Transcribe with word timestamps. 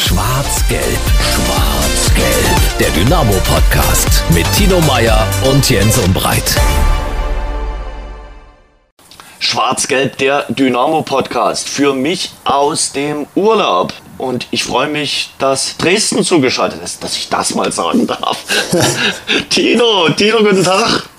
Schwarz-Gelb, 0.00 0.98
Schwarz-Gelb. 1.34 2.78
Der 2.80 2.88
Dynamo-Podcast 2.90 4.24
mit 4.34 4.50
Tino 4.56 4.80
Meyer 4.80 5.26
und 5.44 5.68
Jens 5.68 5.98
Umbreit. 5.98 6.56
Schwarz-Gelb, 9.38 10.16
der 10.16 10.46
Dynamo-Podcast. 10.48 11.68
Für 11.68 11.92
mich 11.92 12.30
aus 12.44 12.92
dem 12.92 13.26
Urlaub. 13.34 13.92
Und 14.16 14.46
ich 14.50 14.64
freue 14.64 14.88
mich, 14.88 15.32
dass 15.38 15.76
Dresden 15.76 16.24
zugeschaltet 16.24 16.82
ist, 16.82 17.04
dass 17.04 17.16
ich 17.16 17.28
das 17.28 17.54
mal 17.54 17.70
sagen 17.70 18.06
darf. 18.06 18.38
Tino, 19.50 20.08
Tino, 20.16 20.38
guten 20.38 20.64
Tag. 20.64 21.10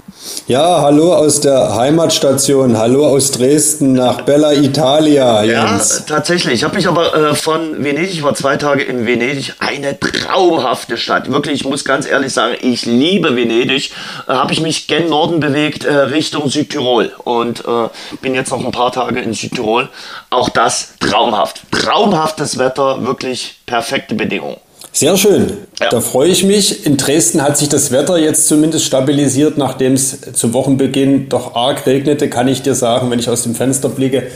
Ja, 0.45 0.81
hallo 0.81 1.15
aus 1.15 1.41
der 1.41 1.75
Heimatstation, 1.75 2.77
hallo 2.77 3.07
aus 3.07 3.31
Dresden 3.31 3.93
nach 3.93 4.21
Bella 4.21 4.53
Italia, 4.53 5.43
Jens. 5.43 5.99
Ja, 5.99 6.15
tatsächlich. 6.15 6.55
Ich 6.55 6.63
habe 6.63 6.75
mich 6.75 6.87
aber 6.87 7.15
äh, 7.15 7.35
von 7.35 7.83
Venedig, 7.83 8.11
ich 8.11 8.21
war 8.21 8.35
zwei 8.35 8.57
Tage 8.57 8.83
in 8.83 9.07
Venedig, 9.07 9.53
eine 9.57 9.99
traumhafte 9.99 10.97
Stadt. 10.97 11.31
Wirklich, 11.31 11.61
ich 11.61 11.65
muss 11.65 11.85
ganz 11.85 12.05
ehrlich 12.05 12.33
sagen, 12.33 12.55
ich 12.61 12.85
liebe 12.85 13.35
Venedig. 13.35 13.91
Äh, 14.27 14.33
habe 14.33 14.53
ich 14.53 14.61
mich 14.61 14.85
gen 14.85 15.09
Norden 15.09 15.39
bewegt, 15.39 15.85
äh, 15.85 15.91
Richtung 15.91 16.49
Südtirol. 16.49 17.11
Und 17.23 17.61
äh, 17.65 17.89
bin 18.21 18.35
jetzt 18.35 18.51
noch 18.51 18.63
ein 18.63 18.71
paar 18.71 18.91
Tage 18.91 19.21
in 19.21 19.33
Südtirol. 19.33 19.89
Auch 20.29 20.49
das 20.49 20.93
traumhaft. 20.99 21.63
Traumhaftes 21.71 22.59
Wetter, 22.59 23.03
wirklich 23.05 23.55
perfekte 23.65 24.13
Bedingungen. 24.13 24.57
Sehr 24.93 25.17
schön. 25.17 25.57
Ja. 25.79 25.89
Da 25.89 26.01
freue 26.01 26.29
ich 26.29 26.43
mich. 26.43 26.85
In 26.85 26.97
Dresden 26.97 27.41
hat 27.41 27.57
sich 27.57 27.69
das 27.69 27.91
Wetter 27.91 28.17
jetzt 28.17 28.47
zumindest 28.47 28.85
stabilisiert, 28.85 29.57
nachdem 29.57 29.93
es 29.93 30.19
zu 30.33 30.53
Wochenbeginn 30.53 31.29
doch 31.29 31.55
arg 31.55 31.85
regnete, 31.85 32.29
kann 32.29 32.47
ich 32.47 32.61
dir 32.61 32.75
sagen, 32.75 33.09
wenn 33.09 33.19
ich 33.19 33.29
aus 33.29 33.43
dem 33.43 33.55
Fenster 33.55 33.89
blicke. 33.89 34.29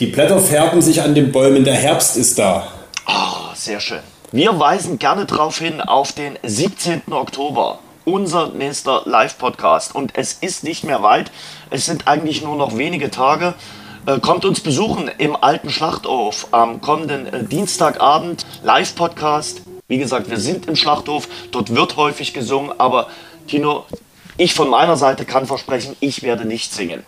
Die 0.00 0.06
Blätter 0.06 0.40
färben 0.40 0.82
sich 0.82 1.02
an 1.02 1.14
den 1.14 1.30
Bäumen. 1.30 1.64
Der 1.64 1.74
Herbst 1.74 2.16
ist 2.16 2.38
da. 2.38 2.66
Oh, 3.06 3.54
sehr 3.54 3.78
schön. 3.78 4.00
Wir 4.32 4.58
weisen 4.58 4.98
gerne 4.98 5.26
darauf 5.26 5.58
hin 5.58 5.80
auf 5.80 6.12
den 6.12 6.38
17. 6.42 7.02
Oktober 7.10 7.78
unser 8.04 8.48
nächster 8.48 9.02
Live-Podcast. 9.04 9.94
Und 9.94 10.16
es 10.16 10.32
ist 10.32 10.64
nicht 10.64 10.84
mehr 10.84 11.02
weit. 11.02 11.30
Es 11.70 11.86
sind 11.86 12.08
eigentlich 12.08 12.42
nur 12.42 12.56
noch 12.56 12.76
wenige 12.76 13.10
Tage. 13.10 13.54
Äh, 14.06 14.18
kommt 14.18 14.44
uns 14.44 14.60
besuchen 14.60 15.10
im 15.18 15.36
alten 15.36 15.70
Schlachthof 15.70 16.48
am 16.50 16.80
kommenden 16.80 17.26
äh, 17.26 17.44
Dienstagabend. 17.44 18.44
Live-Podcast. 18.64 19.62
Wie 19.92 19.98
gesagt, 19.98 20.30
wir 20.30 20.38
sind 20.38 20.68
im 20.68 20.74
Schlachthof, 20.74 21.28
dort 21.50 21.74
wird 21.74 21.98
häufig 21.98 22.32
gesungen, 22.32 22.72
aber 22.78 23.08
Tino, 23.46 23.84
ich 24.38 24.54
von 24.54 24.70
meiner 24.70 24.96
Seite 24.96 25.26
kann 25.26 25.44
versprechen, 25.44 25.96
ich 26.00 26.22
werde 26.22 26.46
nicht 26.46 26.72
singen. 26.72 27.02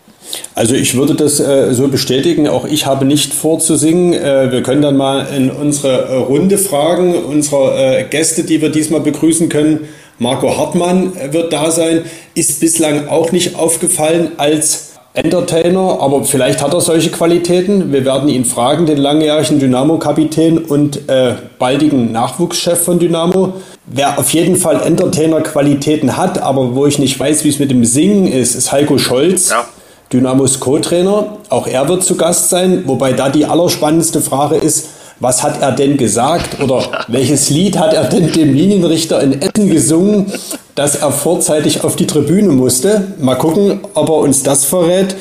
Also 0.54 0.74
ich 0.74 0.94
würde 0.94 1.14
das 1.14 1.40
äh, 1.40 1.72
so 1.72 1.88
bestätigen. 1.88 2.46
Auch 2.46 2.66
ich 2.66 2.84
habe 2.84 3.06
nicht 3.06 3.32
vor 3.32 3.58
zu 3.58 3.76
singen. 3.76 4.12
Äh, 4.12 4.52
wir 4.52 4.62
können 4.62 4.82
dann 4.82 4.98
mal 4.98 5.28
in 5.34 5.50
unsere 5.50 6.08
äh, 6.08 6.14
Runde 6.16 6.58
fragen, 6.58 7.14
unsere 7.24 8.00
äh, 8.00 8.04
Gäste, 8.04 8.44
die 8.44 8.60
wir 8.60 8.68
diesmal 8.68 9.00
begrüßen 9.00 9.48
können. 9.48 9.88
Marco 10.18 10.54
Hartmann 10.54 11.14
wird 11.32 11.54
da 11.54 11.70
sein. 11.70 12.04
Ist 12.34 12.60
bislang 12.60 13.08
auch 13.08 13.32
nicht 13.32 13.56
aufgefallen 13.56 14.32
als 14.36 14.93
Entertainer, 15.16 16.00
aber 16.00 16.24
vielleicht 16.24 16.60
hat 16.60 16.74
er 16.74 16.80
solche 16.80 17.10
Qualitäten. 17.10 17.92
Wir 17.92 18.04
werden 18.04 18.28
ihn 18.28 18.44
fragen, 18.44 18.84
den 18.84 18.98
langjährigen 18.98 19.60
Dynamo-Kapitän 19.60 20.58
und 20.58 21.08
äh, 21.08 21.34
baldigen 21.60 22.10
Nachwuchschef 22.10 22.82
von 22.82 22.98
Dynamo. 22.98 23.54
Wer 23.86 24.18
auf 24.18 24.30
jeden 24.30 24.56
Fall 24.56 24.82
Entertainer-Qualitäten 24.82 26.16
hat, 26.16 26.42
aber 26.42 26.74
wo 26.74 26.86
ich 26.86 26.98
nicht 26.98 27.18
weiß, 27.18 27.44
wie 27.44 27.48
es 27.50 27.60
mit 27.60 27.70
dem 27.70 27.84
Singen 27.84 28.26
ist, 28.26 28.56
ist 28.56 28.72
Heiko 28.72 28.98
Scholz. 28.98 29.50
Ja. 29.50 29.64
Dynamos 30.12 30.58
Co-Trainer. 30.58 31.38
Auch 31.48 31.68
er 31.68 31.88
wird 31.88 32.02
zu 32.02 32.16
Gast 32.16 32.50
sein, 32.50 32.82
wobei 32.86 33.12
da 33.12 33.28
die 33.28 33.46
allerspannendste 33.46 34.20
Frage 34.20 34.56
ist, 34.56 34.88
was 35.20 35.42
hat 35.42 35.60
er 35.62 35.72
denn 35.72 35.96
gesagt 35.96 36.60
oder 36.62 37.04
welches 37.08 37.50
Lied 37.50 37.78
hat 37.78 37.94
er 37.94 38.04
denn 38.04 38.32
dem 38.32 38.54
Linienrichter 38.54 39.20
in 39.22 39.40
Essen 39.40 39.70
gesungen, 39.70 40.32
dass 40.74 40.96
er 40.96 41.12
vorzeitig 41.12 41.84
auf 41.84 41.96
die 41.96 42.06
Tribüne 42.06 42.48
musste. 42.48 43.14
Mal 43.20 43.36
gucken, 43.36 43.80
ob 43.94 44.08
er 44.08 44.16
uns 44.16 44.42
das 44.42 44.64
verrät. 44.64 45.14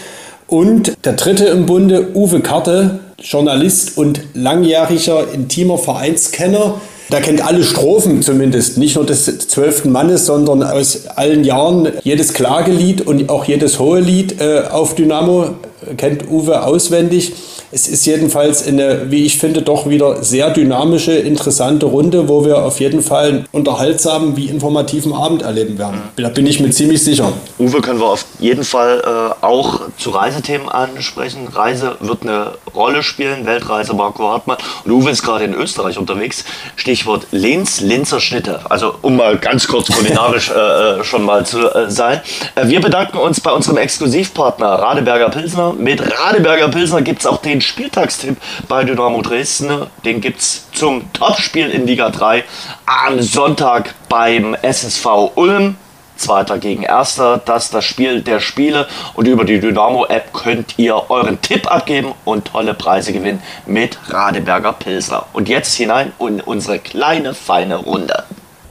Und 0.48 0.94
der 1.06 1.14
dritte 1.14 1.46
im 1.46 1.66
Bunde, 1.66 2.16
Uwe 2.16 2.42
Karte, 2.42 3.00
Journalist 3.20 3.98
und 3.98 4.22
langjähriger 4.34 5.32
intimer 5.34 5.78
Vereinskenner. 5.78 6.82
Der 7.12 7.22
kennt 7.22 7.46
alle 7.46 7.64
Strophen 7.64 8.22
zumindest, 8.22 8.78
nicht 8.78 8.96
nur 8.96 9.06
des 9.06 9.26
zwölften 9.26 9.92
Mannes, 9.92 10.26
sondern 10.26 10.64
aus 10.64 11.08
allen 11.16 11.44
Jahren 11.44 11.90
jedes 12.04 12.34
Klagelied 12.34 13.02
und 13.02 13.30
auch 13.30 13.46
jedes 13.46 13.80
hohe 13.80 14.00
Lied 14.00 14.42
äh, 14.42 14.64
auf 14.70 14.96
Dynamo 14.96 15.52
kennt 15.98 16.30
Uwe 16.30 16.64
auswendig. 16.66 17.34
Es 17.74 17.88
ist 17.88 18.06
jedenfalls 18.06 18.68
eine, 18.68 19.10
wie 19.10 19.26
ich 19.26 19.40
finde, 19.40 19.64
doch 19.64 19.90
wieder 19.90 20.24
sehr 20.24 20.52
dynamische, 20.52 21.14
interessante 21.14 21.88
Runde, 21.88 22.30
wo 22.30 22.46
wir 22.46 22.64
auf 22.64 22.80
jeden 22.80 23.02
Fall 23.02 23.28
einen 23.28 23.46
unterhaltsamen 23.52 24.38
wie 24.38 24.46
informativen 24.46 25.12
Abend 25.12 25.42
erleben 25.42 25.80
werden. 25.80 26.00
Da 26.18 26.30
bin 26.30 26.46
ich 26.46 26.60
mir 26.60 26.70
ziemlich 26.70 27.04
sicher. 27.04 27.34
Uwe 27.58 27.82
können 27.82 28.00
wir 28.00 28.10
auf 28.10 28.26
jeden 28.38 28.64
Fall 28.64 29.02
äh, 29.04 29.44
auch 29.44 29.82
zu 29.98 30.12
Reisethemen 30.12 30.70
ansprechen. 30.70 31.48
Reise 31.52 31.96
wird 32.00 32.22
eine 32.22 32.52
Rolle 32.76 33.02
spielen, 33.02 33.48
Weltreise 33.48 33.96
Marco 33.96 34.30
Hartmann. 34.30 34.58
Und 34.86 34.92
Uwe 34.92 35.10
ist 35.10 35.24
gerade 35.24 35.46
in 35.46 35.56
Österreich 35.56 35.98
unterwegs. 35.98 36.46
Stichwort 36.76 37.26
Linz, 37.32 37.82
Linzer 37.82 38.20
Schnitte. 38.20 38.60
Also 38.70 38.94
um 39.02 39.16
mal 39.16 39.40
ganz 39.40 39.68
kurz 39.68 39.88
kulinarisch 39.92 40.52
äh, 40.52 41.00
äh, 41.00 41.04
schon 41.04 41.24
mal 41.24 41.44
zu 41.44 41.74
äh, 41.74 41.90
sein. 41.90 42.22
Äh, 42.54 42.68
wir 42.68 42.82
bedanken 42.82 43.18
uns 43.18 43.42
bei 43.42 43.52
unserem 43.52 43.78
Exklusivpartner 43.78 44.68
Radeberger 44.68 45.30
Pilsner. 45.30 45.74
Mit 45.74 46.04
Radeberger 46.20 46.68
Pilsner 46.68 47.02
gibt 47.02 47.22
es 47.22 47.26
auch 47.26 47.38
den 47.38 47.63
Spieltagstipp 47.64 48.38
bei 48.68 48.84
Dynamo 48.84 49.22
Dresden. 49.22 49.88
Den 50.06 50.22
gibt 50.22 50.40
es 50.42 50.70
zum 50.72 51.12
Topspiel 51.14 51.70
in 51.70 51.88
Liga 51.88 52.10
3 52.10 52.44
am 52.86 53.22
Sonntag 53.22 53.96
beim 54.10 54.56
SSV 54.62 55.32
Ulm. 55.36 55.78
Zweiter 56.16 56.60
gegen 56.60 56.84
Erster, 56.84 57.42
das 57.44 57.66
ist 57.66 57.74
das 57.74 57.86
Spiel 57.86 58.22
der 58.22 58.40
Spiele 58.40 58.88
und 59.16 59.28
über 59.28 59.46
die 59.46 59.60
Dynamo-App 59.60 60.32
könnt 60.32 60.78
ihr 60.78 61.10
euren 61.10 61.42
Tipp 61.42 61.70
abgeben 61.70 62.14
und 62.24 62.46
tolle 62.46 62.76
Preise 62.76 63.14
gewinnen 63.14 63.42
mit 63.66 63.98
Radeberger 64.10 64.74
Pilsner. 64.74 65.26
Und 65.34 65.50
jetzt 65.50 65.74
hinein 65.74 66.14
in 66.20 66.40
unsere 66.40 66.78
kleine, 66.80 67.34
feine 67.34 67.78
Runde. 67.78 68.24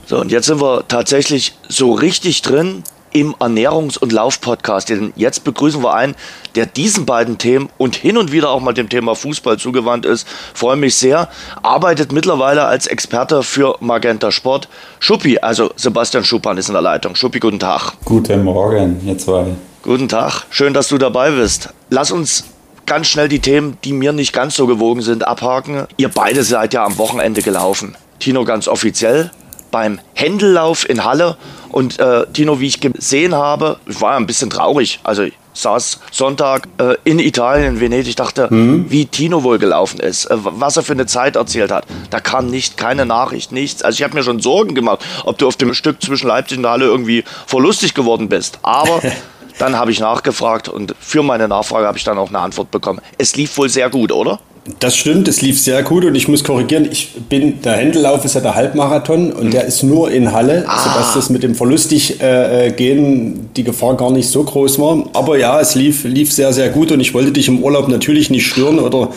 So, 0.05 0.19
und 0.19 0.31
jetzt 0.31 0.47
sind 0.47 0.61
wir 0.61 0.87
tatsächlich 0.87 1.53
so 1.67 1.91
richtig 1.93 2.41
drin 2.41 2.83
im 3.13 3.33
Ernährungs- 3.35 3.97
und 3.97 4.11
Lauf-Podcast. 4.11 4.89
Denn 4.89 5.13
jetzt 5.15 5.43
begrüßen 5.43 5.81
wir 5.83 5.93
einen, 5.93 6.15
der 6.55 6.65
diesen 6.65 7.05
beiden 7.05 7.37
Themen 7.37 7.69
und 7.77 7.95
hin 7.95 8.17
und 8.17 8.31
wieder 8.31 8.49
auch 8.49 8.59
mal 8.59 8.73
dem 8.73 8.89
Thema 8.89 9.15
Fußball 9.15 9.57
zugewandt 9.57 10.05
ist. 10.05 10.27
Freue 10.53 10.75
mich 10.75 10.95
sehr. 10.95 11.29
Arbeitet 11.61 12.11
mittlerweile 12.11 12.65
als 12.65 12.87
Experte 12.87 13.43
für 13.43 13.77
Magenta 13.79 14.31
Sport. 14.31 14.67
Schuppi, 14.99 15.39
also 15.39 15.71
Sebastian 15.75 16.23
Schuppan 16.23 16.57
ist 16.57 16.67
in 16.67 16.73
der 16.73 16.81
Leitung. 16.81 17.15
Schuppi, 17.15 17.39
guten 17.39 17.59
Tag. 17.59 17.93
Guten 18.05 18.43
Morgen, 18.43 18.99
ihr 19.05 19.17
zwei. 19.17 19.45
Guten 19.83 20.07
Tag. 20.07 20.45
Schön, 20.49 20.73
dass 20.73 20.87
du 20.87 20.97
dabei 20.97 21.31
bist. 21.31 21.69
Lass 21.89 22.11
uns 22.11 22.45
ganz 22.85 23.07
schnell 23.07 23.27
die 23.27 23.39
Themen, 23.39 23.77
die 23.83 23.93
mir 23.93 24.13
nicht 24.13 24.33
ganz 24.33 24.55
so 24.55 24.67
gewogen 24.67 25.01
sind, 25.01 25.27
abhaken. 25.27 25.87
Ihr 25.97 26.09
beide 26.09 26.43
seid 26.43 26.73
ja 26.73 26.85
am 26.85 26.97
Wochenende 26.97 27.41
gelaufen. 27.41 27.95
Tino 28.19 28.45
ganz 28.45 28.67
offiziell 28.67 29.31
beim 29.73 29.99
Händellauf 30.13 30.87
in 30.87 31.03
Halle. 31.03 31.35
Und 31.69 31.99
äh, 31.99 32.27
Tino, 32.31 32.59
wie 32.59 32.67
ich 32.67 32.79
gesehen 32.79 33.33
habe, 33.33 33.77
ich 33.87 33.99
war 33.99 34.15
ein 34.15 34.27
bisschen 34.27 34.51
traurig. 34.51 34.99
Also 35.03 35.23
ich 35.23 35.33
saß 35.53 35.99
Sonntag 36.11 36.67
äh, 36.77 36.95
in 37.03 37.17
Italien, 37.17 37.75
in 37.75 37.79
Venedig, 37.79 38.15
dachte, 38.15 38.53
mhm. 38.53 38.85
wie 38.89 39.07
Tino 39.07 39.43
wohl 39.43 39.57
gelaufen 39.57 39.99
ist, 39.99 40.25
äh, 40.25 40.35
was 40.37 40.77
er 40.77 40.83
für 40.83 40.93
eine 40.93 41.07
Zeit 41.07 41.35
erzählt 41.35 41.71
hat. 41.71 41.85
Da 42.11 42.19
kam 42.19 42.47
nicht, 42.47 42.77
keine 42.77 43.07
Nachricht, 43.07 43.51
nichts. 43.51 43.81
Also 43.81 43.97
ich 43.97 44.03
habe 44.03 44.13
mir 44.13 44.23
schon 44.23 44.39
Sorgen 44.39 44.75
gemacht, 44.75 45.03
ob 45.25 45.39
du 45.39 45.47
auf 45.47 45.57
dem 45.57 45.73
Stück 45.73 46.03
zwischen 46.03 46.27
Leipzig 46.27 46.59
und 46.59 46.67
Halle 46.67 46.85
irgendwie 46.85 47.23
verlustig 47.47 47.95
geworden 47.95 48.29
bist. 48.29 48.59
Aber 48.61 49.01
dann 49.57 49.75
habe 49.75 49.89
ich 49.89 49.99
nachgefragt 49.99 50.69
und 50.69 50.93
für 50.99 51.23
meine 51.23 51.47
Nachfrage 51.47 51.87
habe 51.87 51.97
ich 51.97 52.03
dann 52.03 52.19
auch 52.19 52.29
eine 52.29 52.39
Antwort 52.39 52.69
bekommen. 52.69 53.01
Es 53.17 53.35
lief 53.35 53.57
wohl 53.57 53.69
sehr 53.69 53.89
gut, 53.89 54.11
oder? 54.11 54.39
Das 54.79 54.95
stimmt, 54.95 55.27
es 55.27 55.41
lief 55.41 55.59
sehr 55.59 55.83
gut 55.83 56.05
und 56.05 56.15
ich 56.15 56.29
muss 56.29 56.45
korrigieren, 56.45 56.87
ich 56.89 57.15
bin, 57.27 57.61
der 57.61 57.73
Händellauf 57.73 58.23
ist 58.23 58.35
ja 58.35 58.39
der 58.39 58.55
Halbmarathon 58.55 59.33
und 59.33 59.47
mhm. 59.47 59.51
der 59.51 59.65
ist 59.65 59.83
nur 59.83 60.09
in 60.09 60.31
Halle, 60.31 60.63
ah. 60.65 60.81
sodass 60.81 61.13
das 61.13 61.29
mit 61.29 61.43
dem 61.43 61.53
verlustig 61.53 62.21
äh, 62.21 62.67
äh, 62.67 62.71
gehen 62.71 63.49
die 63.57 63.65
Gefahr 63.65 63.97
gar 63.97 64.09
nicht 64.09 64.29
so 64.29 64.41
groß 64.41 64.79
war. 64.79 65.09
Aber 65.11 65.37
ja, 65.37 65.59
es 65.59 65.75
lief, 65.75 66.05
lief 66.05 66.31
sehr, 66.31 66.53
sehr 66.53 66.69
gut 66.69 66.93
und 66.93 67.01
ich 67.01 67.13
wollte 67.13 67.33
dich 67.33 67.49
im 67.49 67.61
Urlaub 67.61 67.89
natürlich 67.89 68.29
nicht 68.29 68.47
stören 68.47 68.79
oder 68.79 69.09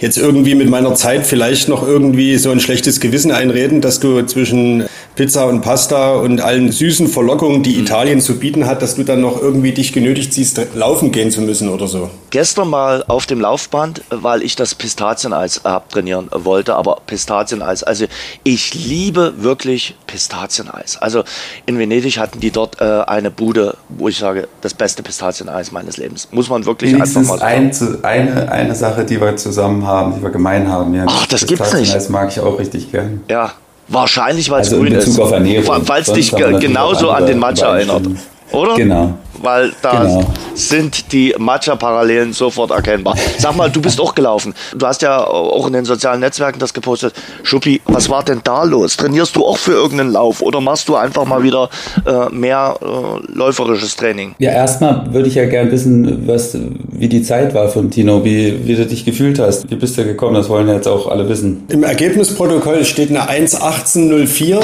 jetzt 0.00 0.18
irgendwie 0.18 0.54
mit 0.54 0.68
meiner 0.68 0.94
Zeit 0.94 1.26
vielleicht 1.26 1.70
noch 1.70 1.86
irgendwie 1.86 2.36
so 2.36 2.50
ein 2.50 2.60
schlechtes 2.60 3.00
Gewissen 3.00 3.32
einreden, 3.32 3.80
dass 3.80 4.00
du 4.00 4.20
zwischen 4.26 4.84
Pizza 5.20 5.46
und 5.46 5.60
Pasta 5.60 6.14
und 6.14 6.40
allen 6.40 6.72
süßen 6.72 7.06
Verlockungen, 7.06 7.62
die 7.62 7.78
Italien 7.78 8.22
zu 8.22 8.38
bieten 8.38 8.64
hat, 8.64 8.80
dass 8.80 8.94
du 8.94 9.02
dann 9.02 9.20
noch 9.20 9.38
irgendwie 9.38 9.72
dich 9.72 9.92
genötigt 9.92 10.32
siehst, 10.32 10.58
laufen 10.74 11.12
gehen 11.12 11.30
zu 11.30 11.42
müssen 11.42 11.68
oder 11.68 11.88
so? 11.88 12.08
Gestern 12.30 12.70
mal 12.70 13.04
auf 13.06 13.26
dem 13.26 13.38
Laufband, 13.38 14.00
weil 14.08 14.42
ich 14.42 14.56
das 14.56 14.74
Pistazieneis 14.74 15.62
abtrainieren 15.62 16.30
wollte, 16.32 16.74
aber 16.74 17.02
Pistazieneis, 17.06 17.82
also 17.82 18.06
ich 18.44 18.72
liebe 18.72 19.34
wirklich 19.42 19.94
Pistazieneis. 20.06 20.96
Also 20.96 21.24
in 21.66 21.78
Venedig 21.78 22.16
hatten 22.16 22.40
die 22.40 22.50
dort 22.50 22.80
äh, 22.80 23.02
eine 23.06 23.30
Bude, 23.30 23.76
wo 23.90 24.08
ich 24.08 24.16
sage, 24.16 24.48
das 24.62 24.72
beste 24.72 25.02
Pistazieneis 25.02 25.70
meines 25.70 25.98
Lebens. 25.98 26.28
Muss 26.30 26.48
man 26.48 26.64
wirklich 26.64 26.94
Wenigstens 26.94 27.30
einfach 27.30 27.44
mal 27.44 27.72
sagen. 27.72 28.02
ein, 28.02 28.28
eine, 28.30 28.52
eine 28.52 28.74
Sache, 28.74 29.04
die 29.04 29.20
wir 29.20 29.36
zusammen 29.36 29.86
haben, 29.86 30.14
die 30.14 30.22
wir 30.22 30.30
gemein 30.30 30.72
haben. 30.72 30.94
Ja, 30.94 31.04
Ach, 31.06 31.26
das 31.26 31.44
gibt's 31.46 31.74
nicht. 31.74 31.94
Das 31.94 32.08
mag 32.08 32.30
ich 32.30 32.40
auch 32.40 32.58
richtig 32.58 32.90
gern. 32.90 33.20
Ja, 33.28 33.52
wahrscheinlich, 33.90 34.50
weil 34.50 34.62
es 34.62 34.68
Also 34.68 34.80
grün 34.80 34.94
ist. 34.94 35.18
Weil 35.18 36.02
es 36.02 36.12
dich 36.12 36.30
genauso 36.32 37.10
an 37.10 37.26
den 37.26 37.38
Matcha 37.38 37.76
erinnert. 37.76 38.02
Oder? 38.52 38.74
Genau. 38.74 39.14
Weil 39.42 39.72
da 39.80 40.02
Genau. 40.02 40.24
sind 40.54 41.12
die 41.12 41.34
Matcha-Parallelen 41.38 42.34
sofort 42.34 42.72
erkennbar. 42.72 43.14
Sag 43.38 43.56
mal, 43.56 43.70
du 43.70 43.80
bist 43.80 43.98
auch 43.98 44.14
gelaufen. 44.14 44.52
Du 44.76 44.86
hast 44.86 45.00
ja 45.00 45.24
auch 45.26 45.66
in 45.66 45.72
den 45.72 45.86
sozialen 45.86 46.20
Netzwerken 46.20 46.58
das 46.58 46.74
gepostet. 46.74 47.14
Schuppi, 47.42 47.80
was 47.86 48.10
war 48.10 48.22
denn 48.22 48.40
da 48.44 48.64
los? 48.64 48.98
Trainierst 48.98 49.34
du 49.36 49.46
auch 49.46 49.56
für 49.56 49.72
irgendeinen 49.72 50.12
Lauf 50.12 50.42
oder 50.42 50.60
machst 50.60 50.90
du 50.90 50.96
einfach 50.96 51.24
mal 51.24 51.42
wieder 51.42 51.70
äh, 52.06 52.28
mehr 52.34 52.76
äh, 52.82 53.32
läuferisches 53.32 53.96
Training? 53.96 54.34
Ja, 54.38 54.50
erstmal 54.50 55.10
würde 55.10 55.28
ich 55.28 55.36
ja 55.36 55.46
gern 55.46 55.70
wissen, 55.70 56.28
was, 56.28 56.54
wie 56.92 57.08
die 57.08 57.22
Zeit 57.22 57.54
war 57.54 57.68
von 57.70 57.90
Tino, 57.90 58.22
wie, 58.24 58.66
wie 58.66 58.76
du 58.76 58.84
dich 58.84 59.06
gefühlt 59.06 59.38
hast. 59.38 59.70
Wie 59.70 59.76
bist 59.76 59.96
du 59.96 60.04
gekommen? 60.04 60.34
Das 60.34 60.50
wollen 60.50 60.68
ja 60.68 60.74
jetzt 60.74 60.88
auch 60.88 61.06
alle 61.08 61.26
wissen. 61.30 61.64
Im 61.68 61.82
Ergebnisprotokoll 61.82 62.84
steht 62.84 63.08
eine 63.08 63.20
1.18.04. 63.30 64.60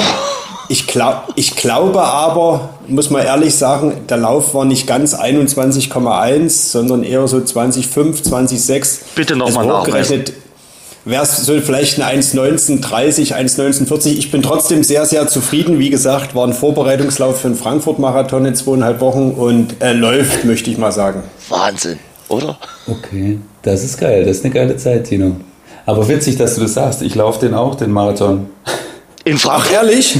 Ich, 0.69 0.87
glaub, 0.87 1.29
ich 1.35 1.55
glaube 1.55 2.01
aber, 2.01 2.69
muss 2.87 3.09
man 3.09 3.25
ehrlich 3.25 3.55
sagen, 3.55 4.01
der 4.09 4.17
Lauf 4.17 4.53
war 4.53 4.65
nicht 4.65 4.85
ganz 4.85 5.15
21,1, 5.15 6.71
sondern 6.71 7.03
eher 7.03 7.27
so 7.27 7.37
20,5, 7.37 8.23
20,6. 8.29 8.99
Bitte 9.15 9.35
noch 9.35 9.47
Also 9.47 9.59
mal 9.59 9.81
hochgerechnet 9.81 10.33
wäre 11.09 11.23
es 11.23 11.37
so 11.37 11.59
vielleicht 11.61 12.01
eine 12.01 12.21
1,1930, 12.21 13.33
1,1940. 13.33 14.17
Ich 14.17 14.31
bin 14.31 14.41
trotzdem 14.41 14.83
sehr, 14.83 15.05
sehr 15.05 15.27
zufrieden. 15.27 15.79
Wie 15.79 15.89
gesagt, 15.89 16.35
war 16.35 16.45
ein 16.45 16.53
Vorbereitungslauf 16.53 17.41
für 17.41 17.49
den 17.49 17.57
Frankfurt-Marathon 17.57 18.45
in 18.45 18.55
zweieinhalb 18.55 18.99
Wochen 18.99 19.31
und 19.31 19.75
er 19.79 19.93
läuft, 19.93 20.45
möchte 20.45 20.69
ich 20.69 20.77
mal 20.77 20.91
sagen. 20.91 21.23
Wahnsinn, 21.49 21.99
oder? 22.27 22.57
Okay, 22.87 23.39
das 23.61 23.83
ist 23.83 23.99
geil. 23.99 24.25
Das 24.25 24.37
ist 24.37 24.45
eine 24.45 24.53
geile 24.53 24.77
Zeit, 24.77 25.05
Tino. 25.05 25.37
Aber 25.85 26.07
witzig, 26.09 26.37
dass 26.37 26.55
du 26.55 26.61
das 26.61 26.73
sagst. 26.73 27.01
Ich 27.01 27.15
laufe 27.15 27.39
den 27.39 27.53
auch, 27.53 27.75
den 27.75 27.91
Marathon. 27.91 28.49
In 29.23 29.35
Ach, 29.37 29.39
Frankfurt? 29.39 29.73
ehrlich? 29.73 30.17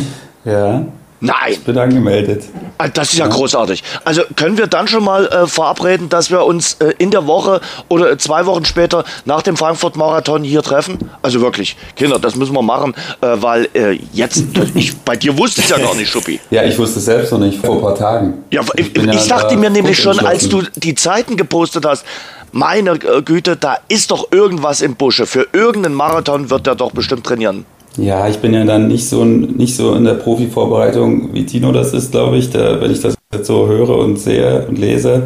Ja, 0.47 0.85
Nein. 1.19 1.55
bin 1.65 1.77
angemeldet. 1.77 2.43
Ah, 2.77 2.87
Das 2.87 3.11
ist 3.11 3.17
ja 3.17 3.27
großartig. 3.27 3.83
Also 4.05 4.21
können 4.35 4.57
wir 4.57 4.67
dann 4.67 4.87
schon 4.87 5.03
mal 5.03 5.25
äh, 5.27 5.47
verabreden, 5.47 6.09
dass 6.09 6.29
wir 6.29 6.45
uns 6.45 6.75
äh, 6.75 6.93
in 6.99 7.09
der 7.11 7.25
Woche 7.25 7.59
oder 7.89 8.11
äh, 8.11 8.17
zwei 8.17 8.45
Wochen 8.45 8.65
später 8.65 9.03
nach 9.25 9.41
dem 9.41 9.57
Frankfurt-Marathon 9.57 10.43
hier 10.43 10.61
treffen? 10.61 11.09
Also 11.23 11.41
wirklich, 11.41 11.75
Kinder, 11.95 12.19
das 12.19 12.35
müssen 12.35 12.53
wir 12.53 12.61
machen, 12.61 12.93
äh, 13.21 13.27
weil 13.33 13.67
äh, 13.73 13.99
jetzt, 14.13 14.43
ich, 14.75 14.95
bei 14.97 15.15
dir 15.15 15.37
wusste 15.37 15.61
ich 15.61 15.69
ja 15.69 15.79
gar 15.79 15.95
nicht, 15.95 16.09
Schuppi. 16.09 16.39
Ja, 16.51 16.63
ich 16.63 16.77
wusste 16.77 16.99
es 16.99 17.05
selbst 17.05 17.31
noch 17.31 17.39
nicht, 17.39 17.65
vor 17.65 17.75
ein 17.75 17.81
paar 17.81 17.95
Tagen. 17.95 18.33
Ja, 18.51 18.61
ich, 18.75 18.93
bin 18.93 19.09
ich 19.09 19.27
ja 19.27 19.37
dachte 19.37 19.55
da 19.55 19.59
mir 19.59 19.71
nämlich 19.71 19.99
schon, 19.99 20.19
als 20.19 20.47
du 20.47 20.61
die 20.75 20.93
Zeiten 20.93 21.35
gepostet 21.35 21.85
hast, 21.85 22.05
meine 22.51 22.91
äh, 22.91 23.21
Güte, 23.23 23.57
da 23.57 23.79
ist 23.87 24.11
doch 24.11 24.31
irgendwas 24.31 24.81
im 24.81 24.95
Busche. 24.95 25.25
Für 25.25 25.47
irgendeinen 25.51 25.95
Marathon 25.95 26.49
wird 26.49 26.67
er 26.67 26.75
doch 26.75 26.91
bestimmt 26.91 27.25
trainieren. 27.25 27.65
Ja, 27.97 28.27
ich 28.27 28.37
bin 28.37 28.53
ja 28.53 28.63
dann 28.63 28.87
nicht 28.87 29.09
so, 29.09 29.25
nicht 29.25 29.75
so 29.75 29.95
in 29.95 30.05
der 30.05 30.13
Profi-Vorbereitung, 30.13 31.33
wie 31.33 31.45
Tino 31.45 31.71
das 31.71 31.93
ist, 31.93 32.11
glaube 32.11 32.37
ich. 32.37 32.51
Da, 32.51 32.79
wenn 32.79 32.91
ich 32.91 33.01
das 33.01 33.15
jetzt 33.33 33.47
so 33.47 33.67
höre 33.67 33.97
und 33.97 34.19
sehe 34.19 34.65
und 34.67 34.77
lese, 34.77 35.23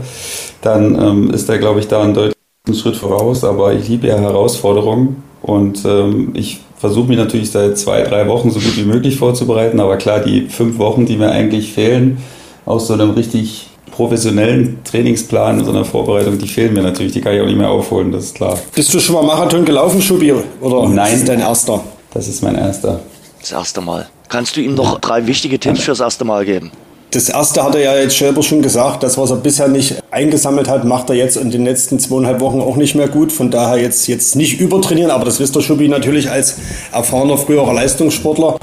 dann 0.62 0.96
ähm, 0.96 1.32
ist 1.32 1.50
er, 1.50 1.58
glaube 1.58 1.82
ich, 1.82 1.88
da 1.88 2.02
einen 2.02 2.14
deutlichen 2.14 2.36
Schritt 2.74 2.96
voraus. 2.96 3.44
Aber 3.44 3.74
ich 3.74 3.90
liebe 3.90 4.08
ja 4.08 4.18
Herausforderungen 4.18 5.22
und 5.42 5.84
ähm, 5.86 6.32
ich 6.34 6.62
versuche 6.78 7.10
mich 7.10 7.18
natürlich 7.18 7.52
seit 7.52 7.78
zwei, 7.78 8.04
drei 8.04 8.28
Wochen 8.28 8.52
so 8.52 8.60
gut 8.60 8.78
wie 8.78 8.86
möglich 8.86 9.18
vorzubereiten. 9.18 9.80
Aber 9.80 9.98
klar, 9.98 10.22
die 10.22 10.48
fünf 10.48 10.78
Wochen, 10.78 11.06
die 11.06 11.18
mir 11.18 11.32
eigentlich 11.32 11.74
fehlen, 11.74 12.20
aus 12.66 12.88
so 12.88 12.94
einem 12.94 13.12
richtig 13.12 13.68
professionellen 13.92 14.80
Trainingsplan, 14.84 15.60
in 15.60 15.66
so 15.66 15.72
einer 15.72 15.84
Vorbereitung, 15.86 16.38
die 16.38 16.48
fehlen 16.48 16.74
mir 16.74 16.82
natürlich. 16.82 17.12
Die 17.12 17.22
kann 17.22 17.36
ich 17.36 17.42
auch 17.42 17.46
nicht 17.46 17.58
mehr 17.58 17.70
aufholen, 17.70 18.12
das 18.12 18.26
ist 18.26 18.36
klar. 18.36 18.58
Bist 18.74 18.94
du 18.94 19.00
schon 19.00 19.16
mal 19.16 19.24
Marathon 19.24 19.66
gelaufen, 19.66 20.02
Schubi? 20.02 20.34
Oder 20.62 20.88
Nein. 20.88 21.14
ist 21.14 21.28
dein 21.28 21.42
erster? 21.42 21.84
Das 22.14 22.28
ist 22.28 22.44
mein 22.44 22.56
erster. 22.56 23.00
Das 23.40 23.52
erste 23.52 23.82
Mal. 23.82 24.08
Kannst 24.30 24.56
du 24.56 24.62
ihm 24.62 24.76
noch 24.76 25.00
drei 25.00 25.26
wichtige 25.28 25.60
Tipps 25.60 25.82
fürs 25.82 26.00
erste 26.00 26.26
Mal 26.26 26.46
geben? 26.46 26.72
Das 27.12 27.28
erste 27.28 27.62
hat 27.62 27.76
er 27.76 27.82
ja 27.82 27.96
jetzt 27.98 28.18
selber 28.18 28.42
schon 28.42 28.62
gesagt, 28.62 29.04
das, 29.04 29.18
was 29.18 29.32
er 29.32 29.38
bisher 29.38 29.68
nicht 29.68 30.02
eingesammelt 30.12 30.70
hat, 30.70 30.86
macht 30.86 31.10
er 31.10 31.16
jetzt 31.18 31.36
in 31.36 31.52
den 31.52 31.66
letzten 31.66 32.00
zweieinhalb 32.00 32.40
Wochen 32.40 32.62
auch 32.62 32.78
nicht 32.78 32.96
mehr 32.96 33.10
gut. 33.10 33.34
Von 33.34 33.52
daher 33.52 33.82
jetzt, 33.82 34.08
jetzt 34.08 34.38
nicht 34.38 34.62
übertrainieren, 34.62 35.12
aber 35.12 35.26
das 35.26 35.40
wisst 35.42 35.54
der 35.56 35.60
Schubi 35.62 35.90
natürlich 35.90 36.30
als 36.30 36.56
erfahrener 36.94 37.38
früherer 37.38 37.74
Leistungssportler. 37.74 38.58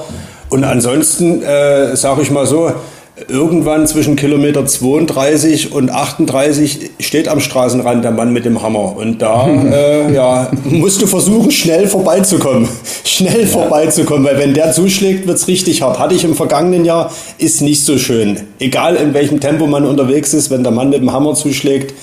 Und 0.48 0.64
ansonsten, 0.64 1.42
äh, 1.42 1.94
sage 1.94 2.22
ich 2.22 2.30
mal 2.30 2.46
so, 2.46 2.72
irgendwann 3.26 3.86
zwischen 3.86 4.16
Kilometer 4.16 4.64
32 4.64 5.72
und 5.72 5.90
38 5.90 6.90
steht 7.00 7.28
am 7.28 7.40
Straßenrand 7.40 8.04
der 8.04 8.12
Mann 8.12 8.32
mit 8.32 8.44
dem 8.44 8.62
Hammer. 8.62 8.96
Und 8.96 9.20
da 9.20 9.48
äh, 9.72 10.12
ja, 10.12 10.50
musst 10.64 11.02
du 11.02 11.06
versuchen, 11.06 11.50
schnell 11.50 11.88
vorbeizukommen. 11.88 12.68
Schnell 13.04 13.46
vorbeizukommen, 13.46 14.24
weil 14.24 14.38
wenn 14.38 14.54
der 14.54 14.72
zuschlägt, 14.72 15.26
wird's 15.26 15.48
richtig 15.48 15.82
hart. 15.82 15.98
Hatte 15.98 16.14
ich 16.14 16.24
im 16.24 16.34
vergangenen 16.36 16.84
Jahr, 16.84 17.10
ist 17.38 17.62
nicht 17.62 17.84
so 17.84 17.98
schön. 17.98 18.40
Egal 18.60 18.96
in 18.96 19.14
welchem 19.14 19.40
Tempo 19.40 19.66
man 19.66 19.84
unterwegs 19.84 20.34
ist, 20.34 20.50
wenn 20.50 20.62
der 20.62 20.72
Mann 20.72 20.90
mit 20.90 21.00
dem 21.00 21.12
Hammer 21.12 21.34
zuschlägt, 21.34 21.94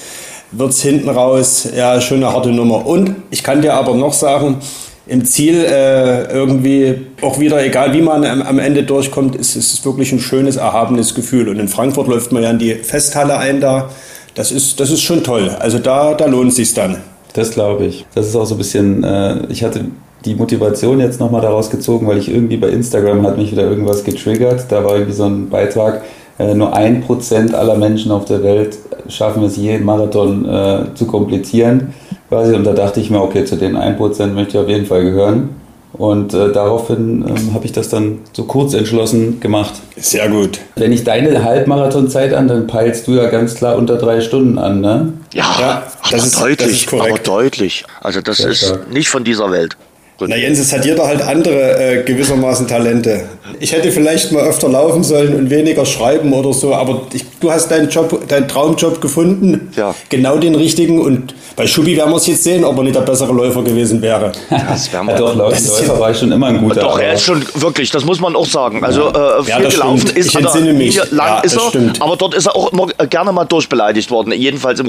wird's 0.52 0.82
hinten 0.82 1.10
raus 1.10 1.70
ja 1.76 2.02
schon 2.02 2.18
eine 2.18 2.34
harte 2.34 2.50
Nummer. 2.50 2.86
Und 2.86 3.16
ich 3.32 3.44
kann 3.44 3.62
dir 3.62 3.76
aber 3.76 3.96
noch 3.96 4.14
sagen, 4.14 4.58
im 5.08 5.24
Ziel 5.26 5.64
äh, 5.64 6.32
irgendwie 6.32 7.02
auch 7.22 7.40
wieder, 7.40 7.64
egal 7.64 7.94
wie 7.94 8.02
man 8.02 8.26
am, 8.26 8.60
Ende 8.60 8.84
durchkommt, 8.84 9.36
ist 9.36 9.56
es 9.56 9.86
wirklich 9.86 10.12
ein 10.12 10.20
schönes, 10.20 10.56
erhabenes 10.56 11.14
Gefühl. 11.14 11.50
Und 11.50 11.60
in 11.60 11.68
Frankfurt 11.68 12.08
läuft 12.08 12.32
man 12.32 12.42
ja 12.42 12.50
in 12.50 12.60
die 12.60 12.74
Festhalle 12.74 13.38
ein 13.38 13.62
da. 13.62 13.90
Das 14.34 14.52
ist, 14.52 14.80
das 14.80 14.90
ist 14.90 15.02
schon 15.02 15.24
toll. 15.24 15.50
Also 15.60 15.80
da, 15.80 16.14
da 16.16 16.26
lohnt 16.26 16.54
sich's 16.54 16.74
dann. 16.74 16.98
Das 17.34 17.52
glaube 17.52 17.86
ich. 17.86 18.06
Das 18.16 18.28
ist 18.28 18.36
auch 18.36 18.46
so 18.46 18.56
ein 18.56 18.58
bisschen, 18.58 19.04
äh, 19.04 19.46
ich 19.50 19.64
hatte 19.64 19.86
die 20.26 20.36
Motivation 20.36 21.00
jetzt 21.00 21.20
nochmal 21.20 21.42
daraus 21.42 21.70
gezogen, 21.70 22.08
weil 22.08 22.18
ich 22.18 22.30
irgendwie 22.30 22.58
bei 22.58 22.70
Instagram 22.70 23.26
hat 23.28 23.38
mich 23.38 23.52
wieder 23.52 23.64
irgendwas 23.64 24.04
getriggert. 24.04 24.66
Da 24.70 24.84
war 24.84 24.94
irgendwie 24.94 25.14
so 25.14 25.26
ein 25.26 25.50
Beitrag, 25.50 26.02
äh, 26.40 26.56
nur 26.56 26.76
ein 26.76 27.02
Prozent 27.02 27.54
aller 27.54 27.78
Menschen 27.78 28.12
auf 28.12 28.26
der 28.26 28.42
Welt 28.42 28.78
schaffen 29.08 29.44
es 29.44 29.56
je, 29.56 29.76
einen 29.76 29.86
Marathon 29.86 30.46
äh, 30.46 30.96
zu 30.96 31.06
komplettieren. 31.06 31.94
Quasi. 32.36 32.56
Und 32.56 32.64
da 32.66 32.74
dachte 32.74 33.00
ich 33.00 33.10
mir, 33.10 33.22
okay, 33.22 33.46
zu 33.46 33.56
den 33.56 33.76
1% 33.78 34.28
möchte 34.28 34.58
ich 34.58 34.64
auf 34.64 34.70
jeden 34.70 34.86
Fall 34.86 35.04
gehören. 35.04 35.50
Und 35.94 36.34
äh, 36.34 36.52
daraufhin 36.52 37.24
ähm, 37.26 37.54
habe 37.54 37.64
ich 37.66 37.72
das 37.72 37.88
dann 37.88 38.20
so 38.34 38.44
kurz 38.44 38.74
entschlossen 38.74 39.40
gemacht. 39.40 39.76
Sehr 39.96 40.28
gut. 40.28 40.60
Wenn 40.76 40.92
ich 40.92 41.06
deine 41.06 41.42
Halbmarathonzeit 41.42 42.34
an, 42.34 42.50
dann 42.50 42.68
peilst 42.68 43.08
du 43.08 43.14
ja 43.14 43.30
ganz 43.30 43.56
klar 43.56 43.78
unter 43.78 43.96
drei 43.96 44.20
Stunden 44.20 44.58
an, 44.58 44.82
ne? 44.82 45.14
Ja, 45.34 45.44
Ja, 45.58 45.84
aber 46.02 46.12
das 46.12 46.26
ist- 46.28 46.42
deutlich, 46.42 46.58
das 46.58 46.70
ist 46.72 46.88
korrekt. 46.88 47.30
aber 47.30 47.40
deutlich. 47.42 47.86
Also 48.02 48.20
das 48.20 48.38
Sehr 48.38 48.50
ist 48.50 48.66
stark. 48.66 48.92
nicht 48.92 49.08
von 49.08 49.24
dieser 49.24 49.50
Welt. 49.52 49.78
Gut. 50.18 50.30
Na 50.30 50.38
Jens, 50.38 50.60
es 50.60 50.72
hat 50.72 50.86
jeder 50.86 51.06
halt 51.06 51.22
andere 51.22 51.78
äh, 52.00 52.04
gewissermaßen 52.04 52.68
Talente. 52.68 53.24
Ich 53.60 53.74
hätte 53.74 53.92
vielleicht 53.92 54.32
mal 54.32 54.44
öfter 54.44 54.70
laufen 54.70 55.04
sollen 55.04 55.36
und 55.36 55.50
weniger 55.50 55.86
schreiben 55.86 56.32
oder 56.34 56.54
so, 56.54 56.74
aber 56.74 57.02
ich, 57.14 57.26
du 57.42 57.52
hast 57.52 57.70
deinen 57.70 57.90
Job, 57.90 58.26
deinen 58.28 58.48
Traumjob 58.48 59.02
gefunden, 59.02 59.72
Ja. 59.76 59.94
genau 60.10 60.38
den 60.38 60.56
richtigen 60.56 61.02
und 61.02 61.36
bei 61.58 61.68
Schubi 61.68 61.96
werden 61.96 62.12
wir 62.12 62.18
es 62.18 62.28
jetzt 62.28 62.44
sehen, 62.44 62.66
ob 62.66 62.76
er 62.78 62.84
nicht 62.84 62.96
der 62.96 63.02
bessere 63.02 63.32
Läufer 63.34 63.62
gewesen 63.64 64.02
wäre. 64.02 64.32
Das 64.50 64.92
werden 64.92 65.08
Ja, 65.10 65.14
wir. 65.16 65.20
doch, 65.20 65.36
Läufer 65.36 65.84
ja- 65.94 66.00
war 66.00 66.12
ich 66.12 66.18
schon 66.18 66.32
immer 66.32 66.48
ein 66.48 66.60
guter. 66.62 66.82
Doch, 66.82 67.00
er 67.00 67.14
ist 67.14 67.22
schon 67.24 67.44
wirklich, 67.56 67.92
das 67.92 68.04
muss 68.04 68.20
man 68.20 68.36
auch 68.36 68.46
sagen. 68.46 68.84
Also 68.84 69.10
äh, 69.10 69.44
viel 69.44 69.64
das 69.64 69.74
gelaufen 69.74 70.00
stimmt. 70.00 70.18
ist 70.18 70.28
Ich 70.30 70.36
hat 70.36 70.44
er 70.44 70.48
entsinne 70.56 70.74
mich. 70.74 70.96
lang 71.12 71.28
Ja, 71.28 71.40
ist 71.42 71.56
er, 71.56 71.62
stimmt. 71.70 72.02
aber 72.02 72.16
dort 72.18 72.34
ist 72.36 72.46
er 72.48 72.56
auch 72.56 72.72
immer 72.74 72.88
äh, 72.98 73.08
gerne 73.08 73.32
mal 73.32 73.46
durchbeleidigt 73.46 74.12
worden. 74.12 74.34
Jedenfalls 74.34 74.80
im 74.80 74.88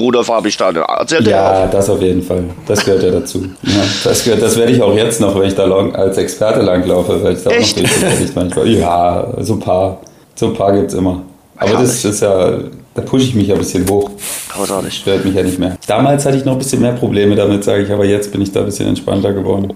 er 1.27 1.39
auch. 1.51 1.63
Ja, 1.63 1.67
das 1.67 1.89
auf 1.89 2.01
jeden 2.01 2.21
Fall. 2.23 2.43
Das 2.65 2.83
gehört 2.83 3.03
ja 3.03 3.11
dazu. 3.11 3.45
Ja, 3.63 3.71
das, 4.03 4.23
gehört, 4.23 4.41
das 4.41 4.57
werde 4.57 4.71
ich 4.73 4.81
auch 4.81 4.93
jetzt 4.95 5.16
noch, 5.19 5.37
wenn 5.39 5.47
ich 5.47 5.55
da 5.55 5.65
lang, 5.65 5.95
als 5.95 6.17
Experte 6.17 6.61
langlaufe, 6.61 7.23
werde 7.23 7.37
ich 7.37 7.43
da 7.43 7.49
Echt? 7.51 7.77
auch 7.77 7.81
noch 7.81 7.89
durchbeleidigt 7.89 8.35
manchmal. 8.35 8.67
Ja, 8.67 9.27
so 9.39 9.53
ein 9.53 9.59
paar, 9.59 9.99
so 10.35 10.47
ein 10.47 10.53
paar 10.53 10.73
gibt 10.73 10.89
es 10.89 10.93
immer. 10.93 11.23
Aber 11.57 11.73
das 11.73 12.05
ist 12.05 12.21
ja, 12.21 12.59
da 12.93 13.01
pushe 13.01 13.25
ich 13.25 13.35
mich 13.35 13.47
ja 13.47 13.55
ein 13.55 13.59
bisschen 13.59 13.89
hoch. 13.89 14.09
Großartig. 14.49 14.93
Stört 14.93 15.25
mich 15.25 15.35
ja 15.35 15.43
nicht 15.43 15.59
mehr. 15.59 15.77
Damals 15.87 16.25
hatte 16.25 16.37
ich 16.37 16.45
noch 16.45 16.53
ein 16.53 16.59
bisschen 16.59 16.81
mehr 16.81 16.93
Probleme 16.93 17.35
damit, 17.35 17.63
sage 17.63 17.83
ich, 17.83 17.91
aber 17.91 18.05
jetzt 18.05 18.31
bin 18.31 18.41
ich 18.41 18.51
da 18.51 18.61
ein 18.61 18.65
bisschen 18.65 18.87
entspannter 18.87 19.33
geworden. 19.33 19.73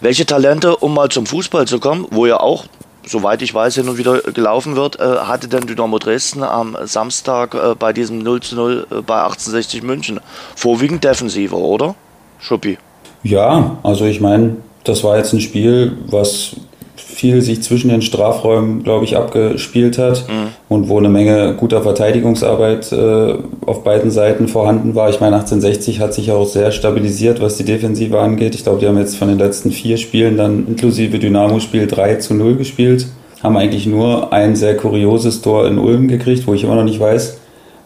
Welche 0.00 0.24
Talente, 0.24 0.76
um 0.76 0.94
mal 0.94 1.08
zum 1.08 1.26
Fußball 1.26 1.66
zu 1.66 1.78
kommen, 1.78 2.06
wo 2.10 2.26
ja 2.26 2.40
auch, 2.40 2.64
soweit 3.06 3.42
ich 3.42 3.52
weiß, 3.52 3.74
hin 3.74 3.88
und 3.88 3.98
wieder 3.98 4.20
gelaufen 4.20 4.76
wird, 4.76 4.98
äh, 4.98 5.02
hatte 5.02 5.48
denn 5.48 5.66
Dynamo 5.66 5.98
Dresden 5.98 6.42
am 6.42 6.76
Samstag 6.84 7.54
äh, 7.54 7.74
bei 7.74 7.92
diesem 7.92 8.18
0 8.18 8.40
zu 8.40 8.54
0 8.54 8.86
äh, 8.90 8.94
bei 9.02 9.22
1860 9.22 9.82
München? 9.82 10.20
Vorwiegend 10.54 11.04
Defensive, 11.04 11.56
oder? 11.56 11.94
Schuppi. 12.38 12.78
Ja, 13.22 13.78
also 13.82 14.04
ich 14.04 14.20
meine, 14.20 14.56
das 14.84 15.04
war 15.04 15.18
jetzt 15.18 15.32
ein 15.32 15.40
Spiel, 15.40 15.92
was 16.08 16.56
viel 17.18 17.42
sich 17.42 17.62
zwischen 17.62 17.90
den 17.90 18.00
Strafräumen, 18.00 18.84
glaube 18.84 19.04
ich, 19.04 19.16
abgespielt 19.16 19.98
hat 19.98 20.24
mhm. 20.28 20.48
und 20.68 20.88
wo 20.88 20.98
eine 20.98 21.08
Menge 21.08 21.54
guter 21.54 21.82
Verteidigungsarbeit 21.82 22.92
äh, 22.92 23.34
auf 23.66 23.82
beiden 23.82 24.12
Seiten 24.12 24.46
vorhanden 24.46 24.94
war. 24.94 25.10
Ich 25.10 25.20
meine, 25.20 25.34
1860 25.34 25.98
hat 25.98 26.14
sich 26.14 26.30
auch 26.30 26.46
sehr 26.46 26.70
stabilisiert, 26.70 27.40
was 27.40 27.56
die 27.56 27.64
Defensive 27.64 28.20
angeht. 28.20 28.54
Ich 28.54 28.62
glaube, 28.62 28.78
die 28.78 28.86
haben 28.86 28.98
jetzt 28.98 29.16
von 29.16 29.26
den 29.26 29.38
letzten 29.38 29.72
vier 29.72 29.96
Spielen 29.96 30.36
dann 30.36 30.68
inklusive 30.68 31.18
Dynamo-Spiel 31.18 31.88
3 31.88 32.16
zu 32.16 32.34
0 32.34 32.54
gespielt. 32.54 33.08
Haben 33.42 33.56
eigentlich 33.56 33.86
nur 33.86 34.32
ein 34.32 34.54
sehr 34.54 34.76
kurioses 34.76 35.42
Tor 35.42 35.66
in 35.66 35.78
Ulm 35.78 36.06
gekriegt, 36.06 36.46
wo 36.46 36.54
ich 36.54 36.62
immer 36.62 36.76
noch 36.76 36.84
nicht 36.84 37.00
weiß, 37.00 37.38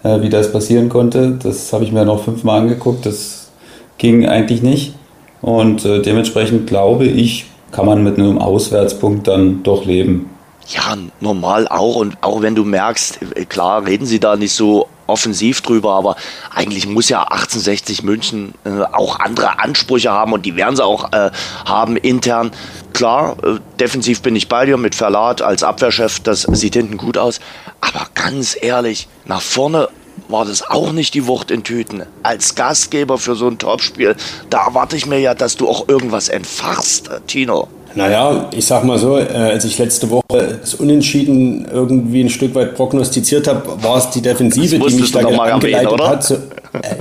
äh, 0.02 0.20
wie 0.20 0.28
das 0.28 0.52
passieren 0.52 0.90
konnte. 0.90 1.38
Das 1.42 1.72
habe 1.72 1.84
ich 1.84 1.92
mir 1.92 2.04
noch 2.04 2.22
fünfmal 2.22 2.60
angeguckt. 2.60 3.06
Das 3.06 3.50
ging 3.96 4.26
eigentlich 4.26 4.62
nicht. 4.62 4.94
Und 5.42 5.84
äh, 5.84 6.00
dementsprechend 6.00 6.66
glaube 6.66 7.06
ich, 7.06 7.46
kann 7.72 7.86
man 7.86 8.02
mit 8.04 8.18
einem 8.18 8.38
Auswärtspunkt 8.38 9.26
dann 9.28 9.62
doch 9.62 9.84
leben. 9.84 10.30
Ja, 10.68 10.96
normal 11.20 11.66
auch. 11.68 11.96
Und 11.96 12.16
auch 12.22 12.40
wenn 12.40 12.54
du 12.54 12.64
merkst, 12.64 13.18
äh, 13.34 13.44
klar 13.44 13.84
reden 13.84 14.06
sie 14.06 14.20
da 14.20 14.36
nicht 14.36 14.52
so 14.52 14.88
offensiv 15.06 15.60
drüber, 15.60 15.92
aber 15.92 16.16
eigentlich 16.54 16.86
muss 16.86 17.08
ja 17.08 17.24
1860 17.24 18.02
München 18.02 18.54
äh, 18.64 18.82
auch 18.92 19.20
andere 19.20 19.58
Ansprüche 19.58 20.10
haben 20.10 20.32
und 20.32 20.46
die 20.46 20.56
werden 20.56 20.76
sie 20.76 20.84
auch 20.84 21.12
äh, 21.12 21.30
haben 21.66 21.96
intern. 21.96 22.52
Klar, 22.92 23.36
äh, 23.42 23.58
defensiv 23.78 24.22
bin 24.22 24.36
ich 24.36 24.48
bei 24.48 24.64
dir 24.64 24.76
mit 24.76 24.94
Verlat 24.94 25.42
als 25.42 25.64
Abwehrchef, 25.64 26.20
das 26.20 26.42
sieht 26.42 26.74
hinten 26.74 26.96
gut 26.96 27.18
aus. 27.18 27.40
Aber 27.80 28.06
ganz 28.14 28.56
ehrlich, 28.60 29.08
nach 29.26 29.42
vorne 29.42 29.88
war 30.32 30.44
das 30.44 30.62
auch 30.62 30.92
nicht 30.92 31.14
die 31.14 31.26
Wucht 31.26 31.50
in 31.50 31.62
Tüten. 31.62 32.04
Als 32.22 32.54
Gastgeber 32.54 33.18
für 33.18 33.36
so 33.36 33.46
ein 33.46 33.58
Topspiel, 33.58 34.16
da 34.50 34.66
erwarte 34.66 34.96
ich 34.96 35.06
mir 35.06 35.18
ja, 35.18 35.34
dass 35.34 35.56
du 35.56 35.68
auch 35.68 35.88
irgendwas 35.88 36.28
entfachst, 36.28 37.10
Tino. 37.26 37.68
Naja, 37.94 38.48
ich 38.54 38.66
sag 38.66 38.84
mal 38.84 38.98
so, 38.98 39.18
äh, 39.18 39.24
als 39.24 39.64
ich 39.64 39.78
letzte 39.78 40.10
Woche 40.10 40.58
das 40.60 40.74
Unentschieden 40.74 41.66
irgendwie 41.70 42.22
ein 42.22 42.30
Stück 42.30 42.54
weit 42.54 42.74
prognostiziert 42.74 43.46
habe, 43.46 43.82
war 43.82 43.98
es 43.98 44.10
die 44.10 44.22
Defensive, 44.22 44.78
die 44.78 44.94
mich 44.94 45.12
da 45.12 45.20
angeleitet 45.20 46.00
hat. 46.00 46.24
So, 46.24 46.34
äh, 46.34 46.38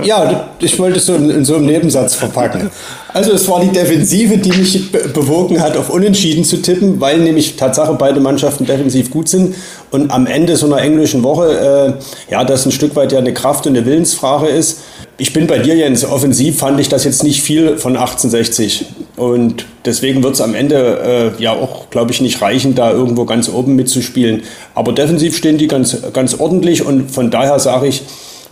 ja, 0.04 0.50
ich 0.58 0.78
wollte 0.78 0.98
es 0.98 1.06
so 1.06 1.14
in, 1.14 1.30
in, 1.30 1.44
so 1.44 1.56
einem 1.56 1.66
Nebensatz 1.66 2.14
verpacken. 2.14 2.70
Also 3.08 3.32
es 3.32 3.48
war 3.48 3.60
die 3.60 3.70
Defensive, 3.70 4.36
die 4.36 4.50
mich 4.50 4.92
bewogen 4.92 5.60
hat, 5.62 5.76
auf 5.76 5.88
Unentschieden 5.88 6.44
zu 6.44 6.60
tippen, 6.60 7.00
weil 7.00 7.18
nämlich 7.20 7.56
Tatsache 7.56 7.94
beide 7.94 8.20
Mannschaften 8.20 8.66
defensiv 8.66 9.10
gut 9.10 9.28
sind 9.28 9.54
und 9.90 10.10
am 10.10 10.26
Ende 10.26 10.56
so 10.56 10.66
einer 10.66 10.82
englischen 10.82 11.22
Woche, 11.22 11.96
äh, 12.28 12.32
ja, 12.32 12.44
das 12.44 12.66
ein 12.66 12.72
Stück 12.72 12.96
weit 12.96 13.12
ja 13.12 13.18
eine 13.18 13.32
Kraft 13.32 13.66
und 13.66 13.76
eine 13.76 13.86
Willensfrage 13.86 14.48
ist. 14.48 14.80
Ich 15.22 15.32
bin 15.32 15.46
bei 15.46 15.60
dir, 15.60 15.76
Jens. 15.76 16.04
Offensiv 16.04 16.58
fand 16.58 16.80
ich 16.80 16.88
das 16.88 17.04
jetzt 17.04 17.22
nicht 17.22 17.42
viel 17.42 17.78
von 17.78 17.96
1860. 17.96 18.86
Und 19.14 19.66
deswegen 19.84 20.24
wird 20.24 20.34
es 20.34 20.40
am 20.40 20.52
Ende 20.52 21.32
äh, 21.38 21.40
ja 21.40 21.52
auch, 21.52 21.90
glaube 21.90 22.10
ich, 22.10 22.20
nicht 22.20 22.42
reichen, 22.42 22.74
da 22.74 22.90
irgendwo 22.90 23.24
ganz 23.24 23.48
oben 23.48 23.76
mitzuspielen. 23.76 24.42
Aber 24.74 24.92
defensiv 24.92 25.36
stehen 25.36 25.58
die 25.58 25.68
ganz, 25.68 25.96
ganz 26.12 26.34
ordentlich 26.40 26.84
und 26.84 27.08
von 27.08 27.30
daher 27.30 27.60
sage 27.60 27.86
ich, 27.86 28.02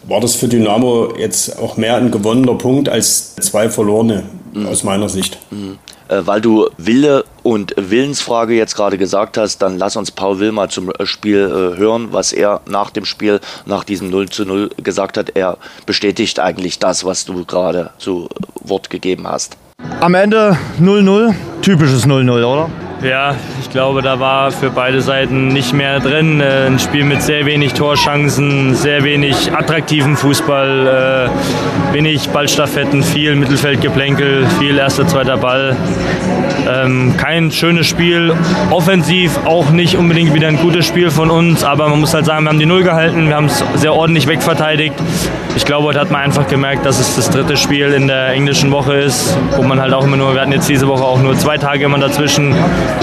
war 0.04 0.20
das 0.20 0.36
für 0.36 0.46
Dynamo 0.46 1.12
jetzt 1.18 1.58
auch 1.58 1.76
mehr 1.76 1.96
ein 1.96 2.12
gewonnener 2.12 2.54
Punkt 2.54 2.88
als 2.88 3.34
zwei 3.34 3.68
verlorene 3.68 4.22
mhm. 4.54 4.66
aus 4.66 4.84
meiner 4.84 5.08
Sicht. 5.08 5.38
Mhm. 5.50 5.76
Äh, 6.10 6.26
weil 6.26 6.40
du 6.40 6.68
Wille 6.76 7.24
und 7.42 7.72
Willensfrage 7.76 8.54
jetzt 8.54 8.74
gerade 8.74 8.98
gesagt 8.98 9.38
hast, 9.38 9.58
dann 9.62 9.78
lass 9.78 9.96
uns 9.96 10.10
Paul 10.10 10.40
Will 10.40 10.52
mal 10.52 10.68
zum 10.68 10.90
äh, 10.90 11.06
Spiel 11.06 11.38
äh, 11.38 11.78
hören, 11.78 12.08
was 12.10 12.32
er 12.32 12.60
nach 12.66 12.90
dem 12.90 13.04
Spiel, 13.04 13.40
nach 13.64 13.84
diesem 13.84 14.10
0 14.10 14.28
zu 14.28 14.44
0 14.44 14.70
gesagt 14.82 15.16
hat. 15.16 15.30
Er 15.36 15.56
bestätigt 15.86 16.40
eigentlich 16.40 16.78
das, 16.80 17.04
was 17.04 17.24
du 17.24 17.44
gerade 17.44 17.90
zu 17.98 18.28
Wort 18.60 18.90
gegeben 18.90 19.26
hast. 19.28 19.56
Am 20.00 20.14
Ende 20.14 20.58
0-0, 20.80 21.34
typisches 21.62 22.06
0-0, 22.06 22.44
oder? 22.44 22.68
Ja, 23.02 23.34
ich 23.58 23.70
glaube, 23.70 24.02
da 24.02 24.20
war 24.20 24.50
für 24.50 24.68
beide 24.68 25.00
Seiten 25.00 25.48
nicht 25.48 25.72
mehr 25.72 26.00
drin. 26.00 26.42
Äh, 26.42 26.66
ein 26.66 26.78
Spiel 26.78 27.04
mit 27.04 27.22
sehr 27.22 27.46
wenig 27.46 27.72
Torchancen, 27.72 28.74
sehr 28.74 29.04
wenig 29.04 29.52
attraktiven 29.54 30.18
Fußball, 30.18 31.30
äh, 31.30 31.94
wenig 31.94 32.28
Ballstaffetten, 32.28 33.02
viel 33.02 33.36
Mittelfeldgeplänkel, 33.36 34.46
viel 34.58 34.76
erster, 34.76 35.06
zweiter 35.06 35.38
Ball. 35.38 35.76
Ähm, 36.68 37.14
kein 37.16 37.50
schönes 37.50 37.86
Spiel. 37.86 38.34
Offensiv 38.70 39.38
auch 39.46 39.70
nicht 39.70 39.96
unbedingt 39.96 40.34
wieder 40.34 40.48
ein 40.48 40.58
gutes 40.58 40.84
Spiel 40.84 41.10
von 41.10 41.30
uns, 41.30 41.64
aber 41.64 41.88
man 41.88 42.00
muss 42.00 42.12
halt 42.12 42.26
sagen, 42.26 42.44
wir 42.44 42.50
haben 42.50 42.58
die 42.58 42.66
Null 42.66 42.82
gehalten, 42.82 43.28
wir 43.28 43.36
haben 43.36 43.46
es 43.46 43.64
sehr 43.76 43.94
ordentlich 43.94 44.26
wegverteidigt. 44.26 44.94
Ich 45.56 45.64
glaube, 45.64 45.88
heute 45.88 46.00
hat 46.00 46.10
man 46.10 46.20
einfach 46.20 46.46
gemerkt, 46.46 46.86
dass 46.86 47.00
es 47.00 47.16
das 47.16 47.30
dritte 47.30 47.56
Spiel 47.56 47.92
in 47.92 48.06
der 48.06 48.28
englischen 48.28 48.70
Woche 48.70 48.94
ist, 48.94 49.36
wo 49.56 49.62
man 49.62 49.80
halt 49.80 49.92
auch 49.92 50.04
immer 50.04 50.16
nur, 50.16 50.34
wir 50.34 50.40
hatten 50.42 50.52
jetzt 50.52 50.68
diese 50.68 50.86
Woche 50.86 51.02
auch 51.02 51.20
nur 51.20 51.36
zwei 51.36 51.58
Tage 51.58 51.84
immer 51.84 51.98
dazwischen 51.98 52.54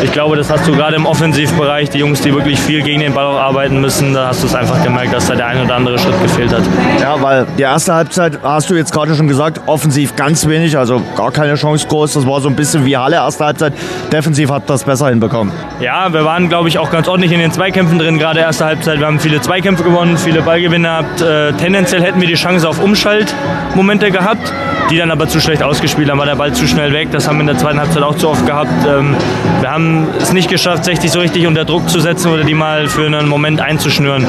ich 0.03 0.11
glaube, 0.11 0.35
das 0.35 0.49
hast 0.51 0.67
du 0.67 0.73
gerade 0.75 0.95
im 0.97 1.05
Offensivbereich, 1.05 1.89
die 1.89 1.99
Jungs, 1.99 2.21
die 2.21 2.33
wirklich 2.33 2.59
viel 2.59 2.81
gegen 2.83 2.99
den 2.99 3.13
Ball 3.13 3.25
auch 3.25 3.39
arbeiten 3.39 3.79
müssen, 3.79 4.13
da 4.13 4.27
hast 4.27 4.43
du 4.43 4.47
es 4.47 4.53
einfach 4.53 4.83
gemerkt, 4.83 5.13
dass 5.13 5.27
da 5.27 5.35
der 5.35 5.47
ein 5.47 5.63
oder 5.63 5.75
andere 5.75 5.97
Schritt 5.97 6.21
gefehlt 6.21 6.53
hat. 6.53 6.63
Ja, 7.01 7.21
weil 7.21 7.47
die 7.57 7.63
erste 7.63 7.93
Halbzeit, 7.93 8.39
hast 8.43 8.69
du 8.69 8.75
jetzt 8.75 8.91
gerade 8.91 9.15
schon 9.15 9.27
gesagt, 9.27 9.61
offensiv 9.65 10.15
ganz 10.15 10.47
wenig, 10.47 10.77
also 10.77 11.01
gar 11.15 11.31
keine 11.31 11.55
Chance 11.55 11.87
groß. 11.87 12.13
Das 12.13 12.27
war 12.27 12.41
so 12.41 12.49
ein 12.49 12.55
bisschen 12.55 12.85
wie 12.85 12.97
Halle 12.97 13.15
erste 13.15 13.45
Halbzeit. 13.45 13.73
Defensiv 14.11 14.51
hat 14.51 14.69
das 14.69 14.83
besser 14.83 15.09
hinbekommen. 15.09 15.53
Ja, 15.79 16.11
wir 16.11 16.25
waren, 16.25 16.49
glaube 16.49 16.67
ich, 16.67 16.77
auch 16.77 16.91
ganz 16.91 17.07
ordentlich 17.07 17.31
in 17.31 17.39
den 17.39 17.51
Zweikämpfen 17.51 17.97
drin, 17.97 18.19
gerade 18.19 18.41
erste 18.41 18.65
Halbzeit. 18.65 18.99
Wir 18.99 19.07
haben 19.07 19.19
viele 19.19 19.41
Zweikämpfe 19.41 19.83
gewonnen, 19.83 20.17
viele 20.17 20.41
Ballgewinne 20.41 20.97
gehabt. 20.97 21.21
Äh, 21.21 21.53
tendenziell 21.53 22.01
hätten 22.01 22.21
wir 22.21 22.27
die 22.27 22.35
Chance 22.35 22.67
auf 22.67 22.81
Umschaltmomente 22.81 24.11
gehabt 24.11 24.53
die 24.89 24.97
dann 24.97 25.11
aber 25.11 25.27
zu 25.27 25.39
schlecht 25.39 25.63
ausgespielt 25.63 26.09
haben, 26.09 26.17
war 26.17 26.25
der 26.25 26.35
Ball 26.35 26.53
zu 26.53 26.67
schnell 26.67 26.93
weg. 26.93 27.09
Das 27.11 27.27
haben 27.27 27.37
wir 27.37 27.41
in 27.41 27.47
der 27.47 27.57
zweiten 27.57 27.79
Halbzeit 27.79 28.03
auch 28.03 28.15
zu 28.15 28.29
oft 28.29 28.45
gehabt. 28.45 28.69
Ähm, 28.87 29.15
wir 29.59 29.69
haben 29.69 30.07
es 30.19 30.33
nicht 30.33 30.49
geschafft, 30.49 30.85
60 30.85 31.11
so 31.11 31.19
richtig 31.19 31.47
unter 31.47 31.65
Druck 31.65 31.89
zu 31.89 31.99
setzen 31.99 32.31
oder 32.31 32.43
die 32.43 32.53
mal 32.53 32.87
für 32.87 33.05
einen 33.05 33.27
Moment 33.27 33.61
einzuschnüren. 33.61 34.25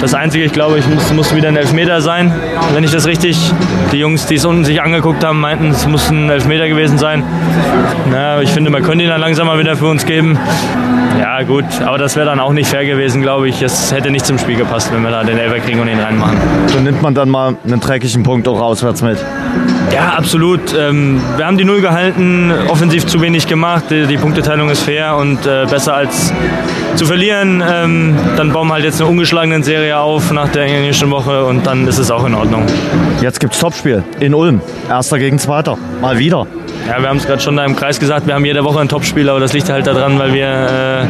Das 0.00 0.14
Einzige, 0.14 0.44
ich 0.44 0.52
glaube, 0.52 0.78
ich 0.78 0.86
muss, 0.86 1.12
muss 1.12 1.34
wieder 1.34 1.48
ein 1.48 1.56
Elfmeter 1.56 2.00
sein, 2.00 2.32
wenn 2.72 2.84
ich 2.84 2.90
das 2.90 3.06
richtig, 3.06 3.38
die 3.92 3.98
Jungs, 3.98 4.26
die 4.26 4.34
es 4.34 4.44
unten 4.44 4.64
sich 4.64 4.82
angeguckt 4.82 5.24
haben, 5.24 5.40
meinten, 5.40 5.70
es 5.70 5.86
muss 5.86 6.10
ein 6.10 6.28
Elfmeter 6.28 6.68
gewesen 6.68 6.98
sein. 6.98 7.22
Na, 8.10 8.42
ich 8.42 8.50
finde, 8.50 8.70
man 8.70 8.82
könnte 8.82 9.04
ihn 9.04 9.10
dann 9.10 9.20
langsam 9.20 9.46
mal 9.46 9.58
wieder 9.58 9.76
für 9.76 9.86
uns 9.86 10.04
geben. 10.04 10.38
Ja, 11.18 11.42
gut, 11.42 11.64
aber 11.84 11.98
das 11.98 12.16
wäre 12.16 12.26
dann 12.26 12.40
auch 12.40 12.52
nicht 12.52 12.68
fair 12.68 12.84
gewesen, 12.84 13.22
glaube 13.22 13.48
ich. 13.48 13.62
Es 13.62 13.92
hätte 13.92 14.10
nicht 14.10 14.26
zum 14.26 14.38
Spiel 14.38 14.56
gepasst, 14.56 14.92
wenn 14.92 15.02
wir 15.02 15.10
da 15.10 15.22
den 15.22 15.38
Elfer 15.38 15.60
kriegen 15.60 15.80
und 15.80 15.88
ihn 15.88 15.98
reinmachen. 15.98 16.36
So 16.66 16.80
nimmt 16.80 17.02
man 17.02 17.14
dann 17.14 17.30
mal 17.30 17.56
einen 17.64 17.80
dreckigen 17.80 18.22
Punkt 18.22 18.48
auch 18.48 18.60
auswärts 18.60 19.02
mit. 19.02 19.18
Ja, 19.92 20.14
absolut. 20.16 20.74
Ähm, 20.76 21.20
wir 21.36 21.46
haben 21.46 21.58
die 21.58 21.64
Null 21.64 21.80
gehalten, 21.80 22.52
offensiv 22.68 23.06
zu 23.06 23.20
wenig 23.20 23.46
gemacht. 23.46 23.84
Die, 23.90 24.06
die 24.06 24.16
Punkteteilung 24.16 24.70
ist 24.70 24.82
fair 24.82 25.16
und 25.16 25.46
äh, 25.46 25.66
besser 25.66 25.94
als 25.94 26.32
zu 26.96 27.06
verlieren. 27.06 27.62
Ähm, 27.66 28.16
dann 28.36 28.52
bauen 28.52 28.68
wir 28.68 28.74
halt 28.74 28.84
jetzt 28.84 29.00
eine 29.00 29.10
ungeschlagene 29.10 29.62
Serie 29.62 29.98
auf 29.98 30.32
nach 30.32 30.48
der 30.48 30.64
englischen 30.64 31.10
Woche 31.10 31.44
und 31.44 31.66
dann 31.66 31.86
ist 31.86 31.98
es 31.98 32.10
auch 32.10 32.24
in 32.24 32.34
Ordnung. 32.34 32.64
Jetzt 33.20 33.40
gibt 33.40 33.54
es 33.54 33.60
Topspiel 33.60 34.02
in 34.20 34.34
Ulm. 34.34 34.60
Erster 34.88 35.18
gegen 35.18 35.38
Zweiter. 35.38 35.76
Mal 36.00 36.18
wieder. 36.18 36.46
Ja, 36.88 37.00
wir 37.00 37.08
haben 37.08 37.16
es 37.16 37.26
gerade 37.26 37.40
schon 37.40 37.56
da 37.56 37.64
im 37.64 37.76
Kreis 37.76 37.98
gesagt, 37.98 38.26
wir 38.26 38.34
haben 38.34 38.44
jede 38.44 38.64
Woche 38.64 38.80
ein 38.80 38.88
Topspiel, 38.88 39.28
aber 39.28 39.40
das 39.40 39.52
liegt 39.52 39.70
halt 39.70 39.86
daran, 39.86 40.18
weil 40.18 40.34
wir 40.34 40.46
äh, 40.46 41.06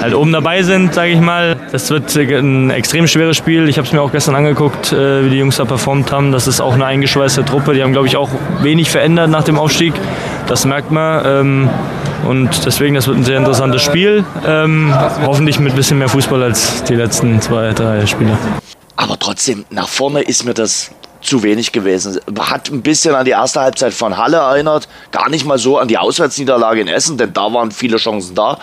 halt 0.00 0.14
oben 0.14 0.32
dabei 0.32 0.62
sind, 0.62 0.94
sage 0.94 1.10
ich 1.10 1.20
mal. 1.20 1.56
Das 1.72 1.90
wird 1.90 2.14
ein 2.16 2.70
extrem 2.70 3.06
schweres 3.06 3.36
Spiel. 3.36 3.68
Ich 3.68 3.78
habe 3.78 3.86
es 3.86 3.92
mir 3.92 4.00
auch 4.00 4.12
gestern 4.12 4.34
angeguckt, 4.34 4.92
äh, 4.92 5.24
wie 5.24 5.30
die 5.30 5.38
Jungs 5.38 5.56
da 5.56 5.64
performt 5.64 6.12
haben. 6.12 6.32
Das 6.32 6.46
ist 6.46 6.60
auch 6.60 6.74
eine 6.74 6.86
eingeschweißte 6.86 7.44
Truppe. 7.44 7.74
Die 7.74 7.82
haben, 7.82 7.92
glaube 7.92 8.06
ich, 8.06 8.16
auch 8.16 8.30
wenig 8.62 8.90
verändert 8.90 9.30
nach 9.30 9.44
dem 9.44 9.58
Aufstieg. 9.58 9.94
Das 10.46 10.64
merkt 10.64 10.90
man. 10.90 11.24
Ähm, 11.26 11.70
und 12.26 12.66
deswegen, 12.66 12.94
das 12.94 13.06
wird 13.06 13.18
ein 13.18 13.24
sehr 13.24 13.38
interessantes 13.38 13.82
Spiel. 13.82 14.24
Ähm, 14.46 14.94
hoffentlich 15.24 15.58
mit 15.58 15.72
ein 15.72 15.76
bisschen 15.76 15.98
mehr 15.98 16.08
Fußball 16.08 16.42
als 16.42 16.82
die 16.84 16.94
letzten 16.94 17.40
zwei, 17.40 17.72
drei 17.72 18.06
Spiele. 18.06 18.36
Aber 18.96 19.18
trotzdem, 19.18 19.64
nach 19.70 19.88
vorne 19.88 20.22
ist 20.22 20.44
mir 20.44 20.54
das 20.54 20.90
zu 21.20 21.42
wenig 21.42 21.72
gewesen. 21.72 22.20
Hat 22.38 22.70
ein 22.70 22.82
bisschen 22.82 23.14
an 23.14 23.24
die 23.24 23.32
erste 23.32 23.60
Halbzeit 23.60 23.94
von 23.94 24.16
Halle 24.16 24.38
erinnert, 24.38 24.88
gar 25.10 25.28
nicht 25.28 25.44
mal 25.44 25.58
so 25.58 25.78
an 25.78 25.88
die 25.88 25.98
Auswärtsniederlage 25.98 26.80
in 26.80 26.88
Essen, 26.88 27.18
denn 27.18 27.32
da 27.32 27.52
waren 27.52 27.70
viele 27.70 27.96
Chancen 27.96 28.34
da. 28.34 28.58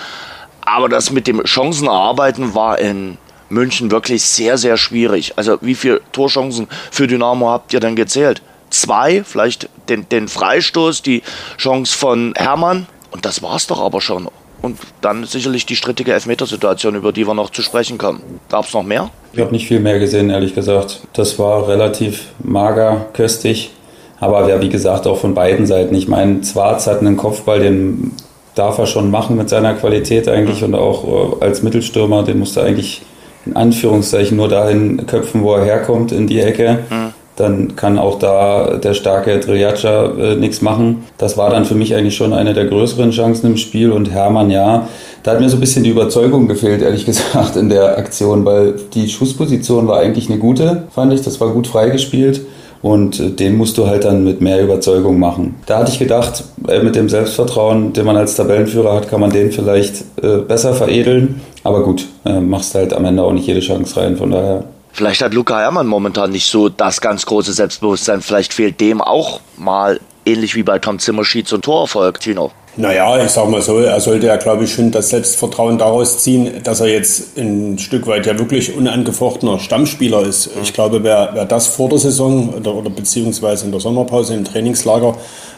Aber 0.66 0.90
das 0.90 1.12
mit 1.12 1.28
dem 1.28 1.46
Chancenarbeiten 1.46 2.56
war 2.56 2.80
in 2.80 3.18
München 3.50 3.92
wirklich 3.92 4.24
sehr, 4.24 4.58
sehr 4.58 4.78
schwierig. 4.78 5.34
Also 5.36 5.58
wie 5.62 5.76
viele 5.76 6.02
Torchancen 6.12 6.68
für 6.92 7.08
Dynamo 7.08 7.50
habt 7.50 7.74
ihr 7.74 7.80
denn 7.80 7.96
gezählt? 7.96 8.42
Zwei, 8.72 9.24
vielleicht 9.24 9.70
den, 9.88 10.10
den 10.10 10.28
Freistoß, 10.28 11.02
die 11.02 11.22
Chance 11.58 11.96
von 11.96 12.34
Hermann. 12.36 12.88
Und 13.12 13.26
das 13.26 13.42
war 13.42 13.56
es 13.56 13.68
doch 13.68 13.80
aber 13.80 14.02
schon. 14.02 14.28
Und 14.62 14.80
dann 15.02 15.26
sicherlich 15.26 15.68
die 15.68 15.76
strittige 15.76 16.12
Elfmetersituation, 16.14 16.96
über 16.96 17.12
die 17.12 17.28
wir 17.28 17.36
noch 17.36 17.52
zu 17.52 17.62
sprechen 17.62 18.00
kommen. 18.00 18.22
Gab 18.50 18.66
es 18.66 18.74
noch 18.74 18.84
mehr? 18.84 19.12
Ich 19.34 19.40
habe 19.40 19.52
nicht 19.52 19.68
viel 19.68 19.80
mehr 19.80 20.00
gesehen, 20.00 20.32
ehrlich 20.32 20.56
gesagt. 20.56 21.02
Das 21.14 21.38
war 21.38 21.68
relativ 21.68 22.30
mager, 22.44 23.06
köstlich. 23.14 23.72
Aber 24.20 24.50
ja, 24.50 24.62
wie 24.62 24.70
gesagt, 24.70 25.06
auch 25.06 25.20
von 25.20 25.36
beiden 25.36 25.68
Seiten. 25.68 25.94
Ich 25.94 26.08
meine, 26.08 26.42
Zwarz 26.42 26.88
hat 26.88 27.02
einen 27.02 27.16
Kopfball, 27.16 27.60
den 27.60 28.14
darf 28.56 28.78
er 28.78 28.88
schon 28.88 29.12
machen 29.12 29.38
mit 29.38 29.50
seiner 29.50 29.74
Qualität 29.74 30.28
eigentlich 30.28 30.64
und 30.64 30.76
auch 30.76 31.40
äh, 31.42 31.44
als 31.46 31.62
Mittelstürmer, 31.62 32.24
den 32.24 32.40
musste 32.40 32.62
er 32.62 32.68
eigentlich 32.68 33.04
in 33.46 33.56
Anführungszeichen 33.56 34.36
nur 34.38 34.48
dahin 34.48 35.06
köpfen, 35.06 35.44
wo 35.44 35.54
er 35.54 35.64
herkommt, 35.64 36.12
in 36.12 36.26
die 36.26 36.40
Ecke. 36.40 36.80
Mhm 36.90 37.14
dann 37.36 37.76
kann 37.76 38.00
auch 38.00 38.18
da 38.18 38.78
der 38.78 38.94
starke 38.94 39.40
Triljaca 39.40 40.14
äh, 40.18 40.36
nichts 40.36 40.62
machen. 40.62 41.04
Das 41.18 41.38
war 41.38 41.50
dann 41.50 41.66
für 41.66 41.76
mich 41.76 41.94
eigentlich 41.94 42.16
schon 42.16 42.34
eine 42.34 42.54
der 42.54 42.66
größeren 42.66 43.12
Chancen 43.12 43.48
im 43.48 43.58
Spiel 43.58 43.92
und 43.92 44.12
Hermann, 44.12 44.50
ja, 44.50 44.88
Da 45.24 45.32
hat 45.32 45.42
mir 45.42 45.50
so 45.50 45.58
ein 45.58 45.60
bisschen 45.60 45.84
die 45.84 45.90
Überzeugung 45.90 46.48
gefehlt, 46.48 46.82
ehrlich 46.82 47.06
gesagt, 47.06 47.58
in 47.58 47.70
der 47.70 47.98
Aktion, 47.98 48.46
weil 48.46 48.76
die 48.94 49.10
Schussposition 49.10 49.88
war 49.88 50.00
eigentlich 50.00 50.30
eine 50.30 50.40
gute, 50.40 50.84
fand 50.92 51.14
ich. 51.14 51.22
Das 51.24 51.42
war 51.42 51.50
gut 51.50 51.68
freigespielt. 51.68 52.42
Und 52.86 53.20
äh, 53.20 53.32
den 53.32 53.58
musst 53.58 53.80
du 53.80 53.88
halt 53.88 54.06
dann 54.06 54.24
mit 54.24 54.42
mehr 54.42 54.62
Überzeugung 54.62 55.18
machen. 55.18 55.56
Da 55.66 55.80
hatte 55.80 55.92
ich 55.92 55.98
gedacht, 55.98 56.44
äh, 56.68 56.84
mit 56.84 56.96
dem 56.96 57.10
Selbstvertrauen, 57.10 57.94
den 57.94 58.06
man 58.06 58.16
als 58.16 58.36
Tabellenführer 58.36 58.94
hat, 58.94 59.10
kann 59.10 59.22
man 59.22 59.32
den 59.32 59.52
vielleicht 59.52 60.04
äh, 60.22 60.38
besser 60.48 60.76
veredeln. 60.76 61.42
Aber 61.64 61.82
gut, 61.82 62.06
machst 62.24 62.76
halt 62.76 62.94
am 62.94 63.06
Ende 63.06 63.24
auch 63.24 63.34
nicht 63.34 63.48
jede 63.48 63.60
Chance 63.60 64.00
rein, 64.00 64.18
von 64.18 64.30
daher. 64.30 64.66
Vielleicht 64.92 65.24
hat 65.24 65.34
Luca 65.34 65.58
Herrmann 65.58 65.88
momentan 65.88 66.30
nicht 66.30 66.46
so 66.46 66.70
das 66.70 67.02
ganz 67.02 67.26
große 67.26 67.54
Selbstbewusstsein. 67.54 68.22
Vielleicht 68.22 68.54
fehlt 68.54 68.80
dem 68.80 69.02
auch 69.02 69.40
mal, 69.58 70.00
ähnlich 70.26 70.56
wie 70.56 70.64
bei 70.64 70.80
Tom 70.80 71.00
Zimmer, 71.00 71.24
Schieds- 71.24 71.54
und 71.54 71.64
Torerfolg, 71.64 72.20
Tino. 72.20 72.52
Naja, 72.78 73.24
ich 73.24 73.32
sag 73.32 73.48
mal 73.48 73.62
so, 73.62 73.80
er 73.80 74.02
sollte 74.02 74.28
ja, 74.28 74.36
glaube 74.36 74.66
ich, 74.66 74.74
schon 74.74 74.92
das 74.92 75.08
Selbstvertrauen 75.08 75.78
daraus 75.78 76.18
ziehen, 76.18 76.62
dass 76.64 76.82
er 76.82 76.88
jetzt 76.88 77.38
ein 77.38 77.80
Stück 77.80 78.06
weit 78.06 78.26
ja 78.26 78.38
wirklich 78.38 78.76
unangefochtener 78.76 79.60
Stammspieler 79.60 80.24
ist. 80.24 80.50
Ich 80.62 80.74
glaube, 80.74 81.02
wer, 81.02 81.30
wer 81.34 81.46
das 81.46 81.68
vor 81.68 81.88
der 81.88 82.00
Saison 82.00 82.54
oder, 82.54 82.76
oder 82.76 82.90
beziehungsweise 82.90 83.66
in 83.66 83.72
der 83.72 83.80
Sommerpause 83.80 84.34
im 84.34 84.44
Trainingslager 84.44 85.16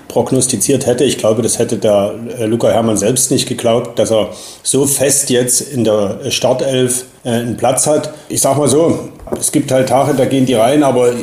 prognostiziert 0.10 0.86
hätte, 0.86 1.06
ich 1.06 1.18
glaube, 1.18 1.42
das 1.42 1.58
hätte 1.58 1.78
der 1.78 2.14
äh, 2.38 2.46
Luca 2.46 2.70
Hermann 2.70 2.98
selbst 2.98 3.32
nicht 3.32 3.48
geglaubt, 3.48 3.98
dass 3.98 4.12
er 4.12 4.30
so 4.62 4.86
fest 4.86 5.32
jetzt 5.32 5.62
in 5.62 5.84
der 5.84 6.30
Startelf 6.30 7.06
äh, 7.24 7.32
einen 7.32 7.58
Platz 7.58 7.88
hat. 7.88 8.14
Ich 8.30 8.42
sag 8.42 8.58
mal 8.58 8.70
so, 8.70 9.10
es 9.40 9.52
gibt 9.52 9.72
halt 9.72 9.90
Tage, 9.90 10.14
da 10.14 10.26
gehen 10.26 10.46
die 10.46 10.54
rein, 10.54 10.84
aber 10.84 11.14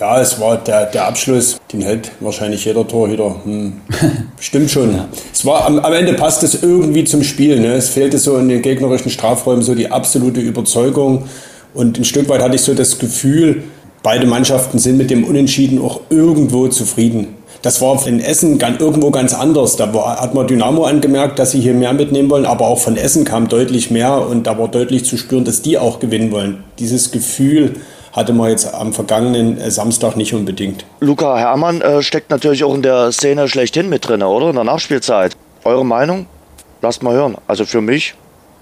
ja, 0.00 0.20
es 0.20 0.40
war 0.40 0.56
der, 0.56 0.86
der 0.86 1.06
Abschluss, 1.06 1.58
den 1.72 1.82
hält 1.82 2.10
wahrscheinlich 2.20 2.64
jeder 2.64 2.86
Torhüter. 2.86 3.36
Hm, 3.44 3.80
stimmt 4.40 4.70
schon. 4.70 5.00
Es 5.32 5.44
war 5.44 5.66
am, 5.66 5.78
am 5.78 5.92
Ende 5.92 6.14
passt 6.14 6.42
es 6.42 6.62
irgendwie 6.62 7.04
zum 7.04 7.22
Spiel. 7.22 7.60
Ne? 7.60 7.74
Es 7.74 7.90
fehlte 7.90 8.18
so 8.18 8.36
in 8.38 8.48
den 8.48 8.62
gegnerischen 8.62 9.10
Strafräumen 9.10 9.62
so 9.62 9.74
die 9.74 9.90
absolute 9.90 10.40
Überzeugung. 10.40 11.24
Und 11.74 11.98
ein 11.98 12.04
Stück 12.04 12.28
weit 12.28 12.42
hatte 12.42 12.54
ich 12.56 12.62
so 12.62 12.74
das 12.74 12.98
Gefühl, 12.98 13.64
beide 14.02 14.26
Mannschaften 14.26 14.78
sind 14.78 14.96
mit 14.96 15.10
dem 15.10 15.24
Unentschieden 15.24 15.80
auch 15.80 16.00
irgendwo 16.10 16.68
zufrieden. 16.68 17.36
Das 17.62 17.80
war 17.80 18.06
in 18.06 18.20
Essen 18.20 18.58
ganz, 18.58 18.78
irgendwo 18.78 19.10
ganz 19.10 19.32
anders. 19.32 19.76
Da 19.76 19.94
war, 19.94 20.20
hat 20.20 20.34
man 20.34 20.46
Dynamo 20.46 20.84
angemerkt, 20.84 21.38
dass 21.38 21.52
sie 21.52 21.60
hier 21.60 21.72
mehr 21.72 21.94
mitnehmen 21.94 22.28
wollen, 22.28 22.44
aber 22.44 22.66
auch 22.66 22.78
von 22.78 22.98
Essen 22.98 23.24
kam 23.24 23.48
deutlich 23.48 23.90
mehr 23.90 24.28
und 24.28 24.46
da 24.46 24.58
war 24.58 24.68
deutlich 24.68 25.06
zu 25.06 25.16
spüren, 25.16 25.44
dass 25.44 25.62
die 25.62 25.78
auch 25.78 25.98
gewinnen 25.98 26.30
wollen. 26.30 26.62
Dieses 26.78 27.10
Gefühl, 27.10 27.76
hatte 28.14 28.32
man 28.32 28.48
jetzt 28.48 28.72
am 28.72 28.92
vergangenen 28.92 29.58
äh, 29.60 29.70
Samstag 29.70 30.16
nicht 30.16 30.32
unbedingt. 30.32 30.86
Luca 31.00 31.36
Herrmann 31.36 31.82
äh, 31.82 32.02
steckt 32.02 32.30
natürlich 32.30 32.64
auch 32.64 32.74
in 32.74 32.82
der 32.82 33.12
Szene 33.12 33.48
schlechthin 33.48 33.88
mit 33.88 34.08
drin, 34.08 34.22
oder? 34.22 34.48
In 34.48 34.54
der 34.54 34.64
Nachspielzeit. 34.64 35.36
Eure 35.64 35.84
Meinung? 35.84 36.26
Lasst 36.80 37.02
mal 37.02 37.14
hören. 37.14 37.36
Also 37.46 37.64
für 37.64 37.80
mich 37.80 38.14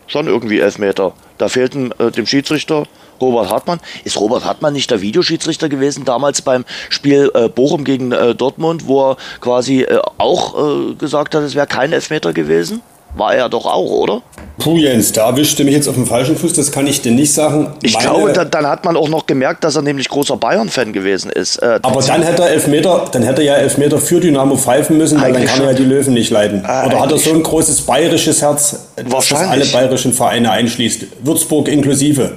schon 0.06 0.26
irgendwie 0.26 0.61
Elfmeter. 0.61 1.12
Da 1.38 1.49
fehlten 1.49 1.92
äh, 1.99 2.11
dem 2.11 2.26
Schiedsrichter 2.26 2.85
Robert 3.21 3.50
Hartmann. 3.50 3.80
Ist 4.04 4.18
Robert 4.18 4.44
Hartmann 4.44 4.73
nicht 4.73 4.90
der 4.90 5.00
Videoschiedsrichter 5.00 5.68
gewesen 5.68 6.04
damals 6.04 6.42
beim 6.42 6.64
Spiel 6.88 7.30
äh, 7.35 7.49
Bochum 7.49 7.85
gegen 7.85 8.12
äh, 8.12 8.35
Dortmund, 8.35 8.87
wo 8.87 9.11
er 9.11 9.16
quasi 9.40 9.82
äh, 9.82 10.00
auch 10.18 10.90
äh, 10.90 10.94
gesagt 10.94 11.35
hat, 11.35 11.42
es 11.42 11.54
wäre 11.54 11.66
kein 11.66 11.92
Elfmeter 11.92 12.32
gewesen? 12.32 12.80
War 13.14 13.35
er 13.35 13.49
doch 13.49 13.66
auch, 13.66 13.90
oder? 13.90 14.23
Puh, 14.59 14.76
Jens, 14.76 15.12
da 15.12 15.28
erwischte 15.28 15.64
mich 15.64 15.75
jetzt 15.75 15.88
auf 15.88 15.95
dem 15.95 16.07
falschen 16.07 16.37
Fuß, 16.37 16.52
das 16.52 16.71
kann 16.73 16.87
ich 16.87 17.02
dir 17.02 17.12
nicht 17.12 17.33
sagen. 17.33 17.73
Ich 17.83 17.95
Meine, 17.95 18.07
glaube, 18.07 18.33
da, 18.33 18.45
dann 18.45 18.66
hat 18.66 18.85
man 18.85 18.97
auch 18.97 19.09
noch 19.09 19.26
gemerkt, 19.26 19.64
dass 19.64 19.76
er 19.76 19.83
nämlich 19.83 20.09
großer 20.09 20.37
Bayern-Fan 20.37 20.92
gewesen 20.92 21.31
ist. 21.31 21.57
Äh, 21.57 21.81
aber 21.83 22.00
dann 22.02 22.23
hätte 22.23 22.42
er 22.42 22.50
Elfmeter, 22.50 23.07
dann 23.11 23.23
hätte 23.23 23.42
er 23.42 23.57
ja 23.57 23.61
Elfmeter 23.62 23.99
für 23.99 24.21
Dynamo 24.21 24.57
pfeifen 24.57 24.99
müssen, 24.99 25.21
weil 25.21 25.33
dann 25.33 25.45
kann 25.47 25.61
er 25.62 25.73
ja 25.73 25.75
die 25.75 25.85
Löwen 25.85 26.14
nicht 26.14 26.31
leiden. 26.31 26.64
Äh, 26.64 26.87
Oder 26.87 27.00
hat 27.00 27.11
er 27.11 27.19
so 27.19 27.33
ein 27.33 27.42
großes 27.42 27.83
bayerisches 27.83 28.40
Herz, 28.42 28.88
dass 28.97 29.33
alle 29.33 29.64
bayerischen 29.66 30.12
Vereine 30.12 30.50
einschließt? 30.50 31.07
Würzburg 31.23 31.69
inklusive. 31.69 32.33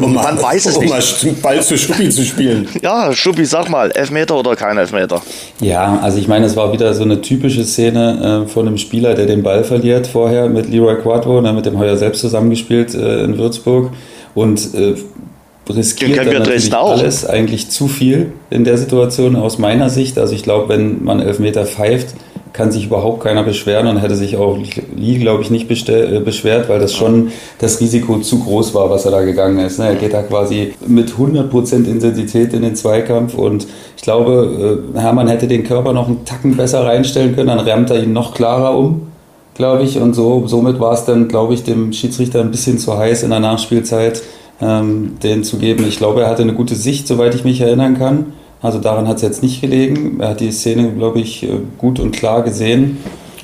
Um 0.00 0.14
Man 0.14 0.40
weiß 0.40 0.66
es 0.66 0.76
um 0.76 0.84
nicht. 0.84 1.24
Um 1.24 1.40
Ball 1.40 1.62
zu 1.62 1.76
Schuppi 1.76 2.08
zu 2.08 2.24
spielen. 2.24 2.68
Ja, 2.82 3.12
Schuppi, 3.12 3.44
sag 3.44 3.68
mal, 3.68 3.90
Elfmeter 3.90 4.36
oder 4.36 4.56
kein 4.56 4.78
Elfmeter? 4.78 5.20
Ja, 5.60 5.98
also 6.02 6.18
ich 6.18 6.28
meine, 6.28 6.46
es 6.46 6.56
war 6.56 6.72
wieder 6.72 6.94
so 6.94 7.02
eine 7.02 7.20
typische 7.20 7.64
Szene 7.64 8.44
äh, 8.44 8.48
von 8.48 8.66
einem 8.66 8.78
Spieler, 8.78 9.14
der 9.14 9.26
den 9.26 9.42
Ball 9.42 9.64
verliert 9.64 10.06
vorher 10.06 10.48
mit 10.48 10.70
Leroy 10.70 10.96
Quadro, 10.96 11.40
ne, 11.40 11.52
mit 11.52 11.66
dem 11.66 11.78
Heuer 11.78 11.96
selbst 11.96 12.20
zusammengespielt 12.20 12.94
äh, 12.94 13.24
in 13.24 13.36
Würzburg 13.36 13.90
und 14.34 14.74
äh, 14.74 14.94
riskiert 15.70 16.18
dann 16.18 16.32
natürlich 16.32 16.72
alles, 16.74 17.26
eigentlich 17.26 17.70
zu 17.70 17.88
viel 17.88 18.32
in 18.50 18.64
der 18.64 18.78
Situation 18.78 19.36
aus 19.36 19.58
meiner 19.58 19.90
Sicht. 19.90 20.18
Also 20.18 20.34
ich 20.34 20.42
glaube, 20.42 20.68
wenn 20.68 21.04
man 21.04 21.20
Elfmeter 21.20 21.64
pfeift, 21.66 22.14
kann 22.54 22.70
sich 22.70 22.86
überhaupt 22.86 23.24
keiner 23.24 23.42
beschweren 23.42 23.88
und 23.88 23.98
hätte 23.98 24.14
sich 24.14 24.36
auch 24.36 24.56
Lee, 24.96 25.18
glaube 25.18 25.42
ich, 25.42 25.50
nicht 25.50 25.68
äh, 25.88 26.20
beschwert, 26.20 26.68
weil 26.68 26.78
das 26.78 26.94
schon 26.94 27.32
das 27.58 27.80
Risiko 27.80 28.20
zu 28.20 28.38
groß 28.38 28.74
war, 28.74 28.88
was 28.90 29.04
er 29.04 29.10
da 29.10 29.22
gegangen 29.22 29.58
ist. 29.58 29.80
Ne? 29.80 29.88
Er 29.88 29.96
geht 29.96 30.14
da 30.14 30.22
quasi 30.22 30.72
mit 30.86 31.10
100% 31.10 31.84
Intensität 31.84 32.54
in 32.54 32.62
den 32.62 32.76
Zweikampf 32.76 33.34
und 33.34 33.66
ich 33.96 34.02
glaube, 34.02 34.84
äh, 34.94 34.98
Hermann 34.98 35.26
hätte 35.26 35.48
den 35.48 35.64
Körper 35.64 35.92
noch 35.92 36.06
einen 36.06 36.24
Tacken 36.24 36.56
besser 36.56 36.86
reinstellen 36.86 37.34
können, 37.34 37.48
dann 37.48 37.58
rammt 37.58 37.90
er 37.90 38.00
ihn 38.00 38.12
noch 38.12 38.34
klarer 38.34 38.78
um, 38.78 39.08
glaube 39.54 39.82
ich. 39.82 39.98
Und 39.98 40.14
so, 40.14 40.46
somit 40.46 40.78
war 40.78 40.92
es 40.92 41.04
dann, 41.04 41.26
glaube 41.26 41.54
ich, 41.54 41.64
dem 41.64 41.92
Schiedsrichter 41.92 42.40
ein 42.40 42.52
bisschen 42.52 42.78
zu 42.78 42.96
heiß 42.96 43.24
in 43.24 43.30
der 43.30 43.40
Nachspielzeit, 43.40 44.22
ähm, 44.62 45.16
den 45.24 45.42
zu 45.42 45.58
geben. 45.58 45.84
Ich 45.88 45.98
glaube, 45.98 46.20
er 46.20 46.30
hatte 46.30 46.42
eine 46.42 46.54
gute 46.54 46.76
Sicht, 46.76 47.08
soweit 47.08 47.34
ich 47.34 47.42
mich 47.42 47.60
erinnern 47.60 47.98
kann. 47.98 48.26
Also 48.64 48.78
daran 48.78 49.06
hat 49.06 49.16
es 49.16 49.22
jetzt 49.22 49.42
nicht 49.42 49.60
gelegen. 49.60 50.20
Er 50.20 50.30
hat 50.30 50.40
die 50.40 50.50
Szene, 50.50 50.90
glaube 50.92 51.20
ich, 51.20 51.42
äh, 51.42 51.50
gut 51.76 52.00
und 52.00 52.12
klar 52.12 52.42
gesehen. 52.42 52.96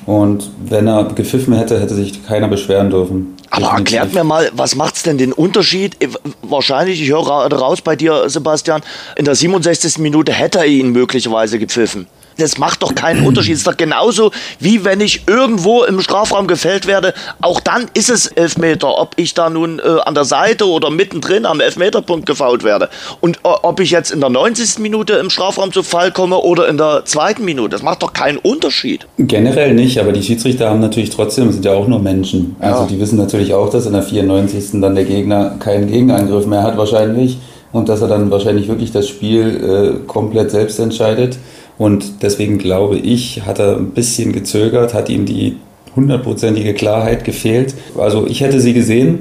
Und 0.06 0.50
wenn 0.64 0.86
er 0.86 1.04
gepfiffen 1.04 1.52
hätte, 1.52 1.78
hätte 1.78 1.94
sich 1.94 2.26
keiner 2.26 2.48
beschweren 2.48 2.88
dürfen. 2.88 3.36
Aber 3.50 3.66
Definitiv. 3.66 3.96
erklärt 3.96 4.14
mir 4.14 4.24
mal, 4.24 4.50
was 4.54 4.76
macht 4.76 4.96
es 4.96 5.02
denn 5.02 5.18
den 5.18 5.34
Unterschied? 5.34 6.02
Äh, 6.02 6.08
wahrscheinlich, 6.40 7.02
ich 7.02 7.10
höre 7.10 7.26
raus 7.52 7.82
bei 7.82 7.96
dir, 7.96 8.30
Sebastian, 8.30 8.80
in 9.14 9.26
der 9.26 9.34
67. 9.34 9.98
Minute 9.98 10.32
hätte 10.32 10.60
er 10.60 10.64
ihn 10.66 10.90
möglicherweise 10.90 11.58
gepfiffen 11.58 12.06
das 12.38 12.58
macht 12.58 12.82
doch 12.82 12.94
keinen 12.94 13.26
Unterschied. 13.26 13.52
Es 13.52 13.60
ist 13.60 13.66
doch 13.66 13.76
genauso, 13.76 14.30
wie 14.58 14.84
wenn 14.84 15.00
ich 15.00 15.22
irgendwo 15.26 15.84
im 15.84 16.00
Strafraum 16.00 16.46
gefällt 16.46 16.86
werde. 16.86 17.14
Auch 17.40 17.60
dann 17.60 17.86
ist 17.94 18.10
es 18.10 18.26
Elfmeter, 18.26 18.98
ob 18.98 19.12
ich 19.16 19.34
da 19.34 19.50
nun 19.50 19.78
äh, 19.78 20.00
an 20.04 20.14
der 20.14 20.24
Seite 20.24 20.66
oder 20.66 20.90
mittendrin 20.90 21.46
am 21.46 21.60
Elfmeterpunkt 21.60 22.26
gefault 22.26 22.64
werde. 22.64 22.88
Und 23.20 23.36
äh, 23.38 23.40
ob 23.44 23.80
ich 23.80 23.90
jetzt 23.90 24.10
in 24.10 24.20
der 24.20 24.30
90. 24.30 24.78
Minute 24.78 25.14
im 25.14 25.30
Strafraum 25.30 25.72
zu 25.72 25.82
Fall 25.82 26.12
komme 26.12 26.38
oder 26.38 26.68
in 26.68 26.78
der 26.78 27.04
zweiten 27.04 27.44
Minute, 27.44 27.70
das 27.70 27.82
macht 27.82 28.02
doch 28.02 28.12
keinen 28.12 28.38
Unterschied. 28.38 29.06
Generell 29.18 29.74
nicht, 29.74 29.98
aber 29.98 30.12
die 30.12 30.22
Schiedsrichter 30.22 30.70
haben 30.70 30.80
natürlich 30.80 31.10
trotzdem, 31.10 31.52
sind 31.52 31.64
ja 31.64 31.72
auch 31.72 31.86
nur 31.86 31.98
Menschen. 31.98 32.56
Also 32.58 32.82
ja. 32.82 32.88
die 32.88 33.00
wissen 33.00 33.18
natürlich 33.18 33.54
auch, 33.54 33.70
dass 33.70 33.86
in 33.86 33.92
der 33.92 34.02
94. 34.02 34.80
dann 34.80 34.94
der 34.94 35.04
Gegner 35.04 35.56
keinen 35.58 35.88
Gegenangriff 35.88 36.46
mehr 36.46 36.62
hat 36.62 36.76
wahrscheinlich 36.76 37.38
und 37.72 37.88
dass 37.88 38.02
er 38.02 38.08
dann 38.08 38.30
wahrscheinlich 38.30 38.68
wirklich 38.68 38.92
das 38.92 39.08
Spiel 39.08 40.00
äh, 40.02 40.06
komplett 40.06 40.50
selbst 40.50 40.78
entscheidet. 40.78 41.38
Und 41.80 42.20
deswegen 42.20 42.58
glaube 42.58 42.98
ich, 42.98 43.46
hat 43.46 43.58
er 43.58 43.78
ein 43.78 43.92
bisschen 43.92 44.34
gezögert, 44.34 44.92
hat 44.92 45.08
ihm 45.08 45.24
die 45.24 45.56
hundertprozentige 45.96 46.74
Klarheit 46.74 47.24
gefehlt. 47.24 47.74
Also 47.96 48.26
ich 48.26 48.42
hätte 48.42 48.60
sie 48.60 48.74
gesehen, 48.74 49.20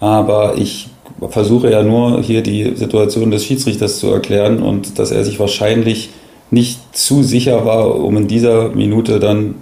aber 0.00 0.58
ich 0.58 0.90
versuche 1.30 1.70
ja 1.70 1.82
nur 1.82 2.20
hier 2.20 2.42
die 2.42 2.72
Situation 2.76 3.30
des 3.30 3.46
Schiedsrichters 3.46 4.00
zu 4.00 4.08
erklären 4.08 4.62
und 4.62 4.98
dass 4.98 5.12
er 5.12 5.24
sich 5.24 5.40
wahrscheinlich 5.40 6.10
nicht 6.50 6.78
zu 6.94 7.22
sicher 7.22 7.64
war, 7.64 7.98
um 7.98 8.18
in 8.18 8.28
dieser 8.28 8.68
Minute 8.68 9.18
dann 9.18 9.54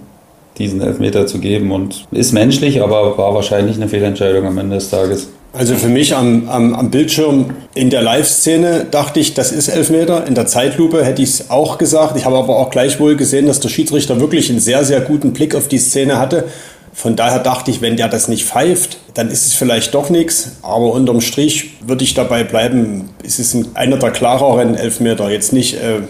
diesen 0.57 0.81
Elfmeter 0.81 1.25
zu 1.25 1.39
geben. 1.39 1.71
Und 1.71 2.09
ist 2.11 2.33
menschlich, 2.33 2.83
aber 2.83 3.17
war 3.17 3.33
wahrscheinlich 3.33 3.77
eine 3.77 3.87
Fehlentscheidung 3.87 4.45
am 4.45 4.57
Ende 4.57 4.75
des 4.75 4.89
Tages. 4.89 5.29
Also 5.55 5.75
für 5.75 5.87
mich 5.87 6.15
am, 6.15 6.49
am, 6.49 6.73
am 6.73 6.89
Bildschirm 6.89 7.51
in 7.75 7.91
der 7.91 8.01
Live-Szene 8.01 8.87
dachte 8.89 9.19
ich, 9.19 9.35
das 9.35 9.51
ist 9.51 9.67
Elfmeter. 9.67 10.25
In 10.25 10.33
der 10.33 10.47
Zeitlupe 10.47 11.05
hätte 11.05 11.21
ich 11.21 11.29
es 11.29 11.51
auch 11.51 11.77
gesagt. 11.77 12.17
Ich 12.17 12.25
habe 12.25 12.37
aber 12.37 12.57
auch 12.57 12.71
gleichwohl 12.71 13.15
gesehen, 13.15 13.45
dass 13.45 13.59
der 13.59 13.69
Schiedsrichter 13.69 14.19
wirklich 14.19 14.49
einen 14.49 14.59
sehr, 14.59 14.83
sehr 14.83 15.01
guten 15.01 15.31
Blick 15.31 15.53
auf 15.53 15.67
die 15.67 15.77
Szene 15.77 16.17
hatte. 16.17 16.45
Von 16.91 17.15
daher 17.15 17.37
dachte 17.37 17.69
ich, 17.69 17.81
wenn 17.81 17.97
der 17.97 18.07
das 18.07 18.27
nicht 18.27 18.45
pfeift, 18.45 18.97
dann 19.13 19.29
ist 19.29 19.45
es 19.45 19.53
vielleicht 19.53 19.93
doch 19.93 20.09
nichts. 20.09 20.53
Aber 20.63 20.91
unterm 20.91 21.21
Strich 21.21 21.75
würde 21.85 22.03
ich 22.03 22.15
dabei 22.15 22.43
bleiben, 22.43 23.09
es 23.23 23.37
ist 23.37 23.55
einer 23.75 23.97
der 23.97 24.09
klareren 24.09 24.73
Elfmeter. 24.73 25.29
Jetzt 25.29 25.53
nicht 25.53 25.75
äh, 25.75 26.01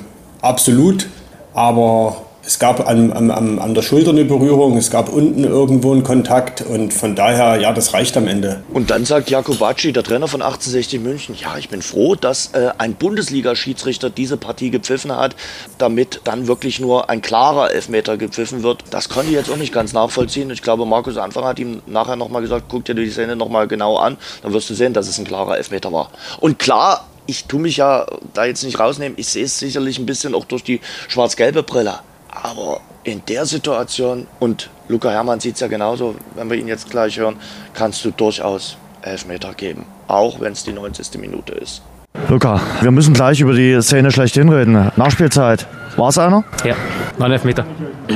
absolut, 0.42 1.10
aber 1.54 2.16
es 2.46 2.60
gab 2.60 2.88
an, 2.88 3.12
an, 3.12 3.60
an 3.60 3.74
der 3.74 3.82
Schulter 3.82 4.10
eine 4.10 4.26
Berührung, 4.26 4.76
es 4.78 4.92
gab 4.92 5.10
unten 5.10 5.46
irgendwo 5.46 5.94
einen 5.94 6.04
Kontakt 6.04 6.62
und 6.62 6.94
von 6.94 7.16
daher, 7.16 7.60
ja, 7.62 7.72
das 7.72 7.94
reicht 7.94 8.18
am 8.18 8.28
Ende. 8.28 8.64
Und 8.74 8.90
dann 8.90 9.06
sagt 9.06 9.30
Jakobacci, 9.30 9.94
der 9.94 10.04
Trainer 10.04 10.28
von 10.28 10.42
1860 10.42 11.00
München, 11.00 11.36
ja, 11.40 11.58
ich 11.58 11.70
bin 11.70 11.82
froh, 11.82 12.16
dass 12.16 12.48
äh, 12.54 12.72
ein 12.78 12.96
Bundesliga-Schiedsrichter 12.96 14.10
diese 14.10 14.36
Partie 14.36 14.72
gepfiffen 14.72 15.16
hat, 15.16 15.38
damit 15.78 16.22
dann 16.26 16.48
wirklich 16.48 16.82
nur 16.82 17.10
ein 17.10 17.22
klarer 17.22 17.72
Elfmeter 17.72 18.18
gepfiffen 18.18 18.62
wird. 18.62 18.84
Das 18.90 19.08
konnte 19.08 19.30
ich 19.30 19.36
jetzt 19.36 19.50
auch 19.50 19.58
nicht 19.58 19.74
ganz 19.74 19.94
nachvollziehen. 19.94 20.50
Ich 20.50 20.62
glaube, 20.62 20.86
Markus 20.86 21.18
Anfang 21.18 21.46
hat 21.46 21.60
ihm 21.60 21.82
nachher 21.86 22.18
nochmal 22.18 22.42
gesagt, 22.42 22.66
guck 22.68 22.84
dir 22.84 22.96
die 22.96 23.10
Szene 23.10 23.38
nochmal 23.38 23.70
genau 23.70 23.98
an, 23.98 24.18
dann 24.42 24.52
wirst 24.52 24.70
du 24.70 24.74
sehen, 24.74 24.94
dass 24.94 25.08
es 25.08 25.18
ein 25.18 25.26
klarer 25.26 25.58
Elfmeter 25.58 25.94
war. 25.94 26.12
Und 26.42 26.60
klar, 26.60 27.08
ich 27.26 27.46
tue 27.46 27.62
mich 27.62 27.78
ja 27.78 28.06
da 28.34 28.44
jetzt 28.44 28.64
nicht 28.64 28.80
rausnehmen, 28.80 29.18
ich 29.18 29.28
sehe 29.28 29.46
es 29.46 29.58
sicherlich 29.60 29.98
ein 29.98 30.06
bisschen 30.06 30.36
auch 30.36 30.44
durch 30.44 30.64
die 30.64 30.82
schwarz-gelbe 31.08 31.64
Brille. 31.64 32.00
Aber 32.42 32.82
in 33.04 33.22
der 33.28 33.46
Situation, 33.46 34.28
und 34.40 34.70
Luca 34.88 35.10
Hermann 35.10 35.40
sieht 35.40 35.56
es 35.56 35.62
ja 35.62 35.68
genauso, 35.68 36.16
wenn 36.36 36.50
wir 36.50 36.58
ihn 36.58 36.68
jetzt 36.68 36.90
gleich 36.90 37.18
hören, 37.18 37.36
kannst 37.74 38.04
du 38.06 38.12
durchaus 38.12 38.78
Elfmeter 39.02 39.54
geben. 39.54 39.86
Auch 40.08 40.40
wenn 40.40 40.54
es 40.54 40.64
die 40.64 40.74
90. 40.74 41.20
Minute 41.20 41.54
ist. 41.54 41.82
Luca, 42.30 42.62
wir 42.82 42.92
müssen 42.92 43.14
gleich 43.14 43.42
über 43.42 43.54
die 43.54 43.82
Szene 43.82 44.12
schlechthin 44.12 44.50
reden. 44.50 44.92
Nachspielzeit. 44.96 45.68
War 45.98 46.10
es 46.10 46.18
einer? 46.18 46.44
Ja, 46.64 46.76
war 47.18 47.28
ein 47.28 47.32
Elfmeter. 47.32 47.66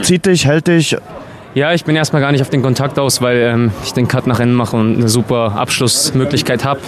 Zieht 0.01 0.25
dich, 0.25 0.45
hält 0.45 0.67
dich. 0.67 0.95
Ja, 1.53 1.73
ich 1.73 1.85
bin 1.85 1.95
erstmal 1.95 2.21
gar 2.21 2.31
nicht 2.31 2.41
auf 2.41 2.49
den 2.49 2.61
Kontakt 2.61 2.99
aus, 2.99 3.21
weil 3.21 3.37
ähm, 3.37 3.71
ich 3.83 3.93
den 3.93 4.07
Cut 4.07 4.27
nach 4.27 4.39
innen 4.39 4.53
mache 4.53 4.77
und 4.77 4.97
eine 4.97 5.09
super 5.09 5.53
Abschlussmöglichkeit 5.55 6.63
habe. 6.63 6.79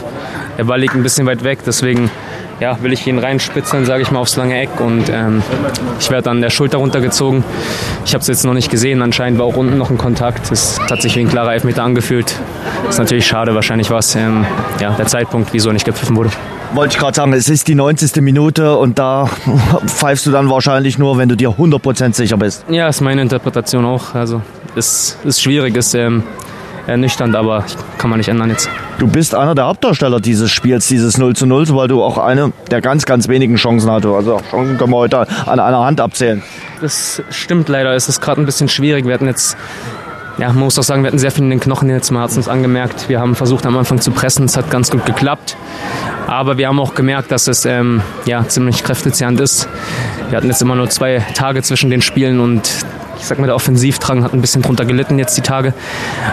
Der 0.57 0.65
Ball 0.65 0.79
liegt 0.79 0.93
ein 0.93 1.01
bisschen 1.01 1.25
weit 1.25 1.43
weg, 1.43 1.59
deswegen 1.65 2.11
ja, 2.59 2.81
will 2.81 2.93
ich 2.93 3.05
ihn 3.07 3.19
reinspitzeln, 3.19 3.85
sage 3.85 4.01
ich 4.01 4.11
mal, 4.11 4.19
aufs 4.19 4.35
lange 4.35 4.59
Eck 4.59 4.79
und 4.79 5.09
ähm, 5.09 5.41
ich 5.99 6.09
werde 6.11 6.29
an 6.29 6.41
der 6.41 6.49
Schulter 6.49 6.77
runtergezogen. 6.77 7.43
Ich 8.05 8.13
habe 8.13 8.21
es 8.21 8.27
jetzt 8.27 8.45
noch 8.45 8.53
nicht 8.53 8.69
gesehen, 8.69 9.01
anscheinend 9.01 9.39
war 9.39 9.45
auch 9.45 9.55
unten 9.55 9.77
noch 9.77 9.89
ein 9.89 9.97
Kontakt. 9.97 10.51
Es 10.51 10.79
hat 10.89 11.01
sich 11.01 11.15
wie 11.15 11.21
ein 11.21 11.29
klarer 11.29 11.53
Elfmeter 11.53 11.83
angefühlt. 11.83 12.35
Ist 12.89 12.99
natürlich 12.99 13.27
schade, 13.27 13.55
wahrscheinlich 13.55 13.89
war 13.89 13.99
es 13.99 14.15
ähm, 14.15 14.45
ja, 14.79 14.91
der 14.91 15.07
Zeitpunkt, 15.07 15.53
wieso 15.53 15.71
nicht 15.71 15.85
gepfiffen 15.85 16.15
wurde. 16.15 16.31
Wollte 16.73 16.93
ich 16.93 16.99
gerade 16.99 17.15
sagen, 17.15 17.33
es 17.33 17.49
ist 17.49 17.67
die 17.67 17.75
90. 17.75 18.21
Minute 18.21 18.77
und 18.77 18.99
da 18.99 19.27
pfeifst 19.87 20.25
du 20.27 20.31
dann 20.31 20.49
wahrscheinlich 20.49 20.99
nur, 20.99 21.17
wenn 21.17 21.27
du 21.27 21.35
dir 21.35 21.49
100% 21.49 22.13
sicher 22.13 22.37
bist. 22.37 22.65
Ja, 22.69 22.87
ist 22.87 23.01
meine 23.01 23.21
Interpretation 23.21 23.85
auch. 23.85 24.13
Also 24.13 24.41
ist, 24.75 25.17
ist 25.23 25.41
schwierig, 25.41 25.75
ist 25.75 25.95
ähm, 25.95 26.23
ernüchternd, 26.89 27.35
aber 27.35 27.63
kann 27.97 28.09
man 28.09 28.17
nicht 28.17 28.29
ändern 28.29 28.49
jetzt. 28.49 28.69
Du 28.97 29.07
bist 29.07 29.35
einer 29.35 29.55
der 29.55 29.65
Hauptdarsteller 29.65 30.19
dieses 30.19 30.51
Spiels, 30.51 30.87
dieses 30.87 31.17
0 31.17 31.35
zu 31.35 31.45
0, 31.45 31.65
weil 31.69 31.87
du 31.87 32.03
auch 32.03 32.17
eine 32.17 32.51
der 32.71 32.81
ganz, 32.81 33.05
ganz 33.05 33.27
wenigen 33.27 33.55
Chancen 33.55 33.89
hattest. 33.89 34.13
Also 34.13 34.41
Chancen 34.49 34.77
können 34.77 34.91
wir 34.91 34.97
heute 34.97 35.19
an 35.19 35.59
einer 35.59 35.79
Hand 35.79 36.01
abzählen. 36.01 36.43
Das 36.81 37.21
stimmt 37.29 37.69
leider. 37.69 37.93
Es 37.93 38.09
ist 38.09 38.21
gerade 38.21 38.41
ein 38.41 38.45
bisschen 38.45 38.67
schwierig. 38.67 39.05
Wir 39.05 39.13
hatten 39.13 39.27
jetzt 39.27 39.57
ja, 40.39 40.47
man 40.47 40.59
muss 40.59 40.79
auch 40.79 40.83
sagen, 40.83 41.03
wir 41.03 41.07
hatten 41.07 41.19
sehr 41.19 41.31
viel 41.31 41.43
in 41.43 41.49
den 41.49 41.59
Knochen 41.59 41.89
jetzt 41.89 42.11
mal, 42.11 42.21
hat 42.21 42.33
uns 42.33 42.47
angemerkt. 42.47 43.09
Wir 43.09 43.19
haben 43.19 43.35
versucht 43.35 43.65
am 43.65 43.77
Anfang 43.77 43.99
zu 43.99 44.11
pressen, 44.11 44.45
es 44.45 44.55
hat 44.55 44.71
ganz 44.71 44.89
gut 44.89 45.05
geklappt. 45.05 45.57
Aber 46.27 46.57
wir 46.57 46.69
haben 46.69 46.79
auch 46.79 46.93
gemerkt, 46.93 47.29
dass 47.31 47.47
es 47.47 47.65
ähm, 47.65 48.01
ja, 48.25 48.47
ziemlich 48.47 48.83
kräftezehrend 48.83 49.41
ist. 49.41 49.67
Wir 50.29 50.37
hatten 50.37 50.47
jetzt 50.47 50.61
immer 50.61 50.75
nur 50.75 50.89
zwei 50.89 51.25
Tage 51.33 51.61
zwischen 51.61 51.89
den 51.89 52.01
Spielen 52.01 52.39
und 52.39 52.69
ich 53.19 53.25
sag 53.25 53.39
mal, 53.39 53.45
der 53.45 53.55
Offensivdrang 53.55 54.23
hat 54.23 54.33
ein 54.33 54.41
bisschen 54.41 54.61
drunter 54.61 54.85
gelitten 54.85 55.19
jetzt 55.19 55.35
die 55.37 55.41
Tage. 55.41 55.73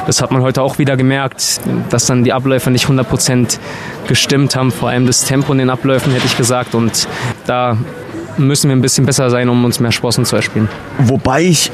Das 0.06 0.22
hat 0.22 0.30
man 0.30 0.42
heute 0.42 0.62
auch 0.62 0.78
wieder 0.78 0.96
gemerkt, 0.96 1.60
dass 1.90 2.06
dann 2.06 2.24
die 2.24 2.32
Abläufe 2.32 2.70
nicht 2.70 2.86
100% 2.86 3.58
gestimmt 4.06 4.56
haben, 4.56 4.70
vor 4.70 4.88
allem 4.88 5.06
das 5.06 5.24
Tempo 5.24 5.52
in 5.52 5.58
den 5.58 5.70
Abläufen, 5.70 6.12
hätte 6.12 6.26
ich 6.26 6.36
gesagt. 6.36 6.74
Und 6.74 7.08
da 7.46 7.76
müssen 8.38 8.68
wir 8.68 8.76
ein 8.76 8.82
bisschen 8.82 9.06
besser 9.06 9.30
sein, 9.30 9.48
um 9.48 9.64
uns 9.64 9.80
mehr 9.80 9.92
Sprossen 9.92 10.24
zu 10.24 10.36
erspielen. 10.36 10.68
Wobei 10.98 11.42
ich, 11.44 11.70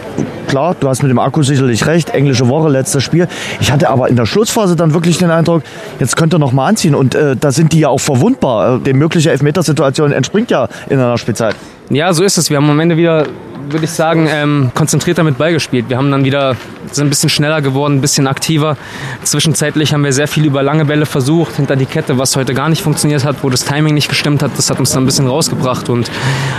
klar, 0.48 0.76
du 0.78 0.88
hast 0.88 1.02
mit 1.02 1.10
dem 1.10 1.18
Akku 1.18 1.42
sicherlich 1.42 1.86
recht, 1.86 2.10
englische 2.10 2.48
Woche, 2.48 2.68
letztes 2.68 3.02
Spiel. 3.02 3.28
Ich 3.60 3.72
hatte 3.72 3.90
aber 3.90 4.08
in 4.08 4.16
der 4.16 4.26
Schlussphase 4.26 4.76
dann 4.76 4.94
wirklich 4.94 5.18
den 5.18 5.30
Eindruck, 5.30 5.62
jetzt 5.98 6.16
könnte 6.16 6.36
er 6.36 6.38
noch 6.38 6.52
mal 6.52 6.68
anziehen. 6.68 6.94
Und 6.94 7.14
äh, 7.14 7.36
da 7.36 7.52
sind 7.52 7.72
die 7.72 7.80
ja 7.80 7.88
auch 7.88 8.00
verwundbar. 8.00 8.76
Äh, 8.76 8.80
die 8.80 8.92
mögliche 8.92 9.30
Elfmetersituation 9.30 10.12
entspringt 10.12 10.50
ja 10.50 10.68
in 10.88 10.98
einer 10.98 11.18
Spielzeit. 11.18 11.56
Ja, 11.90 12.12
so 12.12 12.22
ist 12.24 12.38
es. 12.38 12.48
Wir 12.48 12.56
haben 12.56 12.70
am 12.70 12.80
Ende 12.80 12.96
wieder 12.96 13.26
würde 13.68 13.84
ich 13.84 13.90
sagen, 13.90 14.28
ähm, 14.30 14.70
konzentrierter 14.74 15.24
mit 15.24 15.38
Ball 15.38 15.52
gespielt. 15.52 15.86
Wir 15.88 15.96
haben 15.96 16.10
dann 16.10 16.24
wieder, 16.24 16.56
sind 16.90 17.06
ein 17.06 17.10
bisschen 17.10 17.28
schneller 17.28 17.62
geworden, 17.62 17.96
ein 17.96 18.00
bisschen 18.00 18.26
aktiver. 18.26 18.76
Zwischenzeitlich 19.22 19.92
haben 19.92 20.04
wir 20.04 20.12
sehr 20.12 20.28
viel 20.28 20.44
über 20.44 20.62
lange 20.62 20.84
Bälle 20.84 21.06
versucht, 21.06 21.56
hinter 21.56 21.76
die 21.76 21.86
Kette, 21.86 22.18
was 22.18 22.36
heute 22.36 22.54
gar 22.54 22.68
nicht 22.68 22.82
funktioniert 22.82 23.24
hat, 23.24 23.36
wo 23.42 23.50
das 23.50 23.64
Timing 23.64 23.94
nicht 23.94 24.08
gestimmt 24.08 24.42
hat. 24.42 24.52
Das 24.56 24.70
hat 24.70 24.78
uns 24.78 24.90
dann 24.90 25.02
ein 25.02 25.06
bisschen 25.06 25.26
rausgebracht 25.26 25.88
und 25.88 26.10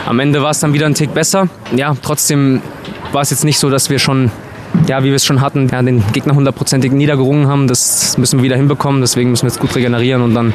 am 0.06 0.20
Ende 0.20 0.42
war 0.42 0.52
es 0.52 0.60
dann 0.60 0.74
wieder 0.74 0.86
ein 0.86 0.96
Tick 0.96 1.14
besser. 1.14 1.48
Ja, 1.76 1.96
trotzdem 2.02 2.62
war 3.12 3.22
es 3.22 3.30
jetzt 3.30 3.44
nicht 3.44 3.60
so, 3.60 3.70
dass 3.70 3.90
wir 3.90 4.00
schon 4.00 4.32
ja, 4.88 5.04
wie 5.04 5.08
wir 5.08 5.16
es 5.16 5.26
schon 5.26 5.42
hatten, 5.42 5.70
ja, 5.70 5.82
den 5.82 6.04
Gegner 6.12 6.36
hundertprozentig 6.36 6.92
niedergerungen 6.92 7.48
haben. 7.48 7.68
Das 7.68 8.18
müssen 8.18 8.40
wir 8.40 8.44
wieder 8.44 8.58
hinbekommen. 8.58 9.02
Deswegen 9.02 9.30
müssen 9.30 9.44
wir 9.44 9.50
jetzt 9.50 9.60
gut 9.60 9.76
regenerieren 9.76 10.22
und 10.22 10.34
dann 10.34 10.54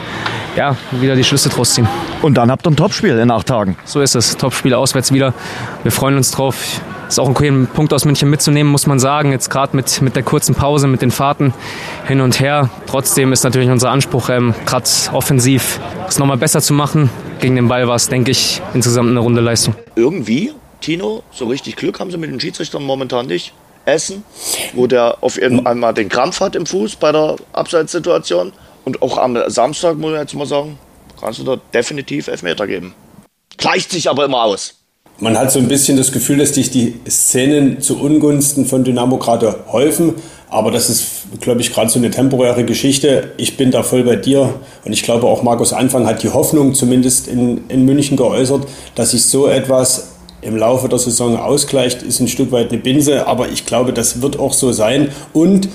ja, 0.56 0.76
wieder 0.92 1.16
die 1.16 1.24
Schlüsse 1.24 1.48
draus 1.48 1.74
ziehen. 1.74 1.88
Und 2.22 2.34
dann 2.34 2.50
habt 2.50 2.66
ihr 2.66 2.70
ein 2.70 2.76
Topspiel 2.76 3.18
in 3.18 3.30
acht 3.30 3.46
Tagen. 3.46 3.76
So 3.84 4.00
ist 4.00 4.14
es. 4.14 4.36
Topspiel 4.36 4.74
auswärts 4.74 5.12
wieder. 5.12 5.34
Wir 5.82 5.92
freuen 5.92 6.16
uns 6.16 6.30
drauf. 6.30 6.80
Ist 7.08 7.18
auch 7.18 7.28
okay, 7.28 7.48
einen 7.48 7.66
Punkt 7.66 7.94
aus 7.94 8.04
München 8.04 8.28
mitzunehmen, 8.28 8.70
muss 8.70 8.86
man 8.86 8.98
sagen. 8.98 9.32
Jetzt 9.32 9.48
gerade 9.48 9.74
mit, 9.74 10.02
mit 10.02 10.14
der 10.14 10.22
kurzen 10.22 10.54
Pause, 10.54 10.88
mit 10.88 11.00
den 11.00 11.10
Fahrten 11.10 11.54
hin 12.06 12.20
und 12.20 12.38
her. 12.38 12.68
Trotzdem 12.86 13.32
ist 13.32 13.44
natürlich 13.44 13.70
unser 13.70 13.90
Anspruch, 13.90 14.28
ähm, 14.28 14.54
gerade 14.66 14.84
offensiv 15.12 15.80
es 16.06 16.18
nochmal 16.18 16.36
besser 16.36 16.60
zu 16.60 16.74
machen. 16.74 17.08
Gegen 17.40 17.56
den 17.56 17.68
Ball 17.68 17.88
war 17.88 17.94
es, 17.94 18.08
denke 18.08 18.30
ich, 18.30 18.60
insgesamt 18.74 19.08
eine 19.08 19.20
runde 19.20 19.40
Leistung. 19.40 19.74
Irgendwie, 19.96 20.52
Tino, 20.82 21.22
so 21.30 21.46
richtig 21.46 21.76
Glück 21.76 21.98
haben 21.98 22.10
sie 22.10 22.18
mit 22.18 22.30
den 22.30 22.40
Schiedsrichtern 22.40 22.82
momentan 22.82 23.26
nicht. 23.26 23.54
Essen, 23.88 24.22
wo 24.74 24.86
der 24.86 25.18
auf 25.22 25.34
Fall 25.34 25.66
einmal 25.66 25.94
den 25.94 26.08
Krampf 26.08 26.40
hat 26.40 26.54
im 26.54 26.66
Fuß 26.66 26.96
bei 26.96 27.12
der 27.12 27.36
Abseitssituation. 27.52 28.52
Und 28.84 29.02
auch 29.02 29.18
am 29.18 29.38
Samstag, 29.48 29.98
muss 29.98 30.12
ich 30.12 30.18
jetzt 30.18 30.34
mal 30.34 30.46
sagen, 30.46 30.78
kannst 31.20 31.40
du 31.40 31.44
da 31.44 31.56
definitiv 31.74 32.28
Elfmeter 32.28 32.66
geben. 32.66 32.94
Gleicht 33.56 33.90
sich 33.90 34.08
aber 34.08 34.24
immer 34.24 34.44
aus. 34.44 34.74
Man 35.20 35.36
hat 35.36 35.50
so 35.50 35.58
ein 35.58 35.66
bisschen 35.66 35.96
das 35.96 36.12
Gefühl, 36.12 36.38
dass 36.38 36.54
sich 36.54 36.70
die 36.70 37.00
Szenen 37.08 37.80
zu 37.80 38.00
Ungunsten 38.00 38.66
von 38.66 38.84
Dynamo 38.84 39.18
gerade 39.18 39.64
häufen. 39.72 40.14
Aber 40.48 40.70
das 40.70 40.88
ist, 40.88 41.40
glaube 41.40 41.60
ich, 41.60 41.72
gerade 41.72 41.90
so 41.90 41.98
eine 41.98 42.10
temporäre 42.10 42.64
Geschichte. 42.64 43.32
Ich 43.36 43.56
bin 43.56 43.70
da 43.70 43.82
voll 43.82 44.04
bei 44.04 44.16
dir. 44.16 44.54
Und 44.84 44.92
ich 44.92 45.02
glaube, 45.02 45.26
auch 45.26 45.42
Markus 45.42 45.72
Anfang 45.72 46.06
hat 46.06 46.22
die 46.22 46.30
Hoffnung 46.30 46.72
zumindest 46.72 47.26
in, 47.26 47.68
in 47.68 47.84
München 47.84 48.16
geäußert, 48.16 48.66
dass 48.94 49.10
sich 49.10 49.24
so 49.24 49.48
etwas 49.48 50.17
im 50.42 50.56
Laufe 50.56 50.88
der 50.88 50.98
Saison 50.98 51.36
ausgleicht, 51.36 52.02
ist 52.02 52.20
ein 52.20 52.28
Stück 52.28 52.52
weit 52.52 52.70
eine 52.70 52.78
Binse, 52.78 53.26
aber 53.26 53.48
ich 53.48 53.66
glaube, 53.66 53.92
das 53.92 54.22
wird 54.22 54.38
auch 54.38 54.52
so 54.52 54.72
sein. 54.72 55.08
Und 55.32 55.68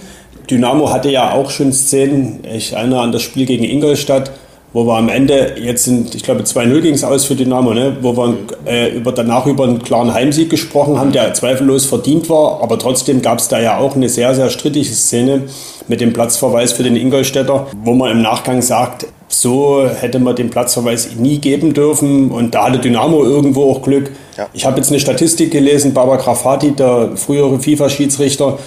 Dynamo 0.49 0.91
hatte 0.91 1.10
ja 1.10 1.34
auch 1.34 1.49
schon 1.49 1.73
Szenen, 1.73 2.39
ich 2.43 2.73
erinnere 2.73 3.02
an 3.02 3.12
das 3.12 3.21
Spiel 3.21 3.45
gegen 3.45 3.63
Ingolstadt, 3.63 4.32
wo 4.73 4.88
wir 4.88 4.97
am 4.97 5.08
Ende, 5.08 5.56
jetzt 5.62 5.84
sind, 5.86 6.15
ich 6.15 6.23
glaube, 6.23 6.41
2-0 6.41 6.82
ging 6.82 6.95
es 6.95 7.04
aus 7.04 7.26
für 7.26 7.36
Dynamo, 7.36 7.73
ne? 7.76 7.95
wo 8.02 8.17
wir 8.17 8.36
äh, 8.65 8.89
über, 8.89 9.12
danach 9.12 9.45
über 9.45 9.65
einen 9.65 9.84
klaren 9.84 10.13
Heimsieg 10.13 10.49
gesprochen 10.49 10.99
haben, 10.99 11.12
der 11.12 11.34
zweifellos 11.36 11.86
verdient 11.86 12.28
war, 12.30 12.62
aber 12.62 12.80
trotzdem 12.80 13.21
gab 13.21 13.38
es 13.38 13.47
da 13.47 13.60
ja 13.60 13.78
auch 13.78 13.95
eine 13.95 14.10
sehr, 14.10 14.34
sehr 14.34 14.49
strittige 14.49 14.86
Szene 14.86 15.43
mit 15.88 16.02
dem 16.02 16.12
Platzverweis 16.12 16.73
für 16.73 16.82
den 16.82 16.95
Ingolstädter, 16.95 17.67
wo 17.84 17.93
man 17.93 18.12
im 18.12 18.21
Nachgang 18.23 18.63
sagt, 18.63 19.06
so 19.28 19.88
hätte 19.88 20.19
man 20.19 20.36
den 20.36 20.49
Platzverweis 20.49 21.15
nie 21.17 21.38
geben 21.38 21.73
dürfen 21.73 22.32
und 22.32 22.56
da 22.56 22.65
hatte 22.65 22.80
Dynamo 22.80 23.23
irgendwo 23.23 23.71
auch 23.71 23.82
Glück. 23.82 24.12
Ja. 24.38 24.50
Ich 24.54 24.65
habe 24.65 24.78
jetzt 24.78 24.89
eine 24.89 25.00
Statistik 25.00 25.52
gelesen, 25.52 25.93
Baba 25.93 26.15
Grafati, 26.17 26.72
der 26.72 27.12
frühere 27.15 27.60
FIFA-Schiedsrichter, 27.60 28.58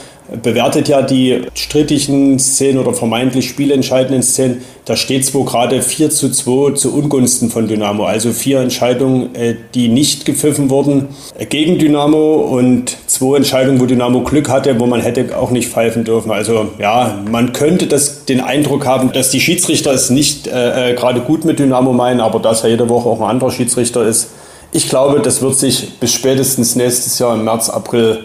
bewertet 0.42 0.88
ja 0.88 1.02
die 1.02 1.42
strittigen 1.54 2.38
Szenen 2.38 2.78
oder 2.78 2.92
vermeintlich 2.92 3.48
spielentscheidenden 3.48 4.22
Szenen. 4.22 4.62
Da 4.84 4.96
steht 4.96 5.22
es 5.22 5.34
wohl 5.34 5.44
gerade 5.44 5.82
4 5.82 6.10
zu 6.10 6.30
2 6.30 6.72
zu 6.74 6.94
Ungunsten 6.94 7.50
von 7.50 7.68
Dynamo. 7.68 8.04
Also 8.04 8.32
vier 8.32 8.60
Entscheidungen, 8.60 9.34
äh, 9.34 9.54
die 9.74 9.88
nicht 9.88 10.24
gepfiffen 10.24 10.70
wurden 10.70 11.08
äh, 11.38 11.46
gegen 11.46 11.78
Dynamo 11.78 12.34
und 12.36 12.96
zwei 13.06 13.36
Entscheidungen, 13.36 13.80
wo 13.80 13.86
Dynamo 13.86 14.22
Glück 14.22 14.48
hatte, 14.48 14.78
wo 14.80 14.86
man 14.86 15.00
hätte 15.00 15.36
auch 15.36 15.50
nicht 15.50 15.68
pfeifen 15.68 16.04
dürfen. 16.04 16.30
Also 16.30 16.70
ja, 16.78 17.22
man 17.30 17.52
könnte 17.52 17.86
das, 17.86 18.24
den 18.24 18.40
Eindruck 18.40 18.86
haben, 18.86 19.12
dass 19.12 19.30
die 19.30 19.40
Schiedsrichter 19.40 19.92
es 19.92 20.10
nicht 20.10 20.46
äh, 20.46 20.90
äh 20.90 20.94
gerade 20.94 21.20
gut 21.20 21.44
mit 21.44 21.58
Dynamo 21.58 21.92
meinen, 21.92 22.20
aber 22.20 22.40
dass 22.40 22.64
er 22.64 22.70
jede 22.70 22.88
Woche 22.88 23.08
auch 23.08 23.20
ein 23.20 23.30
anderer 23.30 23.50
Schiedsrichter 23.50 24.04
ist. 24.06 24.28
Ich 24.72 24.88
glaube, 24.88 25.20
das 25.20 25.42
wird 25.42 25.56
sich 25.56 25.98
bis 25.98 26.12
spätestens 26.12 26.76
nächstes 26.76 27.18
Jahr 27.18 27.34
im 27.34 27.44
März, 27.44 27.70
April 27.70 28.24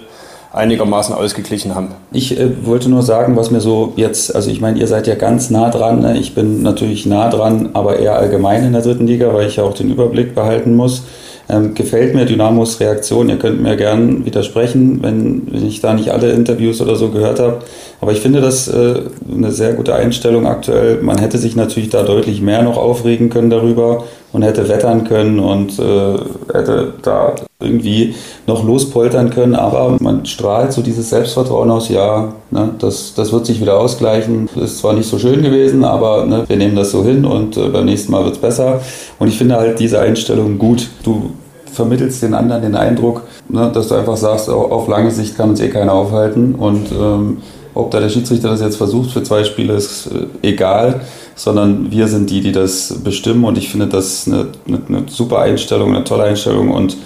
einigermaßen 0.54 1.16
ausgeglichen 1.16 1.76
haben. 1.76 1.90
Ich 2.12 2.38
äh, 2.38 2.66
wollte 2.66 2.90
nur 2.90 3.04
sagen, 3.04 3.36
was 3.38 3.52
mir 3.52 3.62
so 3.62 3.94
jetzt, 3.96 4.36
also 4.36 4.52
ich 4.52 4.60
meine, 4.60 4.80
ihr 4.80 4.88
seid 4.88 5.08
ja 5.08 5.16
ganz 5.16 5.50
nah 5.50 5.70
dran. 5.70 6.02
Ne? 6.02 6.18
Ich 6.18 6.36
bin 6.36 6.62
natürlich 6.62 7.06
nah 7.06 7.30
dran, 7.30 7.70
aber 7.74 8.00
eher 8.00 8.18
allgemein 8.18 8.66
in 8.66 8.74
der 8.74 8.82
dritten 8.82 9.08
Liga, 9.08 9.34
weil 9.34 9.48
ich 9.48 9.58
ja 9.58 9.64
auch 9.64 9.74
den 9.74 9.90
Überblick 9.90 10.36
behalten 10.36 10.76
muss. 10.76 11.04
Ähm, 11.48 11.74
gefällt 11.74 12.16
mir 12.16 12.26
Dynamos 12.26 12.80
Reaktion. 12.80 13.30
Ihr 13.30 13.38
könnt 13.38 13.62
mir 13.62 13.78
gern 13.78 14.26
widersprechen, 14.26 15.00
wenn, 15.02 15.48
wenn 15.52 15.66
ich 15.66 15.80
da 15.80 15.94
nicht 15.94 16.10
alle 16.12 16.32
Interviews 16.32 16.82
oder 16.82 16.96
so 16.96 17.10
gehört 17.10 17.40
habe. 17.40 17.60
Aber 18.02 18.12
ich 18.12 18.20
finde 18.20 18.42
das 18.42 18.68
äh, 18.68 19.02
eine 19.34 19.52
sehr 19.52 19.74
gute 19.74 19.96
Einstellung 19.96 20.48
aktuell. 20.48 21.02
Man 21.02 21.18
hätte 21.18 21.38
sich 21.38 21.56
natürlich 21.56 21.90
da 21.90 22.04
deutlich 22.04 22.42
mehr 22.42 22.62
noch 22.62 22.78
aufregen 22.78 23.30
können 23.30 23.50
darüber 23.50 24.04
und 24.34 24.44
hätte 24.44 24.68
wettern 24.70 25.04
können 25.04 25.40
und 25.40 25.78
äh, 25.80 26.18
hätte 26.54 26.94
da 27.02 27.36
irgendwie 27.60 28.16
noch 28.48 28.64
lospoltern 28.64 29.30
können, 29.30 29.56
aber 29.56 29.98
man 30.00 30.26
strahlt 30.26 30.74
so 30.74 30.82
dieses 30.82 31.10
Selbstvertrauen 31.10 31.70
aus, 31.70 31.90
ja, 31.90 32.34
ne, 32.50 32.70
das, 32.80 33.14
das 33.14 33.32
wird 33.32 33.46
sich 33.46 33.62
wieder 33.62 33.78
ausgleichen. 33.78 34.50
Ist 34.56 34.80
zwar 34.80 34.94
nicht 34.94 35.10
so 35.10 35.20
schön 35.20 35.42
gewesen, 35.42 35.84
aber 35.84 36.26
ne, 36.26 36.44
wir 36.48 36.58
nehmen 36.58 36.76
das 36.76 36.92
so 36.92 37.04
hin 37.04 37.26
und 37.26 37.58
äh, 37.58 37.68
beim 37.70 37.86
nächsten 37.86 38.12
Mal 38.12 38.24
wird 38.24 38.36
es 38.36 38.42
besser. 38.42 38.82
Und 39.20 39.28
ich 39.28 39.38
finde 39.38 39.56
halt 39.56 39.80
diese 39.80 40.00
Einstellung 40.00 40.58
gut. 40.58 40.88
Du 41.04 41.32
vermittelst 41.72 42.22
den 42.24 42.34
anderen 42.34 42.62
den 42.62 42.76
Eindruck, 42.76 43.24
ne, 43.48 43.70
dass 43.74 43.88
du 43.88 43.96
einfach 43.96 44.18
sagst, 44.18 44.50
auf 44.50 44.88
lange 44.88 45.12
Sicht 45.12 45.38
kann 45.38 45.50
uns 45.50 45.60
eh 45.62 45.70
keiner 45.70 45.94
aufhalten 45.94 46.56
und 46.56 46.92
ähm, 46.92 47.38
ob 47.74 47.92
da 47.92 48.00
der 48.00 48.10
Schiedsrichter 48.10 48.50
das 48.50 48.62
jetzt 48.62 48.76
versucht 48.76 49.12
für 49.12 49.24
zwei 49.24 49.44
Spiele, 49.44 49.74
ist 49.74 50.08
äh, 50.08 50.48
egal, 50.48 51.02
sondern 51.42 51.90
wir 51.90 52.08
sind 52.08 52.30
die, 52.30 52.42
die 52.42 52.52
das 52.52 53.00
bestimmen 53.04 53.46
und 53.46 53.58
ich 53.58 53.70
finde 53.70 53.88
das 53.88 54.28
eine, 54.28 54.50
eine, 54.68 54.80
eine 54.88 55.04
super 55.10 55.40
Einstellung, 55.40 55.96
eine 55.96 56.04
tolle 56.04 56.26
Einstellung 56.26 56.70
und 56.70 56.98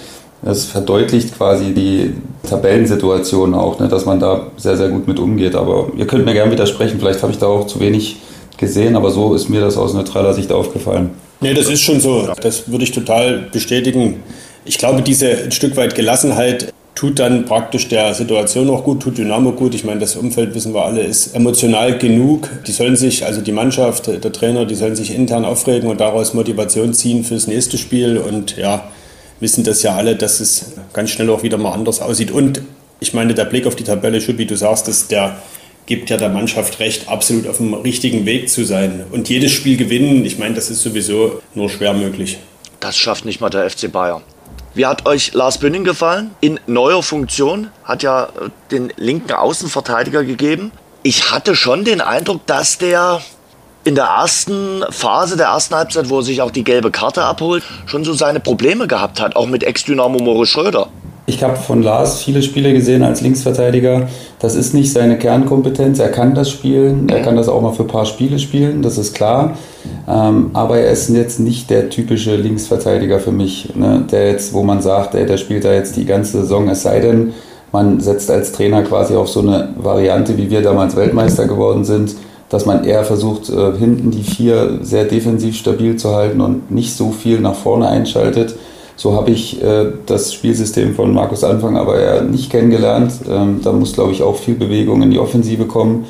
das 0.42 0.66
verdeutlicht 0.66 1.38
quasi 1.38 1.74
die 1.74 2.16
Tabellensituation 2.44 3.54
auch, 3.54 3.80
ne, 3.80 3.88
dass 3.88 4.04
man 4.06 4.20
da 4.20 4.48
sehr, 4.58 4.76
sehr 4.76 4.90
gut 4.90 5.08
mit 5.08 5.20
umgeht. 5.20 5.56
Aber 5.56 5.88
ihr 5.96 6.06
könnt 6.06 6.26
mir 6.26 6.34
gerne 6.34 6.52
widersprechen, 6.52 7.00
vielleicht 7.00 7.24
habe 7.24 7.32
ich 7.32 7.40
da 7.40 7.46
auch 7.48 7.66
zu 7.66 7.80
wenig 7.80 8.18
gesehen, 8.58 8.98
aber 8.98 9.10
so 9.10 9.34
ist 9.34 9.48
mir 9.48 9.62
das 9.62 9.78
aus 9.78 9.94
neutraler 9.94 10.34
Sicht 10.34 10.52
aufgefallen. 10.52 11.12
Nee, 11.40 11.54
das 11.54 11.70
ist 11.70 11.82
schon 11.82 12.02
so. 12.02 12.28
Das 12.42 12.70
würde 12.70 12.84
ich 12.84 12.92
total 12.92 13.48
bestätigen. 13.54 14.22
Ich 14.66 14.78
glaube, 14.78 15.02
diese 15.02 15.30
ein 15.30 15.52
Stück 15.54 15.78
weit 15.78 15.96
Gelassenheit 15.96 16.74
tut 16.96 17.20
dann 17.20 17.46
praktisch 17.46 17.90
der 17.90 18.14
Situation 18.14 18.70
auch 18.70 18.86
gut, 18.86 19.04
tut 19.04 19.18
Dynamo 19.18 19.52
gut. 19.52 19.76
Ich 19.76 19.84
meine, 19.84 20.00
das 20.00 20.16
Umfeld, 20.16 20.56
wissen 20.56 20.74
wir 20.74 20.86
alle, 20.86 21.02
ist 21.02 21.36
emotional 21.36 21.98
genug. 21.98 22.50
Die 22.66 22.72
sollen 22.72 22.96
sich, 22.96 23.26
also 23.26 23.42
die 23.42 23.52
Mannschaft, 23.52 24.08
der 24.08 24.32
Trainer, 24.32 24.66
die 24.66 24.76
sollen 24.76 24.96
sich 24.96 25.14
intern 25.14 25.44
aufregen 25.44 25.90
und 25.90 26.00
daraus 26.00 26.34
Motivation 26.34 26.94
ziehen 26.94 27.26
fürs 27.26 27.48
nächste 27.48 27.78
Spiel. 27.78 28.18
Und 28.18 28.56
ja, 28.56 28.90
wissen 29.42 29.66
das 29.66 29.84
ja 29.84 29.96
alle, 29.96 30.16
dass 30.16 30.40
es 30.40 30.74
ganz 30.94 31.10
schnell 31.10 31.30
auch 31.30 31.44
wieder 31.44 31.58
mal 31.58 31.74
anders 31.74 32.02
aussieht. 32.02 32.32
Und 32.32 32.62
ich 33.02 33.14
meine, 33.14 33.34
der 33.34 33.46
Blick 33.46 33.68
auf 33.68 33.76
die 33.76 33.84
Tabelle, 33.84 34.26
wie 34.26 34.46
du 34.46 34.56
sagst, 34.56 34.88
dass 34.88 35.08
der 35.08 35.36
gibt 35.86 36.10
ja 36.10 36.18
der 36.18 36.30
Mannschaft 36.30 36.80
recht, 36.80 37.10
absolut 37.10 37.46
auf 37.48 37.58
dem 37.58 37.74
richtigen 37.74 38.26
Weg 38.26 38.50
zu 38.50 38.64
sein. 38.64 39.04
Und 39.12 39.30
jedes 39.30 39.52
Spiel 39.52 39.78
gewinnen, 39.78 40.26
ich 40.26 40.40
meine, 40.40 40.56
das 40.56 40.70
ist 40.70 40.82
sowieso 40.82 41.42
nur 41.54 41.70
schwer 41.70 41.94
möglich. 41.94 42.40
Das 42.80 42.98
schafft 42.98 43.26
nicht 43.26 43.42
mal 43.42 43.50
der 43.50 43.70
FC 43.70 43.92
Bayern. 43.92 44.24
Wie 44.76 44.86
hat 44.86 45.06
euch 45.06 45.34
Lars 45.34 45.58
Bünning 45.58 45.86
gefallen? 45.86 46.36
In 46.42 46.60
neuer 46.68 47.02
Funktion, 47.02 47.70
hat 47.86 48.04
ja 48.04 48.26
äh, 48.26 48.50
den 48.72 48.92
linken 48.98 49.32
Außenverteidiger 49.32 50.26
gegeben. 50.26 50.74
Ich 51.02 51.32
hatte 51.32 51.56
schon 51.56 51.86
den 51.86 52.02
Eindruck, 52.02 52.46
dass 52.46 52.78
der 52.78 53.22
in 53.86 53.96
der 53.96 54.06
ersten 54.06 54.84
Phase 54.90 55.38
der 55.38 55.48
ersten 55.48 55.76
Halbzeit, 55.76 56.10
wo 56.10 56.20
er 56.20 56.24
sich 56.24 56.42
auch 56.42 56.52
die 56.52 56.66
gelbe 56.66 56.92
Karte 56.92 57.24
abholt, 57.24 57.64
schon 57.86 58.04
so 58.04 58.14
seine 58.14 58.42
Probleme 58.42 58.88
gehabt 58.88 59.22
hat, 59.22 59.38
auch 59.38 59.48
mit 59.48 59.64
Ex-Dynamo 59.64 60.20
Moritz 60.20 60.50
Schröder. 60.50 60.90
Ich 61.28 61.44
habe 61.44 61.56
von 61.56 61.82
Lars 61.82 62.20
viele 62.22 62.44
Spiele 62.44 62.72
gesehen 62.74 63.02
als 63.02 63.22
Linksverteidiger. 63.22 64.08
Das 64.40 64.54
ist 64.54 64.76
nicht 64.76 64.94
seine 64.94 65.18
Kernkompetenz. 65.18 65.98
Er 65.98 66.10
kann 66.10 66.36
das 66.36 66.52
spielen. 66.52 67.10
Er 67.10 67.22
kann 67.22 67.36
das 67.36 67.50
auch 67.50 67.62
mal 67.62 67.74
für 67.74 67.84
ein 67.84 67.88
paar 67.88 68.06
Spiele 68.06 68.38
spielen, 68.38 68.84
das 68.84 69.00
ist 69.00 69.16
klar. 69.16 69.58
Ähm, 70.08 70.52
aber 70.54 70.78
er 70.78 70.92
ist 70.92 71.10
jetzt 71.10 71.40
nicht 71.40 71.72
der 71.72 71.90
typische 71.90 72.36
Linksverteidiger 72.36 73.20
für 73.20 73.32
mich, 73.32 73.76
ne? 73.76 74.04
der 74.12 74.30
jetzt, 74.30 74.54
wo 74.54 74.62
man 74.62 74.82
sagt, 74.82 75.16
ey, 75.16 75.26
der 75.26 75.38
spielt 75.38 75.66
da 75.66 75.74
jetzt 75.74 75.96
die 75.96 76.06
ganze 76.06 76.42
Saison, 76.42 76.70
es 76.70 76.84
sei 76.84 77.00
denn, 77.00 77.34
man 77.72 78.00
setzt 78.00 78.30
als 78.32 78.52
Trainer 78.52 78.84
quasi 78.84 79.16
auf 79.16 79.28
so 79.28 79.42
eine 79.42 79.70
Variante, 79.76 80.38
wie 80.38 80.50
wir 80.50 80.62
damals 80.62 80.96
Weltmeister 80.96 81.46
geworden 81.48 81.84
sind, 81.84 82.16
dass 82.50 82.66
man 82.66 82.84
eher 82.84 83.04
versucht, 83.04 83.50
äh, 83.50 83.78
hinten 83.78 84.12
die 84.12 84.24
vier 84.24 84.80
sehr 84.82 85.06
defensiv 85.06 85.58
stabil 85.58 85.98
zu 85.98 86.16
halten 86.16 86.40
und 86.40 86.72
nicht 86.72 86.96
so 86.96 87.10
viel 87.10 87.40
nach 87.42 87.56
vorne 87.56 87.88
einschaltet. 87.88 88.56
So 88.96 89.14
habe 89.14 89.32
ich 89.32 89.62
äh, 89.62 89.92
das 90.06 90.34
Spielsystem 90.34 90.96
von 90.96 91.14
Markus 91.14 91.44
Anfang 91.44 91.78
aber 91.78 92.00
eher 92.00 92.22
nicht 92.22 92.50
kennengelernt. 92.50 93.14
Ähm, 93.30 93.60
da 93.64 93.72
muss, 93.74 93.94
glaube 93.94 94.12
ich, 94.12 94.24
auch 94.24 94.38
viel 94.38 94.56
Bewegung 94.56 95.02
in 95.02 95.12
die 95.12 95.20
Offensive 95.20 95.66
kommen. 95.66 96.06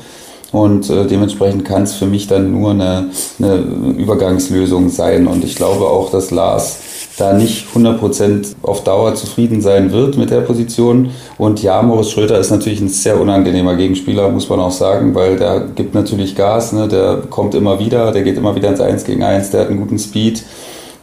Und 0.52 0.88
äh, 0.90 1.06
dementsprechend 1.06 1.64
kann 1.64 1.82
es 1.82 1.94
für 1.94 2.06
mich 2.06 2.28
dann 2.28 2.52
nur 2.52 2.70
eine, 2.70 3.10
eine, 3.38 3.56
Übergangslösung 3.98 4.88
sein. 4.88 5.26
Und 5.26 5.44
ich 5.44 5.56
glaube 5.56 5.86
auch, 5.86 6.10
dass 6.10 6.30
Lars 6.30 6.78
da 7.18 7.32
nicht 7.32 7.66
100% 7.74 8.54
auf 8.62 8.84
Dauer 8.84 9.14
zufrieden 9.16 9.60
sein 9.60 9.90
wird 9.90 10.16
mit 10.16 10.30
der 10.30 10.42
Position. 10.42 11.10
Und 11.36 11.62
ja, 11.62 11.82
Moritz 11.82 12.10
Schröter 12.10 12.38
ist 12.38 12.50
natürlich 12.50 12.80
ein 12.80 12.88
sehr 12.88 13.20
unangenehmer 13.20 13.74
Gegenspieler, 13.74 14.28
muss 14.28 14.48
man 14.48 14.60
auch 14.60 14.70
sagen, 14.70 15.14
weil 15.14 15.36
der 15.36 15.60
gibt 15.74 15.94
natürlich 15.94 16.36
Gas, 16.36 16.72
ne? 16.72 16.86
der 16.86 17.22
kommt 17.28 17.54
immer 17.54 17.80
wieder, 17.80 18.12
der 18.12 18.22
geht 18.22 18.36
immer 18.36 18.54
wieder 18.54 18.68
ins 18.68 18.80
1 18.80 19.04
gegen 19.04 19.22
1, 19.22 19.50
der 19.50 19.62
hat 19.62 19.68
einen 19.68 19.80
guten 19.80 19.98
Speed 19.98 20.44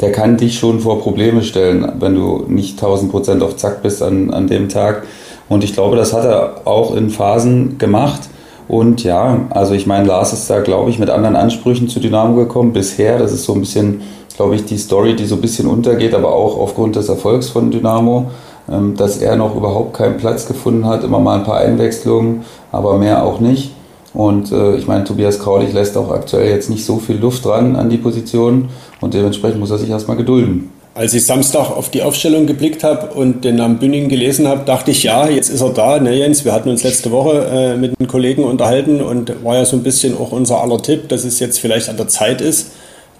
der 0.04 0.12
kann 0.12 0.36
dich 0.36 0.60
schon 0.60 0.82
vor 0.82 1.00
Probleme 1.00 1.44
stellen, 1.44 1.90
wenn 1.98 2.14
du 2.14 2.44
nicht 2.50 2.74
1000 2.74 3.10
Prozent 3.10 3.42
auf 3.42 3.56
Zack 3.56 3.82
bist 3.82 4.04
an, 4.04 4.34
an 4.34 4.48
dem 4.48 4.68
Tag. 4.68 5.04
Und 5.48 5.64
ich 5.64 5.72
glaube, 5.72 5.96
das 5.96 6.12
hat 6.12 6.26
er 6.26 6.68
auch 6.68 6.94
in 6.94 7.10
Phasen 7.10 7.78
gemacht. 7.78 8.20
Und 8.68 9.06
ja, 9.06 9.46
also 9.50 9.74
ich 9.74 9.88
meine, 9.88 10.06
Lars 10.06 10.34
ist 10.34 10.50
da, 10.50 10.60
glaube 10.60 10.90
ich, 10.90 11.00
mit 11.00 11.10
anderen 11.10 11.38
Ansprüchen 11.38 11.88
zu 11.88 12.02
Dynamo 12.02 12.36
gekommen 12.36 12.74
bisher. 12.74 13.18
Das 13.18 13.32
ist 13.32 13.46
so 13.46 13.54
ein 13.54 13.62
bisschen, 13.62 14.02
glaube 14.36 14.56
ich, 14.56 14.66
die 14.66 14.78
Story, 14.78 15.16
die 15.16 15.26
so 15.26 15.36
ein 15.36 15.42
bisschen 15.42 15.70
untergeht, 15.70 16.14
aber 16.14 16.34
auch 16.34 16.60
aufgrund 16.60 16.98
des 16.98 17.08
Erfolgs 17.08 17.48
von 17.48 17.72
Dynamo, 17.72 18.30
ähm, 18.70 18.98
dass 18.98 19.20
er 19.20 19.38
noch 19.38 19.56
überhaupt 19.56 19.94
keinen 19.94 20.18
Platz 20.18 20.46
gefunden 20.46 20.86
hat. 20.86 21.06
Immer 21.06 21.20
mal 21.20 21.38
ein 21.38 21.46
paar 21.46 21.60
Einwechslungen, 21.60 22.42
aber 22.74 22.98
mehr 22.98 23.24
auch 23.24 23.40
nicht. 23.40 23.72
Und 24.14 24.52
äh, 24.52 24.76
ich 24.76 24.86
meine, 24.88 25.06
Tobias 25.06 25.40
Kraulich 25.40 25.74
lässt 25.74 25.98
auch 25.98 26.12
aktuell 26.12 26.50
jetzt 26.50 26.70
nicht 26.70 26.86
so 26.86 26.98
viel 26.98 27.18
Luft 27.18 27.46
dran 27.46 27.78
an 27.78 27.90
die 27.90 27.98
Position 27.98 28.70
und 29.04 29.14
dementsprechend 29.14 29.60
muss 29.60 29.72
er 29.72 29.78
sich 29.78 29.90
erstmal 29.90 30.18
gedulden. 30.18 30.70
Als 30.96 31.14
ich 31.16 31.26
Samstag 31.26 31.72
auf 31.72 31.90
die 31.90 32.04
Aufstellung 32.04 32.46
geblickt 32.46 32.84
habe 32.84 33.16
und 33.16 33.44
den 33.44 33.56
Namen 33.56 33.80
Bünding 33.80 34.10
gelesen 34.10 34.48
habe, 34.48 34.64
dachte 34.64 34.92
ich, 34.92 35.02
ja, 35.02 35.28
jetzt 35.28 35.50
ist 35.50 35.62
er 35.62 35.72
da. 35.72 36.00
Ne, 36.00 36.16
Jens, 36.16 36.46
wir 36.46 36.54
hatten 36.54 36.70
uns 36.70 36.84
letzte 36.84 37.10
Woche 37.10 37.48
äh, 37.52 37.76
mit 37.76 38.00
einem 38.00 38.08
Kollegen 38.08 38.44
unterhalten 38.44 39.02
und 39.02 39.44
war 39.44 39.56
ja 39.56 39.66
so 39.66 39.76
ein 39.76 39.82
bisschen 39.82 40.16
auch 40.16 40.32
unser 40.32 40.62
aller 40.62 40.80
Tipp, 40.82 41.10
dass 41.10 41.24
es 41.24 41.40
jetzt 41.40 41.60
vielleicht 41.60 41.90
an 41.90 41.98
der 41.98 42.08
Zeit 42.08 42.42
ist, 42.42 42.74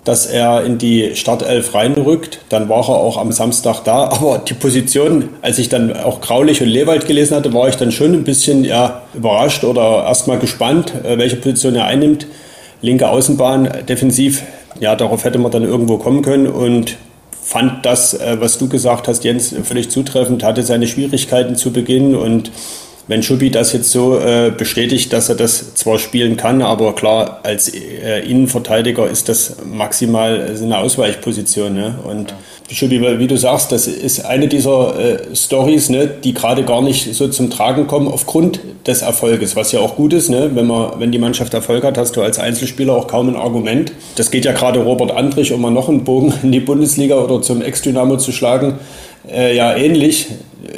dass 0.04 0.28
er 0.28 0.64
in 0.64 0.78
die 0.78 1.16
Startelf 1.16 1.74
reinrückt. 1.74 2.40
Dann 2.50 2.70
war 2.70 2.88
er 2.90 2.96
auch 2.96 3.18
am 3.18 3.32
Samstag 3.32 3.84
da. 3.86 4.04
Aber 4.04 4.38
die 4.38 4.54
Position, 4.54 5.30
als 5.42 5.58
ich 5.58 5.68
dann 5.68 5.98
auch 5.98 6.22
Graulich 6.22 6.62
und 6.62 6.68
Lewald 6.68 7.08
gelesen 7.08 7.36
hatte, 7.36 7.54
war 7.56 7.70
ich 7.70 7.76
dann 7.76 7.92
schon 7.92 8.14
ein 8.14 8.24
bisschen 8.24 8.66
ja, 8.66 9.02
überrascht 9.16 9.64
oder 9.64 10.06
erstmal 10.06 10.38
gespannt, 10.38 10.94
äh, 11.04 11.18
welche 11.18 11.38
Position 11.38 11.74
er 11.74 11.86
einnimmt. 11.86 12.28
Linke 12.84 13.10
Außenbahn, 13.10 13.86
defensiv, 13.88 14.44
ja, 14.84 14.98
darauf 14.98 15.24
hätte 15.24 15.40
man 15.40 15.50
dann 15.50 15.64
irgendwo 15.64 15.98
kommen 15.98 16.22
können 16.22 16.46
und 16.46 16.98
fand 17.42 17.86
das, 17.86 18.14
äh, 18.14 18.36
was 18.42 18.58
du 18.58 18.68
gesagt 18.68 19.08
hast, 19.08 19.24
Jens, 19.24 19.56
völlig 19.64 19.90
zutreffend, 19.90 20.44
hatte 20.44 20.62
seine 20.62 20.88
Schwierigkeiten 20.88 21.56
zu 21.56 21.72
Beginn 21.72 22.16
und 22.16 22.52
wenn 23.08 23.22
Schubi 23.22 23.50
das 23.52 23.74
jetzt 23.74 23.92
so 23.92 24.18
äh, 24.18 24.52
bestätigt, 24.56 25.12
dass 25.12 25.30
er 25.30 25.36
das 25.36 25.76
zwar 25.76 26.00
spielen 26.00 26.38
kann, 26.38 26.62
aber 26.62 26.96
klar, 26.96 27.42
als 27.44 27.70
äh, 27.74 28.20
Innenverteidiger 28.20 29.10
ist 29.10 29.28
das 29.28 29.58
maximal 29.66 30.56
eine 30.62 30.78
Ausweichposition. 30.78 31.74
Ne? 31.74 31.96
Und 32.06 32.34
Schubi, 32.72 33.02
wie 33.20 33.28
du 33.28 33.38
sagst, 33.38 33.72
das 33.72 33.88
ist 33.88 34.26
eine 34.26 34.48
dieser 34.48 34.98
äh, 34.98 35.36
Stories, 35.36 35.90
ne, 35.90 36.08
die 36.08 36.34
gerade 36.34 36.64
gar 36.64 36.82
nicht 36.82 37.14
so 37.14 37.28
zum 37.28 37.50
Tragen 37.50 37.88
kommen 37.88 38.08
aufgrund 38.08 38.62
des 38.88 39.02
Erfolges, 39.02 39.56
was 39.56 39.72
ja 39.74 39.82
auch 39.82 39.96
gut 39.96 40.14
ist. 40.14 40.30
Ne? 40.30 40.52
Wenn, 40.54 40.68
man, 40.68 41.00
wenn 41.00 41.12
die 41.12 41.20
Mannschaft 41.20 41.54
Erfolg 41.54 41.84
hat, 41.84 41.98
hast 41.98 42.16
du 42.16 42.22
als 42.22 42.40
Einzelspieler 42.40 42.94
auch 42.94 43.08
kaum 43.08 43.28
ein 43.28 43.36
Argument. 43.36 43.92
Das 44.16 44.32
geht 44.32 44.46
ja 44.46 44.54
gerade 44.54 44.80
Robert 44.80 45.12
Andrich, 45.12 45.52
um 45.52 45.62
mal 45.62 45.72
noch 45.72 45.90
einen 45.90 46.04
Bogen 46.06 46.34
in 46.42 46.52
die 46.52 46.62
Bundesliga 46.62 47.16
oder 47.16 47.42
zum 47.42 47.62
Ex-Dynamo 47.62 48.18
zu 48.18 48.32
schlagen 48.32 48.80
äh, 49.30 49.56
ja 49.56 49.76
ähnlich. 49.76 50.28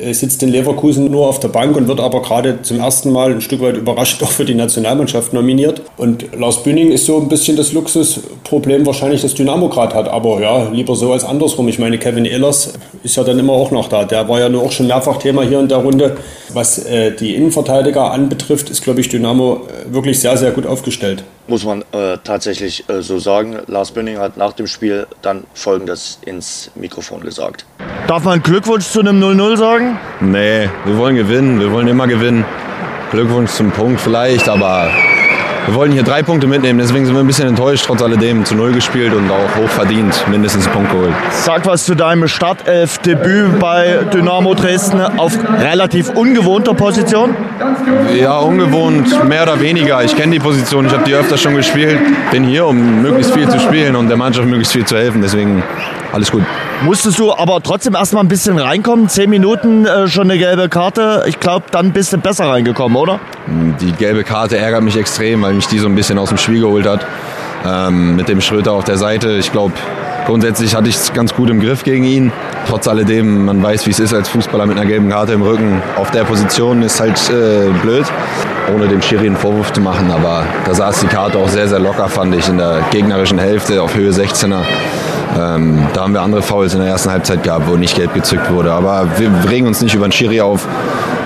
Er 0.02 0.14
sitzt 0.14 0.44
in 0.44 0.50
Leverkusen 0.50 1.10
nur 1.10 1.28
auf 1.28 1.40
der 1.40 1.48
Bank 1.48 1.78
und 1.78 1.88
wird 1.88 2.02
aber 2.02 2.22
gerade 2.22 2.62
zum 2.62 2.80
ersten 2.80 3.12
Mal 3.12 3.32
ein 3.32 3.42
Stück 3.42 3.62
weit 3.62 3.78
überrascht 3.78 4.22
auch 4.24 4.32
für 4.32 4.46
die 4.46 4.54
Nationalmannschaft 4.54 5.34
nominiert. 5.34 5.82
Und 5.98 6.36
Lars 6.38 6.64
Bühning 6.64 6.92
ist 6.92 7.06
so 7.06 7.18
ein 7.18 7.30
bisschen 7.30 7.56
das 7.56 7.72
Luxusproblem 7.72 8.86
wahrscheinlich, 8.86 9.22
das 9.22 9.34
Dynamo 9.34 9.70
gerade 9.70 9.96
hat. 9.96 10.10
Aber 10.10 10.42
ja, 10.42 10.70
lieber 10.70 10.96
so 10.96 11.14
als 11.14 11.24
andersrum. 11.24 11.68
Ich 11.70 11.80
meine, 11.80 11.98
Kevin 11.98 12.26
Ehlers 12.26 12.74
ist 13.04 13.16
ja 13.16 13.24
dann 13.24 13.40
immer 13.40 13.54
auch 13.54 13.72
noch 13.72 13.88
da. 13.88 14.04
Der 14.04 14.28
war 14.28 14.40
ja 14.40 14.50
nur 14.50 14.64
auch 14.64 14.72
schon 14.72 14.88
mehrfach 14.88 15.18
Thema 15.18 15.44
hier 15.44 15.60
in 15.60 15.70
der 15.70 15.78
Runde. 15.78 16.18
Was 16.54 16.80
äh, 16.86 17.12
die 17.16 17.36
Innenverteidiger 17.36 18.12
anbetrifft, 18.12 18.70
ist, 18.70 18.84
glaube 18.84 19.00
ich, 19.02 19.10
Dynamo 19.10 19.62
äh, 19.68 19.94
wirklich 19.94 20.20
sehr, 20.20 20.36
sehr 20.38 20.52
gut 20.52 20.66
aufgestellt 20.66 21.24
muss 21.48 21.64
man 21.64 21.84
äh, 21.92 22.18
tatsächlich 22.24 22.88
äh, 22.90 23.02
so 23.02 23.20
sagen. 23.20 23.60
Lars 23.68 23.92
Bönning 23.92 24.18
hat 24.18 24.38
nach 24.38 24.54
dem 24.54 24.68
Spiel 24.68 25.08
dann 25.22 25.44
Folgendes 25.54 26.20
ins 26.26 26.72
Mikrofon 26.76 27.22
gesagt. 27.22 27.66
Darf 28.08 28.24
man 28.24 28.42
Glückwunsch 28.42 28.86
zu 28.88 29.00
einem 29.00 29.22
0-0 29.22 29.58
sagen? 29.58 30.00
Nee, 30.20 30.70
wir 30.86 30.98
wollen 30.98 31.16
gewinnen. 31.16 31.60
Wir 31.60 31.72
wollen 31.72 31.88
immer 31.88 32.08
gewinnen. 32.08 32.46
Glückwunsch 33.12 33.52
zum 33.52 33.72
Punkt 33.72 34.02
vielleicht, 34.02 34.50
aber 34.50 34.92
wir 35.68 35.76
wollen 35.76 35.92
hier 35.92 36.04
drei 36.04 36.22
Punkte 36.22 36.48
mitnehmen, 36.48 36.80
deswegen 36.80 37.06
sind 37.06 37.16
wir 37.16 37.22
ein 37.22 37.28
bisschen 37.28 37.48
enttäuscht, 37.48 37.86
trotz 37.88 38.02
alledem 38.02 38.46
zu 38.46 38.56
Null 38.56 38.72
gespielt 38.72 39.14
und 39.14 39.30
auch 39.32 39.62
hoch 39.62 39.70
verdient 39.70 40.14
mindestens 40.30 40.66
einen 40.66 40.74
Punkt 40.74 40.92
geholt. 40.92 41.14
Sag 41.32 41.66
was 41.66 41.86
zu 41.86 41.96
deinem 41.96 42.28
Startelf-Debüt 42.28 43.60
bei 43.60 44.00
Dynamo 44.14 44.54
Dresden 44.54 45.02
auf 45.02 45.38
relativ 45.60 46.10
ungewohnter 46.10 46.74
Position. 46.74 47.36
Ja, 48.20 48.38
ungewohnt, 48.38 49.28
mehr 49.28 49.44
oder 49.44 49.60
weniger. 49.60 50.04
Ich 50.04 50.16
kenne 50.16 50.34
die 50.34 50.40
Position, 50.40 50.86
ich 50.86 50.94
habe 50.94 51.04
die 51.04 51.16
öfter 51.16 51.38
schon 51.38 51.56
gespielt. 51.56 52.00
Bin 52.32 52.44
hier, 52.44 52.66
um 52.66 53.02
möglichst 53.02 53.34
viel 53.34 53.48
zu 53.50 53.60
spielen 53.60 53.96
und 53.96 54.08
der 54.08 54.18
Mannschaft 54.18 54.48
möglichst 54.48 54.74
viel 54.74 54.86
zu 54.86 54.96
helfen, 54.96 55.22
deswegen 55.22 55.64
alles 56.16 56.32
gut. 56.32 56.44
Musstest 56.84 57.20
du 57.20 57.34
aber 57.34 57.62
trotzdem 57.62 57.94
erstmal 57.94 58.24
ein 58.24 58.30
bisschen 58.30 58.58
reinkommen? 58.58 59.10
Zehn 59.10 59.30
Minuten 59.30 59.86
äh, 59.86 60.08
schon 60.08 60.24
eine 60.24 60.40
gelbe 60.40 60.70
Karte. 60.70 61.26
Ich 61.28 61.42
glaube, 61.42 61.66
dann 61.72 61.92
bist 61.92 62.14
du 62.14 62.18
besser 62.18 62.48
reingekommen, 62.48 62.96
oder? 62.96 63.20
Die 63.82 63.92
gelbe 63.92 64.24
Karte 64.24 64.58
ärgert 64.58 64.82
mich 64.82 64.96
extrem, 64.98 65.42
weil 65.42 65.54
mich 65.54 65.68
die 65.68 65.78
so 65.78 65.88
ein 65.88 65.96
bisschen 65.96 66.18
aus 66.18 66.30
dem 66.30 66.38
Spiel 66.38 66.62
geholt 66.62 66.88
hat. 66.88 67.06
Ähm, 67.66 68.16
mit 68.16 68.30
dem 68.30 68.40
Schröter 68.40 68.72
auf 68.72 68.86
der 68.86 68.98
Seite. 68.98 69.34
Ich 69.34 69.52
glaube, 69.52 69.74
grundsätzlich 70.26 70.74
hatte 70.74 70.88
ich 70.88 70.96
es 70.96 71.12
ganz 71.12 71.34
gut 71.34 71.50
im 71.50 71.60
Griff 71.60 71.84
gegen 71.84 72.06
ihn. 72.06 72.32
Trotz 72.70 72.88
alledem, 72.88 73.46
man 73.46 73.62
weiß, 73.62 73.86
wie 73.86 73.92
es 73.92 74.00
ist 74.00 74.14
als 74.14 74.30
Fußballer 74.30 74.66
mit 74.68 74.78
einer 74.78 74.88
gelben 74.88 75.10
Karte 75.10 75.34
im 75.34 75.42
Rücken. 75.42 75.82
Auf 75.98 76.12
der 76.12 76.24
Position 76.24 76.82
ist 76.82 76.98
halt 77.00 77.20
äh, 77.30 77.72
blöd, 77.82 78.06
ohne 78.74 78.88
dem 78.88 79.02
Schiri 79.02 79.26
einen 79.26 79.36
Vorwurf 79.36 79.74
zu 79.74 79.82
machen. 79.82 80.10
Aber 80.12 80.46
da 80.64 80.74
saß 80.74 81.02
die 81.02 81.08
Karte 81.08 81.38
auch 81.40 81.50
sehr, 81.50 81.68
sehr 81.68 81.80
locker, 81.80 82.08
fand 82.08 82.34
ich, 82.36 82.48
in 82.48 82.58
der 82.58 82.86
gegnerischen 82.92 83.38
Hälfte 83.38 83.82
auf 83.82 83.96
Höhe 83.96 84.12
16er. 84.12 84.62
Ähm, 85.38 85.88
da 85.94 86.02
haben 86.02 86.14
wir 86.14 86.22
andere 86.22 86.42
Fouls 86.42 86.74
in 86.74 86.80
der 86.80 86.90
ersten 86.90 87.12
Halbzeit 87.12 87.44
gehabt, 87.44 87.68
wo 87.68 87.76
nicht 87.76 87.96
gelb 87.96 88.14
gezückt 88.14 88.52
wurde. 88.52 88.72
Aber 88.72 89.08
wir 89.18 89.32
regen 89.50 89.68
uns 89.68 89.82
nicht 89.82 89.96
über 89.96 90.08
den 90.08 90.12
Schiri 90.12 90.42
auf. 90.42 90.68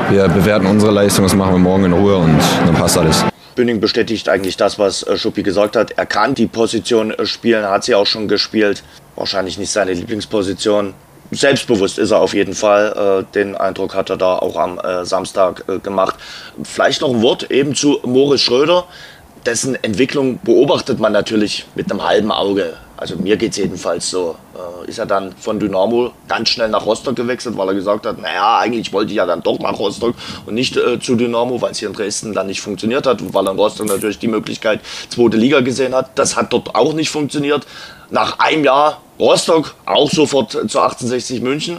Wir 0.10 0.28
bewerten 0.28 0.66
unsere 0.66 0.92
Leistung, 0.92 1.26
das 1.26 1.36
machen 1.36 1.54
wir 1.54 1.60
morgen 1.60 1.86
in 1.86 1.94
Ruhe 1.94 2.18
und 2.18 2.40
dann 2.66 2.76
passt 2.76 2.98
alles. 2.98 3.24
Bünding 3.60 3.82
bestätigt 3.82 4.30
eigentlich 4.30 4.56
das, 4.56 4.80
was 4.80 5.04
äh, 5.04 5.18
Schuppi 5.18 5.44
gesagt 5.44 5.76
hat. 5.76 5.92
Er 5.92 6.06
kann 6.06 6.34
die 6.34 6.48
Position 6.48 7.12
äh, 7.12 7.26
spielen, 7.26 7.66
hat 7.66 7.84
sie 7.84 7.94
auch 7.94 8.08
schon 8.08 8.30
gespielt. 8.30 8.84
Wahrscheinlich 9.18 9.58
nicht 9.58 9.70
seine 9.70 9.92
Lieblingsposition. 9.92 10.94
Selbstbewusst 11.32 12.00
ist 12.00 12.12
er 12.12 12.22
auf 12.22 12.34
jeden 12.34 12.54
Fall. 12.54 13.26
Äh, 13.28 13.34
den 13.36 13.58
Eindruck 13.58 13.96
hat 13.96 14.10
er 14.10 14.16
da 14.16 14.38
auch 14.38 14.56
am 14.56 14.80
Samstag 15.04 15.66
gemacht. 15.84 16.16
Vielleicht 16.64 17.02
noch 17.02 17.10
ein 17.14 17.22
Wort 17.22 17.52
eben 17.52 17.76
zu 17.76 18.00
Moritz 18.04 18.42
Schröder. 18.42 18.86
Dessen 19.46 19.76
Entwicklung 19.84 20.40
beobachtet 20.42 21.00
man 21.00 21.12
natürlich 21.12 21.66
mit 21.76 21.92
einem 21.92 22.08
halben 22.08 22.32
Auge. 22.32 22.78
Also 23.00 23.16
mir 23.16 23.38
geht 23.38 23.52
es 23.52 23.58
jedenfalls 23.58 24.10
so. 24.10 24.36
Äh, 24.54 24.90
ist 24.90 25.00
er 25.00 25.06
dann 25.06 25.34
von 25.40 25.58
Dynamo 25.58 26.12
ganz 26.28 26.50
schnell 26.50 26.68
nach 26.68 26.86
Rostock 26.86 27.16
gewechselt, 27.16 27.56
weil 27.56 27.70
er 27.70 27.74
gesagt 27.74 28.06
hat, 28.06 28.20
naja, 28.20 28.60
eigentlich 28.60 28.92
wollte 28.92 29.12
ich 29.12 29.18
ja 29.18 29.26
dann 29.26 29.42
doch 29.42 29.58
nach 29.60 29.80
Rostock 29.80 30.16
und 30.46 30.54
nicht 30.54 30.76
äh, 30.76 31.00
zu 31.00 31.16
Dynamo, 31.16 31.62
weil 31.62 31.72
es 31.72 31.80
hier 31.80 31.88
in 31.88 31.94
Dresden 31.94 32.34
dann 32.34 32.48
nicht 32.48 32.60
funktioniert 32.60 33.08
hat, 33.08 33.34
weil 33.34 33.48
er 33.48 33.54
in 33.54 33.58
Rostock 33.58 33.88
natürlich 33.88 34.20
die 34.20 34.28
Möglichkeit 34.28 34.82
zweite 35.08 35.38
Liga 35.38 35.62
gesehen 35.62 35.96
hat. 35.96 36.12
Das 36.16 36.36
hat 36.36 36.52
dort 36.52 36.76
auch 36.76 36.92
nicht 36.92 37.10
funktioniert. 37.10 37.66
Nach 38.10 38.38
einem 38.40 38.66
Jahr 38.66 39.02
Rostock 39.18 39.76
auch 39.86 40.12
sofort 40.12 40.52
zu 40.52 40.58
1860 40.60 41.42
München. 41.42 41.78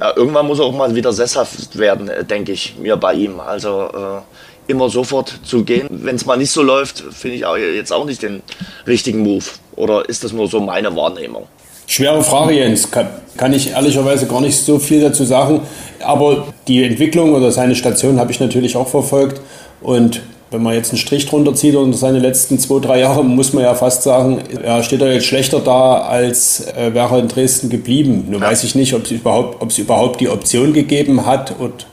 Ja, 0.00 0.16
irgendwann 0.16 0.46
muss 0.46 0.58
er 0.58 0.64
auch 0.64 0.72
mal 0.72 0.94
wieder 0.94 1.12
sesshaft 1.12 1.78
werden, 1.78 2.08
äh, 2.08 2.24
denke 2.24 2.50
ich 2.50 2.76
mir 2.78 2.96
bei 2.96 3.14
ihm. 3.14 3.38
Also 3.38 3.90
äh, 3.94 4.22
immer 4.66 4.88
sofort 4.88 5.40
zu 5.44 5.64
gehen. 5.64 5.88
Wenn 5.90 6.16
es 6.16 6.26
mal 6.26 6.36
nicht 6.36 6.50
so 6.50 6.62
läuft, 6.62 7.02
finde 7.10 7.36
ich 7.36 7.44
auch 7.44 7.56
jetzt 7.56 7.92
auch 7.92 8.04
nicht 8.04 8.22
den 8.22 8.42
richtigen 8.86 9.20
Move. 9.20 9.44
Oder 9.76 10.08
ist 10.08 10.24
das 10.24 10.32
nur 10.32 10.48
so 10.48 10.60
meine 10.60 10.94
Wahrnehmung? 10.94 11.46
Schwere 11.86 12.22
Frage, 12.22 12.54
Jens. 12.54 12.90
Kann, 12.90 13.08
kann, 13.36 13.52
ich 13.52 13.70
ehrlicherweise 13.70 14.26
gar 14.26 14.40
nicht 14.40 14.56
so 14.56 14.78
viel 14.78 15.00
dazu 15.00 15.24
sagen. 15.24 15.62
Aber 16.00 16.46
die 16.68 16.84
Entwicklung 16.84 17.34
oder 17.34 17.50
seine 17.50 17.74
Station 17.74 18.18
habe 18.18 18.32
ich 18.32 18.40
natürlich 18.40 18.76
auch 18.76 18.88
verfolgt. 18.88 19.40
Und 19.80 20.22
wenn 20.52 20.62
man 20.62 20.74
jetzt 20.74 20.90
einen 20.90 20.98
Strich 20.98 21.26
drunter 21.26 21.54
zieht 21.54 21.74
unter 21.74 21.96
seine 21.96 22.18
letzten 22.18 22.58
zwei, 22.58 22.78
drei 22.78 23.00
Jahre, 23.00 23.24
muss 23.24 23.52
man 23.52 23.64
ja 23.64 23.74
fast 23.74 24.02
sagen, 24.02 24.42
ja, 24.64 24.82
steht 24.82 25.00
er 25.00 25.12
jetzt 25.12 25.26
schlechter 25.26 25.60
da, 25.60 26.02
als 26.02 26.66
äh, 26.76 26.94
wäre 26.94 27.16
er 27.16 27.18
in 27.20 27.28
Dresden 27.28 27.70
geblieben. 27.70 28.26
Nur 28.28 28.40
weiß 28.40 28.64
ich 28.64 28.74
nicht, 28.74 28.94
ob 28.94 29.04
es 29.04 29.10
überhaupt, 29.10 29.62
ob 29.62 29.70
es 29.70 29.78
überhaupt 29.78 30.20
die 30.20 30.28
Option 30.28 30.72
gegeben 30.72 31.26
hat 31.26 31.54
und 31.58 31.86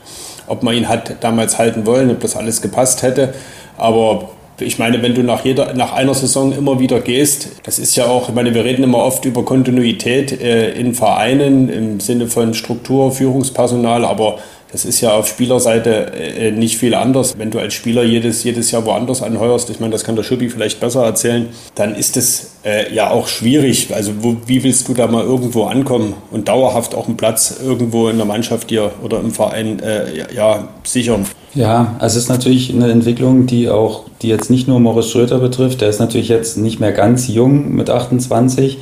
ob 0.50 0.62
man 0.62 0.76
ihn 0.76 0.88
hat 0.88 1.16
damals 1.20 1.58
halten 1.58 1.86
wollen, 1.86 2.10
ob 2.10 2.20
das 2.20 2.36
alles 2.36 2.60
gepasst 2.60 3.02
hätte. 3.02 3.32
Aber 3.78 4.30
ich 4.58 4.78
meine, 4.78 5.02
wenn 5.02 5.14
du 5.14 5.22
nach, 5.22 5.44
jeder, 5.44 5.72
nach 5.74 5.92
einer 5.92 6.12
Saison 6.12 6.52
immer 6.52 6.80
wieder 6.80 7.00
gehst, 7.00 7.48
das 7.62 7.78
ist 7.78 7.96
ja 7.96 8.06
auch, 8.06 8.28
ich 8.28 8.34
meine, 8.34 8.54
wir 8.54 8.64
reden 8.64 8.82
immer 8.82 8.98
oft 8.98 9.24
über 9.24 9.44
Kontinuität 9.44 10.40
äh, 10.40 10.72
in 10.72 10.94
Vereinen 10.94 11.68
im 11.68 12.00
Sinne 12.00 12.26
von 12.26 12.52
Struktur, 12.54 13.12
Führungspersonal, 13.12 14.04
aber 14.04 14.38
das 14.72 14.84
ist 14.84 15.00
ja 15.00 15.12
auf 15.12 15.26
Spielerseite 15.26 16.12
äh, 16.12 16.52
nicht 16.52 16.78
viel 16.78 16.94
anders. 16.94 17.38
Wenn 17.38 17.50
du 17.50 17.58
als 17.58 17.74
Spieler 17.74 18.04
jedes, 18.04 18.44
jedes 18.44 18.70
Jahr 18.70 18.84
woanders 18.84 19.22
anheuerst, 19.22 19.68
ich 19.70 19.80
meine, 19.80 19.92
das 19.92 20.04
kann 20.04 20.16
der 20.16 20.22
Schuppi 20.22 20.48
vielleicht 20.48 20.80
besser 20.80 21.04
erzählen, 21.04 21.48
dann 21.74 21.94
ist 21.94 22.16
es 22.16 22.52
äh, 22.64 22.92
ja 22.94 23.10
auch 23.10 23.26
schwierig. 23.26 23.88
Also 23.92 24.12
wo, 24.20 24.36
wie 24.46 24.62
willst 24.62 24.88
du 24.88 24.94
da 24.94 25.06
mal 25.08 25.24
irgendwo 25.24 25.64
ankommen 25.64 26.14
und 26.30 26.48
dauerhaft 26.48 26.94
auch 26.94 27.08
einen 27.08 27.16
Platz 27.16 27.60
irgendwo 27.62 28.08
in 28.08 28.16
der 28.16 28.26
Mannschaft 28.26 28.70
dir 28.70 28.92
oder 29.02 29.20
im 29.20 29.32
Verein 29.32 29.80
äh, 29.80 30.34
ja, 30.34 30.68
sichern? 30.84 31.26
Ja, 31.54 31.96
also 31.98 32.16
es 32.16 32.24
ist 32.24 32.28
natürlich 32.28 32.72
eine 32.72 32.92
Entwicklung, 32.92 33.46
die 33.46 33.68
auch, 33.68 34.04
die 34.22 34.28
jetzt 34.28 34.50
nicht 34.50 34.68
nur 34.68 34.78
Morris 34.78 35.10
Schröter 35.10 35.40
betrifft. 35.40 35.80
Der 35.80 35.88
ist 35.88 35.98
natürlich 35.98 36.28
jetzt 36.28 36.56
nicht 36.58 36.78
mehr 36.78 36.92
ganz 36.92 37.26
jung 37.26 37.74
mit 37.74 37.90
28 37.90 38.78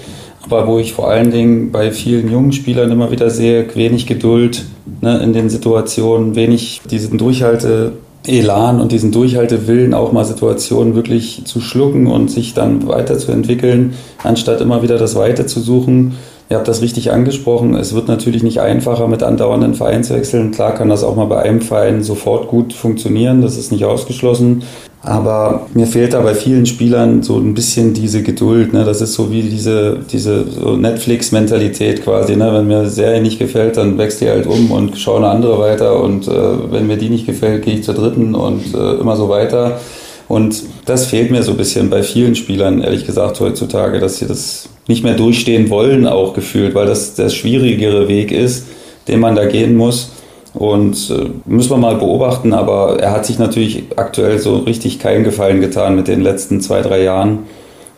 aber 0.51 0.67
wo 0.67 0.79
ich 0.79 0.95
vor 0.95 1.11
allen 1.11 1.31
Dingen 1.31 1.73
bei 1.73 1.93
vielen 1.93 2.31
jungen 2.31 2.53
Spielern 2.53 2.91
immer 2.91 3.11
wieder 3.11 3.29
sehe, 3.29 3.67
wenig 3.75 4.07
Geduld 4.07 4.65
ne, 5.01 5.19
in 5.19 5.33
den 5.33 5.51
Situationen, 5.51 6.35
wenig 6.35 6.83
diesen 6.91 7.19
Durchhalte. 7.19 7.93
Elan 8.27 8.81
und 8.81 8.93
diesen 8.93 9.11
Durchhaltewillen, 9.11 9.95
auch 9.95 10.13
mal 10.13 10.25
Situationen 10.25 10.95
wirklich 10.95 11.43
zu 11.47 11.61
schlucken 11.61 12.09
und 12.09 12.31
sich 12.31 12.53
dann 12.53 12.87
weiterzuentwickeln, 12.87 13.95
anstatt 14.23 14.61
immer 14.61 14.83
wieder 14.83 14.99
das 14.99 15.15
Weite 15.15 15.47
zu 15.47 15.61
suchen. 15.61 16.17
Ihr 16.51 16.57
habt 16.57 16.69
das 16.69 16.81
richtig 16.81 17.13
angesprochen. 17.13 17.75
Es 17.75 17.95
wird 17.95 18.09
natürlich 18.09 18.43
nicht 18.43 18.61
einfacher 18.61 19.07
mit 19.07 19.23
andauernden 19.23 19.75
Vereinswechseln. 19.75 20.51
Klar 20.51 20.75
kann 20.75 20.89
das 20.89 21.05
auch 21.05 21.15
mal 21.15 21.27
bei 21.27 21.43
einem 21.43 21.61
Verein 21.61 22.03
sofort 22.03 22.49
gut 22.49 22.73
funktionieren. 22.73 23.43
Das 23.43 23.57
ist 23.57 23.71
nicht 23.71 23.85
ausgeschlossen. 23.85 24.63
Aber 25.09 25.69
mir 25.73 25.87
fehlt 25.87 26.13
da 26.13 26.21
bei 26.21 26.35
vielen 26.35 26.67
Spielern 26.67 27.23
so 27.23 27.39
ein 27.39 27.55
bisschen 27.55 27.95
diese 27.95 28.23
Geduld. 28.23 28.75
Ne? 28.75 28.85
Das 28.85 29.01
ist 29.01 29.15
so 29.15 29.33
wie 29.33 29.41
diese, 29.41 30.01
diese 30.13 30.45
so 30.51 30.77
Netflix-Mentalität 30.77 32.05
quasi. 32.05 32.37
Ne? 32.37 32.53
Wenn 32.53 32.67
mir 32.67 32.81
eine 32.81 32.91
Serie 32.91 33.23
nicht 33.23 33.39
gefällt, 33.39 33.79
dann 33.79 33.97
wechsle 33.97 34.27
ich 34.27 34.33
halt 34.35 34.47
um 34.47 34.71
und 34.71 34.99
schaue 34.99 35.17
eine 35.17 35.29
andere 35.29 35.59
weiter. 35.59 36.03
Und 36.03 36.29
äh, 36.29 36.33
wenn 36.71 36.87
mir 36.87 36.99
die 36.99 37.09
nicht 37.09 37.25
gefällt, 37.25 37.65
gehe 37.65 37.77
ich 37.77 37.85
zur 37.85 37.95
dritten 37.95 38.35
und 38.35 38.75
äh, 38.75 38.97
immer 39.01 39.17
so 39.17 39.31
weiter. 39.31 39.81
Und 40.29 40.65
das 40.85 41.07
fehlt 41.07 41.31
mir 41.31 41.43
so 41.43 41.53
ein 41.53 41.57
bisschen 41.57 41.89
bei 41.89 42.03
vielen 42.03 42.35
Spielern, 42.35 42.83
ehrlich 42.83 43.07
gesagt, 43.07 43.41
heutzutage, 43.41 44.01
dass 44.01 44.19
sie 44.19 44.27
das 44.27 44.69
nicht 44.89 45.05
mehr 45.05 45.15
durchstehen 45.15 45.71
wollen, 45.71 46.07
auch 46.07 46.35
gefühlt, 46.35 46.75
weil 46.75 46.87
das 46.87 47.15
der 47.15 47.31
schwierigere 47.31 48.09
Weg 48.09 48.31
ist, 48.31 48.67
den 49.09 49.21
man 49.21 49.37
da 49.37 49.47
gehen 49.47 49.75
muss. 49.75 50.11
Und 50.59 51.11
äh, 51.11 51.31
müssen 51.47 51.71
wir 51.71 51.77
mal 51.77 51.95
beobachten, 51.95 52.53
aber 52.53 52.99
er 52.99 53.13
hat 53.13 53.25
sich 53.25 53.39
natürlich 53.39 53.85
aktuell 53.95 54.41
so 54.41 54.57
richtig 54.57 54.99
keinen 54.99 55.23
Gefallen 55.23 55.61
getan 55.61 55.95
mit 55.95 56.09
den 56.09 56.21
letzten 56.21 56.61
zwei, 56.61 56.83
drei 56.83 57.05
Jahren. 57.05 57.45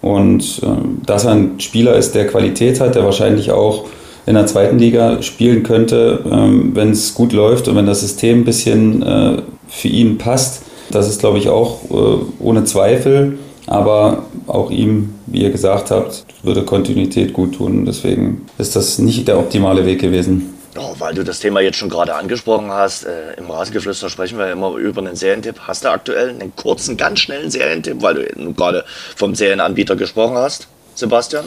Und 0.03 0.61
äh, 0.63 0.67
dass 1.07 1.25
er 1.25 1.33
ein 1.33 1.59
Spieler 1.59 1.97
ist, 1.97 2.15
der 2.15 2.27
Qualität 2.27 2.79
hat, 2.79 2.97
der 2.97 3.05
wahrscheinlich 3.07 3.51
auch 3.51 3.87
in 4.27 4.35
der 4.35 4.47
zweiten 4.47 4.79
Liga 4.79 5.23
spielen 5.23 5.63
könnte, 5.63 6.21
äh, 6.27 6.77
wenn 6.77 6.91
es 6.91 7.15
gut 7.15 7.33
läuft 7.33 7.67
und 7.67 7.77
wenn 7.77 7.87
das 7.87 8.01
System 8.01 8.41
ein 8.41 8.45
bisschen 8.45 9.03
äh, 9.03 9.37
für 9.67 9.89
ihn 9.89 10.19
passt. 10.19 10.63
Das 10.91 11.09
ist, 11.09 11.21
glaube 11.21 11.39
ich, 11.39 11.49
auch 11.49 11.79
äh, 11.91 12.25
ohne 12.41 12.65
Zweifel. 12.65 13.39
Aber 13.69 14.25
auch 14.47 14.71
ihm, 14.71 15.15
wie 15.27 15.43
ihr 15.43 15.51
gesagt 15.51 15.91
habt, 15.91 16.27
würde 16.43 16.63
Kontinuität 16.65 17.33
gut 17.33 17.55
tun. 17.55 17.87
Deswegen 17.87 18.43
ist 18.59 18.77
das 18.77 18.99
nicht 18.99 19.29
der 19.29 19.39
optimale 19.39 19.87
Weg 19.87 20.01
gewesen. 20.01 20.60
Oh, 20.77 20.95
weil 20.99 21.15
du 21.15 21.25
das 21.25 21.41
Thema 21.41 21.61
jetzt 21.61 21.79
schon 21.79 21.89
gerade 21.89 22.15
angesprochen 22.15 22.71
hast, 22.71 23.05
äh, 23.05 23.35
im 23.37 23.51
Rasengeflüster 23.51 24.09
sprechen 24.09 24.39
wir 24.39 24.53
immer 24.53 24.75
über 24.77 25.01
einen 25.01 25.17
Serientipp. 25.17 25.61
Hast 25.67 25.85
du 25.85 25.89
aktuell 25.89 26.29
einen 26.31 26.55
kurzen, 26.55 26.97
ganz 26.97 27.21
schnellen 27.21 27.51
Serientipp, 27.51 28.01
weil 28.03 28.15
du 28.15 28.55
gerade 28.55 28.85
vom 29.17 29.35
Serienanbieter 29.35 29.97
gesprochen 29.97 30.37
hast, 30.37 30.69
Sebastian? 30.95 31.47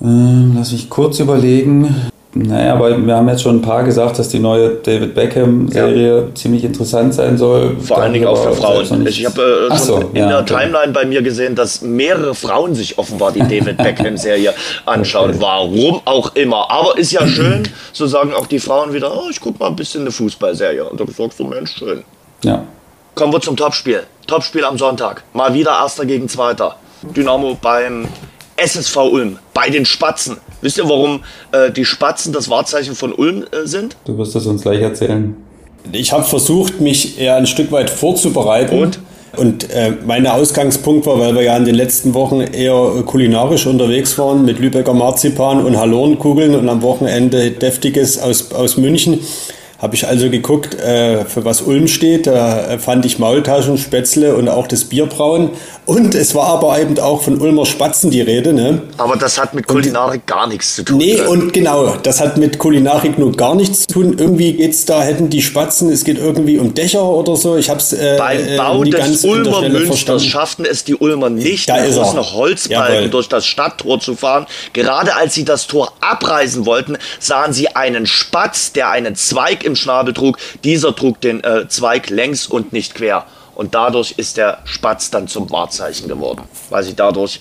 Ähm, 0.00 0.54
lass 0.56 0.72
mich 0.72 0.90
kurz 0.90 1.20
überlegen. 1.20 2.10
Naja, 2.38 2.74
aber 2.74 2.98
wir 2.98 3.16
haben 3.16 3.28
jetzt 3.30 3.42
schon 3.42 3.56
ein 3.56 3.62
paar 3.62 3.82
gesagt, 3.82 4.18
dass 4.18 4.28
die 4.28 4.38
neue 4.38 4.74
David 4.74 5.14
Beckham-Serie 5.14 6.16
ja. 6.18 6.34
ziemlich 6.34 6.64
interessant 6.64 7.14
sein 7.14 7.38
soll. 7.38 7.76
Vor 7.80 8.02
allen 8.02 8.12
Dingen 8.12 8.26
auch 8.26 8.36
für 8.36 8.52
Frauen. 8.52 9.06
Ich 9.06 9.24
habe 9.24 9.70
äh, 9.70 9.76
so, 9.78 10.10
in 10.12 10.16
ja, 10.16 10.28
der 10.28 10.44
Timeline 10.44 10.92
bei 10.92 11.06
mir 11.06 11.22
gesehen, 11.22 11.54
dass 11.54 11.80
mehrere 11.80 12.34
Frauen 12.34 12.74
sich 12.74 12.98
offenbar 12.98 13.32
die 13.32 13.40
David 13.40 13.78
Beckham-Serie 13.78 14.52
anschauen. 14.84 15.30
Okay. 15.30 15.40
Warum 15.40 16.02
auch 16.04 16.34
immer. 16.34 16.70
Aber 16.70 16.98
ist 16.98 17.12
ja 17.12 17.26
schön, 17.26 17.66
so 17.94 18.06
sagen 18.06 18.34
auch 18.34 18.46
die 18.46 18.58
Frauen 18.58 18.92
wieder, 18.92 19.16
oh, 19.16 19.30
ich 19.30 19.40
gucke 19.40 19.58
mal 19.58 19.68
ein 19.68 19.76
bisschen 19.76 20.02
eine 20.02 20.10
Fußballserie. 20.10 20.84
Und 20.84 21.00
da 21.00 21.04
sagst 21.06 21.40
du, 21.40 21.44
Mensch, 21.44 21.76
schön. 21.78 22.04
Ja. 22.44 22.64
Kommen 23.14 23.32
wir 23.32 23.40
zum 23.40 23.56
Topspiel. 23.56 24.02
Topspiel 24.26 24.64
am 24.64 24.76
Sonntag. 24.76 25.24
Mal 25.32 25.54
wieder 25.54 25.70
Erster 25.70 26.04
gegen 26.04 26.28
Zweiter. 26.28 26.76
Dynamo 27.14 27.56
beim 27.60 28.08
SSV 28.56 28.96
Ulm, 28.96 29.38
bei 29.54 29.70
den 29.70 29.84
Spatzen. 29.84 30.38
Wisst 30.60 30.78
ihr, 30.78 30.88
warum 30.88 31.22
äh, 31.52 31.70
die 31.70 31.84
Spatzen 31.84 32.32
das 32.32 32.48
Wahrzeichen 32.48 32.94
von 32.94 33.12
Ulm 33.12 33.44
äh, 33.52 33.66
sind? 33.66 33.96
Du 34.04 34.16
wirst 34.18 34.34
das 34.34 34.46
uns 34.46 34.62
gleich 34.62 34.80
erzählen. 34.80 35.36
Ich 35.92 36.12
habe 36.12 36.24
versucht, 36.24 36.80
mich 36.80 37.20
eher 37.20 37.36
ein 37.36 37.46
Stück 37.46 37.70
weit 37.72 37.90
vorzubereiten. 37.90 38.78
Und? 38.78 38.98
Und 39.36 39.70
äh, 39.70 39.92
mein 40.06 40.26
Ausgangspunkt 40.26 41.06
war, 41.06 41.18
weil 41.20 41.34
wir 41.34 41.42
ja 41.42 41.56
in 41.56 41.66
den 41.66 41.74
letzten 41.74 42.14
Wochen 42.14 42.40
eher 42.40 43.02
kulinarisch 43.04 43.66
unterwegs 43.66 44.16
waren 44.18 44.44
mit 44.44 44.58
Lübecker 44.58 44.94
Marzipan 44.94 45.64
und 45.64 45.76
Hallornkugeln 45.76 46.54
und 46.54 46.68
am 46.68 46.82
Wochenende 46.82 47.50
deftiges 47.50 48.18
aus, 48.18 48.52
aus 48.52 48.78
München 48.78 49.20
habe 49.78 49.94
ich 49.94 50.06
also 50.06 50.30
geguckt, 50.30 50.74
äh, 50.74 51.24
für 51.24 51.44
was 51.44 51.60
Ulm 51.62 51.86
steht. 51.86 52.26
Da 52.26 52.70
äh, 52.70 52.78
fand 52.78 53.04
ich 53.04 53.18
Maultaschen, 53.18 53.76
Spätzle 53.76 54.34
und 54.34 54.48
auch 54.48 54.66
das 54.66 54.84
Bierbrauen. 54.84 55.50
Und 55.84 56.14
es 56.14 56.34
war 56.34 56.46
aber 56.46 56.80
eben 56.80 56.98
auch 56.98 57.22
von 57.22 57.40
Ulmer 57.40 57.66
Spatzen 57.66 58.10
die 58.10 58.22
Rede. 58.22 58.52
Ne? 58.52 58.82
Aber 58.96 59.16
das 59.16 59.38
hat 59.38 59.54
mit 59.54 59.66
Kulinarik 59.66 60.22
und, 60.22 60.26
gar 60.26 60.46
nichts 60.46 60.76
zu 60.76 60.82
tun. 60.82 60.98
Nee, 60.98 61.16
ne? 61.16 61.28
und 61.28 61.52
genau, 61.52 61.96
das 62.02 62.20
hat 62.20 62.38
mit 62.38 62.58
Kulinarik 62.58 63.18
nur 63.18 63.32
gar 63.32 63.54
nichts 63.54 63.82
zu 63.82 63.94
tun. 63.94 64.16
Irgendwie 64.18 64.54
geht's 64.54 64.86
da, 64.86 65.02
hätten 65.02 65.28
die 65.28 65.42
Spatzen, 65.42 65.90
es 65.90 66.04
geht 66.04 66.18
irgendwie 66.18 66.58
um 66.58 66.74
Dächer 66.74 67.04
oder 67.04 67.36
so. 67.36 67.56
Ich 67.56 67.68
habe 67.68 67.78
es 67.78 67.92
äh, 67.92 68.16
Beim 68.18 68.48
äh, 68.48 68.56
Bau 68.56 68.82
äh, 68.82 68.90
des 68.90 69.24
Ulmer 69.24 69.68
Münsters 69.68 70.24
schafften 70.24 70.64
es 70.64 70.84
die 70.84 70.94
Ulmer 70.94 71.28
nicht, 71.28 71.68
da 71.68 71.80
mit 71.82 71.92
großen 71.92 72.32
Holzbalken 72.32 72.94
Jawohl. 72.94 73.10
durch 73.10 73.28
das 73.28 73.46
Stadttor 73.46 74.00
zu 74.00 74.16
fahren. 74.16 74.46
Gerade 74.72 75.14
als 75.14 75.34
sie 75.34 75.44
das 75.44 75.66
Tor 75.66 75.92
abreißen 76.00 76.64
wollten, 76.64 76.96
sahen 77.20 77.52
sie 77.52 77.76
einen 77.76 78.06
Spatz, 78.06 78.72
der 78.72 78.90
einen 78.90 79.14
Zweig 79.14 79.65
im 79.66 79.76
Schnabel 79.76 80.14
trug. 80.14 80.38
Dieser 80.64 80.94
trug 80.94 81.20
den 81.20 81.44
äh, 81.44 81.68
Zweig 81.68 82.08
längs 82.10 82.46
und 82.46 82.72
nicht 82.72 82.94
quer. 82.94 83.26
Und 83.56 83.74
dadurch 83.74 84.12
ist 84.18 84.36
der 84.36 84.58
Spatz 84.64 85.10
dann 85.10 85.28
zum 85.28 85.50
Wahrzeichen 85.50 86.08
geworden, 86.08 86.42
weil 86.68 86.82
sie 86.82 86.94
dadurch 86.94 87.40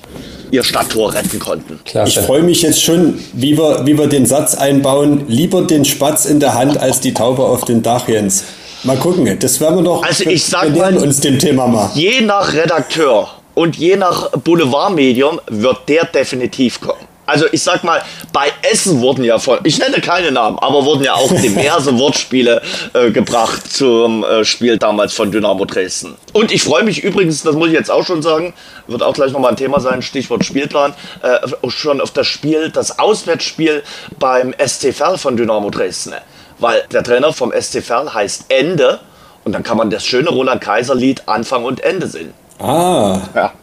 ihr 0.49 0.63
Stadttor 0.63 1.13
retten 1.13 1.39
konnten. 1.39 1.79
Klasse. 1.83 2.19
Ich 2.19 2.25
freue 2.25 2.41
mich 2.41 2.61
jetzt 2.61 2.81
schon, 2.81 3.19
wie 3.33 3.57
wir, 3.57 3.85
wie 3.85 3.97
wir 3.97 4.07
den 4.07 4.25
Satz 4.25 4.55
einbauen, 4.55 5.25
lieber 5.27 5.63
den 5.63 5.83
Spatz 5.83 6.23
in 6.25 6.39
der 6.39 6.53
Hand 6.53 6.77
als 6.77 7.01
die 7.01 7.13
Taube 7.13 7.43
auf 7.43 7.65
dem 7.65 7.83
Dach, 7.83 8.07
Jens. 8.07 8.45
Mal 8.83 8.95
gucken, 8.95 9.37
das 9.39 9.59
werden 9.59 9.77
wir 9.77 9.83
doch. 9.83 10.03
Also 10.03 10.29
ich 10.29 10.45
sag 10.45 10.73
mal, 10.73 10.95
uns 10.95 11.19
dem 11.19 11.37
Thema 11.37 11.67
mal. 11.67 11.91
Je 11.95 12.21
nach 12.21 12.53
Redakteur 12.53 13.27
und 13.53 13.75
je 13.75 13.97
nach 13.97 14.29
Boulevardmedium 14.31 15.41
wird 15.49 15.89
der 15.89 16.05
definitiv 16.05 16.79
kommen. 16.79 17.14
Also 17.25 17.45
ich 17.51 17.63
sag 17.63 17.83
mal, 17.83 18.01
bei 18.31 18.51
Essen 18.71 19.01
wurden 19.01 19.23
ja 19.23 19.39
von, 19.39 19.59
ich 19.63 19.79
nenne 19.79 19.99
keine 20.01 20.31
Namen, 20.31 20.59
aber 20.59 20.85
wurden 20.85 21.03
ja 21.03 21.15
auch 21.15 21.29
diverse 21.41 21.97
Wortspiele 21.97 22.61
äh, 22.93 23.11
gebracht 23.11 23.71
zum 23.71 24.23
äh, 24.23 24.45
Spiel 24.45 24.77
damals 24.77 25.13
von 25.13 25.31
Dynamo 25.31 25.65
Dresden. 25.65 26.15
Und 26.33 26.51
ich 26.51 26.63
freue 26.63 26.83
mich 26.83 27.03
übrigens, 27.03 27.43
das 27.43 27.55
muss 27.55 27.67
ich 27.69 27.73
jetzt 27.73 27.89
auch 27.89 28.05
schon 28.05 28.21
sagen, 28.21 28.53
wird 28.87 29.01
auch 29.01 29.13
gleich 29.13 29.31
nochmal 29.31 29.51
ein 29.51 29.57
Thema 29.57 29.79
sein, 29.79 30.01
Stichwort 30.01 30.45
Spielplan, 30.45 30.93
äh, 31.21 31.69
schon 31.69 32.01
auf 32.01 32.11
das 32.11 32.27
Spiel, 32.27 32.69
das 32.69 32.99
Auswärtsspiel 32.99 33.83
beim 34.19 34.53
Verl 34.57 35.17
von 35.17 35.35
Dynamo 35.37 35.69
Dresden. 35.69 36.13
Weil 36.59 36.83
der 36.91 37.03
Trainer 37.03 37.33
vom 37.33 37.51
Verl 37.51 38.13
heißt 38.13 38.45
Ende 38.49 38.99
und 39.43 39.53
dann 39.53 39.63
kann 39.63 39.77
man 39.77 39.89
das 39.89 40.05
schöne 40.05 40.29
Roland 40.29 40.61
Kaiser 40.61 40.95
Lied 40.95 41.23
Anfang 41.27 41.65
und 41.65 41.81
Ende 41.81 42.07
singen. 42.07 42.33
Ah. 42.59 43.19
Ja. 43.35 43.53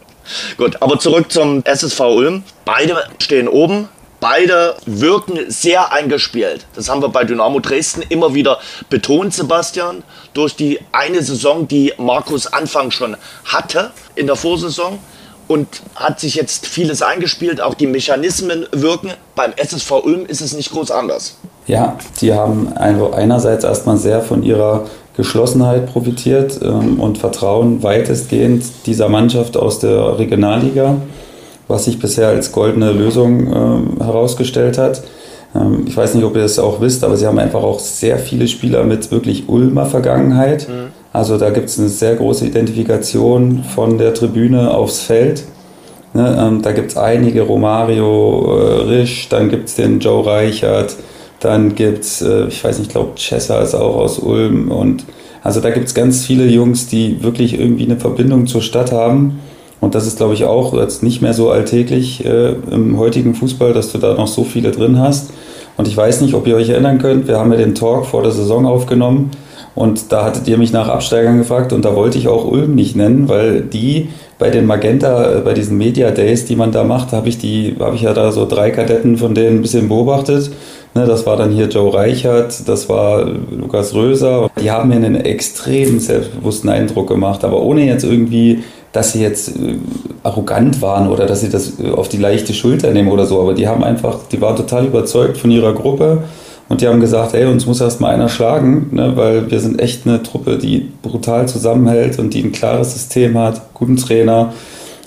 Gut, 0.57 0.81
aber 0.81 0.99
zurück 0.99 1.31
zum 1.31 1.63
SSV 1.65 1.99
Ulm. 1.99 2.43
Beide 2.65 3.03
stehen 3.19 3.47
oben. 3.47 3.89
Beide 4.19 4.77
wirken 4.85 5.51
sehr 5.51 5.91
eingespielt. 5.91 6.65
Das 6.75 6.87
haben 6.87 7.01
wir 7.01 7.09
bei 7.09 7.25
Dynamo 7.25 7.59
Dresden 7.59 8.03
immer 8.07 8.33
wieder 8.33 8.59
betont, 8.89 9.33
Sebastian. 9.33 10.01
Durch 10.33 10.55
die 10.55 10.79
eine 10.93 11.21
Saison, 11.21 11.67
die 11.67 11.93
Markus 11.97 12.47
Anfang 12.47 12.91
schon 12.91 13.17
hatte 13.43 13.91
in 14.15 14.27
der 14.27 14.37
Vorsaison 14.37 14.99
und 15.47 15.67
hat 15.95 16.19
sich 16.19 16.35
jetzt 16.35 16.67
vieles 16.67 17.01
eingespielt. 17.01 17.61
Auch 17.61 17.73
die 17.73 17.87
Mechanismen 17.87 18.65
wirken. 18.71 19.11
Beim 19.35 19.53
SSV 19.55 19.91
Ulm 20.03 20.25
ist 20.25 20.41
es 20.41 20.53
nicht 20.53 20.71
groß 20.71 20.91
anders. 20.91 21.37
Ja, 21.67 21.97
die 22.21 22.33
haben 22.33 22.73
einerseits 22.73 23.63
erstmal 23.63 23.97
sehr 23.97 24.21
von 24.21 24.43
ihrer 24.43 24.85
Geschlossenheit 25.15 25.91
profitiert 25.91 26.59
ähm, 26.61 26.99
und 26.99 27.17
Vertrauen 27.19 27.83
weitestgehend 27.83 28.63
dieser 28.85 29.09
Mannschaft 29.09 29.55
aus 29.57 29.79
der 29.79 30.17
Regionalliga, 30.17 30.95
was 31.67 31.85
sich 31.85 31.99
bisher 31.99 32.29
als 32.29 32.51
goldene 32.51 32.91
Lösung 32.91 33.47
äh, 33.99 34.03
herausgestellt 34.03 34.77
hat. 34.77 35.03
Ähm, 35.55 35.85
ich 35.87 35.95
weiß 35.95 36.15
nicht, 36.15 36.23
ob 36.23 36.35
ihr 36.35 36.41
das 36.41 36.57
auch 36.57 36.81
wisst, 36.81 37.03
aber 37.03 37.15
sie 37.15 37.27
haben 37.27 37.37
einfach 37.37 37.61
auch 37.61 37.79
sehr 37.79 38.17
viele 38.17 38.47
Spieler 38.47 38.83
mit 38.83 39.11
wirklich 39.11 39.47
Ulmer 39.47 39.85
Vergangenheit. 39.85 40.67
Mhm. 40.67 41.02
Also 41.13 41.37
da 41.37 41.51
gibt 41.51 41.69
es 41.69 41.79
eine 41.79 41.89
sehr 41.89 42.15
große 42.15 42.47
Identifikation 42.47 43.63
von 43.63 43.99
der 43.99 44.15
Tribüne 44.15 44.73
aufs 44.73 45.01
Feld. 45.01 45.43
Ne, 46.15 46.37
ähm, 46.39 46.61
da 46.63 46.71
gibt 46.71 46.91
es 46.91 46.97
einige, 46.97 47.43
Romario 47.43 48.57
äh, 48.57 48.81
Risch, 48.81 49.29
dann 49.29 49.49
gibt 49.49 49.69
es 49.69 49.75
den 49.75 49.99
Joe 49.99 50.25
Reichert, 50.25 50.95
dann 51.39 51.75
gibt 51.75 52.03
es, 52.03 52.21
äh, 52.21 52.47
ich 52.47 52.63
weiß 52.63 52.79
nicht, 52.79 52.87
ich 52.87 52.93
glaube, 52.93 53.11
Chessa 53.15 53.59
ist 53.61 53.75
auch 53.75 53.95
aus 53.95 54.19
Ulm. 54.19 54.71
Und 54.71 55.05
also 55.43 55.59
da 55.59 55.69
gibt 55.69 55.87
es 55.87 55.93
ganz 55.93 56.25
viele 56.25 56.45
Jungs, 56.45 56.87
die 56.87 57.23
wirklich 57.23 57.59
irgendwie 57.59 57.85
eine 57.85 57.97
Verbindung 57.97 58.47
zur 58.47 58.61
Stadt 58.61 58.91
haben. 58.91 59.39
Und 59.81 59.95
das 59.95 60.07
ist, 60.07 60.17
glaube 60.17 60.33
ich, 60.33 60.45
auch 60.45 60.73
jetzt 60.75 61.03
nicht 61.03 61.21
mehr 61.21 61.33
so 61.33 61.49
alltäglich 61.49 62.25
äh, 62.25 62.53
im 62.71 62.97
heutigen 62.97 63.35
Fußball, 63.35 63.73
dass 63.73 63.91
du 63.91 63.97
da 63.97 64.13
noch 64.13 64.27
so 64.27 64.43
viele 64.43 64.71
drin 64.71 64.99
hast. 64.99 65.31
Und 65.77 65.87
ich 65.87 65.97
weiß 65.97 66.21
nicht, 66.21 66.33
ob 66.33 66.47
ihr 66.47 66.55
euch 66.55 66.69
erinnern 66.69 66.99
könnt, 66.99 67.27
wir 67.27 67.37
haben 67.39 67.51
ja 67.51 67.57
den 67.57 67.75
Talk 67.75 68.05
vor 68.05 68.23
der 68.23 68.31
Saison 68.31 68.65
aufgenommen 68.65 69.31
und 69.75 70.11
da 70.11 70.25
hattet 70.25 70.47
ihr 70.47 70.57
mich 70.57 70.71
nach 70.71 70.87
Absteigern 70.87 71.37
gefragt 71.37 71.73
und 71.73 71.83
da 71.83 71.95
wollte 71.95 72.17
ich 72.17 72.27
auch 72.27 72.45
Ulm 72.45 72.75
nicht 72.75 72.95
nennen, 72.95 73.29
weil 73.29 73.61
die 73.61 74.09
bei 74.39 74.49
den 74.49 74.65
Magenta, 74.65 75.37
äh, 75.37 75.39
bei 75.39 75.53
diesen 75.53 75.77
Media 75.77 76.11
Days, 76.11 76.45
die 76.45 76.55
man 76.55 76.71
da 76.71 76.83
macht, 76.83 77.11
habe 77.11 77.29
ich 77.29 77.37
die, 77.37 77.75
habe 77.79 77.95
ich 77.95 78.01
ja 78.01 78.13
da 78.13 78.31
so 78.31 78.45
drei 78.47 78.71
Kadetten 78.71 79.17
von 79.17 79.33
denen 79.35 79.57
ein 79.57 79.61
bisschen 79.61 79.89
beobachtet 79.89 80.51
Ne, 80.95 81.07
das 81.07 81.25
war 81.25 81.37
dann 81.37 81.51
hier 81.51 81.69
Joe 81.69 81.91
Reichert, 81.91 82.67
das 82.67 82.87
war 82.87 83.25
Lukas 83.25 83.95
Röser. 83.95 84.51
Die 84.61 84.69
haben 84.69 84.89
mir 84.89 84.95
einen 84.95 85.15
extrem 85.15 85.99
selbstbewussten 85.99 86.69
Eindruck 86.69 87.07
gemacht, 87.07 87.43
aber 87.43 87.63
ohne 87.63 87.83
jetzt 87.83 88.03
irgendwie, 88.03 88.63
dass 88.91 89.13
sie 89.13 89.21
jetzt 89.21 89.49
äh, 89.49 89.77
arrogant 90.21 90.83
waren 90.83 91.09
oder 91.09 91.25
dass 91.25 91.41
sie 91.41 91.49
das 91.49 91.79
äh, 91.79 91.89
auf 91.89 92.09
die 92.09 92.17
leichte 92.17 92.53
Schulter 92.53 92.91
nehmen 92.91 93.11
oder 93.11 93.25
so. 93.25 93.41
Aber 93.41 93.55
die 93.55 93.67
haben 93.67 93.83
einfach, 93.83 94.19
die 94.31 94.39
waren 94.39 94.55
total 94.55 94.85
überzeugt 94.85 95.37
von 95.37 95.49
ihrer 95.49 95.73
Gruppe 95.73 96.25
und 96.73 96.81
die 96.81 96.87
haben 96.87 96.99
gesagt, 96.99 97.33
hey, 97.33 97.45
uns 97.45 97.67
muss 97.67 97.81
erst 97.81 98.01
mal 98.01 98.09
einer 98.09 98.29
schlagen, 98.29 98.87
ne, 98.93 99.15
weil 99.15 99.51
wir 99.51 99.59
sind 99.59 99.79
echt 99.79 100.07
eine 100.07 100.23
Truppe, 100.23 100.57
die 100.57 100.89
brutal 101.03 101.47
zusammenhält 101.47 102.17
und 102.17 102.33
die 102.33 102.41
ein 102.41 102.51
klares 102.51 102.93
System 102.93 103.37
hat, 103.37 103.75
guten 103.75 103.95
Trainer. 103.95 104.53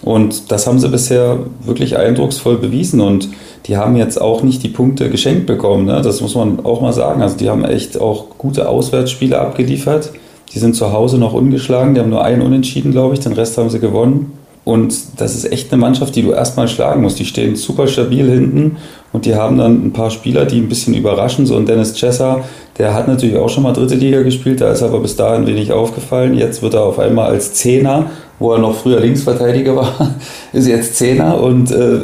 Und 0.01 0.53
das 0.53 0.69
haben 0.69 0.79
sie 0.79 0.89
bisher 0.89 1.41
wirklich 1.65 1.97
eindrucksvoll 1.97 2.59
bewiesen. 2.59 3.01
Und 3.01 3.31
die 3.67 3.77
haben 3.77 3.97
jetzt 3.97 4.21
auch 4.21 4.45
nicht 4.45 4.63
die 4.63 4.69
Punkte 4.69 5.11
geschenkt 5.11 5.47
bekommen. 5.47 5.87
Ne? 5.87 6.01
Das 6.03 6.21
muss 6.21 6.37
man 6.37 6.65
auch 6.65 6.81
mal 6.81 6.93
sagen. 6.93 7.21
Also 7.21 7.37
die 7.37 7.51
haben 7.51 7.65
echt 7.65 8.01
auch 8.01 8.27
gute 8.39 8.69
Auswärtsspiele 8.69 9.37
abgeliefert. 9.37 10.13
Die 10.53 10.61
sind 10.61 10.77
zu 10.77 10.93
Hause 10.93 11.19
noch 11.19 11.33
ungeschlagen. 11.33 11.95
Die 11.95 12.01
haben 12.01 12.11
nur 12.11 12.23
einen 12.23 12.43
Unentschieden, 12.43 12.93
glaube 12.93 13.15
ich. 13.15 13.21
Den 13.21 13.33
Rest 13.33 13.59
haben 13.59 13.71
sie 13.71 13.81
gewonnen. 13.81 14.36
Und 14.67 15.21
das 15.21 15.37
ist 15.37 15.53
echt 15.53 15.73
eine 15.73 15.81
Mannschaft, 15.81 16.17
die 16.17 16.23
du 16.23 16.33
erstmal 16.33 16.67
schlagen 16.67 17.01
musst. 17.01 17.21
Die 17.21 17.25
stehen 17.25 17.55
super 17.55 17.87
stabil 17.87 18.29
hinten 18.29 18.79
und 19.13 19.25
die 19.25 19.37
haben 19.37 19.59
dann 19.59 19.87
ein 19.87 19.93
paar 19.93 20.11
Spieler, 20.11 20.45
die 20.45 20.59
ein 20.59 20.69
bisschen 20.69 20.93
überraschen. 20.93 21.47
So 21.47 21.57
ein 21.57 21.67
Dennis 21.67 21.95
Chessa, 21.95 22.41
der 22.77 22.93
hat 22.93 23.07
natürlich 23.07 23.37
auch 23.37 23.49
schon 23.49 23.63
mal 23.63 23.73
dritte 23.73 23.95
Liga 23.95 24.23
gespielt, 24.23 24.61
da 24.61 24.73
ist 24.73 24.83
aber 24.83 24.99
bis 24.99 25.15
dahin 25.15 25.47
wenig 25.47 25.71
aufgefallen. 25.71 26.37
Jetzt 26.37 26.63
wird 26.63 26.75
er 26.75 26.83
auf 26.83 26.99
einmal 26.99 27.31
als 27.31 27.55
Zehner, 27.55 28.11
wo 28.41 28.55
er 28.55 28.59
noch 28.59 28.75
früher 28.75 28.99
Linksverteidiger 28.99 29.77
war, 29.77 30.17
ist 30.53 30.67
jetzt 30.67 30.97
Zehner 30.97 31.41
und 31.41 31.71
äh, 31.71 32.01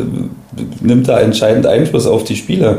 nimmt 0.80 1.08
da 1.08 1.18
entscheidend 1.18 1.66
Einfluss 1.66 2.06
auf 2.06 2.22
die 2.22 2.36
Spieler. 2.36 2.78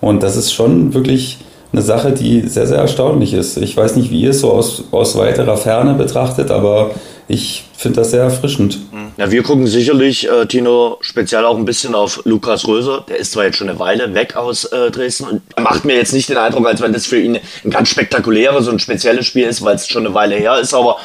Und 0.00 0.22
das 0.22 0.36
ist 0.36 0.54
schon 0.54 0.94
wirklich 0.94 1.36
eine 1.70 1.82
Sache, 1.82 2.12
die 2.12 2.48
sehr, 2.48 2.66
sehr 2.66 2.78
erstaunlich 2.78 3.34
ist. 3.34 3.58
Ich 3.58 3.76
weiß 3.76 3.96
nicht, 3.96 4.10
wie 4.10 4.22
ihr 4.22 4.30
es 4.30 4.40
so 4.40 4.52
aus, 4.52 4.84
aus 4.90 5.18
weiterer 5.18 5.58
Ferne 5.58 5.92
betrachtet, 5.92 6.50
aber 6.50 6.92
ich 7.28 7.66
finde 7.76 8.00
das 8.00 8.10
sehr 8.10 8.22
erfrischend. 8.22 8.78
Ja, 9.18 9.32
wir 9.32 9.42
gucken 9.42 9.66
sicherlich, 9.66 10.30
äh, 10.30 10.46
Tino, 10.46 10.98
speziell 11.00 11.44
auch 11.44 11.56
ein 11.58 11.64
bisschen 11.64 11.96
auf 11.96 12.22
Lukas 12.24 12.68
Röser. 12.68 13.04
Der 13.08 13.16
ist 13.16 13.32
zwar 13.32 13.46
jetzt 13.46 13.56
schon 13.56 13.68
eine 13.68 13.80
Weile 13.80 14.14
weg 14.14 14.36
aus 14.36 14.64
äh, 14.66 14.92
Dresden 14.92 15.24
und 15.24 15.42
macht 15.60 15.84
mir 15.84 15.96
jetzt 15.96 16.12
nicht 16.12 16.28
den 16.28 16.36
Eindruck, 16.36 16.68
als 16.68 16.80
wenn 16.80 16.92
das 16.92 17.06
für 17.06 17.18
ihn 17.18 17.36
ein 17.64 17.70
ganz 17.70 17.88
spektakuläres 17.88 18.68
und 18.68 18.80
spezielles 18.80 19.26
Spiel 19.26 19.48
ist, 19.48 19.64
weil 19.64 19.74
es 19.74 19.88
schon 19.88 20.06
eine 20.06 20.14
Weile 20.14 20.36
her 20.36 20.60
ist. 20.60 20.72
Aber 20.72 20.98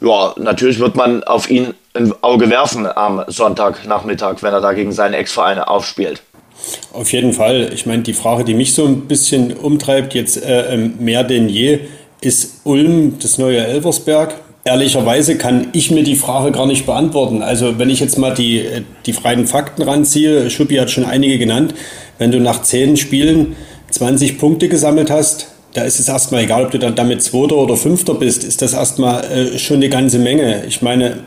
ja, 0.00 0.32
natürlich 0.38 0.78
wird 0.78 0.94
man 0.94 1.24
auf 1.24 1.50
ihn 1.50 1.74
ein 1.94 2.14
Auge 2.20 2.50
werfen 2.50 2.86
am 2.86 3.24
Sonntagnachmittag, 3.26 4.36
wenn 4.42 4.52
er 4.52 4.60
da 4.60 4.72
gegen 4.72 4.92
seine 4.92 5.16
Ex-Vereine 5.16 5.66
aufspielt. 5.66 6.22
Auf 6.92 7.10
jeden 7.10 7.32
Fall. 7.32 7.72
Ich 7.74 7.84
meine, 7.84 8.04
die 8.04 8.14
Frage, 8.14 8.44
die 8.44 8.54
mich 8.54 8.74
so 8.74 8.86
ein 8.86 9.08
bisschen 9.08 9.52
umtreibt, 9.52 10.14
jetzt 10.14 10.40
äh, 10.40 10.72
ähm, 10.72 10.94
mehr 11.00 11.24
denn 11.24 11.48
je, 11.48 11.80
ist 12.20 12.60
Ulm 12.62 13.18
das 13.20 13.38
neue 13.38 13.66
Elversberg? 13.66 14.34
Ehrlicherweise 14.66 15.38
kann 15.38 15.68
ich 15.74 15.92
mir 15.92 16.02
die 16.02 16.16
Frage 16.16 16.50
gar 16.50 16.66
nicht 16.66 16.86
beantworten. 16.86 17.40
Also 17.40 17.78
wenn 17.78 17.88
ich 17.88 18.00
jetzt 18.00 18.18
mal 18.18 18.34
die, 18.34 18.58
äh, 18.58 18.82
die 19.06 19.12
freien 19.12 19.46
Fakten 19.46 19.82
ranziehe, 19.82 20.50
Schuppi 20.50 20.74
hat 20.74 20.90
schon 20.90 21.04
einige 21.04 21.38
genannt, 21.38 21.72
wenn 22.18 22.32
du 22.32 22.40
nach 22.40 22.62
zehn 22.62 22.96
Spielen 22.96 23.54
20 23.92 24.38
Punkte 24.38 24.68
gesammelt 24.68 25.08
hast, 25.08 25.52
da 25.74 25.82
ist 25.82 26.00
es 26.00 26.08
erstmal 26.08 26.42
egal, 26.42 26.64
ob 26.64 26.72
du 26.72 26.80
dann 26.80 26.96
damit 26.96 27.22
Zweiter 27.22 27.54
oder 27.54 27.76
Fünfter 27.76 28.14
bist, 28.14 28.42
ist 28.42 28.60
das 28.60 28.72
erstmal 28.72 29.22
äh, 29.26 29.56
schon 29.56 29.76
eine 29.76 29.88
ganze 29.88 30.18
Menge. 30.18 30.64
Ich 30.66 30.82
meine, 30.82 31.18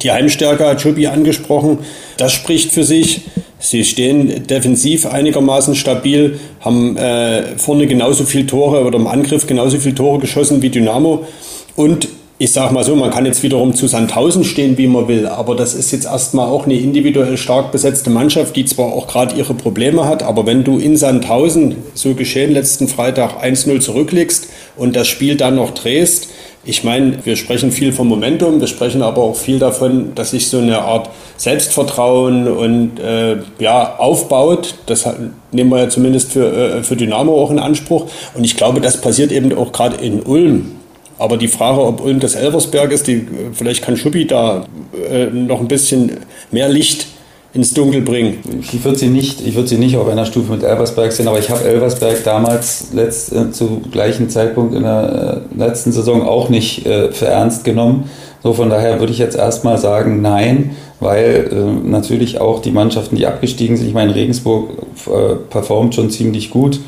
die 0.00 0.12
Heimstärke 0.12 0.64
hat 0.64 0.80
Schuppi 0.80 1.08
angesprochen, 1.08 1.78
das 2.16 2.32
spricht 2.32 2.70
für 2.70 2.84
sich. 2.84 3.22
Sie 3.58 3.82
stehen 3.82 4.46
defensiv 4.46 5.04
einigermaßen 5.04 5.74
stabil, 5.74 6.38
haben 6.60 6.96
äh, 6.96 7.58
vorne 7.58 7.88
genauso 7.88 8.22
viele 8.22 8.46
Tore 8.46 8.84
oder 8.84 9.00
im 9.00 9.08
Angriff 9.08 9.48
genauso 9.48 9.78
viele 9.78 9.96
Tore 9.96 10.20
geschossen 10.20 10.62
wie 10.62 10.70
Dynamo. 10.70 11.26
Und 11.74 12.06
ich 12.40 12.52
sage 12.52 12.72
mal 12.72 12.84
so, 12.84 12.94
man 12.94 13.10
kann 13.10 13.26
jetzt 13.26 13.42
wiederum 13.42 13.74
zu 13.74 13.88
Sandhausen 13.88 14.44
stehen, 14.44 14.78
wie 14.78 14.86
man 14.86 15.08
will, 15.08 15.26
aber 15.26 15.56
das 15.56 15.74
ist 15.74 15.90
jetzt 15.90 16.06
erstmal 16.06 16.46
auch 16.46 16.66
eine 16.66 16.74
individuell 16.74 17.36
stark 17.36 17.72
besetzte 17.72 18.10
Mannschaft, 18.10 18.54
die 18.54 18.64
zwar 18.64 18.92
auch 18.92 19.08
gerade 19.08 19.34
ihre 19.34 19.54
Probleme 19.54 20.04
hat, 20.04 20.22
aber 20.22 20.46
wenn 20.46 20.62
du 20.62 20.78
in 20.78 20.96
Sandhausen, 20.96 21.76
so 21.94 22.14
geschehen 22.14 22.52
letzten 22.52 22.86
Freitag, 22.86 23.42
1-0 23.44 23.80
zurückliegst 23.80 24.46
und 24.76 24.94
das 24.94 25.08
Spiel 25.08 25.36
dann 25.36 25.56
noch 25.56 25.72
drehst, 25.72 26.28
ich 26.64 26.84
meine, 26.84 27.24
wir 27.24 27.34
sprechen 27.36 27.72
viel 27.72 27.92
vom 27.92 28.08
Momentum, 28.08 28.60
wir 28.60 28.66
sprechen 28.66 29.02
aber 29.02 29.22
auch 29.22 29.36
viel 29.36 29.58
davon, 29.58 30.14
dass 30.14 30.32
sich 30.32 30.48
so 30.48 30.58
eine 30.58 30.82
Art 30.82 31.08
Selbstvertrauen 31.38 32.46
und 32.46 33.00
äh, 33.00 33.38
ja, 33.58 33.96
aufbaut. 33.96 34.74
Das 34.84 35.08
nehmen 35.50 35.70
wir 35.70 35.78
ja 35.78 35.88
zumindest 35.88 36.32
für, 36.32 36.52
äh, 36.52 36.82
für 36.82 36.94
Dynamo 36.94 37.40
auch 37.40 37.50
in 37.50 37.58
Anspruch. 37.58 38.08
Und 38.34 38.44
ich 38.44 38.56
glaube, 38.56 38.82
das 38.82 39.00
passiert 39.00 39.32
eben 39.32 39.56
auch 39.56 39.72
gerade 39.72 39.96
in 40.04 40.20
Ulm. 40.20 40.77
Aber 41.18 41.36
die 41.36 41.48
Frage, 41.48 41.80
ob 41.80 42.02
Ulm 42.02 42.20
das 42.20 42.34
Elversberg 42.34 42.92
ist, 42.92 43.06
die, 43.06 43.26
vielleicht 43.52 43.84
kann 43.84 43.96
Schuppi 43.96 44.26
da 44.26 44.66
äh, 45.10 45.26
noch 45.26 45.60
ein 45.60 45.68
bisschen 45.68 46.18
mehr 46.50 46.68
Licht 46.68 47.06
ins 47.54 47.72
Dunkel 47.74 48.02
bringen. 48.02 48.38
Ich 48.60 48.84
würde 48.84 48.98
sie 48.98 49.08
nicht, 49.08 49.40
sie 49.40 49.78
nicht 49.78 49.96
auf 49.96 50.08
einer 50.08 50.26
Stufe 50.26 50.52
mit 50.52 50.62
Elversberg 50.62 51.10
sehen, 51.12 51.28
aber 51.28 51.38
ich 51.38 51.50
habe 51.50 51.64
Elversberg 51.64 52.22
damals 52.22 52.88
letzt, 52.92 53.32
äh, 53.32 53.50
zu 53.50 53.80
gleichen 53.90 54.28
Zeitpunkt 54.28 54.74
in 54.74 54.82
der 54.82 55.42
äh, 55.54 55.58
letzten 55.58 55.90
Saison 55.90 56.22
auch 56.22 56.50
nicht 56.50 56.86
äh, 56.86 57.10
für 57.10 57.26
ernst 57.26 57.64
genommen, 57.64 58.08
So, 58.42 58.52
von 58.52 58.70
daher 58.70 59.00
würde 59.00 59.12
ich 59.12 59.18
jetzt 59.18 59.36
erstmal 59.36 59.78
sagen, 59.78 60.22
nein, 60.22 60.76
weil 61.00 61.48
äh, 61.50 61.88
natürlich 61.88 62.40
auch 62.40 62.60
die 62.60 62.70
Mannschaften, 62.70 63.16
die 63.16 63.26
abgestiegen 63.26 63.76
sind, 63.76 63.88
ich 63.88 63.94
meine, 63.94 64.14
Regensburg 64.14 64.70
äh, 65.06 65.34
performt 65.50 65.94
schon 65.94 66.10
ziemlich 66.10 66.50
gut, 66.50 66.78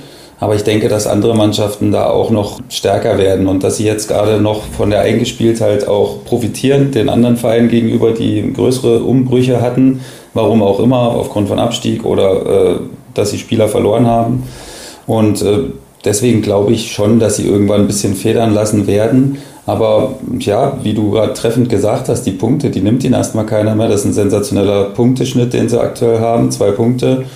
aber 0.41 0.55
ich 0.55 0.65
denke, 0.65 0.89
dass 0.89 1.07
andere 1.07 1.37
Mannschaften 1.37 1.93
da 1.93 2.09
auch 2.09 2.31
noch 2.31 2.61
stärker 2.71 3.19
werden 3.19 3.47
und 3.47 3.63
dass 3.63 3.77
sie 3.77 3.85
jetzt 3.85 4.09
gerade 4.09 4.41
noch 4.41 4.63
von 4.77 4.89
der 4.89 5.01
Eingespieltheit 5.01 5.87
auch 5.87 6.25
profitieren, 6.25 6.91
den 6.93 7.11
anderen 7.11 7.37
Vereinen 7.37 7.69
gegenüber, 7.69 8.13
die 8.13 8.51
größere 8.51 9.01
Umbrüche 9.01 9.61
hatten, 9.61 10.01
warum 10.33 10.63
auch 10.63 10.81
immer, 10.81 11.15
aufgrund 11.15 11.49
von 11.49 11.59
Abstieg 11.59 12.07
oder 12.07 12.71
äh, 12.71 12.77
dass 13.13 13.31
sie 13.31 13.39
Spieler 13.39 13.69
verloren 13.69 14.07
haben. 14.07 14.45
Und 15.07 15.43
äh, 15.43 15.59
deswegen 16.07 16.41
glaube 16.41 16.73
ich 16.73 16.91
schon, 16.91 17.21
dass 17.21 17.37
sie 17.37 17.47
irgendwann 17.47 17.83
ein 17.83 17.87
bisschen 17.87 18.15
federn 18.15 18.55
lassen 18.55 18.87
werden. 18.87 19.39
Aber 19.67 20.15
ja, 20.39 20.79
wie 20.83 20.95
du 20.95 21.11
gerade 21.11 21.35
treffend 21.35 21.69
gesagt 21.69 22.09
hast, 22.09 22.23
die 22.23 22.31
Punkte, 22.31 22.71
die 22.71 22.81
nimmt 22.81 23.05
ihnen 23.05 23.15
erstmal 23.15 23.45
keiner 23.45 23.75
mehr. 23.75 23.89
Das 23.89 24.01
ist 24.01 24.07
ein 24.07 24.13
sensationeller 24.15 24.85
Punkteschnitt, 24.85 25.53
den 25.53 25.69
sie 25.69 25.79
aktuell 25.79 26.21
haben. 26.21 26.51
Zwei 26.51 26.71
Punkte. 26.71 27.27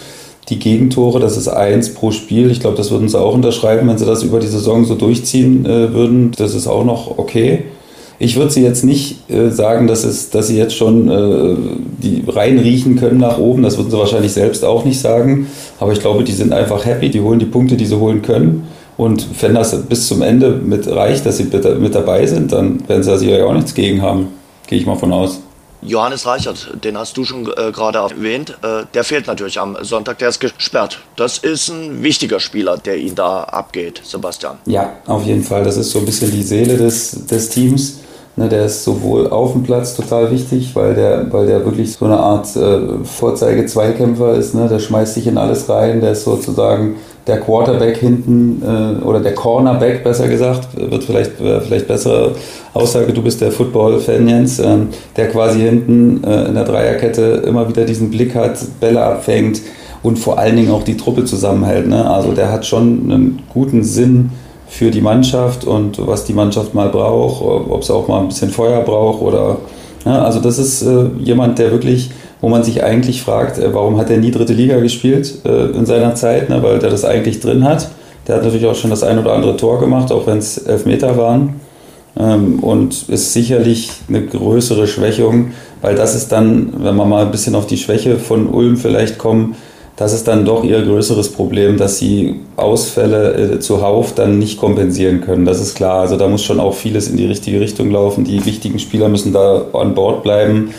Die 0.48 0.58
Gegentore, 0.58 1.20
das 1.20 1.36
ist 1.36 1.48
eins 1.48 1.94
pro 1.94 2.10
Spiel. 2.10 2.50
Ich 2.50 2.60
glaube, 2.60 2.76
das 2.76 2.90
würden 2.90 3.08
sie 3.08 3.18
auch 3.18 3.34
unterschreiben, 3.34 3.88
wenn 3.88 3.96
sie 3.96 4.04
das 4.04 4.22
über 4.22 4.40
die 4.40 4.46
Saison 4.46 4.84
so 4.84 4.94
durchziehen 4.94 5.64
äh, 5.64 5.92
würden. 5.94 6.32
Das 6.36 6.54
ist 6.54 6.66
auch 6.66 6.84
noch 6.84 7.18
okay. 7.18 7.64
Ich 8.18 8.36
würde 8.36 8.50
sie 8.52 8.62
jetzt 8.62 8.84
nicht 8.84 9.28
äh, 9.30 9.50
sagen, 9.50 9.86
dass, 9.86 10.04
es, 10.04 10.30
dass 10.30 10.48
sie 10.48 10.56
jetzt 10.56 10.76
schon 10.76 11.08
äh, 11.08 11.56
die 12.02 12.22
reinriechen 12.26 12.96
können 12.96 13.18
nach 13.18 13.38
oben. 13.38 13.62
Das 13.62 13.78
würden 13.78 13.90
sie 13.90 13.98
wahrscheinlich 13.98 14.32
selbst 14.32 14.64
auch 14.64 14.84
nicht 14.84 15.00
sagen. 15.00 15.46
Aber 15.80 15.92
ich 15.92 16.00
glaube, 16.00 16.24
die 16.24 16.32
sind 16.32 16.52
einfach 16.52 16.84
happy. 16.84 17.10
Die 17.10 17.20
holen 17.20 17.38
die 17.38 17.46
Punkte, 17.46 17.76
die 17.76 17.86
sie 17.86 17.98
holen 17.98 18.22
können. 18.22 18.68
Und 18.96 19.26
wenn 19.42 19.54
das 19.54 19.76
bis 19.86 20.06
zum 20.06 20.22
Ende 20.22 20.50
mit 20.50 20.86
reicht, 20.86 21.26
dass 21.26 21.38
sie 21.38 21.48
mit 21.80 21.94
dabei 21.94 22.26
sind, 22.26 22.52
dann 22.52 22.86
werden 22.88 23.02
sie 23.02 23.10
da 23.10 23.18
sicher 23.18 23.46
auch 23.46 23.54
nichts 23.54 23.74
gegen 23.74 24.02
haben. 24.02 24.28
Gehe 24.68 24.78
ich 24.78 24.86
mal 24.86 24.94
von 24.94 25.12
aus. 25.12 25.40
Johannes 25.84 26.26
Reichert, 26.26 26.70
den 26.82 26.96
hast 26.96 27.16
du 27.16 27.24
schon 27.24 27.46
äh, 27.46 27.70
gerade 27.70 27.98
erwähnt, 27.98 28.56
äh, 28.62 28.84
der 28.94 29.04
fehlt 29.04 29.26
natürlich 29.26 29.60
am 29.60 29.76
Sonntag, 29.82 30.18
der 30.18 30.30
ist 30.30 30.40
gesperrt. 30.40 30.98
Das 31.16 31.38
ist 31.38 31.68
ein 31.68 32.02
wichtiger 32.02 32.40
Spieler, 32.40 32.78
der 32.78 32.96
ihn 32.96 33.14
da 33.14 33.44
abgeht, 33.44 34.00
Sebastian. 34.02 34.56
Ja, 34.64 34.94
auf 35.06 35.24
jeden 35.24 35.42
Fall. 35.42 35.62
Das 35.62 35.76
ist 35.76 35.90
so 35.90 35.98
ein 35.98 36.06
bisschen 36.06 36.30
die 36.30 36.42
Seele 36.42 36.78
des, 36.78 37.26
des 37.26 37.50
Teams. 37.50 38.00
Ne, 38.36 38.48
der 38.48 38.64
ist 38.64 38.82
sowohl 38.82 39.28
auf 39.28 39.52
dem 39.52 39.62
Platz 39.62 39.94
total 39.94 40.30
wichtig, 40.32 40.74
weil 40.74 40.94
der, 40.94 41.32
weil 41.32 41.46
der 41.46 41.64
wirklich 41.64 41.92
so 41.92 42.06
eine 42.06 42.16
Art 42.16 42.56
äh, 42.56 43.04
Vorzeige-Zweikämpfer 43.04 44.34
ist. 44.34 44.54
Ne? 44.54 44.68
Der 44.68 44.80
schmeißt 44.80 45.14
sich 45.14 45.28
in 45.28 45.38
alles 45.38 45.68
rein, 45.68 46.00
der 46.00 46.12
ist 46.12 46.24
sozusagen 46.24 46.96
der 47.26 47.40
Quarterback 47.40 47.96
hinten 47.96 48.62
äh, 48.62 49.02
oder 49.02 49.20
der 49.20 49.34
Cornerback 49.34 50.04
besser 50.04 50.28
gesagt, 50.28 50.68
wird 50.76 51.04
vielleicht, 51.04 51.40
äh, 51.40 51.60
vielleicht 51.60 51.88
bessere 51.88 52.32
Aussage, 52.74 53.12
du 53.12 53.22
bist 53.22 53.40
der 53.40 53.50
Football-Fan 53.50 54.28
Jens, 54.28 54.58
äh, 54.58 54.76
der 55.16 55.28
quasi 55.28 55.60
hinten 55.60 56.22
äh, 56.22 56.44
in 56.46 56.54
der 56.54 56.64
Dreierkette 56.64 57.42
immer 57.46 57.68
wieder 57.68 57.84
diesen 57.84 58.10
Blick 58.10 58.34
hat, 58.34 58.58
Bälle 58.80 59.02
abfängt 59.02 59.62
und 60.02 60.18
vor 60.18 60.38
allen 60.38 60.56
Dingen 60.56 60.70
auch 60.70 60.82
die 60.82 60.96
Truppe 60.96 61.24
zusammenhält. 61.24 61.88
Ne? 61.88 62.08
Also 62.08 62.32
der 62.32 62.52
hat 62.52 62.66
schon 62.66 63.10
einen 63.10 63.42
guten 63.52 63.82
Sinn 63.82 64.30
für 64.68 64.90
die 64.90 65.00
Mannschaft 65.00 65.64
und 65.64 66.06
was 66.06 66.24
die 66.24 66.34
Mannschaft 66.34 66.74
mal 66.74 66.88
braucht, 66.88 67.42
ob 67.42 67.84
sie 67.84 67.94
auch 67.94 68.08
mal 68.08 68.20
ein 68.20 68.28
bisschen 68.28 68.50
Feuer 68.50 68.80
braucht 68.80 69.22
oder 69.22 69.58
ja, 70.04 70.22
also 70.22 70.40
das 70.40 70.58
ist 70.58 70.82
äh, 70.82 71.06
jemand, 71.18 71.58
der 71.58 71.70
wirklich, 71.70 72.10
wo 72.44 72.50
man 72.50 72.62
sich 72.62 72.84
eigentlich 72.84 73.22
fragt, 73.22 73.56
äh, 73.56 73.72
warum 73.72 73.96
hat 73.96 74.10
er 74.10 74.18
nie 74.18 74.30
dritte 74.30 74.52
Liga 74.52 74.78
gespielt 74.78 75.32
äh, 75.46 75.70
in 75.70 75.86
seiner 75.86 76.14
Zeit, 76.14 76.50
ne, 76.50 76.62
weil 76.62 76.78
der 76.78 76.90
das 76.90 77.02
eigentlich 77.02 77.40
drin 77.40 77.64
hat. 77.64 77.88
Der 78.28 78.36
hat 78.36 78.44
natürlich 78.44 78.66
auch 78.66 78.74
schon 78.74 78.90
das 78.90 79.02
ein 79.02 79.18
oder 79.18 79.32
andere 79.32 79.56
Tor 79.56 79.80
gemacht, 79.80 80.12
auch 80.12 80.26
wenn 80.26 80.36
es 80.36 80.58
Elfmeter 80.58 81.16
waren. 81.16 81.58
Ähm, 82.18 82.58
und 82.58 83.08
ist 83.08 83.32
sicherlich 83.32 83.88
eine 84.10 84.26
größere 84.26 84.86
Schwächung, 84.86 85.52
weil 85.80 85.94
das 85.94 86.14
ist 86.14 86.32
dann, 86.32 86.74
wenn 86.84 86.94
wir 86.96 87.06
mal 87.06 87.24
ein 87.24 87.30
bisschen 87.30 87.54
auf 87.54 87.66
die 87.66 87.78
Schwäche 87.78 88.18
von 88.18 88.46
Ulm 88.46 88.76
vielleicht 88.76 89.16
kommen, 89.16 89.56
das 89.96 90.12
ist 90.12 90.28
dann 90.28 90.44
doch 90.44 90.64
ihr 90.64 90.82
größeres 90.82 91.32
Problem, 91.32 91.78
dass 91.78 91.98
sie 91.98 92.40
Ausfälle 92.56 93.54
äh, 93.54 93.58
zuhauf 93.58 94.14
dann 94.14 94.38
nicht 94.38 94.58
kompensieren 94.58 95.22
können. 95.22 95.46
Das 95.46 95.62
ist 95.62 95.76
klar. 95.76 96.00
Also 96.00 96.18
da 96.18 96.28
muss 96.28 96.42
schon 96.42 96.60
auch 96.60 96.74
vieles 96.74 97.08
in 97.08 97.16
die 97.16 97.26
richtige 97.26 97.58
Richtung 97.58 97.90
laufen. 97.90 98.24
Die 98.24 98.44
wichtigen 98.44 98.78
Spieler 98.78 99.08
müssen 99.08 99.32
da 99.32 99.64
an 99.72 99.94
Bord 99.94 100.22
bleiben, 100.22 100.74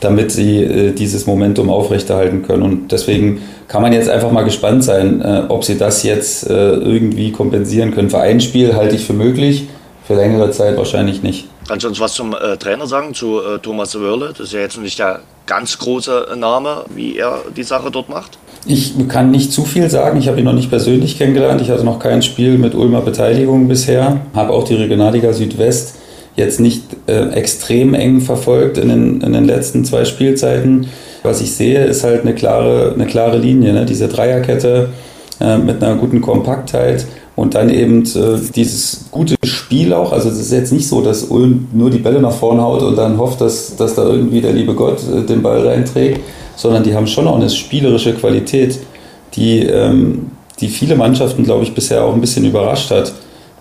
damit 0.00 0.30
sie 0.30 0.62
äh, 0.62 0.92
dieses 0.92 1.26
Momentum 1.26 1.70
aufrechterhalten 1.70 2.42
können. 2.42 2.62
Und 2.62 2.92
deswegen 2.92 3.42
kann 3.68 3.82
man 3.82 3.92
jetzt 3.92 4.08
einfach 4.08 4.30
mal 4.30 4.42
gespannt 4.42 4.84
sein, 4.84 5.20
äh, 5.22 5.44
ob 5.48 5.64
sie 5.64 5.78
das 5.78 6.02
jetzt 6.02 6.48
äh, 6.48 6.52
irgendwie 6.52 7.32
kompensieren 7.32 7.94
können. 7.94 8.10
Für 8.10 8.20
ein 8.20 8.40
Spiel 8.40 8.74
halte 8.74 8.96
ich 8.96 9.04
für 9.04 9.14
möglich, 9.14 9.68
für 10.06 10.14
längere 10.14 10.50
Zeit 10.50 10.76
wahrscheinlich 10.76 11.22
nicht. 11.22 11.48
Kannst 11.66 11.84
du 11.84 11.88
uns 11.88 11.98
was 11.98 12.14
zum 12.14 12.34
äh, 12.34 12.56
Trainer 12.56 12.86
sagen, 12.86 13.12
zu 13.14 13.40
äh, 13.40 13.58
Thomas 13.58 13.98
Wörle? 13.98 14.28
Das 14.28 14.40
ist 14.40 14.52
ja 14.52 14.60
jetzt 14.60 14.78
nicht 14.78 14.98
der 14.98 15.20
ganz 15.46 15.78
große 15.78 16.28
Name, 16.36 16.84
wie 16.94 17.16
er 17.16 17.40
die 17.56 17.62
Sache 17.62 17.90
dort 17.90 18.08
macht. 18.08 18.38
Ich 18.66 18.94
kann 19.08 19.30
nicht 19.30 19.52
zu 19.52 19.64
viel 19.64 19.88
sagen. 19.88 20.18
Ich 20.18 20.28
habe 20.28 20.38
ihn 20.38 20.44
noch 20.44 20.52
nicht 20.52 20.70
persönlich 20.70 21.18
kennengelernt. 21.18 21.60
Ich 21.60 21.70
hatte 21.70 21.84
noch 21.84 22.00
kein 22.00 22.22
Spiel 22.22 22.58
mit 22.58 22.74
Ulmer 22.74 23.00
Beteiligung 23.00 23.68
bisher. 23.68 24.20
Habe 24.34 24.52
auch 24.52 24.64
die 24.64 24.74
Regionalliga 24.74 25.32
Südwest 25.32 25.96
jetzt 26.36 26.60
nicht 26.60 26.82
äh, 27.06 27.30
extrem 27.30 27.94
eng 27.94 28.20
verfolgt 28.20 28.78
in 28.78 28.88
den, 28.88 29.20
in 29.22 29.32
den 29.32 29.44
letzten 29.44 29.84
zwei 29.84 30.04
Spielzeiten. 30.04 30.86
Was 31.22 31.40
ich 31.40 31.54
sehe, 31.54 31.84
ist 31.84 32.04
halt 32.04 32.22
eine 32.22 32.34
klare, 32.34 32.92
eine 32.94 33.06
klare 33.06 33.38
Linie. 33.38 33.72
Ne? 33.72 33.84
Diese 33.86 34.06
Dreierkette 34.08 34.90
äh, 35.40 35.58
mit 35.58 35.82
einer 35.82 35.96
guten 35.96 36.20
Kompaktheit 36.20 37.06
und 37.36 37.54
dann 37.54 37.70
eben 37.70 38.02
äh, 38.02 38.38
dieses 38.54 39.06
gute 39.10 39.36
Spiel 39.44 39.92
auch. 39.92 40.12
Also 40.12 40.30
es 40.30 40.38
ist 40.38 40.52
jetzt 40.52 40.72
nicht 40.72 40.88
so, 40.88 41.02
dass 41.02 41.24
Ulm 41.24 41.68
nur 41.72 41.90
die 41.90 41.98
Bälle 41.98 42.20
nach 42.20 42.32
vorne 42.32 42.62
haut 42.62 42.82
und 42.82 42.96
dann 42.96 43.18
hofft, 43.18 43.40
dass, 43.40 43.76
dass 43.76 43.94
da 43.94 44.04
irgendwie 44.04 44.40
der 44.40 44.52
liebe 44.52 44.74
Gott 44.74 45.00
äh, 45.02 45.22
den 45.22 45.42
Ball 45.42 45.66
reinträgt, 45.66 46.20
sondern 46.56 46.82
die 46.82 46.94
haben 46.94 47.06
schon 47.06 47.26
auch 47.28 47.36
eine 47.36 47.50
spielerische 47.50 48.14
Qualität, 48.14 48.78
die, 49.34 49.60
ähm, 49.60 50.30
die 50.60 50.68
viele 50.68 50.96
Mannschaften, 50.96 51.44
glaube 51.44 51.64
ich, 51.64 51.74
bisher 51.74 52.04
auch 52.04 52.14
ein 52.14 52.20
bisschen 52.20 52.46
überrascht 52.46 52.90
hat. 52.90 53.12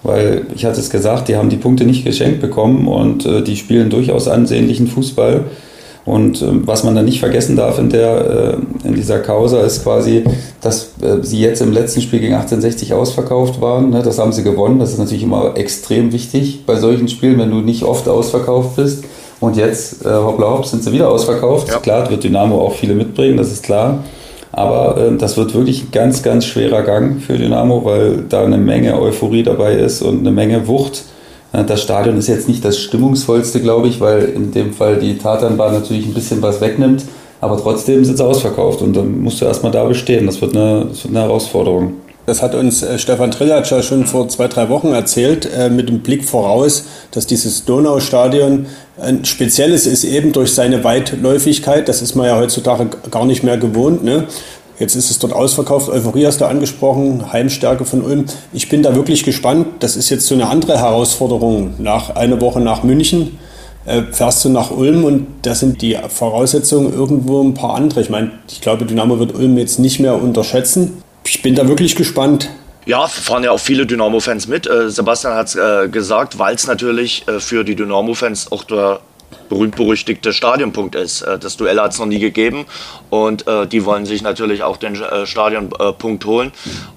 Weil 0.06 0.46
ich 0.54 0.66
hatte 0.66 0.80
es 0.80 0.92
gesagt, 0.92 1.28
die 1.28 1.36
haben 1.36 1.50
die 1.50 1.58
Punkte 1.58 1.84
nicht 1.84 2.06
geschenkt 2.06 2.40
bekommen 2.40 2.88
und 2.88 3.26
äh, 3.26 3.42
die 3.42 3.58
spielen 3.58 3.90
durchaus 3.90 4.28
ansehnlichen 4.28 4.88
Fußball. 4.88 5.46
Und 6.06 6.44
äh, 6.44 6.46
was 6.68 6.84
man 6.84 6.94
dann 6.94 7.06
nicht 7.06 7.20
vergessen 7.20 7.56
darf 7.56 7.80
in, 7.80 7.90
der, 7.90 8.60
äh, 8.84 8.88
in 8.88 8.94
dieser 8.94 9.20
Causa 9.20 9.62
ist 9.62 9.82
quasi, 9.84 10.24
dass 10.62 10.92
äh, 11.02 11.24
sie 11.24 11.40
jetzt 11.40 11.62
im 11.62 11.72
letzten 11.72 12.02
Spiel 12.02 12.20
gegen 12.20 12.36
1860 12.36 12.94
ausverkauft 12.94 13.60
waren. 13.62 13.90
Ne? 13.90 14.04
Das 14.04 14.20
haben 14.20 14.32
sie 14.32 14.44
gewonnen. 14.44 14.78
Das 14.78 14.92
ist 14.92 15.00
natürlich 15.00 15.24
immer 15.24 15.58
extrem 15.58 16.12
wichtig 16.12 16.68
bei 16.68 16.76
solchen 16.76 17.08
Spielen, 17.08 17.40
wenn 17.40 17.50
du 17.50 17.62
nicht 17.62 17.82
oft 17.82 18.08
ausverkauft 18.08 18.76
bist. 18.76 19.06
Und 19.40 19.58
jetzt, 19.58 20.06
äh, 20.06 20.10
hoppla 20.10 20.52
hopp, 20.52 20.68
sind 20.68 20.84
sie 20.84 20.92
wieder 20.92 21.10
ausverkauft. 21.10 21.70
Ja. 21.70 21.80
Klar, 21.80 22.08
wird 22.12 22.24
Dynamo 22.24 22.62
auch 22.62 22.74
viele 22.74 22.94
mitbringen, 22.94 23.38
das 23.38 23.52
ist 23.52 23.64
klar. 23.64 24.04
Aber 24.56 24.98
äh, 24.98 25.18
das 25.18 25.36
wird 25.36 25.54
wirklich 25.54 25.84
ein 25.84 25.92
ganz, 25.92 26.24
ganz 26.24 26.46
schwerer 26.46 26.84
Gang 26.84 27.22
für 27.22 27.38
Dynamo, 27.38 27.84
weil 27.84 28.24
da 28.30 28.44
eine 28.44 28.58
Menge 28.58 29.00
Euphorie 29.00 29.44
dabei 29.44 29.74
ist 29.74 30.02
und 30.02 30.20
eine 30.20 30.32
Menge 30.32 30.68
Wucht. 30.68 31.04
Das 31.52 31.82
Stadion 31.82 32.18
ist 32.18 32.28
jetzt 32.28 32.50
nicht 32.50 32.66
das 32.66 32.80
stimmungsvollste, 32.80 33.62
glaube 33.62 33.88
ich, 33.88 34.02
weil 34.02 34.24
in 34.24 34.52
dem 34.52 34.74
Fall 34.74 34.98
die 34.98 35.18
Tatanbahn 35.18 35.74
natürlich 35.74 36.06
ein 36.06 36.14
bisschen 36.14 36.42
was 36.42 36.60
wegnimmt. 36.60 37.04
Aber 37.40 37.58
trotzdem 37.58 38.04
sind 38.04 38.18
sie 38.18 38.26
ausverkauft 38.26 38.82
und 38.82 38.96
dann 38.96 39.22
musst 39.22 39.40
du 39.40 39.46
erstmal 39.46 39.72
da 39.72 39.84
bestehen. 39.84 40.26
Das 40.26 40.42
wird 40.42 40.56
eine, 40.56 40.86
das 40.90 41.04
wird 41.04 41.16
eine 41.16 41.26
Herausforderung. 41.26 41.94
Das 42.26 42.42
hat 42.42 42.56
uns 42.56 42.82
äh, 42.82 42.98
Stefan 42.98 43.32
Trillatsch 43.32 43.72
ja 43.72 43.84
schon 43.84 44.06
vor 44.06 44.28
zwei, 44.30 44.48
drei 44.48 44.70
Wochen 44.70 44.88
erzählt, 44.88 45.48
äh, 45.56 45.70
mit 45.70 45.90
dem 45.90 46.00
Blick 46.00 46.26
voraus, 46.26 46.86
dass 47.12 47.28
dieses 47.28 47.66
Donaustadion 47.66 48.66
ein 49.00 49.26
spezielles 49.26 49.86
ist, 49.86 50.04
eben 50.04 50.32
durch 50.32 50.54
seine 50.54 50.84
Weitläufigkeit. 50.84 51.88
Das 51.88 52.02
ist 52.02 52.16
man 52.16 52.28
ja 52.28 52.38
heutzutage 52.38 52.88
gar 53.12 53.26
nicht 53.26 53.44
mehr 53.44 53.58
gewohnt. 53.58 54.04
Ne? 54.04 54.26
Jetzt 54.80 54.96
ist 54.96 55.12
es 55.12 55.20
dort 55.20 55.34
ausverkauft. 55.34 55.90
Euphorie 55.90 56.26
hast 56.26 56.42
du 56.42 56.46
angesprochen, 56.46 57.32
Heimstärke 57.32 57.86
von 57.86 58.02
Ulm. 58.02 58.26
Ich 58.54 58.70
bin 58.70 58.82
da 58.82 58.96
wirklich 58.96 59.24
gespannt. 59.24 59.68
Das 59.80 59.96
ist 59.96 60.10
jetzt 60.10 60.26
so 60.26 60.34
eine 60.34 60.48
andere 60.48 60.80
Herausforderung. 60.80 61.76
Nach 61.78 62.16
einer 62.16 62.42
Woche 62.42 62.60
nach 62.60 62.84
München 62.84 63.38
äh, 63.86 64.02
fährst 64.12 64.44
du 64.44 64.50
nach 64.50 64.72
Ulm 64.72 65.04
und 65.04 65.28
da 65.44 65.54
sind 65.54 65.82
die 65.84 65.96
Voraussetzungen 66.10 66.92
irgendwo 66.92 67.44
ein 67.44 67.54
paar 67.54 67.76
andere. 67.76 68.02
Ich 68.02 68.10
meine, 68.10 68.32
ich 68.50 68.62
glaube, 68.62 68.86
Dynamo 68.86 69.20
wird 69.20 69.36
Ulm 69.36 69.58
jetzt 69.60 69.78
nicht 69.78 70.00
mehr 70.00 70.20
unterschätzen 70.22 71.05
ich 71.28 71.42
bin 71.42 71.56
da 71.56 71.68
wirklich 71.68 71.96
gespannt. 71.96 72.50
Ja, 72.86 73.08
fahren 73.08 73.44
ja 73.44 73.52
auch 73.52 73.60
viele 73.60 73.86
Dynamo-Fans 73.86 74.48
mit. 74.48 74.68
Äh, 74.68 74.92
Sebastian 74.92 75.34
hat 75.34 75.48
es 75.48 75.56
äh, 75.56 75.90
gesagt, 75.90 76.38
weil 76.38 76.54
es 76.54 76.68
natürlich 76.68 77.28
äh, 77.28 77.40
für 77.40 77.64
die 77.64 77.76
Dynamo-Fans 77.76 78.52
auch 78.52 78.64
der 78.64 79.00
berühmt-berüchtigte 79.50 80.34
Stadionpunkt 80.34 80.94
ist. 80.94 81.22
Äh, 81.22 81.40
das 81.40 81.58
Duell 81.58 81.80
hat 81.80 81.94
es 81.94 82.00
noch 82.00 82.06
nie 82.06 82.20
gegeben 82.20 82.66
und 83.10 83.48
äh, 83.48 83.66
die 83.66 83.86
wollen 83.86 84.06
sich 84.06 84.22
natürlich 84.22 84.62
auch 84.62 84.78
den 84.78 85.02
äh, 85.02 85.26
Stadionpunkt 85.26 86.26
holen. 86.26 86.52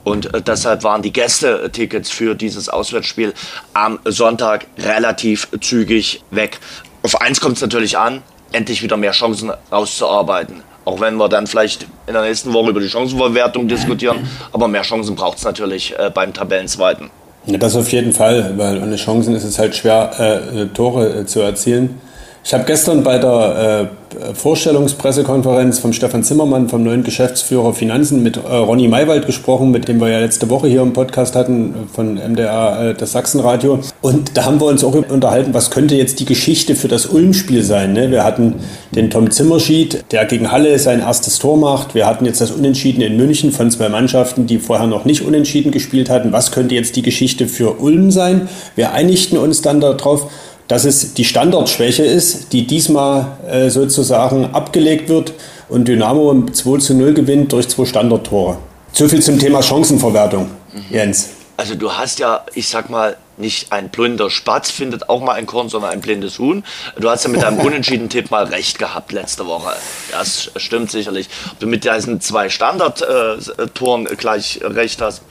Und 0.04 0.30
deshalb 0.46 0.84
waren 0.84 1.00
die 1.00 1.12
Gästetickets 1.12 2.10
für 2.10 2.34
dieses 2.34 2.68
Auswärtsspiel 2.68 3.32
am 3.72 3.98
Sonntag 4.04 4.66
relativ 4.78 5.48
zügig 5.60 6.22
weg. 6.30 6.60
Auf 7.02 7.20
eins 7.20 7.40
kommt 7.40 7.56
es 7.56 7.62
natürlich 7.62 7.96
an, 7.96 8.22
endlich 8.52 8.82
wieder 8.82 8.96
mehr 8.96 9.12
Chancen 9.12 9.52
rauszuarbeiten. 9.72 10.62
Auch 10.88 11.00
wenn 11.00 11.16
wir 11.16 11.28
dann 11.28 11.46
vielleicht 11.46 11.82
in 12.06 12.14
der 12.14 12.22
nächsten 12.22 12.54
Woche 12.54 12.70
über 12.70 12.80
die 12.80 12.88
Chancenverwertung 12.88 13.68
diskutieren. 13.68 14.26
Aber 14.54 14.68
mehr 14.68 14.80
Chancen 14.80 15.16
braucht 15.16 15.36
es 15.36 15.44
natürlich 15.44 15.94
äh, 15.98 16.10
beim 16.12 16.32
Tabellenzweiten. 16.32 17.10
Ja, 17.44 17.58
das 17.58 17.76
auf 17.76 17.92
jeden 17.92 18.14
Fall, 18.14 18.54
weil 18.56 18.82
ohne 18.82 18.96
Chancen 18.96 19.34
ist 19.34 19.44
es 19.44 19.58
halt 19.58 19.76
schwer, 19.76 20.18
äh, 20.18 20.66
Tore 20.68 21.10
äh, 21.10 21.26
zu 21.26 21.40
erzielen. 21.40 22.00
Ich 22.48 22.54
habe 22.54 22.64
gestern 22.64 23.02
bei 23.02 23.18
der 23.18 23.90
äh, 24.10 24.32
Vorstellungspressekonferenz 24.34 25.80
vom 25.80 25.92
Stefan 25.92 26.24
Zimmermann, 26.24 26.70
vom 26.70 26.82
neuen 26.82 27.04
Geschäftsführer 27.04 27.74
Finanzen, 27.74 28.22
mit 28.22 28.38
äh, 28.38 28.40
Ronny 28.40 28.88
Maywald 28.88 29.26
gesprochen, 29.26 29.70
mit 29.70 29.86
dem 29.86 30.00
wir 30.00 30.08
ja 30.08 30.18
letzte 30.18 30.48
Woche 30.48 30.66
hier 30.66 30.80
im 30.80 30.94
Podcast 30.94 31.36
hatten 31.36 31.74
von 31.92 32.14
MDR, 32.14 32.80
äh, 32.80 32.94
das 32.94 33.12
Sachsenradio. 33.12 33.80
Und 34.00 34.34
da 34.38 34.46
haben 34.46 34.62
wir 34.62 34.64
uns 34.64 34.82
auch 34.82 34.94
unterhalten, 34.94 35.52
was 35.52 35.70
könnte 35.70 35.94
jetzt 35.94 36.20
die 36.20 36.24
Geschichte 36.24 36.74
für 36.74 36.88
das 36.88 37.04
Ulm-Spiel 37.04 37.62
sein. 37.62 37.92
Ne? 37.92 38.10
Wir 38.10 38.24
hatten 38.24 38.54
den 38.92 39.10
Tom 39.10 39.30
Zimmerschied, 39.30 40.06
der 40.10 40.24
gegen 40.24 40.50
Halle 40.50 40.78
sein 40.78 41.00
erstes 41.00 41.38
Tor 41.38 41.58
macht. 41.58 41.94
Wir 41.94 42.06
hatten 42.06 42.24
jetzt 42.24 42.40
das 42.40 42.50
Unentschieden 42.50 43.02
in 43.02 43.18
München 43.18 43.52
von 43.52 43.70
zwei 43.70 43.90
Mannschaften, 43.90 44.46
die 44.46 44.58
vorher 44.58 44.86
noch 44.86 45.04
nicht 45.04 45.20
unentschieden 45.20 45.70
gespielt 45.70 46.08
hatten. 46.08 46.32
Was 46.32 46.50
könnte 46.50 46.74
jetzt 46.74 46.96
die 46.96 47.02
Geschichte 47.02 47.46
für 47.46 47.78
Ulm 47.78 48.10
sein? 48.10 48.48
Wir 48.74 48.92
einigten 48.92 49.36
uns 49.36 49.60
dann 49.60 49.82
darauf, 49.82 50.30
dass 50.68 50.84
es 50.84 51.14
die 51.14 51.24
Standardschwäche 51.24 52.04
ist, 52.04 52.52
die 52.52 52.66
diesmal 52.66 53.38
äh, 53.50 53.70
sozusagen 53.70 54.54
abgelegt 54.54 55.08
wird 55.08 55.32
und 55.68 55.88
Dynamo 55.88 56.46
2 56.52 56.78
zu 56.78 56.94
0 56.94 57.14
gewinnt 57.14 57.52
durch 57.52 57.68
zwei 57.68 57.86
Standardtore. 57.86 58.58
So 58.92 59.08
viel 59.08 59.22
zum 59.22 59.38
Thema 59.38 59.62
Chancenverwertung, 59.62 60.50
mhm. 60.72 60.84
Jens. 60.90 61.30
Also 61.56 61.74
du 61.74 61.92
hast 61.92 62.20
ja, 62.20 62.44
ich 62.54 62.68
sag 62.68 62.88
mal, 62.88 63.16
nicht 63.36 63.72
ein 63.72 63.88
blinder 63.88 64.30
Spatz 64.30 64.70
findet 64.70 65.08
auch 65.08 65.20
mal 65.20 65.34
ein 65.34 65.46
Korn, 65.46 65.68
sondern 65.68 65.90
ein 65.90 66.00
blindes 66.00 66.38
Huhn. 66.38 66.64
Du 66.98 67.08
hast 67.08 67.24
ja 67.24 67.30
mit 67.30 67.42
deinem 67.42 67.58
unentschieden 67.66 68.08
Tipp 68.08 68.30
mal 68.30 68.44
recht 68.44 68.78
gehabt 68.78 69.12
letzte 69.12 69.46
Woche. 69.46 69.72
Das 70.10 70.50
stimmt 70.56 70.90
sicherlich. 70.90 71.28
Ob 71.50 71.58
du 71.58 71.66
mit 71.66 71.84
diesen 71.84 72.20
zwei 72.20 72.48
Standardtoren 72.48 74.06
äh, 74.06 74.16
gleich 74.16 74.60
recht 74.62 75.00
hast, 75.00 75.22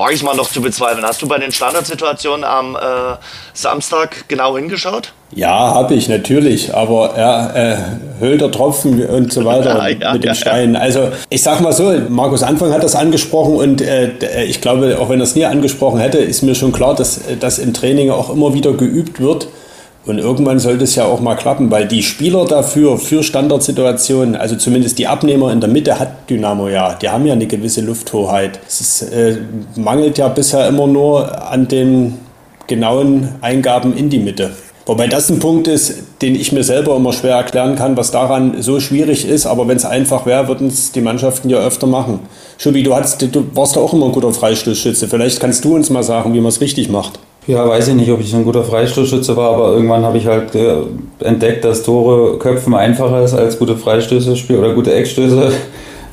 wage 0.00 0.14
ich 0.14 0.22
mal 0.22 0.34
noch 0.34 0.50
zu 0.50 0.62
bezweifeln. 0.62 1.04
Hast 1.04 1.20
du 1.20 1.28
bei 1.28 1.38
den 1.38 1.52
Standardsituationen 1.52 2.44
am 2.44 2.74
äh, 2.74 2.78
Samstag 3.52 4.24
genau 4.28 4.56
hingeschaut? 4.56 5.12
Ja, 5.32 5.74
habe 5.74 5.94
ich 5.94 6.08
natürlich, 6.08 6.74
aber 6.74 7.14
ja, 7.16 7.50
äh, 7.54 7.76
Hölder 8.18 8.50
Tropfen 8.50 9.06
und 9.06 9.32
so 9.32 9.44
weiter 9.44 9.76
ja, 9.88 9.88
ja, 9.88 10.12
mit 10.14 10.24
dem 10.24 10.34
Stein. 10.34 10.74
Also 10.74 11.10
ich 11.28 11.42
sag 11.42 11.60
mal 11.60 11.72
so, 11.72 11.92
Markus 12.08 12.42
Anfang 12.42 12.72
hat 12.72 12.82
das 12.82 12.96
angesprochen 12.96 13.56
und 13.56 13.82
äh, 13.82 14.44
ich 14.44 14.60
glaube, 14.60 14.98
auch 14.98 15.08
wenn 15.08 15.20
er 15.20 15.24
es 15.24 15.36
nie 15.36 15.44
angesprochen 15.44 16.00
hätte, 16.00 16.18
ist 16.18 16.42
mir 16.42 16.54
schon 16.54 16.72
klar, 16.72 16.96
dass 16.96 17.20
das 17.38 17.58
im 17.58 17.74
Training 17.74 18.10
auch 18.10 18.30
immer 18.30 18.54
wieder 18.54 18.72
geübt 18.72 19.20
wird. 19.20 19.48
Und 20.06 20.18
irgendwann 20.18 20.58
sollte 20.58 20.84
es 20.84 20.94
ja 20.94 21.04
auch 21.04 21.20
mal 21.20 21.34
klappen, 21.34 21.70
weil 21.70 21.86
die 21.86 22.02
Spieler 22.02 22.46
dafür, 22.46 22.96
für 22.96 23.22
Standardsituationen, 23.22 24.34
also 24.34 24.56
zumindest 24.56 24.98
die 24.98 25.06
Abnehmer 25.06 25.52
in 25.52 25.60
der 25.60 25.68
Mitte 25.68 25.98
hat 25.98 26.30
Dynamo 26.30 26.68
ja, 26.68 26.94
die 26.94 27.10
haben 27.10 27.26
ja 27.26 27.34
eine 27.34 27.46
gewisse 27.46 27.82
Lufthoheit. 27.82 28.58
Es 28.66 28.80
ist, 28.80 29.12
äh, 29.12 29.38
mangelt 29.76 30.16
ja 30.16 30.28
bisher 30.28 30.66
immer 30.68 30.86
nur 30.86 31.50
an 31.50 31.68
den 31.68 32.16
genauen 32.66 33.28
Eingaben 33.42 33.94
in 33.94 34.08
die 34.08 34.20
Mitte. 34.20 34.52
Wobei 34.86 35.06
das 35.06 35.28
ein 35.28 35.38
Punkt 35.38 35.68
ist, 35.68 36.02
den 36.22 36.34
ich 36.34 36.50
mir 36.50 36.64
selber 36.64 36.96
immer 36.96 37.12
schwer 37.12 37.36
erklären 37.36 37.76
kann, 37.76 37.96
was 37.96 38.10
daran 38.10 38.62
so 38.62 38.80
schwierig 38.80 39.28
ist. 39.28 39.46
Aber 39.46 39.68
wenn 39.68 39.76
es 39.76 39.84
einfach 39.84 40.24
wäre, 40.24 40.48
würden 40.48 40.68
es 40.68 40.92
die 40.92 41.02
Mannschaften 41.02 41.50
ja 41.50 41.58
öfter 41.58 41.86
machen. 41.86 42.20
Schubi, 42.58 42.82
du, 42.82 42.94
hast, 42.94 43.20
du 43.22 43.44
warst 43.54 43.76
da 43.76 43.80
auch 43.80 43.92
immer 43.92 44.06
ein 44.06 44.12
guter 44.12 44.32
Freistoßschütze. 44.32 45.06
Vielleicht 45.08 45.38
kannst 45.38 45.64
du 45.64 45.76
uns 45.76 45.90
mal 45.90 46.02
sagen, 46.02 46.32
wie 46.32 46.40
man 46.40 46.48
es 46.48 46.60
richtig 46.60 46.88
macht. 46.88 47.20
Ja, 47.46 47.66
weiß 47.66 47.88
ich 47.88 47.94
nicht, 47.94 48.10
ob 48.10 48.20
ich 48.20 48.30
so 48.30 48.36
ein 48.36 48.44
guter 48.44 48.62
Freistoßschütze 48.62 49.36
war, 49.36 49.54
aber 49.54 49.72
irgendwann 49.72 50.04
habe 50.04 50.18
ich 50.18 50.26
halt 50.26 50.54
äh, 50.54 50.82
entdeckt, 51.20 51.64
dass 51.64 51.82
Tore 51.82 52.38
köpfen 52.38 52.74
einfacher 52.74 53.24
ist 53.24 53.34
als 53.34 53.58
gute 53.58 53.76
Freistöße 53.76 54.36
spielen 54.36 54.60
oder 54.60 54.74
gute 54.74 54.94
Eckstöße 54.94 55.50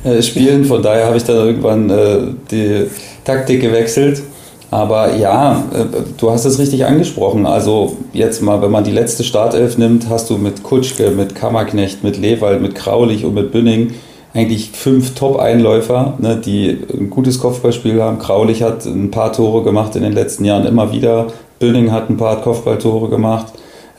äh, 0.04 0.22
spielen. 0.22 0.64
Von 0.64 0.82
daher 0.82 1.06
habe 1.06 1.18
ich 1.18 1.24
dann 1.24 1.36
irgendwann 1.36 1.90
äh, 1.90 2.18
die 2.50 2.86
Taktik 3.24 3.60
gewechselt. 3.60 4.22
Aber 4.70 5.16
ja, 5.16 5.64
äh, 5.74 5.84
du 6.18 6.30
hast 6.30 6.44
es 6.44 6.58
richtig 6.58 6.84
angesprochen. 6.86 7.46
Also 7.46 7.96
jetzt 8.12 8.42
mal, 8.42 8.60
wenn 8.62 8.70
man 8.70 8.84
die 8.84 8.90
letzte 8.90 9.22
Startelf 9.22 9.78
nimmt, 9.78 10.08
hast 10.08 10.30
du 10.30 10.38
mit 10.38 10.62
Kutschke, 10.62 11.10
mit 11.10 11.34
Kammerknecht, 11.34 12.02
mit 12.04 12.18
Lewald, 12.18 12.62
mit 12.62 12.74
Kraulich 12.74 13.24
und 13.24 13.34
mit 13.34 13.52
Bünning 13.52 13.94
eigentlich 14.34 14.70
fünf 14.72 15.14
Top-Einläufer, 15.14 16.14
ne, 16.18 16.36
die 16.36 16.78
ein 16.92 17.10
gutes 17.10 17.38
Kopfballspiel 17.38 18.02
haben. 18.02 18.18
Kraulich 18.18 18.62
hat 18.62 18.84
ein 18.84 19.10
paar 19.10 19.32
Tore 19.32 19.62
gemacht 19.62 19.96
in 19.96 20.02
den 20.02 20.12
letzten 20.12 20.44
Jahren 20.44 20.66
immer 20.66 20.92
wieder. 20.92 21.28
Bünning 21.58 21.90
hat 21.90 22.10
ein 22.10 22.16
paar 22.16 22.40
Kopfballtore 22.40 23.08
gemacht. 23.08 23.46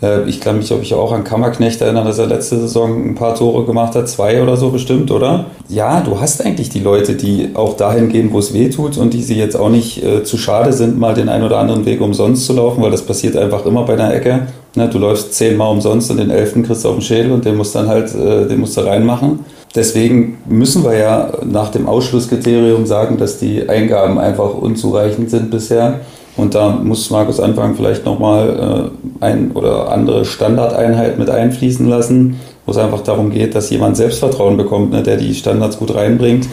Äh, 0.01 0.30
ich 0.30 0.39
kann 0.39 0.57
mich, 0.57 0.71
ob 0.71 0.82
ich 0.82 0.93
auch 0.93 1.11
an 1.11 1.23
Kammerknecht 1.23 1.82
erinnere, 1.82 2.05
dass 2.05 2.19
er 2.19 2.27
letzte 2.27 2.57
Saison 2.57 3.09
ein 3.09 3.15
paar 3.15 3.36
Tore 3.36 3.65
gemacht 3.65 3.95
hat, 3.95 4.07
zwei 4.07 4.41
oder 4.41 4.55
so 4.57 4.69
bestimmt, 4.69 5.11
oder? 5.11 5.45
Ja, 5.67 6.01
du 6.01 6.19
hast 6.19 6.45
eigentlich 6.45 6.69
die 6.69 6.80
Leute, 6.80 7.15
die 7.15 7.49
auch 7.53 7.75
dahin 7.75 8.09
gehen, 8.09 8.32
wo 8.32 8.39
es 8.39 8.53
weh 8.53 8.69
tut 8.69 8.97
und 8.97 9.13
die 9.13 9.21
sie 9.21 9.36
jetzt 9.36 9.55
auch 9.57 9.69
nicht 9.69 10.03
äh, 10.03 10.23
zu 10.23 10.38
schade 10.38 10.73
sind, 10.73 10.99
mal 10.99 11.13
den 11.13 11.30
einen 11.30 11.43
oder 11.43 11.57
anderen 11.57 11.86
Weg 11.86 12.01
umsonst 12.01 12.45
zu 12.45 12.53
laufen, 12.53 12.82
weil 12.82 12.91
das 12.91 13.01
passiert 13.01 13.36
einfach 13.36 13.65
immer 13.65 13.84
bei 13.84 13.93
einer 13.93 14.13
Ecke. 14.13 14.47
Ne, 14.75 14.88
du 14.88 14.99
läufst 14.99 15.34
zehnmal 15.34 15.71
umsonst 15.71 16.11
und 16.11 16.17
den 16.17 16.30
elften 16.30 16.63
kriegst 16.63 16.86
du 16.86 16.89
auf 16.89 16.95
den 16.95 17.01
Schädel 17.01 17.32
und 17.32 17.43
den 17.43 17.57
musst 17.57 17.75
dann 17.75 17.88
halt, 17.88 18.13
äh, 18.13 18.47
den 18.47 18.59
musst 18.59 18.77
du 18.77 18.82
reinmachen. 18.82 19.39
Deswegen 19.76 20.39
müssen 20.47 20.84
wir 20.84 20.97
ja 20.97 21.32
nach 21.43 21.70
dem 21.70 21.88
Ausschlusskriterium 21.88 22.86
sagen, 22.86 23.17
dass 23.17 23.38
die 23.38 23.70
Eingaben 23.70 24.17
einfach 24.17 24.55
unzureichend 24.55 25.30
sind 25.30 25.51
bisher. 25.51 25.99
Und 26.38 26.55
da 26.55 26.70
muss 26.70 27.09
Markus 27.09 27.39
Anfang 27.39 27.76
vielleicht 27.76 28.05
nochmal 28.05 28.91
äh, 29.22 29.26
ein 29.26 29.51
oder 29.51 29.91
andere 29.91 30.26
Standardeinheit 30.26 31.20
mit 31.20 31.30
einfließen 31.30 31.88
lassen, 31.88 32.39
wo 32.65 32.72
es 32.72 32.78
einfach 32.78 33.01
darum 33.01 33.30
geht, 33.30 33.55
dass 33.55 33.70
jemand 33.70 33.97
Selbstvertrauen 33.97 34.55
bekommt, 34.55 34.91
ne, 34.91 35.03
der 35.03 35.17
die 35.17 35.36
Standards 35.36 35.78
gut 35.78 35.93
reinbringt. 35.93 36.47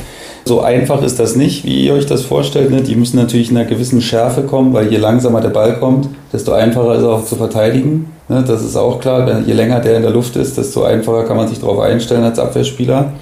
So 0.44 0.60
einfach 0.60 1.02
ist 1.02 1.18
das 1.18 1.36
nicht, 1.36 1.64
wie 1.64 1.86
ihr 1.86 1.94
euch 1.94 2.06
das 2.06 2.22
vorstellt. 2.22 2.70
Ne? 2.70 2.82
Die 2.82 2.96
müssen 2.96 3.16
natürlich 3.16 3.50
in 3.50 3.56
einer 3.56 3.68
gewissen 3.68 4.00
Schärfe 4.00 4.42
kommen, 4.42 4.72
weil 4.74 4.90
je 4.90 4.98
langsamer 4.98 5.40
der 5.40 5.48
Ball 5.48 5.78
kommt, 5.78 6.08
desto 6.32 6.52
einfacher 6.52 6.94
ist 6.96 7.02
er 7.02 7.10
auch 7.10 7.24
zu 7.24 7.36
verteidigen. 7.36 8.10
Ne? 8.28 8.44
Das 8.46 8.62
ist 8.62 8.76
auch 8.76 9.00
klar. 9.00 9.40
Je 9.40 9.52
länger 9.52 9.80
der 9.80 9.96
in 9.96 10.02
der 10.02 10.10
Luft 10.10 10.36
ist, 10.36 10.56
desto 10.56 10.84
einfacher 10.84 11.24
kann 11.24 11.36
man 11.36 11.48
sich 11.48 11.60
darauf 11.60 11.80
einstellen 11.80 12.24
als 12.24 12.38
Abwehrspieler. 12.38 13.12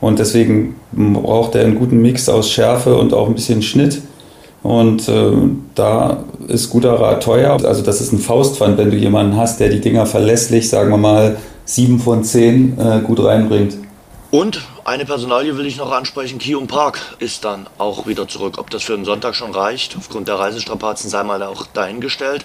Und 0.00 0.18
deswegen 0.18 0.76
braucht 0.92 1.54
er 1.54 1.64
einen 1.64 1.78
guten 1.78 2.00
Mix 2.00 2.28
aus 2.28 2.50
Schärfe 2.50 2.96
und 2.96 3.12
auch 3.12 3.26
ein 3.28 3.34
bisschen 3.34 3.62
Schnitt. 3.62 4.02
Und 4.62 5.08
äh, 5.08 5.32
da 5.74 6.24
ist 6.48 6.70
guter 6.70 7.00
Rat 7.00 7.22
teuer. 7.22 7.52
Also 7.64 7.82
das 7.82 8.00
ist 8.00 8.12
ein 8.12 8.18
Faustpfand, 8.18 8.78
wenn 8.78 8.90
du 8.90 8.96
jemanden 8.96 9.36
hast, 9.36 9.60
der 9.60 9.68
die 9.68 9.80
Dinger 9.80 10.06
verlässlich, 10.06 10.68
sagen 10.68 10.90
wir 10.90 10.98
mal, 10.98 11.36
sieben 11.64 12.00
von 12.00 12.24
zehn 12.24 12.78
äh, 12.78 13.00
gut 13.00 13.22
reinbringt. 13.22 13.76
Und 14.30 14.60
eine 14.84 15.06
Personalie 15.06 15.56
will 15.56 15.66
ich 15.66 15.78
noch 15.78 15.90
ansprechen. 15.90 16.38
Kium 16.38 16.66
Park 16.66 16.98
ist 17.18 17.44
dann 17.44 17.66
auch 17.78 18.06
wieder 18.06 18.28
zurück. 18.28 18.56
Ob 18.58 18.68
das 18.70 18.82
für 18.82 18.94
den 18.94 19.04
Sonntag 19.04 19.34
schon 19.34 19.52
reicht, 19.52 19.96
aufgrund 19.96 20.28
der 20.28 20.38
Reisestrapazen 20.38 21.08
sei 21.08 21.22
mal 21.22 21.42
auch 21.42 21.66
dahingestellt 21.66 22.44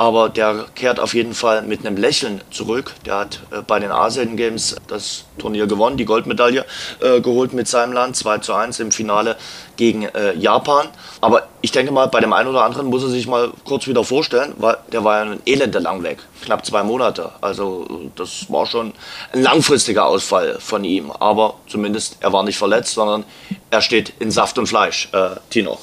aber 0.00 0.30
der 0.30 0.64
kehrt 0.74 0.98
auf 0.98 1.12
jeden 1.12 1.34
Fall 1.34 1.60
mit 1.60 1.84
einem 1.84 1.98
Lächeln 1.98 2.40
zurück. 2.50 2.94
Der 3.04 3.18
hat 3.18 3.40
äh, 3.50 3.60
bei 3.60 3.78
den 3.78 3.92
Asian 3.92 4.34
Games 4.34 4.74
das 4.86 5.26
Turnier 5.36 5.66
gewonnen, 5.66 5.98
die 5.98 6.06
Goldmedaille 6.06 6.64
äh, 7.00 7.20
geholt 7.20 7.52
mit 7.52 7.68
seinem 7.68 7.92
Land, 7.92 8.16
2 8.16 8.38
zu 8.38 8.54
1 8.54 8.80
im 8.80 8.92
Finale 8.92 9.36
gegen 9.76 10.04
äh, 10.04 10.34
Japan. 10.36 10.88
Aber 11.20 11.48
ich 11.60 11.70
denke 11.70 11.92
mal, 11.92 12.06
bei 12.06 12.20
dem 12.20 12.32
einen 12.32 12.48
oder 12.48 12.64
anderen 12.64 12.86
muss 12.86 13.02
er 13.02 13.10
sich 13.10 13.26
mal 13.26 13.52
kurz 13.66 13.86
wieder 13.88 14.02
vorstellen, 14.02 14.54
weil 14.56 14.78
der 14.90 15.04
war 15.04 15.18
ja 15.18 15.32
ein 15.32 15.40
Elende 15.44 15.80
lang 15.80 16.02
weg, 16.02 16.20
knapp 16.40 16.64
zwei 16.64 16.82
Monate. 16.82 17.32
Also 17.42 18.10
das 18.16 18.50
war 18.50 18.64
schon 18.64 18.94
ein 19.34 19.42
langfristiger 19.42 20.06
Ausfall 20.06 20.56
von 20.60 20.82
ihm. 20.82 21.10
Aber 21.10 21.56
zumindest 21.68 22.16
er 22.20 22.32
war 22.32 22.42
nicht 22.42 22.56
verletzt, 22.56 22.94
sondern 22.94 23.24
er 23.68 23.82
steht 23.82 24.14
in 24.18 24.30
Saft 24.30 24.56
und 24.56 24.66
Fleisch, 24.66 25.10
äh, 25.12 25.36
Tino. 25.50 25.78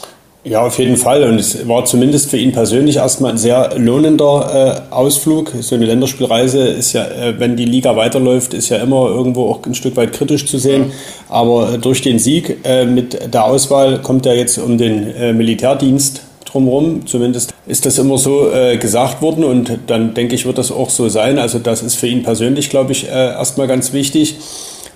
Ja, 0.49 0.61
auf 0.61 0.79
jeden 0.79 0.95
Fall. 0.95 1.23
Und 1.23 1.39
es 1.39 1.67
war 1.67 1.83
zumindest 1.83 2.29
für 2.29 2.37
ihn 2.37 2.53
persönlich 2.53 2.95
erstmal 2.95 3.31
ein 3.31 3.37
sehr 3.37 3.77
lohnender 3.77 4.81
äh, 4.89 4.93
Ausflug. 4.93 5.51
So 5.59 5.75
eine 5.75 5.85
Länderspielreise 5.85 6.59
ist 6.59 6.93
ja, 6.93 7.03
äh, 7.03 7.37
wenn 7.37 7.57
die 7.57 7.65
Liga 7.65 7.97
weiterläuft, 7.97 8.53
ist 8.53 8.69
ja 8.69 8.77
immer 8.77 9.09
irgendwo 9.09 9.49
auch 9.49 9.65
ein 9.65 9.75
Stück 9.75 9.97
weit 9.97 10.13
kritisch 10.13 10.45
zu 10.45 10.57
sehen. 10.57 10.93
Aber 11.27 11.73
äh, 11.73 11.77
durch 11.79 12.01
den 12.01 12.17
Sieg 12.17 12.59
äh, 12.63 12.85
mit 12.85 13.33
der 13.33 13.43
Auswahl 13.43 14.01
kommt 14.01 14.25
er 14.25 14.37
jetzt 14.37 14.57
um 14.57 14.77
den 14.77 15.13
äh, 15.15 15.33
Militärdienst 15.33 16.21
drumherum. 16.45 17.05
Zumindest 17.05 17.53
ist 17.65 17.85
das 17.85 17.97
immer 17.97 18.17
so 18.17 18.49
äh, 18.49 18.77
gesagt 18.77 19.21
worden 19.21 19.43
und 19.43 19.77
dann 19.87 20.13
denke 20.13 20.35
ich, 20.35 20.45
wird 20.45 20.57
das 20.57 20.71
auch 20.71 20.89
so 20.89 21.09
sein. 21.09 21.39
Also 21.39 21.59
das 21.59 21.83
ist 21.83 21.95
für 21.95 22.07
ihn 22.07 22.23
persönlich, 22.23 22.69
glaube 22.69 22.93
ich, 22.93 23.09
erstmal 23.09 23.67
ganz 23.67 23.91
wichtig. 23.91 24.37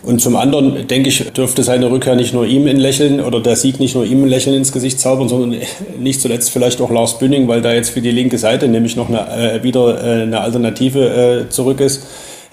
Und 0.04 0.20
zum 0.20 0.36
anderen, 0.36 0.88
denke 0.88 1.10
ich, 1.10 1.32
dürfte 1.32 1.62
seine 1.62 1.92
Rückkehr 1.92 2.16
nicht 2.16 2.34
nur 2.34 2.46
ihm 2.46 2.66
ein 2.66 2.78
Lächeln 2.78 3.20
oder 3.20 3.40
der 3.40 3.56
Sieg 3.56 3.80
nicht 3.80 3.94
nur 3.94 4.04
ihm 4.04 4.24
ein 4.24 4.28
Lächeln 4.28 4.56
ins 4.56 4.72
Gesicht 4.72 5.00
zaubern, 5.00 5.30
sondern 5.30 5.60
nicht 6.00 6.22
zuletzt 6.22 6.50
vielleicht 6.50 6.82
auch 6.82 6.90
Lars 6.90 7.20
Bünding, 7.20 7.48
weil 7.48 7.62
da 7.62 7.72
jetzt 7.72 7.92
für 7.92 8.02
die 8.02 8.12
linke 8.12 8.38
Seite 8.40 8.68
nämlich 8.68 8.96
noch 8.96 9.10
eine, 9.10 9.60
äh, 9.60 9.64
wieder 9.64 10.04
äh, 10.04 10.24
eine 10.24 10.42
Alternative 10.42 11.46
äh, 11.46 11.50
zurück 11.50 11.80
ist. 11.80 12.04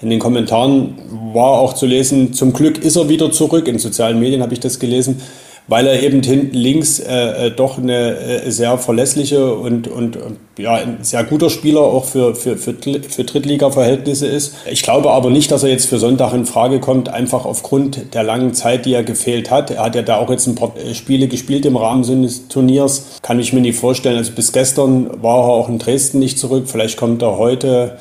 In 0.01 0.09
den 0.09 0.19
Kommentaren 0.19 0.95
war 1.33 1.59
auch 1.59 1.73
zu 1.73 1.85
lesen, 1.85 2.33
zum 2.33 2.53
Glück 2.53 2.77
ist 2.77 2.95
er 2.95 3.09
wieder 3.09 3.31
zurück. 3.31 3.67
In 3.67 3.79
sozialen 3.79 4.19
Medien 4.19 4.41
habe 4.41 4.53
ich 4.53 4.59
das 4.59 4.79
gelesen 4.79 5.21
weil 5.69 5.85
er 5.85 6.01
eben 6.01 6.23
hinten 6.23 6.57
links 6.57 6.99
äh, 6.99 7.47
äh, 7.47 7.51
doch 7.51 7.77
eine 7.77 8.17
äh, 8.17 8.49
sehr 8.49 8.77
verlässliche 8.79 9.53
und, 9.53 9.87
und 9.87 10.17
ja, 10.57 10.73
ein 10.73 10.97
sehr 11.03 11.23
guter 11.23 11.51
Spieler 11.51 11.81
auch 11.81 12.05
für, 12.05 12.35
für, 12.35 12.57
für, 12.57 12.73
für 12.73 13.23
Drittliga-Verhältnisse 13.23 14.27
ist. 14.27 14.55
Ich 14.69 14.81
glaube 14.81 15.11
aber 15.11 15.29
nicht, 15.29 15.51
dass 15.51 15.63
er 15.63 15.69
jetzt 15.69 15.85
für 15.85 15.99
Sonntag 15.99 16.33
in 16.33 16.45
Frage 16.45 16.79
kommt, 16.79 17.09
einfach 17.09 17.45
aufgrund 17.45 18.15
der 18.15 18.23
langen 18.23 18.55
Zeit, 18.55 18.85
die 18.85 18.93
er 18.93 19.03
gefehlt 19.03 19.51
hat. 19.51 19.69
Er 19.69 19.83
hat 19.83 19.95
ja 19.95 20.01
da 20.01 20.17
auch 20.17 20.31
jetzt 20.31 20.47
ein 20.47 20.55
paar 20.55 20.73
äh, 20.75 20.95
Spiele 20.95 21.27
gespielt 21.27 21.65
im 21.65 21.77
Rahmen 21.77 22.23
des 22.23 22.47
Turniers. 22.47 23.19
Kann 23.21 23.39
ich 23.39 23.53
mir 23.53 23.61
nicht 23.61 23.77
vorstellen. 23.77 24.17
Also 24.17 24.31
bis 24.31 24.51
gestern 24.51 25.21
war 25.21 25.37
er 25.37 25.53
auch 25.53 25.69
in 25.69 25.77
Dresden 25.77 26.17
nicht 26.17 26.39
zurück. 26.39 26.63
Vielleicht 26.67 26.97
kommt 26.97 27.21
er 27.21 27.37
heute 27.37 27.99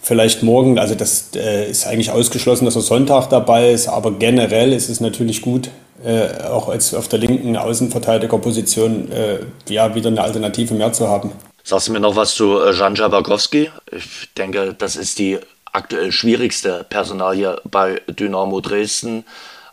vielleicht 0.00 0.42
morgen, 0.42 0.78
also 0.78 0.94
das 0.94 1.30
äh, 1.36 1.70
ist 1.70 1.86
eigentlich 1.86 2.10
ausgeschlossen, 2.10 2.64
dass 2.64 2.76
er 2.76 2.82
Sonntag 2.82 3.28
dabei 3.28 3.72
ist, 3.72 3.88
aber 3.88 4.12
generell 4.12 4.72
ist 4.72 4.88
es 4.88 5.00
natürlich 5.00 5.42
gut, 5.42 5.70
äh, 6.04 6.42
auch 6.44 6.68
als 6.68 6.94
auf 6.94 7.08
der 7.08 7.18
linken 7.18 7.56
Außenverteidigerposition 7.56 9.10
äh, 9.10 9.38
ja 9.68 9.94
wieder 9.94 10.08
eine 10.08 10.22
Alternative 10.22 10.74
mehr 10.74 10.92
zu 10.92 11.08
haben. 11.08 11.32
Sagst 11.64 11.88
du 11.88 11.92
mir 11.92 12.00
noch 12.00 12.16
was 12.16 12.34
zu 12.34 12.60
äh, 12.60 12.72
Jan 12.72 12.94
Jabakowski? 12.94 13.70
Ich 13.92 14.32
denke, 14.36 14.74
das 14.78 14.96
ist 14.96 15.18
die 15.18 15.38
aktuell 15.72 16.12
schwierigste 16.12 16.86
Personalie 16.88 17.60
bei 17.64 18.00
Dynamo 18.08 18.60
Dresden. 18.60 19.24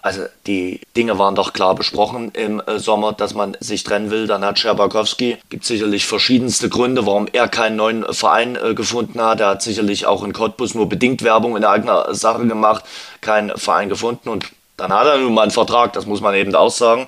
Also 0.02 0.22
die 0.46 0.82
Dinge 0.96 1.18
waren 1.18 1.34
doch 1.34 1.52
klar 1.54 1.74
besprochen 1.74 2.30
im 2.34 2.60
äh, 2.60 2.78
Sommer, 2.78 3.14
dass 3.14 3.34
man 3.34 3.58
sich 3.60 3.84
trennen 3.84 4.12
will. 4.12 4.28
Dann 4.28 4.46
hat 4.46 4.60
Scherbakowski, 4.60 5.38
gibt 5.50 5.66
sicherlich 5.66 6.06
verschiedenste 6.06 6.70
Gründe, 6.70 7.08
warum 7.08 7.28
er 7.32 7.48
keinen 7.48 7.76
neuen 7.76 8.06
Verein 8.14 8.56
äh, 8.56 8.76
gefunden 8.76 9.20
hat. 9.20 9.40
Er 9.40 9.48
hat 9.48 9.64
sicherlich 9.64 10.06
auch 10.06 10.24
in 10.24 10.32
Cottbus 10.32 10.76
nur 10.76 10.88
bedingt 10.88 11.24
Werbung 11.24 11.58
in 11.58 11.66
eigener 11.66 12.14
Sache 12.14 12.46
gemacht, 12.46 12.86
keinen 13.22 13.58
Verein 13.58 13.90
gefunden. 13.90 14.30
Und 14.30 14.46
dann 14.78 14.92
hat 14.94 15.08
er 15.08 15.18
nun 15.18 15.34
mal 15.34 15.44
einen 15.44 15.52
Vertrag, 15.52 15.94
das 15.94 16.06
muss 16.06 16.22
man 16.22 16.36
eben 16.36 16.54
auch 16.56 16.72
sagen. 16.72 17.08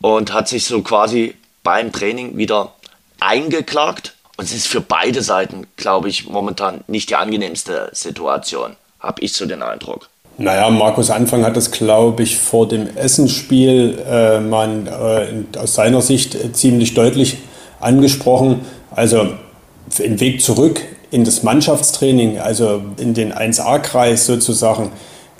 Und 0.00 0.32
hat 0.32 0.48
sich 0.48 0.64
so 0.64 0.82
quasi 0.82 1.34
beim 1.62 1.92
Training 1.92 2.36
wieder 2.36 2.72
eingeklagt. 3.20 4.14
Und 4.36 4.44
es 4.44 4.52
ist 4.52 4.68
für 4.68 4.82
beide 4.82 5.22
Seiten, 5.22 5.66
glaube 5.76 6.08
ich, 6.08 6.28
momentan 6.28 6.84
nicht 6.86 7.08
die 7.08 7.16
angenehmste 7.16 7.88
Situation, 7.92 8.76
habe 9.00 9.22
ich 9.22 9.32
so 9.32 9.46
den 9.46 9.62
Eindruck. 9.62 10.10
Naja, 10.38 10.68
Markus 10.68 11.08
Anfang 11.08 11.44
hat 11.46 11.56
das, 11.56 11.70
glaube 11.70 12.22
ich, 12.22 12.36
vor 12.36 12.68
dem 12.68 12.94
Essensspiel 12.94 13.98
äh, 14.06 14.38
man 14.40 14.86
äh, 14.86 15.58
aus 15.58 15.74
seiner 15.74 16.02
Sicht 16.02 16.36
ziemlich 16.54 16.92
deutlich 16.92 17.38
angesprochen. 17.80 18.60
Also 18.90 19.28
ein 19.98 20.20
Weg 20.20 20.42
zurück 20.42 20.82
in 21.10 21.24
das 21.24 21.42
Mannschaftstraining, 21.42 22.38
also 22.38 22.82
in 22.98 23.14
den 23.14 23.32
1A-Kreis 23.32 24.26
sozusagen, 24.26 24.92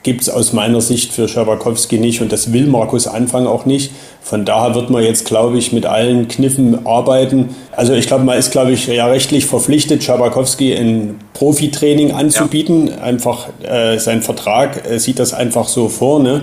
gibt 0.03 0.23
es 0.23 0.31
aus 0.31 0.53
meiner 0.53 0.81
Sicht 0.81 1.13
für 1.13 1.27
Schabakowski 1.27 1.99
nicht 1.99 2.21
und 2.21 2.31
das 2.31 2.53
will 2.53 2.67
Markus 2.67 3.07
Anfang 3.07 3.47
auch 3.47 3.67
nicht. 3.67 3.91
Von 4.23 4.45
daher 4.45 4.75
wird 4.75 4.89
man 4.89 5.03
jetzt, 5.03 5.25
glaube 5.25 5.59
ich, 5.59 5.73
mit 5.73 5.85
allen 5.85 6.29
Kniffen 6.29 6.87
arbeiten. 6.87 7.57
Also 7.73 7.93
ich 7.93 8.07
glaube, 8.07 8.25
man 8.25 8.39
ist, 8.39 8.53
glaube 8.53 8.73
ich, 8.73 8.87
ja 8.87 9.07
rechtlich 9.07 9.47
verpflichtet, 9.47 10.05
Schabakowski 10.05 10.75
ein 10.75 11.19
Profitraining 11.33 12.13
anzubieten. 12.13 12.89
Ja. 12.89 12.99
Einfach 12.99 13.49
äh, 13.63 13.99
sein 13.99 14.23
Vertrag 14.23 14.89
äh, 14.89 14.99
sieht 14.99 15.19
das 15.19 15.35
einfach 15.35 15.69
so 15.69 15.89
vor. 15.89 16.21
Ne? 16.21 16.43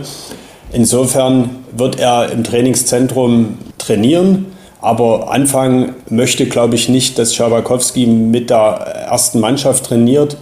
Insofern 0.73 1.49
wird 1.75 1.99
er 1.99 2.31
im 2.31 2.43
Trainingszentrum 2.43 3.59
trainieren. 3.77 4.47
Aber 4.81 5.31
Anfang 5.31 5.95
möchte, 6.09 6.45
glaube 6.45 6.75
ich, 6.75 6.89
nicht, 6.89 7.17
dass 7.17 7.33
Schabakowski 7.33 8.05
mit 8.05 8.49
der 8.49 8.57
ersten 8.57 9.39
Mannschaft 9.39 9.85
trainiert. 9.85 10.35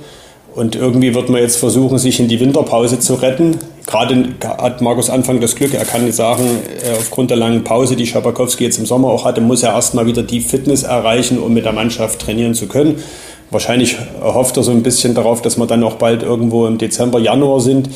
Und 0.53 0.75
irgendwie 0.75 1.15
wird 1.15 1.29
man 1.29 1.41
jetzt 1.41 1.57
versuchen, 1.57 1.97
sich 1.97 2.19
in 2.19 2.27
die 2.27 2.39
Winterpause 2.39 2.99
zu 2.99 3.15
retten. 3.15 3.57
Gerade 3.85 4.25
hat 4.43 4.81
Markus 4.81 5.09
Anfang 5.09 5.39
das 5.39 5.55
Glück, 5.55 5.73
er 5.73 5.85
kann 5.85 6.11
sagen, 6.11 6.43
äh, 6.83 6.97
aufgrund 6.97 7.29
der 7.29 7.37
langen 7.37 7.63
Pause, 7.63 7.95
die 7.95 8.05
Schabakowski 8.05 8.65
jetzt 8.65 8.77
im 8.77 8.85
Sommer 8.85 9.07
auch 9.07 9.23
hatte, 9.23 9.39
muss 9.39 9.63
er 9.63 9.73
erstmal 9.73 10.05
wieder 10.05 10.23
die 10.23 10.41
Fitness 10.41 10.83
erreichen, 10.83 11.39
um 11.39 11.53
mit 11.53 11.65
der 11.65 11.71
Mannschaft 11.71 12.19
trainieren 12.19 12.53
zu 12.53 12.67
können. 12.67 13.01
Wahrscheinlich 13.49 13.97
hofft 14.21 14.57
er 14.57 14.63
so 14.63 14.71
ein 14.71 14.83
bisschen 14.83 15.13
darauf, 15.13 15.41
dass 15.41 15.57
wir 15.57 15.67
dann 15.67 15.83
auch 15.83 15.95
bald 15.95 16.21
irgendwo 16.23 16.67
im 16.67 16.77
Dezember, 16.77 17.19
Januar 17.19 17.59
sind 17.59 17.89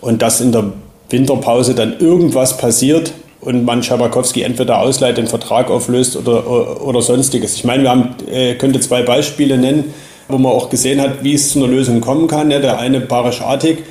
und 0.00 0.22
dass 0.22 0.40
in 0.40 0.52
der 0.52 0.72
Winterpause 1.10 1.74
dann 1.74 1.98
irgendwas 1.98 2.56
passiert 2.56 3.12
und 3.40 3.64
man 3.64 3.82
Schabakowski 3.82 4.42
entweder 4.42 4.80
ausleiht, 4.80 5.16
den 5.16 5.26
Vertrag 5.26 5.70
auflöst 5.70 6.16
oder, 6.16 6.84
oder 6.84 7.00
sonstiges. 7.00 7.54
Ich 7.54 7.64
meine, 7.64 7.84
wir 7.84 7.90
haben, 7.90 8.14
äh, 8.30 8.54
könnte 8.54 8.80
zwei 8.80 9.02
Beispiele 9.02 9.56
nennen 9.56 9.94
wo 10.28 10.38
man 10.38 10.52
auch 10.52 10.68
gesehen 10.68 11.00
hat, 11.00 11.24
wie 11.24 11.34
es 11.34 11.50
zu 11.50 11.58
einer 11.58 11.68
Lösung 11.68 12.00
kommen 12.00 12.28
kann. 12.28 12.50
Ja, 12.50 12.58
der 12.58 12.78
eine 12.78 13.00
Barisch 13.00 13.40
Artig, 13.40 13.84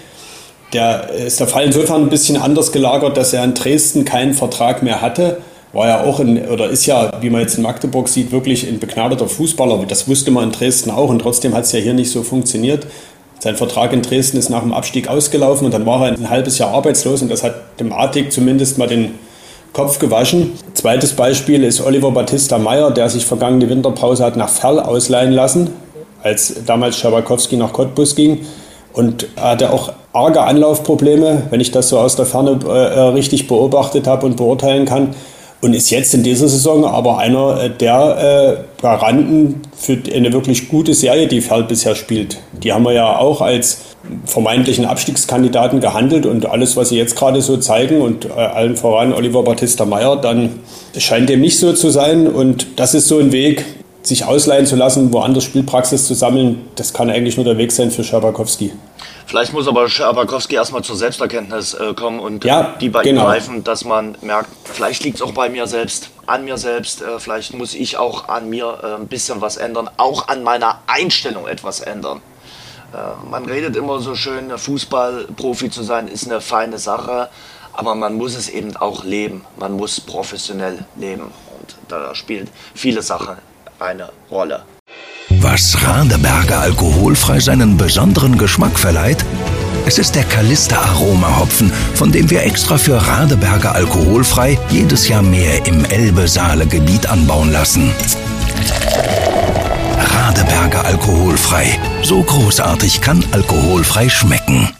der 0.74 1.10
ist 1.10 1.40
der 1.40 1.48
Fall 1.48 1.66
insofern 1.66 2.04
ein 2.04 2.10
bisschen 2.10 2.38
anders 2.38 2.72
gelagert, 2.72 3.18
dass 3.18 3.34
er 3.34 3.44
in 3.44 3.54
Dresden 3.54 4.06
keinen 4.06 4.34
Vertrag 4.34 4.84
mehr 4.84 5.02
hatte. 5.02 5.38
War 5.74 5.88
ja 5.88 6.04
auch 6.04 6.20
in, 6.20 6.46
oder 6.48 6.70
ist 6.70 6.86
ja, 6.86 7.12
wie 7.22 7.30
man 7.30 7.42
jetzt 7.42 7.58
in 7.58 7.64
Magdeburg 7.64 8.08
sieht, 8.08 8.32
wirklich 8.32 8.68
ein 8.68 8.80
begnadeter 8.80 9.28
Fußballer. 9.28 9.86
Das 9.88 10.08
wusste 10.08 10.32
man 10.32 10.46
in 10.46 10.52
Dresden 10.52 10.92
auch 10.92 11.10
und 11.10 11.20
trotzdem 11.20 11.54
hat 11.54 11.66
es 11.66 11.72
ja 11.72 11.80
hier 11.80 11.94
nicht 11.94 12.12
so 12.12 12.24
funktioniert. 12.24 12.88
Sein 13.40 13.56
Vertrag 13.56 13.94
in 13.94 14.02
Dresden 14.02 14.38
ist 14.38 14.50
nach 14.50 14.62
dem 14.62 14.74
Abstieg 14.74 15.08
ausgelaufen 15.08 15.66
und 15.66 15.74
dann 15.74 15.86
war 15.86 16.06
er 16.06 16.14
ein 16.14 16.30
halbes 16.30 16.58
Jahr 16.58 16.72
arbeitslos 16.72 17.22
und 17.22 17.30
das 17.30 17.44
hat 17.44 17.80
dem 17.80 17.94
Artig 17.94 18.32
zumindest 18.32 18.78
mal 18.78 18.88
den 18.88 19.16
Kopf 19.74 20.00
gewaschen. 20.00 20.54
Zweites 20.74 21.14
Beispiel 21.14 21.64
ist 21.64 21.82
Oliver 21.82 22.12
Battista 22.12 22.58
Meyer, 22.58 22.90
der 22.90 23.10
sich 23.10 23.26
vergangene 23.26 23.70
Winterpause 23.70 24.26
hat 24.26 24.38
nach 24.38 24.50
Ferl 24.50 24.80
ausleihen 24.80 25.32
lassen 25.32 25.70
als 26.28 26.54
damals 26.66 26.98
Schabakowski 26.98 27.58
nach 27.58 27.74
Cottbus 27.74 28.16
ging. 28.16 28.46
Und 28.94 29.28
hatte 29.36 29.72
auch 29.72 29.94
arge 30.12 30.42
Anlaufprobleme, 30.42 31.44
wenn 31.52 31.62
ich 31.62 31.72
das 31.72 31.90
so 31.90 32.00
aus 32.00 32.16
der 32.16 32.26
Ferne 32.26 32.60
äh, 32.66 32.70
äh, 32.70 33.00
richtig 33.10 33.48
beobachtet 33.48 34.08
habe 34.08 34.26
und 34.26 34.38
beurteilen 34.38 34.86
kann. 34.86 35.16
Und 35.60 35.74
ist 35.74 35.90
jetzt 35.90 36.14
in 36.14 36.22
dieser 36.24 36.48
Saison 36.48 36.86
aber 36.86 37.18
einer 37.18 37.62
äh, 37.62 37.70
der 37.70 38.64
äh, 38.78 38.82
Garanten 38.82 39.62
für 39.76 39.98
eine 40.14 40.34
wirklich 40.34 40.70
gute 40.70 40.94
Serie, 40.94 41.28
die 41.28 41.42
Ferl 41.42 41.64
bisher 41.64 41.96
spielt. 41.96 42.38
Die 42.64 42.74
haben 42.74 42.84
wir 42.84 42.94
ja 42.94 43.18
auch 43.18 43.42
als 43.42 43.82
vermeintlichen 44.26 44.86
Abstiegskandidaten 44.86 45.80
gehandelt 45.80 46.26
und 46.26 46.46
alles, 46.46 46.78
was 46.78 46.90
sie 46.90 46.98
jetzt 46.98 47.16
gerade 47.16 47.42
so 47.42 47.58
zeigen 47.58 48.02
und 48.02 48.26
äh, 48.26 48.30
allen 48.30 48.76
voran 48.76 49.14
Oliver 49.14 49.44
Battista 49.44 49.86
Meyer, 49.86 50.16
dann 50.18 50.60
scheint 50.98 51.30
dem 51.30 51.42
nicht 51.42 51.60
so 51.60 51.74
zu 51.74 51.90
sein. 51.90 52.28
Und 52.28 52.80
das 52.80 52.94
ist 52.94 53.08
so 53.08 53.20
ein 53.20 53.32
Weg, 53.32 53.66
sich 54.08 54.26
ausleihen 54.26 54.66
zu 54.66 54.76
lassen, 54.76 55.12
woanders 55.12 55.44
Spielpraxis 55.44 56.08
zu 56.08 56.14
sammeln, 56.14 56.68
das 56.76 56.94
kann 56.94 57.10
eigentlich 57.10 57.36
nur 57.36 57.46
der 57.46 57.58
Weg 57.58 57.72
sein 57.72 57.92
für 57.92 58.04
Schabakowski. 58.04 58.74
Vielleicht 59.26 59.52
muss 59.52 59.68
aber 59.68 59.90
Schabakowski 59.90 60.56
erstmal 60.56 60.84
zur 60.84 60.96
Selbsterkenntnis 60.96 61.74
äh, 61.74 61.94
kommen 61.94 62.20
und 62.20 62.46
ja, 62.46 62.76
die 62.80 62.90
bei 62.90 63.04
genau. 63.04 63.24
ihm 63.24 63.26
greifen, 63.26 63.64
dass 63.64 63.84
man 63.84 64.18
merkt, 64.22 64.50
vielleicht 64.64 65.04
liegt 65.04 65.18
es 65.18 65.22
auch 65.22 65.34
bei 65.34 65.50
mir 65.50 65.68
selbst, 65.68 66.10
an 66.26 66.46
mir 66.46 66.58
selbst, 66.58 67.02
äh, 67.02 67.20
vielleicht 67.20 67.54
muss 67.54 67.74
ich 67.74 67.98
auch 67.98 68.30
an 68.30 68.50
mir 68.50 68.80
äh, 68.82 69.02
ein 69.02 69.08
bisschen 69.08 69.42
was 69.42 69.58
ändern, 69.58 69.90
auch 69.98 70.30
an 70.30 70.44
meiner 70.44 70.80
Einstellung 70.88 71.46
etwas 71.48 71.82
ändern. 71.82 72.22
Äh, 72.94 73.30
man 73.30 73.46
redet 73.46 73.76
immer 73.76 74.00
so 74.00 74.16
schön, 74.16 74.58
Fußballprofi 74.58 75.70
zu 75.70 75.84
sein 75.84 76.08
ist 76.08 76.26
eine 76.26 76.40
feine 76.40 76.78
Sache, 76.78 77.28
aber 77.74 77.96
man 77.96 78.16
muss 78.16 78.36
es 78.36 78.48
eben 78.48 78.78
auch 78.78 79.04
leben. 79.04 79.46
Man 79.58 79.74
muss 79.74 80.00
professionell 80.00 80.86
leben. 80.96 81.24
Und 81.24 81.76
da 81.90 82.16
spielt 82.16 82.48
viele 82.74 83.02
Sachen 83.02 83.38
eine 83.80 84.10
Rolle. 84.30 84.64
Was 85.30 85.78
Radeberger 85.86 86.60
alkoholfrei 86.60 87.40
seinen 87.40 87.78
besonderen 87.78 88.38
Geschmack 88.38 88.80
verleiht? 88.80 89.24
Es 89.86 89.98
ist 89.98 90.16
der 90.16 90.24
Kalister 90.24 90.80
Aroma 90.80 91.40
Hopfen, 91.40 91.72
von 91.94 92.12
dem 92.12 92.30
wir 92.30 92.44
extra 92.44 92.78
für 92.78 92.96
Radeberger 92.96 93.74
alkoholfrei 93.74 94.58
jedes 94.70 95.08
Jahr 95.08 95.22
mehr 95.22 95.66
im 95.66 95.86
Elbe-Saale-Gebiet 95.86 97.08
anbauen 97.08 97.52
lassen. 97.52 97.94
Radeberger 100.00 100.84
alkoholfrei. 100.86 101.80
So 102.04 102.22
großartig 102.22 103.02
kann 103.02 103.24
alkoholfrei 103.32 104.10
schmecken. 104.10 104.76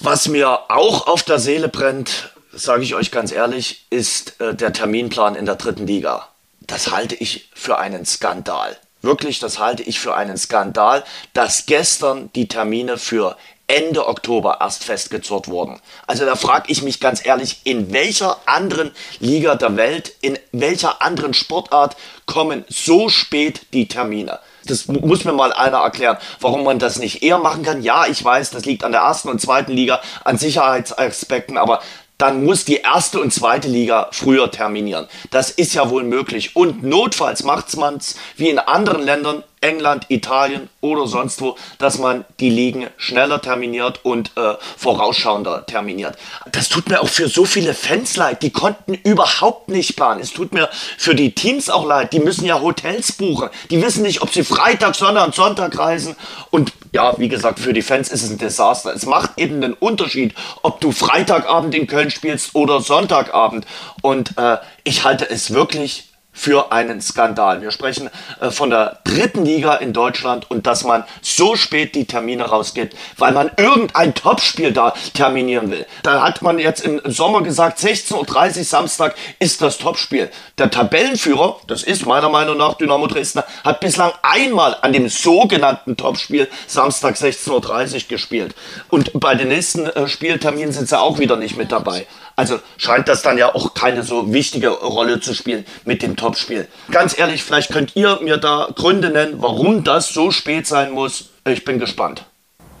Was 0.00 0.28
mir 0.28 0.70
auch 0.70 1.06
auf 1.06 1.22
der 1.22 1.38
Seele 1.38 1.68
brennt, 1.68 2.34
sage 2.52 2.82
ich 2.82 2.94
euch 2.94 3.10
ganz 3.10 3.32
ehrlich, 3.32 3.86
ist 3.90 4.40
äh, 4.40 4.54
der 4.54 4.72
Terminplan 4.72 5.34
in 5.34 5.46
der 5.46 5.56
dritten 5.56 5.86
Liga 5.86 6.28
das 6.66 6.90
halte 6.90 7.14
ich 7.14 7.48
für 7.54 7.78
einen 7.78 8.04
Skandal. 8.06 8.76
Wirklich, 9.02 9.38
das 9.38 9.58
halte 9.58 9.82
ich 9.82 10.00
für 10.00 10.14
einen 10.14 10.36
Skandal, 10.36 11.04
dass 11.32 11.66
gestern 11.66 12.30
die 12.34 12.48
Termine 12.48 12.98
für 12.98 13.36
Ende 13.68 14.06
Oktober 14.06 14.58
erst 14.60 14.84
festgezurrt 14.84 15.48
wurden. 15.48 15.80
Also 16.06 16.24
da 16.24 16.36
frage 16.36 16.70
ich 16.70 16.82
mich 16.82 17.00
ganz 17.00 17.24
ehrlich, 17.24 17.60
in 17.64 17.92
welcher 17.92 18.38
anderen 18.46 18.92
Liga 19.18 19.56
der 19.56 19.76
Welt, 19.76 20.14
in 20.20 20.38
welcher 20.52 21.02
anderen 21.02 21.34
Sportart 21.34 21.96
kommen 22.26 22.64
so 22.68 23.08
spät 23.08 23.62
die 23.72 23.88
Termine? 23.88 24.38
Das 24.66 24.86
muss 24.86 25.24
mir 25.24 25.32
mal 25.32 25.52
einer 25.52 25.78
erklären, 25.78 26.18
warum 26.40 26.64
man 26.64 26.78
das 26.78 26.98
nicht 26.98 27.22
eher 27.22 27.38
machen 27.38 27.62
kann. 27.62 27.82
Ja, 27.82 28.06
ich 28.06 28.24
weiß, 28.24 28.50
das 28.50 28.64
liegt 28.64 28.84
an 28.84 28.92
der 28.92 29.02
ersten 29.02 29.28
und 29.28 29.40
zweiten 29.40 29.72
Liga, 29.72 30.00
an 30.24 30.38
Sicherheitsaspekten, 30.38 31.56
aber 31.56 31.82
dann 32.18 32.44
muss 32.44 32.64
die 32.64 32.76
erste 32.76 33.20
und 33.20 33.32
zweite 33.32 33.68
Liga 33.68 34.08
früher 34.12 34.50
terminieren. 34.50 35.06
Das 35.30 35.50
ist 35.50 35.74
ja 35.74 35.90
wohl 35.90 36.02
möglich. 36.02 36.56
Und 36.56 36.82
notfalls 36.82 37.42
macht 37.42 37.76
man 37.76 37.96
es 37.96 38.16
wie 38.36 38.48
in 38.48 38.58
anderen 38.58 39.02
Ländern 39.02 39.42
England, 39.60 40.06
Italien 40.08 40.68
oder 40.80 41.06
sonst 41.06 41.40
wo, 41.40 41.56
dass 41.78 41.98
man 41.98 42.24
die 42.40 42.50
Ligen 42.50 42.86
schneller 42.98 43.40
terminiert 43.40 44.04
und 44.04 44.30
äh, 44.36 44.54
vorausschauender 44.76 45.66
terminiert. 45.66 46.16
Das 46.52 46.68
tut 46.68 46.88
mir 46.88 47.00
auch 47.00 47.08
für 47.08 47.28
so 47.28 47.44
viele 47.44 47.74
Fans 47.74 48.16
leid, 48.16 48.42
die 48.42 48.50
konnten 48.50 48.94
überhaupt 48.94 49.68
nicht 49.68 49.96
planen. 49.96 50.20
Es 50.20 50.32
tut 50.32 50.52
mir 50.52 50.68
für 50.98 51.14
die 51.14 51.34
Teams 51.34 51.70
auch 51.70 51.86
leid, 51.86 52.12
die 52.12 52.20
müssen 52.20 52.44
ja 52.44 52.60
Hotels 52.60 53.12
buchen. 53.12 53.48
Die 53.70 53.82
wissen 53.82 54.02
nicht, 54.02 54.22
ob 54.22 54.32
sie 54.32 54.44
Freitag, 54.44 54.94
Sonntag 54.94 55.26
und 55.26 55.34
Sonntag 55.34 55.78
reisen. 55.78 56.16
Und 56.50 56.72
ja, 56.92 57.18
wie 57.18 57.28
gesagt, 57.28 57.58
für 57.58 57.72
die 57.72 57.82
Fans 57.82 58.10
ist 58.10 58.22
es 58.22 58.30
ein 58.30 58.38
Desaster. 58.38 58.94
Es 58.94 59.06
macht 59.06 59.32
eben 59.38 59.60
den 59.60 59.72
Unterschied, 59.72 60.34
ob 60.62 60.80
du 60.80 60.92
Freitagabend 60.92 61.74
in 61.74 61.86
Köln 61.86 62.10
spielst 62.10 62.54
oder 62.54 62.80
Sonntagabend. 62.80 63.66
Und 64.02 64.36
äh, 64.38 64.58
ich 64.84 65.04
halte 65.04 65.28
es 65.28 65.52
wirklich 65.52 66.04
für 66.36 66.70
einen 66.70 67.00
Skandal. 67.00 67.62
Wir 67.62 67.70
sprechen 67.70 68.10
äh, 68.40 68.50
von 68.50 68.70
der 68.70 68.98
dritten 69.04 69.44
Liga 69.44 69.74
in 69.74 69.92
Deutschland 69.92 70.48
und 70.50 70.66
dass 70.66 70.84
man 70.84 71.04
so 71.22 71.56
spät 71.56 71.94
die 71.94 72.04
Termine 72.04 72.44
rausgibt, 72.44 72.94
weil 73.16 73.32
man 73.32 73.50
irgendein 73.56 74.14
Topspiel 74.14 74.72
da 74.72 74.92
terminieren 75.14 75.70
will. 75.70 75.86
Da 76.02 76.22
hat 76.22 76.42
man 76.42 76.58
jetzt 76.58 76.84
im 76.84 77.00
Sommer 77.04 77.42
gesagt, 77.42 77.78
16.30 77.78 78.58
Uhr 78.58 78.64
Samstag 78.64 79.14
ist 79.38 79.62
das 79.62 79.78
Topspiel. 79.78 80.30
Der 80.58 80.70
Tabellenführer, 80.70 81.56
das 81.66 81.82
ist 81.82 82.06
meiner 82.06 82.28
Meinung 82.28 82.58
nach 82.58 82.74
Dynamo 82.74 83.06
Dresden, 83.06 83.42
hat 83.64 83.80
bislang 83.80 84.12
einmal 84.22 84.76
an 84.82 84.92
dem 84.92 85.08
sogenannten 85.08 85.96
Topspiel 85.96 86.48
Samstag 86.66 87.16
16.30 87.16 87.94
Uhr 87.94 88.00
gespielt. 88.08 88.54
Und 88.90 89.18
bei 89.18 89.34
den 89.34 89.48
nächsten 89.48 89.86
äh, 89.86 90.06
Spielterminen 90.06 90.72
sind 90.72 90.88
sie 90.88 91.00
auch 91.00 91.18
wieder 91.18 91.36
nicht 91.36 91.56
mit 91.56 91.72
dabei. 91.72 92.06
Also 92.36 92.58
scheint 92.76 93.08
das 93.08 93.22
dann 93.22 93.38
ja 93.38 93.54
auch 93.54 93.72
keine 93.72 94.02
so 94.02 94.32
wichtige 94.32 94.68
Rolle 94.68 95.20
zu 95.20 95.34
spielen 95.34 95.64
mit 95.86 96.02
dem 96.02 96.16
Topspiel. 96.16 96.68
Ganz 96.92 97.18
ehrlich, 97.18 97.42
vielleicht 97.42 97.72
könnt 97.72 97.96
ihr 97.96 98.20
mir 98.22 98.36
da 98.36 98.68
Gründe 98.74 99.08
nennen, 99.08 99.36
warum 99.38 99.84
das 99.84 100.10
so 100.10 100.30
spät 100.30 100.66
sein 100.66 100.92
muss. 100.92 101.30
Ich 101.48 101.64
bin 101.64 101.78
gespannt. 101.78 102.26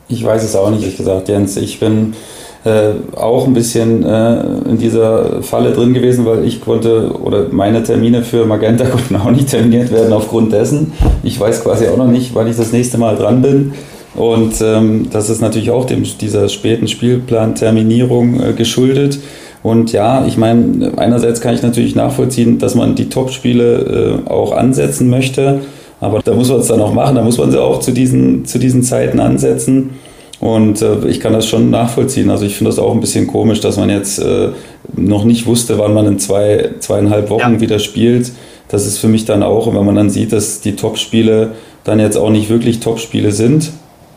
Ich 0.08 0.22
weiß 0.22 0.44
es 0.44 0.54
auch 0.54 0.70
nicht, 0.70 0.82
ehrlich 0.82 0.98
gesagt, 0.98 1.28
Jens. 1.28 1.56
Ich 1.56 1.80
bin 1.80 2.14
äh, 2.64 2.92
auch 3.16 3.46
ein 3.46 3.54
bisschen 3.54 4.04
äh, 4.04 4.40
in 4.68 4.76
dieser 4.78 5.42
Falle 5.42 5.72
drin 5.72 5.94
gewesen, 5.94 6.26
weil 6.26 6.44
ich 6.44 6.60
konnte 6.60 7.12
oder 7.18 7.46
meine 7.50 7.82
Termine 7.82 8.22
für 8.22 8.44
Magenta 8.44 8.84
konnten 8.90 9.16
auch 9.16 9.30
nicht 9.30 9.48
terminiert 9.48 9.90
werden 9.90 10.12
aufgrund 10.12 10.52
dessen. 10.52 10.92
Ich 11.22 11.40
weiß 11.40 11.62
quasi 11.62 11.88
auch 11.88 11.96
noch 11.96 12.08
nicht, 12.08 12.34
wann 12.34 12.46
ich 12.46 12.56
das 12.56 12.72
nächste 12.72 12.98
Mal 12.98 13.16
dran 13.16 13.40
bin. 13.40 13.72
Und 14.14 14.60
ähm, 14.62 15.08
das 15.10 15.30
ist 15.30 15.40
natürlich 15.40 15.70
auch 15.70 15.84
dem, 15.84 16.02
dieser 16.02 16.48
späten 16.48 16.88
Spielplan-Terminierung 16.88 18.40
äh, 18.40 18.52
geschuldet. 18.52 19.18
Und 19.66 19.90
ja, 19.90 20.24
ich 20.24 20.36
meine, 20.36 20.92
einerseits 20.96 21.40
kann 21.40 21.52
ich 21.52 21.60
natürlich 21.60 21.96
nachvollziehen, 21.96 22.60
dass 22.60 22.76
man 22.76 22.94
die 22.94 23.08
Top-Spiele 23.08 24.22
äh, 24.24 24.30
auch 24.30 24.52
ansetzen 24.52 25.10
möchte. 25.10 25.58
Aber 26.00 26.20
da 26.22 26.34
muss 26.34 26.50
man 26.50 26.60
es 26.60 26.68
dann 26.68 26.80
auch 26.80 26.92
machen, 26.92 27.16
da 27.16 27.22
muss 27.24 27.36
man 27.36 27.50
sie 27.50 27.60
auch 27.60 27.80
zu 27.80 27.90
diesen, 27.90 28.44
zu 28.44 28.60
diesen 28.60 28.84
Zeiten 28.84 29.18
ansetzen. 29.18 29.90
Und 30.38 30.82
äh, 30.82 31.08
ich 31.08 31.18
kann 31.18 31.32
das 31.32 31.48
schon 31.48 31.70
nachvollziehen. 31.70 32.30
Also 32.30 32.44
ich 32.44 32.54
finde 32.54 32.70
das 32.70 32.78
auch 32.78 32.92
ein 32.92 33.00
bisschen 33.00 33.26
komisch, 33.26 33.58
dass 33.58 33.76
man 33.76 33.90
jetzt 33.90 34.20
äh, 34.20 34.50
noch 34.94 35.24
nicht 35.24 35.46
wusste, 35.46 35.80
wann 35.80 35.94
man 35.94 36.06
in 36.06 36.20
zwei, 36.20 36.70
zweieinhalb 36.78 37.28
Wochen 37.28 37.54
ja. 37.54 37.60
wieder 37.60 37.80
spielt. 37.80 38.30
Das 38.68 38.86
ist 38.86 38.98
für 38.98 39.08
mich 39.08 39.24
dann 39.24 39.42
auch, 39.42 39.66
wenn 39.74 39.84
man 39.84 39.96
dann 39.96 40.10
sieht, 40.10 40.32
dass 40.32 40.60
die 40.60 40.76
Top-Spiele 40.76 41.54
dann 41.82 41.98
jetzt 41.98 42.16
auch 42.16 42.30
nicht 42.30 42.48
wirklich 42.50 42.78
Top-Spiele 42.78 43.32
sind, 43.32 43.72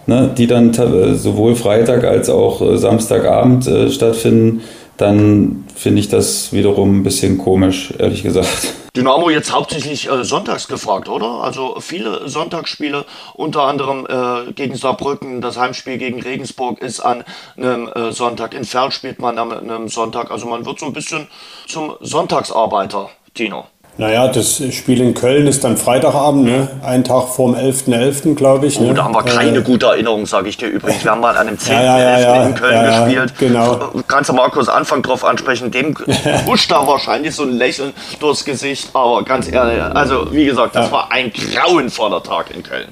ne, 0.05 0.29
die 0.37 0.45
dann 0.45 0.73
sowohl 1.15 1.55
Freitag 1.55 2.03
als 2.03 2.29
auch 2.29 2.61
äh, 2.61 2.77
Samstagabend 2.77 3.65
äh, 3.65 3.89
stattfinden, 3.89 4.61
dann 4.99 5.65
finde 5.75 6.01
ich 6.01 6.09
das 6.09 6.51
wiederum 6.51 6.99
ein 6.99 7.03
bisschen 7.03 7.37
komisch, 7.37 7.93
ehrlich 7.97 8.21
gesagt. 8.21 8.73
Dynamo 8.95 9.29
jetzt 9.29 9.53
hauptsächlich 9.53 10.09
äh, 10.09 10.23
sonntags 10.25 10.67
gefragt, 10.67 11.07
oder? 11.07 11.41
Also 11.41 11.77
viele 11.79 12.27
Sonntagsspiele, 12.27 13.05
unter 13.33 13.63
anderem 13.63 14.05
äh, 14.09 14.51
gegen 14.51 14.75
Saarbrücken, 14.75 15.39
das 15.41 15.57
Heimspiel 15.57 15.97
gegen 15.97 16.21
Regensburg 16.21 16.81
ist 16.81 16.99
an 16.99 17.23
einem 17.55 17.87
äh, 17.87 18.11
Sonntag, 18.11 18.53
in 18.53 18.65
Ferl 18.65 18.91
spielt 18.91 19.19
man 19.19 19.37
an 19.37 19.53
einem 19.53 19.87
Sonntag, 19.87 20.31
also 20.31 20.47
man 20.47 20.65
wird 20.65 20.79
so 20.79 20.87
ein 20.87 20.93
bisschen 20.93 21.27
zum 21.67 21.93
Sonntagsarbeiter, 22.01 23.09
Tino. 23.33 23.67
Naja, 23.99 24.29
das 24.29 24.63
Spiel 24.71 25.01
in 25.01 25.13
Köln 25.13 25.45
ist 25.45 25.65
dann 25.65 25.75
Freitagabend, 25.75 26.45
ne? 26.45 26.69
einen 26.83 27.03
Tag 27.03 27.27
vor 27.27 27.51
dem 27.51 27.59
11.11., 27.59 28.29
.11., 28.29 28.35
glaube 28.35 28.65
ich. 28.65 28.79
Ne? 28.79 28.91
Oh, 28.91 28.93
da 28.93 29.03
haben 29.03 29.13
wir 29.13 29.23
keine 29.23 29.57
äh, 29.57 29.61
gute 29.61 29.87
Erinnerung, 29.87 30.25
sage 30.25 30.47
ich 30.47 30.55
dir 30.55 30.67
übrigens. 30.67 31.03
Wir 31.03 31.11
haben 31.11 31.19
mal 31.19 31.35
an 31.35 31.49
einem 31.49 31.57
10.11. 31.57 31.73
Ja, 31.73 31.99
ja, 31.99 32.19
ja, 32.19 32.45
in 32.45 32.55
Köln 32.55 32.85
gespielt. 32.85 33.33
Genau. 33.37 33.91
Kannst 34.07 34.29
du 34.29 34.33
Markus 34.33 34.69
Anfang 34.69 35.01
drauf 35.01 35.25
ansprechen, 35.25 35.69
dem 35.69 35.93
huscht 36.47 36.71
da 36.71 36.87
wahrscheinlich 36.87 37.35
so 37.35 37.43
ein 37.43 37.57
Lächeln 37.57 37.91
durchs 38.21 38.45
Gesicht, 38.45 38.87
aber 38.93 39.21
ganz 39.23 39.51
ehrlich, 39.51 39.83
also 39.83 40.31
wie 40.31 40.45
gesagt, 40.45 40.77
das 40.77 40.89
war 40.93 41.11
ein 41.11 41.33
grauenvoller 41.33 42.23
Tag 42.23 42.55
in 42.55 42.63
Köln. 42.63 42.87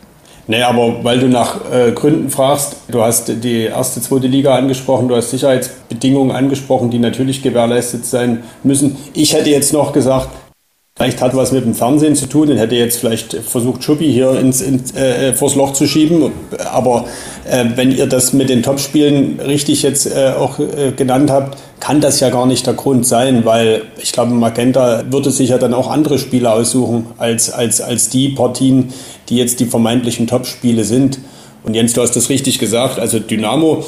Nee, 0.48 0.62
aber 0.62 1.06
weil 1.06 1.20
du 1.20 1.28
nach 1.30 1.72
äh, 1.72 1.94
Gründen 1.94 2.30
fragst, 2.30 2.76
du 2.90 3.02
hast 3.02 3.32
die 3.44 3.64
erste, 3.64 4.02
zweite 4.02 4.28
Liga 4.28 4.56
angesprochen, 4.56 5.08
du 5.08 5.16
hast 5.16 5.32
Sicherheitsbedingungen 5.32 6.36
angesprochen, 6.36 6.90
die 6.90 7.00
natürlich 7.00 7.44
gewährleistet 7.44 8.06
sein 8.06 8.44
müssen. 8.64 8.98
Ich 9.14 9.34
hätte 9.34 9.50
jetzt 9.50 9.72
noch 9.72 9.94
gesagt, 9.94 10.28
Vielleicht 10.98 11.22
hat 11.22 11.36
was 11.36 11.52
mit 11.52 11.64
dem 11.64 11.76
Fernsehen 11.76 12.16
zu 12.16 12.26
tun 12.26 12.50
und 12.50 12.58
hätte 12.58 12.74
jetzt 12.74 13.00
vielleicht 13.00 13.36
versucht, 13.36 13.84
Schuppi 13.84 14.12
hier 14.12 14.32
ins, 14.32 14.62
ins, 14.62 14.96
äh, 14.96 15.32
vors 15.34 15.54
Loch 15.54 15.74
zu 15.74 15.86
schieben. 15.86 16.32
Aber 16.74 17.06
äh, 17.48 17.66
wenn 17.76 17.92
ihr 17.92 18.08
das 18.08 18.34
mit 18.34 18.50
den 18.50 18.64
Topspielen 18.64 19.40
richtig 19.40 19.84
jetzt 19.84 20.08
äh, 20.08 20.32
auch 20.36 20.58
äh, 20.58 20.92
genannt 20.96 21.30
habt, 21.30 21.60
kann 21.80 22.02
das 22.02 22.20
ja 22.20 22.32
gar 22.32 22.48
nicht 22.48 22.66
der 22.66 22.74
Grund 22.74 23.06
sein, 23.06 23.46
weil 23.46 23.84
ich 24.02 24.12
glaube, 24.12 24.32
Magenta 24.32 25.04
würde 25.12 25.30
sich 25.30 25.50
ja 25.50 25.60
dann 25.60 25.76
auch 25.76 25.92
andere 25.92 26.18
Spiele 26.18 26.52
aussuchen 26.52 27.06
als, 27.20 27.52
als, 27.52 27.80
als 27.80 28.10
die 28.10 28.30
Partien, 28.30 28.92
die 29.30 29.38
jetzt 29.38 29.60
die 29.60 29.66
vermeintlichen 29.68 30.26
Topspiele 30.26 30.84
sind. 30.84 31.20
Und 31.64 31.76
Jens, 31.76 31.94
du 31.94 32.02
hast 32.02 32.16
das 32.16 32.30
richtig 32.30 32.58
gesagt. 32.58 32.98
Also 32.98 33.20
Dynamo, 33.20 33.86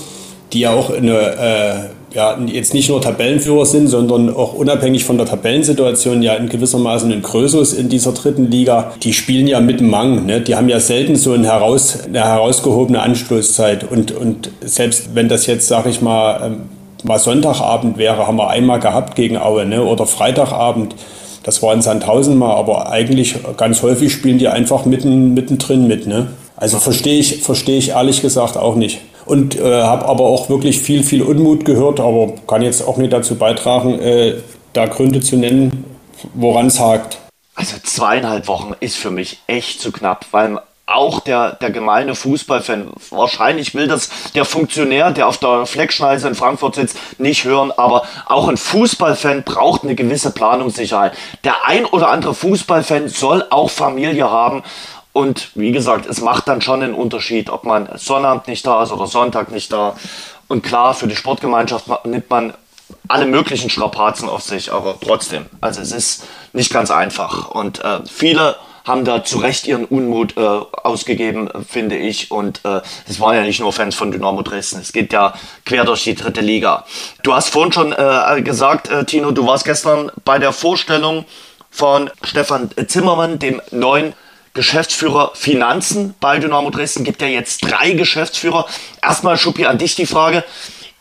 die 0.54 0.60
ja 0.60 0.74
auch 0.74 0.92
eine 0.92 1.18
äh, 1.18 1.99
ja, 2.14 2.38
jetzt 2.48 2.74
nicht 2.74 2.90
nur 2.90 3.02
Tabellenführer 3.02 3.66
sind, 3.66 3.88
sondern 3.88 4.36
auch 4.36 4.54
unabhängig 4.54 5.04
von 5.04 5.18
der 5.18 5.28
Tabellensituation 5.28 6.24
ja 6.24 6.34
in 6.34 6.50
gewissermaßen 6.50 7.12
ein 7.12 7.22
Größeres 7.22 7.74
in 7.74 7.90
dieser 7.90 8.14
dritten 8.14 8.50
Liga. 8.50 8.94
Die 9.04 9.14
spielen 9.14 9.48
ja 9.48 9.60
mit 9.60 9.80
dem 9.80 9.90
Mang. 9.90 10.26
Ne? 10.26 10.42
Die 10.42 10.56
haben 10.56 10.70
ja 10.70 10.80
selten 10.80 11.16
so 11.16 11.34
ein 11.34 11.44
heraus, 11.44 12.00
eine 12.06 12.24
herausgehobene 12.24 13.02
Anstoßzeit. 13.02 13.90
Und, 13.90 14.12
und 14.12 14.50
selbst 14.62 15.14
wenn 15.14 15.30
das 15.30 15.46
jetzt, 15.46 15.68
sag 15.68 15.86
ich 15.86 16.02
mal, 16.02 16.42
ähm, 16.44 16.62
mal 17.04 17.20
Sonntagabend 17.20 17.98
wäre, 17.98 18.26
haben 18.26 18.38
wir 18.38 18.50
einmal 18.50 18.80
gehabt 18.80 19.16
gegen 19.16 19.38
Aue 19.38 19.66
ne? 19.66 19.84
oder 19.84 20.08
Freitagabend. 20.08 20.96
Das 21.44 21.62
war 21.62 21.74
in 21.74 21.82
Sandhausen 21.82 22.38
mal, 22.38 22.56
aber 22.56 22.92
eigentlich 22.92 23.36
ganz 23.56 23.82
häufig 23.84 24.12
spielen 24.12 24.40
die 24.40 24.48
einfach 24.48 24.86
mitten, 24.86 25.34
mittendrin 25.34 25.88
mit. 25.88 26.08
Ne? 26.08 26.28
Also 26.58 26.80
verstehe 26.80 27.20
ich, 27.20 27.42
verstehe 27.44 27.78
ich 27.78 27.90
ehrlich 27.90 28.22
gesagt 28.22 28.58
auch 28.58 28.76
nicht 28.76 29.00
und 29.30 29.60
äh, 29.60 29.84
habe 29.84 30.08
aber 30.08 30.24
auch 30.24 30.50
wirklich 30.50 30.80
viel, 30.80 31.04
viel 31.04 31.22
Unmut 31.22 31.64
gehört, 31.64 32.00
aber 32.00 32.34
kann 32.48 32.64
jetzt 32.64 32.82
auch 32.82 32.98
nicht 32.98 33.14
dazu 33.14 33.36
beitragen, 33.36 34.00
äh, 34.00 34.38
da 34.74 34.88
Gründe 34.88 35.22
zu 35.22 35.38
nennen, 35.38 35.86
woran 36.34 36.68
es 36.68 36.80
hakt. 36.80 37.20
Also 37.54 37.78
zweieinhalb 37.84 38.48
Wochen 38.48 38.74
ist 38.80 38.98
für 38.98 39.12
mich 39.12 39.40
echt 39.46 39.82
zu 39.82 39.92
knapp, 39.92 40.26
weil 40.32 40.60
auch 40.88 41.20
der, 41.20 41.52
der 41.54 41.70
gemeine 41.70 42.16
Fußballfan, 42.16 42.90
wahrscheinlich 43.12 43.76
will 43.76 43.88
das 43.88 44.10
der 44.34 44.46
Funktionär, 44.46 45.12
der 45.12 45.28
auf 45.28 45.38
der 45.38 45.68
Fleckschneise 45.68 46.28
in 46.28 46.34
Frankfurt 46.34 46.76
sitzt, 46.76 46.98
nicht 47.20 47.46
hören, 47.46 47.72
aber 47.78 48.04
auch 48.26 48.48
ein 48.48 48.58
Fußballfan 48.58 49.44
braucht 49.44 49.84
eine 49.84 49.94
gewisse 49.94 50.32
Planungssicherheit. 50.32 51.14
Der 51.44 51.66
ein 51.66 51.86
oder 51.86 52.10
andere 52.10 52.34
Fußballfan 52.34 53.08
soll 53.10 53.46
auch 53.52 53.70
Familie 53.70 54.32
haben 54.32 54.64
und 55.14 55.52
wie 55.56 55.72
gesagt, 55.72 56.06
es 56.06 56.22
macht 56.22 56.48
dann 56.48 56.62
schon 56.62 56.84
einen 56.84 56.94
Unterschied, 56.94 57.50
ob 57.50 57.64
man 57.64 57.90
Sonnabend 57.96 58.48
nicht 58.48 58.66
da 58.66 58.84
ist 58.84 58.92
oder 58.92 59.08
Sonntag 59.08 59.52
nicht 59.52 59.72
da. 59.74 59.96
Und 60.48 60.64
klar, 60.64 60.94
für 60.94 61.08
die 61.08 61.16
Sportgemeinschaft 61.16 61.88
nimmt 62.06 62.30
man 62.30 62.54
alle 63.08 63.26
möglichen 63.26 63.70
Strapazen 63.70 64.30
auf 64.30 64.42
sich, 64.44 64.72
aber 64.72 64.96
trotzdem, 65.00 65.46
also 65.62 65.82
es 65.82 65.92
ist 65.92 66.24
nicht 66.54 66.72
ganz 66.72 66.92
einfach. 66.92 67.50
Und 67.50 67.84
äh, 67.84 68.00
viele 68.06 68.56
haben 68.86 69.06
da 69.06 69.24
zu 69.24 69.38
Recht 69.38 69.68
ihren 69.68 69.86
Unmut 69.86 70.38
äh, 70.38 70.42
ausgegeben, 70.42 71.50
finde 71.68 71.98
ich. 71.98 72.32
Und 72.32 72.62
äh, 72.66 72.82
es 73.08 73.20
waren 73.20 73.36
ja 73.36 73.44
nicht 73.44 73.60
nur 73.60 73.74
Fans 73.74 73.96
von 73.96 74.12
Dynamo 74.12 74.42
Dresden, 74.42 74.80
es 74.80 74.92
geht 74.92 75.14
ja 75.14 75.34
quer 75.66 75.86
durch 75.86 76.04
die 76.04 76.16
dritte 76.16 76.42
Liga. 76.42 76.86
Du 77.24 77.34
hast 77.34 77.50
vorhin 77.50 77.72
schon 77.72 77.94
äh, 77.94 78.42
gesagt, 78.42 78.90
äh, 78.90 79.06
Tino, 79.06 79.32
du 79.32 79.46
warst 79.46 79.66
gestern 79.66 80.12
bei 80.26 80.40
der 80.40 80.54
Vorstellung 80.54 81.26
von 81.70 82.10
Stefan 82.24 82.70
Zimmermann, 82.88 83.38
dem 83.38 83.62
neuen 83.72 84.14
Geschäftsführer 84.54 85.32
Finanzen 85.34 86.16
bei 86.20 86.40
Dynamo 86.40 86.70
Dresden. 86.70 87.04
Gibt 87.04 87.22
ja 87.22 87.28
jetzt 87.28 87.60
drei 87.60 87.92
Geschäftsführer. 87.92 88.66
Erstmal, 89.02 89.38
Schuppi, 89.38 89.66
an 89.66 89.78
dich 89.78 89.96
die 89.96 90.06
Frage. 90.06 90.44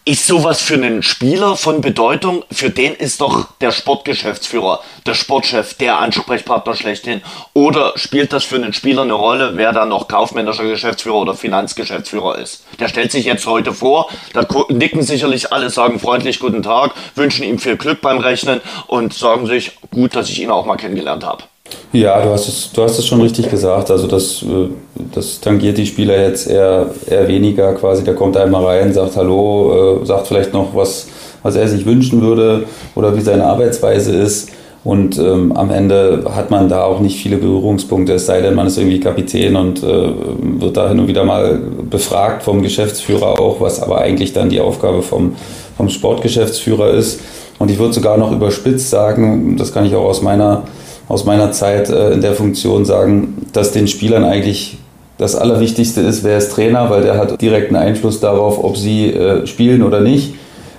Ist 0.09 0.27
sowas 0.27 0.63
für 0.63 0.73
einen 0.73 1.03
Spieler 1.03 1.55
von 1.55 1.83
Bedeutung? 1.83 2.43
Für 2.51 2.71
den 2.71 2.95
ist 2.95 3.21
doch 3.21 3.47
der 3.61 3.73
Sportgeschäftsführer, 3.73 4.81
der 5.05 5.13
Sportchef, 5.13 5.75
der 5.75 5.99
Ansprechpartner 5.99 6.75
schlechthin. 6.75 7.21
Oder 7.53 7.93
spielt 7.97 8.33
das 8.33 8.45
für 8.45 8.57
einen 8.57 8.73
Spieler 8.73 9.03
eine 9.03 9.13
Rolle, 9.13 9.59
wer 9.59 9.75
da 9.75 9.85
noch 9.85 10.09
kaufmännischer 10.09 10.65
Geschäftsführer 10.65 11.17
oder 11.17 11.35
Finanzgeschäftsführer 11.35 12.39
ist? 12.39 12.65
Der 12.81 12.89
stellt 12.89 13.13
sich 13.13 13.27
jetzt 13.27 13.45
heute 13.45 13.75
vor, 13.75 14.09
da 14.33 14.47
nicken 14.71 15.03
sicherlich 15.03 15.53
alle, 15.53 15.69
sagen 15.69 16.01
freundlich 16.01 16.41
guten 16.41 16.63
Tag, 16.63 16.95
wünschen 17.15 17.45
ihm 17.45 17.59
viel 17.59 17.77
Glück 17.77 18.01
beim 18.01 18.17
Rechnen 18.17 18.63
und 18.87 19.13
sagen 19.13 19.47
sich, 19.47 19.73
gut, 19.91 20.17
dass 20.17 20.31
ich 20.31 20.41
ihn 20.41 20.51
auch 20.51 20.65
mal 20.65 20.77
kennengelernt 20.77 21.27
habe. 21.27 21.45
Ja, 21.93 22.23
du 22.23 22.31
hast 22.31 22.49
es, 22.49 22.71
du 22.73 22.83
hast 22.83 22.99
es 22.99 23.07
schon 23.07 23.23
richtig 23.23 23.51
gesagt. 23.51 23.91
Also 23.91 24.07
das, 24.07 24.43
äh, 24.43 24.69
das 25.15 25.41
tangiert 25.41 25.79
die 25.79 25.87
Spieler 25.87 26.21
jetzt 26.21 26.49
eher, 26.49 26.87
eher 27.09 27.27
weniger 27.29 27.73
quasi. 27.75 28.05
Der 28.05 28.15
kommt 28.15 28.37
einmal 28.37 28.65
rein, 28.65 28.93
sagt 28.93 29.17
Hallo, 29.17 30.01
äh, 30.03 30.07
sagt 30.07 30.27
vielleicht 30.27 30.53
noch 30.53 30.75
was, 30.75 31.09
was 31.43 31.57
er 31.57 31.67
sich 31.67 31.87
wünschen 31.87 32.21
würde 32.21 32.65
oder 32.95 33.17
wie 33.17 33.21
seine 33.23 33.45
Arbeitsweise 33.45 34.15
ist. 34.15 34.51
Und 34.85 35.19
ähm, 35.19 35.53
am 35.53 35.71
Ende 35.71 36.25
hat 36.35 36.51
man 36.51 36.69
da 36.69 36.85
auch 36.85 37.01
nicht 37.01 37.21
viele 37.21 37.37
Berührungspunkte, 37.37 38.15
es 38.15 38.27
sei 38.27 38.41
denn, 38.41 38.55
man 38.55 38.69
ist 38.69 38.79
irgendwie 38.79 39.01
Kapitän 39.01 39.57
und 39.57 39.83
äh, 39.83 40.13
wird 40.61 40.77
da 40.77 40.89
hin 40.89 41.01
und 41.01 41.09
wieder 41.09 41.25
mal 41.25 41.61
befragt 41.91 42.45
vom 42.45 42.63
Geschäftsführer 42.63 43.41
auch, 43.41 43.61
was 43.61 43.83
aber 43.83 43.99
eigentlich 43.99 44.33
dann 44.33 44.51
die 44.51 44.61
Aufgabe 44.61 45.03
vom, 45.03 45.35
vom 45.77 45.89
Sportgeschäftsführer 45.89 46.91
ist. 46.91 47.21
Und 47.59 47.71
ich 47.71 47.79
würde 47.79 47.93
sogar 47.93 48.17
noch 48.19 48.31
überspitzt 48.31 48.89
sagen, 48.89 49.57
das 49.57 49.73
kann 49.73 49.85
ich 49.85 49.97
auch 49.97 50.05
aus 50.05 50.23
meiner 50.23 50.63
aus 51.09 51.25
meiner 51.25 51.53
Zeit 51.53 51.89
äh, 51.91 52.13
in 52.13 52.21
der 52.21 52.35
Funktion 52.35 52.85
sagen, 52.85 53.47
dass 53.53 53.73
den 53.73 53.89
Spielern 53.89 54.25
eigentlich 54.25 54.79
das 55.17 55.35
Allerwichtigste 55.35 56.01
ist, 56.01 56.23
wer 56.23 56.39
ist 56.39 56.53
Trainer, 56.53 56.91
weil 56.91 57.03
der 57.03 57.19
hat 57.19 57.41
direkten 57.41 57.75
Einfluss 57.75 58.21
darauf, 58.21 58.63
ob 58.63 58.77
sie 58.77 59.13
äh, 59.13 59.47
spielen 59.47 59.83
oder 59.83 60.01
nicht. 60.01 60.35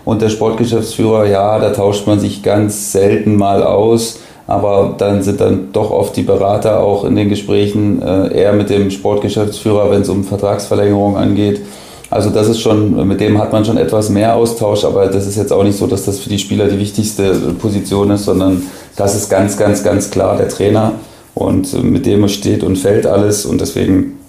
Und 0.06 0.22
der 0.22 0.30
Sportgeschäftsführer, 0.30 1.28
ja, 1.28 1.60
da 1.60 1.72
tauscht 1.72 2.08
man 2.08 2.20
sich 2.20 2.42
ganz 2.42 2.92
selten 2.92 3.36
mal 3.36 3.64
aus. 3.64 4.20
Aber 4.48 4.96
dann 4.98 5.22
sind 5.22 5.42
dann 5.42 5.72
doch 5.74 5.92
oft 5.92 6.16
die 6.16 6.24
Berater 6.24 6.80
auch 6.80 7.06
in 7.06 7.16
den 7.16 7.30
Gesprächen 7.30 8.02
äh, 8.02 8.34
eher 8.34 8.54
mit 8.54 8.72
dem 8.72 8.90
Sportgeschäftsführer, 8.90 9.92
wenn 9.92 10.02
es 10.02 10.10
um 10.10 10.24
Vertragsverlängerung 10.24 11.18
angeht. 11.18 11.62
Also 12.10 12.32
das 12.32 12.48
ist 12.48 12.60
schon, 12.60 13.08
mit 13.08 13.22
dem 13.22 13.38
hat 13.38 13.54
man 13.54 13.64
schon 13.64 13.78
etwas 13.78 14.10
mehr 14.10 14.36
Austausch, 14.36 14.84
aber 14.84 15.06
das 15.06 15.28
ist 15.28 15.36
jetzt 15.36 15.54
auch 15.54 15.64
nicht 15.64 15.78
so, 15.78 15.86
dass 15.86 16.06
das 16.06 16.18
für 16.18 16.30
die 16.30 16.40
Spieler 16.40 16.66
die 16.68 16.80
wichtigste 16.80 17.32
Position 17.60 18.10
ist, 18.10 18.26
sondern 18.26 18.64
das 19.00 19.16
ist 19.16 19.30
ganz, 19.30 19.58
ganz, 19.58 19.84
ganz 19.84 20.12
klar 20.12 20.38
der 20.38 20.50
Trainer 20.50 20.94
und 21.34 21.84
mit 21.84 22.06
dem 22.06 22.28
steht 22.28 22.64
und 22.64 22.76
fällt 22.76 23.06
alles 23.06 23.46
und 23.46 23.62
deswegen 23.62 24.20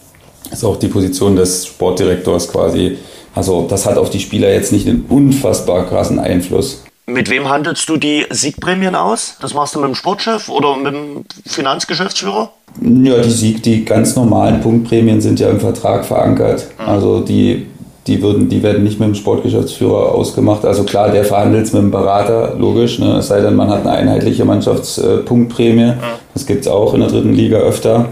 ist 0.50 0.64
auch 0.64 0.76
die 0.76 0.88
Position 0.88 1.34
des 1.34 1.66
Sportdirektors 1.66 2.48
quasi, 2.48 2.98
also 3.34 3.66
das 3.68 3.84
hat 3.86 3.98
auf 3.98 4.10
die 4.10 4.20
Spieler 4.20 4.52
jetzt 4.52 4.72
nicht 4.72 4.86
einen 4.86 5.06
unfassbar 5.08 5.86
krassen 5.86 6.18
Einfluss. 6.18 6.84
Mit 7.06 7.28
wem 7.28 7.48
handelst 7.48 7.88
du 7.88 7.96
die 7.96 8.26
Siegprämien 8.30 8.94
aus? 8.94 9.36
Das 9.40 9.54
machst 9.54 9.74
du 9.74 9.80
mit 9.80 9.88
dem 9.88 9.94
Sportchef 9.96 10.48
oder 10.48 10.76
mit 10.76 10.94
dem 10.94 11.24
Finanzgeschäftsführer? 11.44 12.52
Ja, 12.80 13.20
die 13.20 13.30
Sieg, 13.30 13.64
die 13.64 13.84
ganz 13.84 14.14
normalen 14.14 14.60
Punktprämien 14.60 15.20
sind 15.20 15.40
ja 15.40 15.50
im 15.50 15.58
Vertrag 15.58 16.04
verankert. 16.04 16.68
Mhm. 16.78 16.88
Also 16.88 17.20
die, 17.20 17.66
die, 18.07 18.22
würden, 18.22 18.48
die 18.48 18.62
werden 18.62 18.82
nicht 18.82 18.98
mit 18.98 19.09
dem 19.09 19.14
Sportgeschäftsführer 19.14 20.14
ausgemacht. 20.14 20.64
Also 20.64 20.84
klar, 20.84 21.11
der 21.11 21.24
verhandelt 21.24 21.66
es 21.66 21.72
mit 21.72 21.82
dem 21.82 21.90
Berater, 21.90 22.55
logisch. 22.59 22.98
Ne? 22.98 23.18
Es 23.18 23.28
sei 23.28 23.40
denn, 23.40 23.55
man 23.55 23.68
hat 23.68 23.86
eine 23.86 23.90
einheitliche 23.90 24.44
Mannschaftspunktprämie. 24.44 25.92
Mhm. 25.92 26.01
Das 26.34 26.46
gibt 26.46 26.62
es 26.62 26.68
auch 26.68 26.94
in 26.94 27.01
der 27.01 27.11
dritten 27.11 27.34
Liga 27.34 27.59
öfter, 27.59 28.07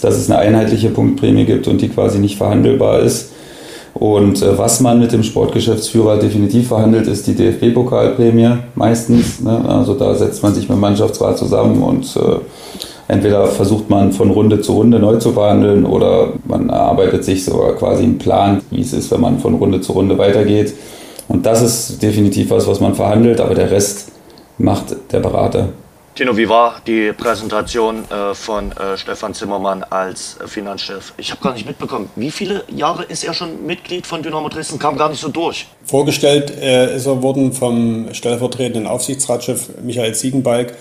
dass 0.00 0.16
es 0.16 0.30
eine 0.30 0.38
einheitliche 0.38 0.90
Punktprämie 0.90 1.44
gibt 1.44 1.66
und 1.66 1.80
die 1.80 1.88
quasi 1.88 2.18
nicht 2.18 2.36
verhandelbar 2.36 3.00
ist. 3.00 3.32
Und 3.94 4.40
äh, 4.42 4.56
was 4.56 4.80
man 4.80 5.00
mit 5.00 5.12
dem 5.12 5.22
Sportgeschäftsführer 5.22 6.18
definitiv 6.18 6.68
verhandelt, 6.68 7.06
ist 7.06 7.26
die 7.26 7.34
DFB-Pokalprämie 7.34 8.58
meistens. 8.74 9.40
Ne? 9.40 9.64
Also 9.68 9.94
da 9.94 10.14
setzt 10.14 10.42
man 10.42 10.54
sich 10.54 10.68
mit 10.68 10.76
dem 10.76 10.80
Mannschaftsrat 10.80 11.36
zusammen 11.36 11.82
und 11.82 12.16
äh, 12.16 12.36
entweder 13.12 13.46
versucht 13.46 13.90
man 13.90 14.12
von 14.12 14.30
Runde 14.30 14.62
zu 14.62 14.72
Runde 14.72 14.98
neu 14.98 15.16
zu 15.18 15.32
verhandeln 15.32 15.84
oder 15.84 16.32
man 16.44 16.70
erarbeitet 16.70 17.24
sich 17.24 17.44
sogar 17.44 17.74
quasi 17.74 18.04
einen 18.04 18.18
Plan, 18.18 18.62
wie 18.70 18.80
es 18.80 18.92
ist, 18.94 19.10
wenn 19.10 19.20
man 19.20 19.38
von 19.38 19.54
Runde 19.54 19.80
zu 19.82 19.92
Runde 19.92 20.16
weitergeht. 20.16 20.74
Und 21.28 21.44
das 21.44 21.60
ist 21.62 22.02
definitiv 22.02 22.50
was, 22.50 22.66
was 22.66 22.80
man 22.80 22.94
verhandelt, 22.94 23.40
aber 23.40 23.54
der 23.54 23.70
Rest 23.70 24.12
macht 24.58 24.96
der 25.12 25.20
Berater. 25.20 25.68
Tino, 26.14 26.36
wie 26.36 26.48
war 26.48 26.82
die 26.86 27.12
Präsentation 27.12 28.04
äh, 28.10 28.34
von 28.34 28.72
äh, 28.72 28.98
Stefan 28.98 29.32
Zimmermann 29.32 29.82
als 29.82 30.38
äh, 30.42 30.46
Finanzchef? 30.46 31.14
Ich 31.16 31.30
habe 31.30 31.42
gar 31.42 31.54
nicht 31.54 31.66
mitbekommen. 31.66 32.10
Wie 32.16 32.30
viele 32.30 32.64
Jahre 32.68 33.04
ist 33.04 33.24
er 33.24 33.32
schon 33.32 33.64
Mitglied 33.66 34.06
von 34.06 34.22
Dynamo 34.22 34.50
Dresden? 34.50 34.78
Kam 34.78 34.98
gar 34.98 35.08
nicht 35.08 35.20
so 35.20 35.28
durch. 35.28 35.66
Vorgestellt 35.84 36.50
äh, 36.50 36.96
ist 36.96 37.06
er 37.06 37.22
worden 37.22 37.54
vom 37.54 38.12
stellvertretenden 38.12 38.86
Aufsichtsratschef 38.86 39.70
Michael 39.82 40.14
Ziegenbalg. 40.14 40.74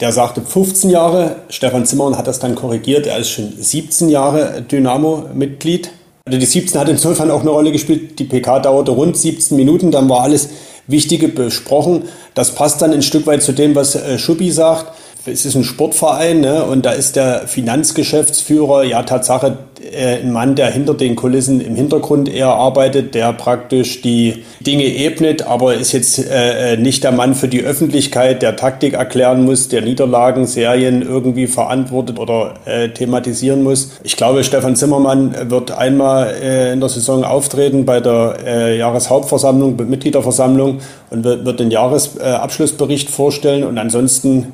Der 0.00 0.12
sagte 0.12 0.42
15 0.42 0.90
Jahre. 0.90 1.36
Stefan 1.48 1.84
Zimmermann 1.84 2.18
hat 2.18 2.26
das 2.26 2.38
dann 2.38 2.54
korrigiert. 2.54 3.06
Er 3.06 3.18
ist 3.18 3.30
schon 3.30 3.52
17 3.58 4.08
Jahre 4.08 4.62
Dynamo-Mitglied. 4.62 5.90
Also 6.24 6.38
die 6.38 6.46
17 6.46 6.80
hat 6.80 6.88
insofern 6.88 7.30
auch 7.30 7.40
eine 7.40 7.50
Rolle 7.50 7.72
gespielt. 7.72 8.18
Die 8.18 8.24
PK 8.24 8.60
dauerte 8.60 8.92
rund 8.92 9.16
17 9.16 9.56
Minuten. 9.56 9.90
Dann 9.90 10.08
war 10.08 10.20
alles 10.20 10.50
Wichtige 10.86 11.28
besprochen. 11.28 12.04
Das 12.34 12.54
passt 12.54 12.80
dann 12.80 12.92
ein 12.92 13.02
Stück 13.02 13.26
weit 13.26 13.42
zu 13.42 13.52
dem, 13.52 13.74
was 13.74 13.94
äh, 13.94 14.18
Schuppi 14.18 14.50
sagt 14.50 14.92
es 15.32 15.44
ist 15.44 15.54
ein 15.54 15.64
Sportverein 15.64 16.40
ne? 16.40 16.64
und 16.64 16.86
da 16.86 16.92
ist 16.92 17.16
der 17.16 17.46
Finanzgeschäftsführer 17.46 18.84
ja 18.84 19.02
Tatsache 19.02 19.58
äh, 19.92 20.20
ein 20.22 20.32
Mann, 20.32 20.54
der 20.54 20.70
hinter 20.70 20.94
den 20.94 21.16
Kulissen 21.16 21.60
im 21.60 21.74
Hintergrund 21.74 22.28
eher 22.28 22.48
arbeitet, 22.48 23.14
der 23.14 23.32
praktisch 23.32 24.02
die 24.02 24.44
Dinge 24.60 24.84
ebnet, 24.84 25.42
aber 25.42 25.74
ist 25.74 25.92
jetzt 25.92 26.18
äh, 26.18 26.74
äh, 26.74 26.76
nicht 26.76 27.04
der 27.04 27.12
Mann 27.12 27.34
für 27.34 27.48
die 27.48 27.62
Öffentlichkeit, 27.62 28.42
der 28.42 28.56
Taktik 28.56 28.94
erklären 28.94 29.44
muss, 29.44 29.68
der 29.68 29.82
Niederlagen, 29.82 30.46
Serien 30.46 31.02
irgendwie 31.02 31.46
verantwortet 31.46 32.18
oder 32.18 32.54
äh, 32.64 32.88
thematisieren 32.90 33.62
muss. 33.62 33.92
Ich 34.02 34.16
glaube, 34.16 34.44
Stefan 34.44 34.76
Zimmermann 34.76 35.50
wird 35.50 35.70
einmal 35.70 36.34
äh, 36.42 36.72
in 36.72 36.80
der 36.80 36.88
Saison 36.88 37.24
auftreten 37.24 37.84
bei 37.84 38.00
der 38.00 38.36
äh, 38.44 38.78
Jahreshauptversammlung, 38.78 39.76
Mitgliederversammlung 39.88 40.80
und 41.10 41.24
wird, 41.24 41.44
wird 41.44 41.60
den 41.60 41.70
Jahresabschlussbericht 41.70 43.10
vorstellen 43.10 43.64
und 43.64 43.78
ansonsten 43.78 44.52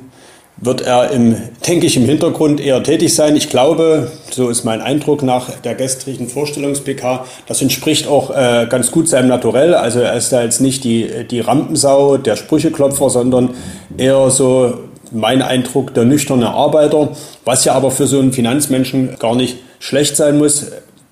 wird 0.57 0.81
er 0.81 1.11
im, 1.11 1.35
denke 1.67 1.85
ich, 1.85 1.97
im 1.97 2.05
Hintergrund 2.05 2.61
eher 2.61 2.81
tätig 2.81 3.13
sein. 3.13 3.35
Ich 3.35 3.49
glaube, 3.49 4.11
so 4.31 4.49
ist 4.49 4.63
mein 4.63 4.81
Eindruck 4.81 5.21
nach 5.21 5.49
der 5.61 5.75
gestrigen 5.75 6.29
Vorstellungs-PK, 6.29 7.25
das 7.47 7.61
entspricht 7.61 8.07
auch 8.07 8.31
äh, 8.31 8.65
ganz 8.69 8.91
gut 8.91 9.09
seinem 9.09 9.27
Naturell. 9.27 9.73
Also 9.73 9.99
er 9.99 10.13
ist 10.13 10.31
da 10.31 10.43
jetzt 10.43 10.61
nicht 10.61 10.83
die, 10.83 11.25
die 11.29 11.41
Rampensau, 11.41 12.17
der 12.17 12.35
Sprücheklopfer, 12.35 13.09
sondern 13.09 13.51
eher 13.97 14.29
so 14.29 14.75
mein 15.11 15.41
Eindruck 15.41 15.93
der 15.93 16.05
nüchterne 16.05 16.49
Arbeiter, 16.49 17.09
was 17.43 17.65
ja 17.65 17.73
aber 17.73 17.91
für 17.91 18.07
so 18.07 18.19
einen 18.19 18.33
Finanzmenschen 18.33 19.17
gar 19.19 19.35
nicht 19.35 19.57
schlecht 19.79 20.15
sein 20.15 20.37
muss. 20.37 20.67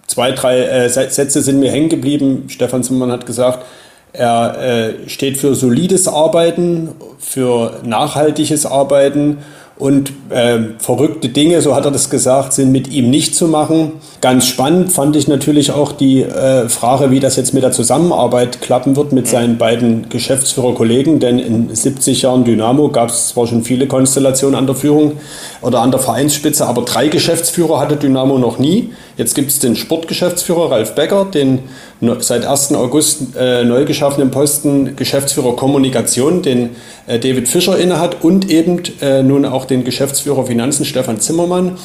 Zwei, 0.08 0.32
drei 0.32 0.60
äh, 0.60 0.90
Sätze 0.90 1.42
sind 1.42 1.60
mir 1.60 1.72
hängen 1.72 1.90
geblieben. 1.90 2.46
Stefan 2.48 2.84
Zimmermann 2.84 3.12
hat 3.12 3.26
gesagt, 3.26 3.66
er 4.14 4.62
äh, 4.62 5.10
steht 5.10 5.38
für 5.38 5.56
solides 5.56 6.08
Arbeiten, 6.08 6.90
für 7.20 7.80
nachhaltiges 7.84 8.66
Arbeiten 8.66 9.40
und 9.76 10.14
äh, 10.30 10.60
verrückte 10.78 11.30
Dinge, 11.30 11.62
so 11.62 11.76
hat 11.76 11.86
er 11.86 11.92
das 11.92 12.10
gesagt, 12.10 12.54
sind 12.54 12.72
mit 12.72 12.90
ihm 12.90 13.10
nicht 13.10 13.36
zu 13.36 13.48
machen. 13.48 13.94
Ganz 14.24 14.48
spannend 14.48 14.90
fand 14.90 15.18
ich 15.18 15.28
natürlich 15.28 15.72
auch 15.72 15.92
die 15.92 16.22
äh, 16.22 16.70
Frage, 16.70 17.12
wie 17.12 17.20
das 17.20 17.36
jetzt 17.36 17.54
mit 17.54 17.62
der 17.62 17.74
Zusammenarbeit 17.74 18.62
klappen 18.62 18.96
wird 18.96 19.12
mit 19.12 19.28
seinen 19.28 19.58
beiden 19.58 20.08
Geschäftsführerkollegen, 20.08 21.20
denn 21.20 21.40
in 21.40 21.76
70 21.76 22.22
Jahren 22.22 22.46
Dynamo 22.46 22.88
gab 22.88 23.10
es 23.10 23.28
zwar 23.28 23.48
schon 23.48 23.66
viele 23.66 23.86
Konstellationen 23.86 24.58
an 24.58 24.66
der 24.66 24.76
Führung 24.76 25.18
oder 25.60 25.82
an 25.82 25.92
der 25.92 26.00
Vereinsspitze, 26.00 26.66
aber 26.66 26.84
drei 26.84 27.10
Geschäftsführer 27.10 27.82
hatte 27.82 27.98
Dynamo 27.98 28.38
noch 28.38 28.60
nie. 28.60 28.94
Jetzt 29.18 29.36
gibt 29.36 29.50
es 29.50 29.60
den 29.60 29.76
Sportgeschäftsführer 29.76 30.72
Ralf 30.72 30.96
Becker, 30.96 31.26
den 31.26 31.60
seit 32.20 32.46
1. 32.46 32.76
August 32.76 33.36
äh, 33.38 33.66
neu 33.66 33.84
geschaffenen 33.84 34.32
Posten 34.32 34.96
Geschäftsführer 34.96 35.58
Kommunikation, 35.58 36.42
den 36.42 36.78
äh, 37.08 37.20
David 37.20 37.50
Fischer 37.50 37.78
innehat 37.78 38.24
und 38.24 38.50
eben 38.50 38.82
äh, 39.02 39.22
nun 39.22 39.44
auch 39.44 39.66
den 39.66 39.84
Geschäftsführer 39.84 40.46
Finanzen 40.46 40.86
Stefan 40.86 41.20
Zimmermann. 41.20 41.76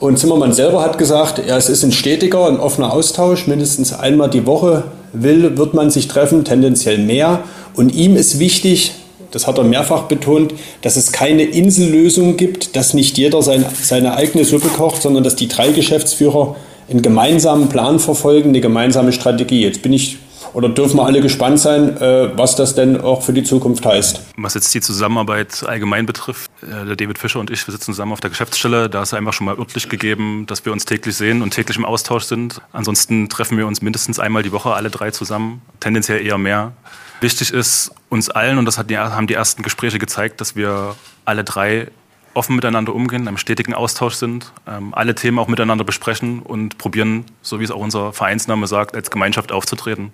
Und 0.00 0.18
Zimmermann 0.18 0.54
selber 0.54 0.82
hat 0.82 0.96
gesagt, 0.96 1.42
ja, 1.46 1.58
es 1.58 1.68
ist 1.68 1.84
ein 1.84 1.92
stetiger, 1.92 2.46
ein 2.48 2.58
offener 2.58 2.92
Austausch. 2.92 3.46
Mindestens 3.46 3.92
einmal 3.92 4.30
die 4.30 4.46
Woche 4.46 4.84
will, 5.12 5.58
wird 5.58 5.74
man 5.74 5.90
sich 5.90 6.08
treffen, 6.08 6.42
tendenziell 6.42 6.96
mehr. 6.96 7.40
Und 7.76 7.94
ihm 7.94 8.16
ist 8.16 8.38
wichtig, 8.38 8.92
das 9.30 9.46
hat 9.46 9.58
er 9.58 9.64
mehrfach 9.64 10.04
betont, 10.04 10.54
dass 10.80 10.96
es 10.96 11.12
keine 11.12 11.42
Insellösung 11.42 12.38
gibt, 12.38 12.76
dass 12.76 12.94
nicht 12.94 13.18
jeder 13.18 13.42
sein, 13.42 13.64
seine 13.82 14.14
eigene 14.14 14.46
Suppe 14.46 14.68
kocht, 14.68 15.02
sondern 15.02 15.22
dass 15.22 15.36
die 15.36 15.48
drei 15.48 15.70
Geschäftsführer 15.70 16.56
einen 16.88 17.02
gemeinsamen 17.02 17.68
Plan 17.68 17.98
verfolgen, 18.00 18.48
eine 18.48 18.62
gemeinsame 18.62 19.12
Strategie. 19.12 19.62
Jetzt 19.62 19.82
bin 19.82 19.92
ich 19.92 20.18
oder 20.52 20.68
dürfen 20.68 20.96
wir 20.96 21.06
alle 21.06 21.20
gespannt 21.20 21.60
sein, 21.60 21.96
äh, 21.96 22.36
was 22.36 22.56
das 22.56 22.74
denn 22.74 23.00
auch 23.00 23.22
für 23.22 23.32
die 23.32 23.42
Zukunft 23.42 23.84
heißt. 23.84 24.20
Was 24.36 24.54
jetzt 24.54 24.72
die 24.74 24.80
Zusammenarbeit 24.80 25.64
allgemein 25.66 26.06
betrifft, 26.06 26.50
äh, 26.62 26.86
der 26.86 26.96
David 26.96 27.18
Fischer 27.18 27.40
und 27.40 27.50
ich, 27.50 27.66
wir 27.66 27.72
sitzen 27.72 27.92
zusammen 27.92 28.12
auf 28.12 28.20
der 28.20 28.30
Geschäftsstelle. 28.30 28.88
Da 28.88 29.02
ist 29.02 29.14
einfach 29.14 29.32
schon 29.32 29.46
mal 29.46 29.58
örtlich 29.58 29.88
gegeben, 29.88 30.44
dass 30.46 30.64
wir 30.64 30.72
uns 30.72 30.84
täglich 30.84 31.16
sehen 31.16 31.42
und 31.42 31.50
täglich 31.50 31.76
im 31.76 31.84
Austausch 31.84 32.24
sind. 32.24 32.60
Ansonsten 32.72 33.28
treffen 33.28 33.58
wir 33.58 33.66
uns 33.66 33.82
mindestens 33.82 34.18
einmal 34.18 34.42
die 34.42 34.52
Woche 34.52 34.72
alle 34.72 34.90
drei 34.90 35.10
zusammen, 35.10 35.62
tendenziell 35.80 36.24
eher 36.24 36.38
mehr. 36.38 36.72
Wichtig 37.20 37.52
ist 37.52 37.92
uns 38.08 38.30
allen, 38.30 38.58
und 38.58 38.64
das 38.64 38.78
haben 38.78 39.26
die 39.26 39.34
ersten 39.34 39.62
Gespräche 39.62 39.98
gezeigt, 39.98 40.40
dass 40.40 40.56
wir 40.56 40.94
alle 41.26 41.44
drei 41.44 41.88
offen 42.34 42.56
miteinander 42.56 42.94
umgehen, 42.94 43.26
im 43.26 43.36
stetigen 43.36 43.74
Austausch 43.74 44.14
sind, 44.14 44.52
ähm, 44.66 44.94
alle 44.94 45.14
Themen 45.14 45.38
auch 45.38 45.48
miteinander 45.48 45.84
besprechen 45.84 46.40
und 46.40 46.78
probieren, 46.78 47.24
so 47.42 47.60
wie 47.60 47.64
es 47.64 47.70
auch 47.70 47.80
unser 47.80 48.12
Vereinsname 48.12 48.66
sagt, 48.66 48.94
als 48.94 49.10
Gemeinschaft 49.10 49.52
aufzutreten. 49.52 50.12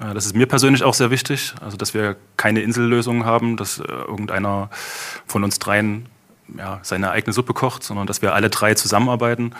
Äh, 0.00 0.14
das 0.14 0.26
ist 0.26 0.34
mir 0.34 0.46
persönlich 0.46 0.82
auch 0.82 0.94
sehr 0.94 1.10
wichtig, 1.10 1.54
also 1.60 1.76
dass 1.76 1.94
wir 1.94 2.16
keine 2.36 2.62
Insellösungen 2.62 3.24
haben, 3.24 3.56
dass 3.56 3.78
äh, 3.78 3.84
irgendeiner 3.84 4.70
von 5.26 5.44
uns 5.44 5.58
dreien 5.58 6.06
ja, 6.56 6.80
seine 6.82 7.10
eigene 7.10 7.32
Suppe 7.32 7.54
kocht, 7.54 7.82
sondern 7.82 8.06
dass 8.06 8.22
wir 8.22 8.34
alle 8.34 8.50
drei 8.50 8.74
zusammenarbeiten. 8.74 9.54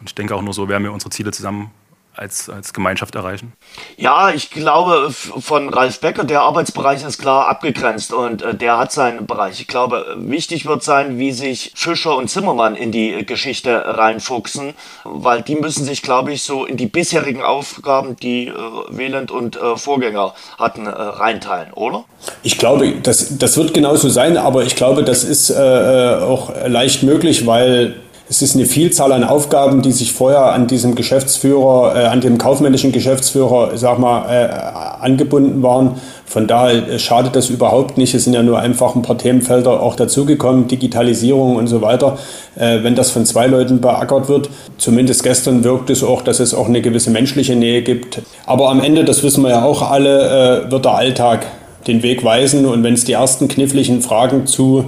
Und 0.00 0.08
ich 0.08 0.14
denke 0.14 0.34
auch 0.34 0.42
nur 0.42 0.54
so 0.54 0.68
werden 0.68 0.84
wir 0.84 0.92
unsere 0.92 1.10
Ziele 1.10 1.32
zusammen 1.32 1.70
als, 2.16 2.48
als 2.48 2.72
Gemeinschaft 2.72 3.14
erreichen? 3.14 3.52
Ja, 3.96 4.30
ich 4.30 4.50
glaube, 4.50 5.10
von 5.10 5.68
Ralf 5.68 6.00
Becker, 6.00 6.24
der 6.24 6.42
Arbeitsbereich 6.42 7.04
ist 7.04 7.18
klar 7.18 7.48
abgegrenzt 7.48 8.12
und 8.12 8.42
äh, 8.42 8.54
der 8.54 8.78
hat 8.78 8.92
seinen 8.92 9.26
Bereich. 9.26 9.60
Ich 9.60 9.66
glaube, 9.66 10.16
wichtig 10.18 10.66
wird 10.66 10.82
sein, 10.82 11.18
wie 11.18 11.32
sich 11.32 11.72
Fischer 11.74 12.16
und 12.16 12.28
Zimmermann 12.28 12.74
in 12.76 12.92
die 12.92 13.24
Geschichte 13.26 13.82
reinfuchsen, 13.98 14.74
weil 15.04 15.42
die 15.42 15.56
müssen 15.56 15.84
sich, 15.84 16.02
glaube 16.02 16.32
ich, 16.32 16.42
so 16.42 16.64
in 16.64 16.76
die 16.76 16.86
bisherigen 16.86 17.42
Aufgaben, 17.42 18.16
die 18.16 18.48
äh, 18.48 18.52
Wieland 18.90 19.30
und 19.30 19.56
äh, 19.56 19.76
Vorgänger 19.76 20.34
hatten, 20.58 20.86
äh, 20.86 20.90
reinteilen, 20.90 21.72
oder? 21.72 22.04
Ich 22.42 22.58
glaube, 22.58 22.92
das, 23.02 23.38
das 23.38 23.56
wird 23.56 23.74
genauso 23.74 24.08
sein, 24.08 24.36
aber 24.36 24.64
ich 24.64 24.76
glaube, 24.76 25.04
das 25.04 25.24
ist 25.24 25.50
äh, 25.50 25.54
äh, 25.54 26.22
auch 26.22 26.52
leicht 26.66 27.02
möglich, 27.02 27.46
weil 27.46 27.96
es 28.28 28.40
ist 28.40 28.54
eine 28.56 28.64
Vielzahl 28.64 29.12
an 29.12 29.22
Aufgaben, 29.22 29.82
die 29.82 29.92
sich 29.92 30.12
vorher 30.12 30.52
an 30.52 30.66
diesem 30.66 30.94
Geschäftsführer, 30.94 31.94
äh, 31.94 32.04
an 32.06 32.22
dem 32.22 32.38
kaufmännischen 32.38 32.90
Geschäftsführer, 32.90 33.76
sag 33.76 33.98
mal, 33.98 34.24
äh, 34.30 35.02
angebunden 35.04 35.62
waren. 35.62 36.00
Von 36.24 36.46
daher 36.46 36.88
äh, 36.88 36.98
schadet 36.98 37.36
das 37.36 37.50
überhaupt 37.50 37.98
nicht. 37.98 38.14
Es 38.14 38.24
sind 38.24 38.32
ja 38.32 38.42
nur 38.42 38.58
einfach 38.58 38.94
ein 38.94 39.02
paar 39.02 39.18
Themenfelder 39.18 39.82
auch 39.82 39.94
dazugekommen, 39.94 40.68
Digitalisierung 40.68 41.56
und 41.56 41.66
so 41.66 41.82
weiter. 41.82 42.16
Äh, 42.56 42.82
wenn 42.82 42.94
das 42.94 43.10
von 43.10 43.26
zwei 43.26 43.46
Leuten 43.46 43.82
beackert 43.82 44.28
wird, 44.28 44.48
zumindest 44.78 45.22
gestern 45.22 45.62
wirkt 45.62 45.90
es 45.90 46.02
auch, 46.02 46.22
dass 46.22 46.40
es 46.40 46.54
auch 46.54 46.66
eine 46.66 46.80
gewisse 46.80 47.10
menschliche 47.10 47.56
Nähe 47.56 47.82
gibt. 47.82 48.22
Aber 48.46 48.70
am 48.70 48.82
Ende, 48.82 49.04
das 49.04 49.22
wissen 49.22 49.42
wir 49.42 49.50
ja 49.50 49.64
auch 49.64 49.82
alle, 49.82 50.64
äh, 50.66 50.70
wird 50.70 50.86
der 50.86 50.94
Alltag 50.94 51.46
den 51.86 52.02
Weg 52.02 52.24
weisen. 52.24 52.64
Und 52.64 52.82
wenn 52.84 52.94
es 52.94 53.04
die 53.04 53.12
ersten 53.12 53.48
kniffligen 53.48 54.00
Fragen 54.00 54.46
zu 54.46 54.86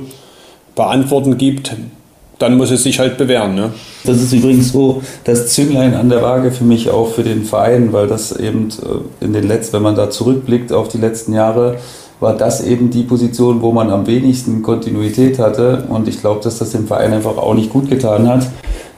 beantworten 0.75 1.37
gibt, 1.37 1.77
dann 2.39 2.57
muss 2.57 2.71
es 2.71 2.83
sich 2.83 2.99
halt 2.99 3.17
bewähren. 3.17 3.55
Ne? 3.55 3.73
Das 4.05 4.21
ist 4.21 4.33
übrigens 4.33 4.73
so 4.73 5.03
das 5.25 5.49
Zünglein 5.49 5.95
an 5.95 6.09
der 6.09 6.23
Waage 6.23 6.51
für 6.51 6.65
mich 6.65 6.91
auch 6.91 7.09
für 7.09 7.23
den 7.23 7.45
Verein, 7.45 7.93
weil 7.93 8.07
das 8.07 8.33
eben 8.37 8.69
äh, 8.69 9.25
in 9.25 9.33
den 9.33 9.49
letzten, 9.49 9.75
wenn 9.75 9.83
man 9.83 9.95
da 9.95 10.11
zurückblickt 10.11 10.73
auf 10.73 10.89
die 10.89 10.99
letzten 10.99 11.33
Jahre, 11.33 11.77
war 12.21 12.35
das 12.35 12.65
eben 12.65 12.91
die 12.91 13.03
Position, 13.03 13.61
wo 13.61 13.73
man 13.73 13.91
am 13.91 14.07
wenigsten 14.07 14.63
Kontinuität 14.63 15.39
hatte. 15.39 15.85
Und 15.89 16.09
ich 16.09 16.21
glaube, 16.21 16.41
dass 16.43 16.59
das 16.59 16.71
dem 16.71 16.87
Verein 16.87 17.13
einfach 17.13 17.37
auch 17.37 17.55
nicht 17.55 17.71
gut 17.71 17.91
getan 17.91 18.29
hat. 18.29 18.47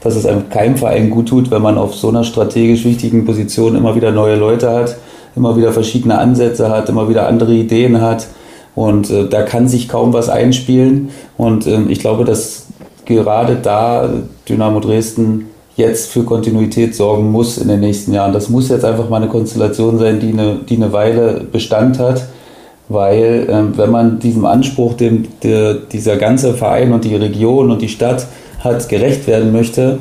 Dass 0.01 0.15
es 0.15 0.25
einem 0.25 0.49
keinem 0.49 0.77
Verein 0.77 1.09
gut 1.09 1.27
tut, 1.27 1.51
wenn 1.51 1.61
man 1.61 1.77
auf 1.77 1.93
so 1.95 2.07
einer 2.07 2.23
strategisch 2.23 2.85
wichtigen 2.85 3.25
Position 3.25 3.75
immer 3.75 3.95
wieder 3.95 4.11
neue 4.11 4.37
Leute 4.37 4.71
hat, 4.71 4.95
immer 5.35 5.57
wieder 5.57 5.73
verschiedene 5.73 6.17
Ansätze 6.17 6.69
hat, 6.69 6.87
immer 6.87 7.09
wieder 7.09 7.27
andere 7.27 7.53
Ideen 7.53 7.99
hat. 7.99 8.27
Und 8.75 9.09
äh, 9.09 9.27
da 9.27 9.41
kann 9.41 9.67
sich 9.67 9.89
kaum 9.89 10.13
was 10.13 10.29
einspielen. 10.29 11.09
Und 11.35 11.67
äh, 11.67 11.81
ich 11.89 11.99
glaube, 11.99 12.23
dass 12.23 12.68
gerade 13.15 13.55
da 13.55 14.09
Dynamo 14.47 14.79
Dresden 14.79 15.47
jetzt 15.75 16.11
für 16.11 16.23
Kontinuität 16.23 16.93
sorgen 16.93 17.31
muss 17.31 17.57
in 17.57 17.69
den 17.69 17.79
nächsten 17.79 18.13
Jahren. 18.13 18.33
Das 18.33 18.49
muss 18.49 18.69
jetzt 18.69 18.83
einfach 18.83 19.09
mal 19.09 19.17
eine 19.17 19.27
Konstellation 19.27 19.97
sein, 19.97 20.19
die 20.19 20.33
eine, 20.33 20.59
die 20.67 20.75
eine 20.75 20.91
Weile 20.91 21.41
Bestand 21.51 21.99
hat, 21.99 22.25
weil 22.89 23.47
ähm, 23.49 23.77
wenn 23.77 23.89
man 23.89 24.19
diesem 24.19 24.45
Anspruch, 24.45 24.93
dem 24.95 25.27
der, 25.41 25.75
dieser 25.75 26.17
ganze 26.17 26.53
Verein 26.53 26.91
und 26.91 27.05
die 27.05 27.15
Region 27.15 27.71
und 27.71 27.81
die 27.81 27.89
Stadt 27.89 28.27
hat, 28.59 28.89
gerecht 28.89 29.25
werden 29.25 29.53
möchte, 29.53 29.99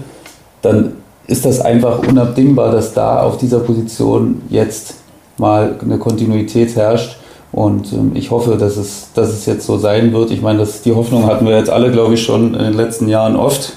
dann 0.62 0.94
ist 1.28 1.44
das 1.44 1.61
einfach 1.61 2.00
unabdingbar, 2.00 2.72
dass 2.72 2.94
da 2.94 3.22
auf 3.22 3.36
dieser 3.36 3.61
Position 3.61 4.42
jetzt 4.48 4.94
mal 5.36 5.76
eine 5.80 5.98
Kontinuität 5.98 6.74
herrscht 6.74 7.17
und 7.53 7.92
ähm, 7.92 8.12
ich 8.14 8.30
hoffe, 8.30 8.57
dass 8.57 8.76
es, 8.76 9.09
dass 9.14 9.30
es 9.30 9.46
jetzt 9.46 9.66
so 9.66 9.78
sein 9.78 10.12
wird. 10.12 10.30
Ich 10.30 10.42
meine, 10.42 10.59
das, 10.61 10.82
die 10.82 10.92
Hoffnung 10.92 11.26
hatten 11.26 11.46
wir 11.46 11.57
jetzt 11.57 11.70
alle, 11.70 11.90
glaube 11.90 12.14
ich, 12.14 12.22
schon 12.22 12.55
in 12.55 12.62
den 12.62 12.74
letzten 12.74 13.09
Jahren 13.09 13.36
oft. 13.36 13.72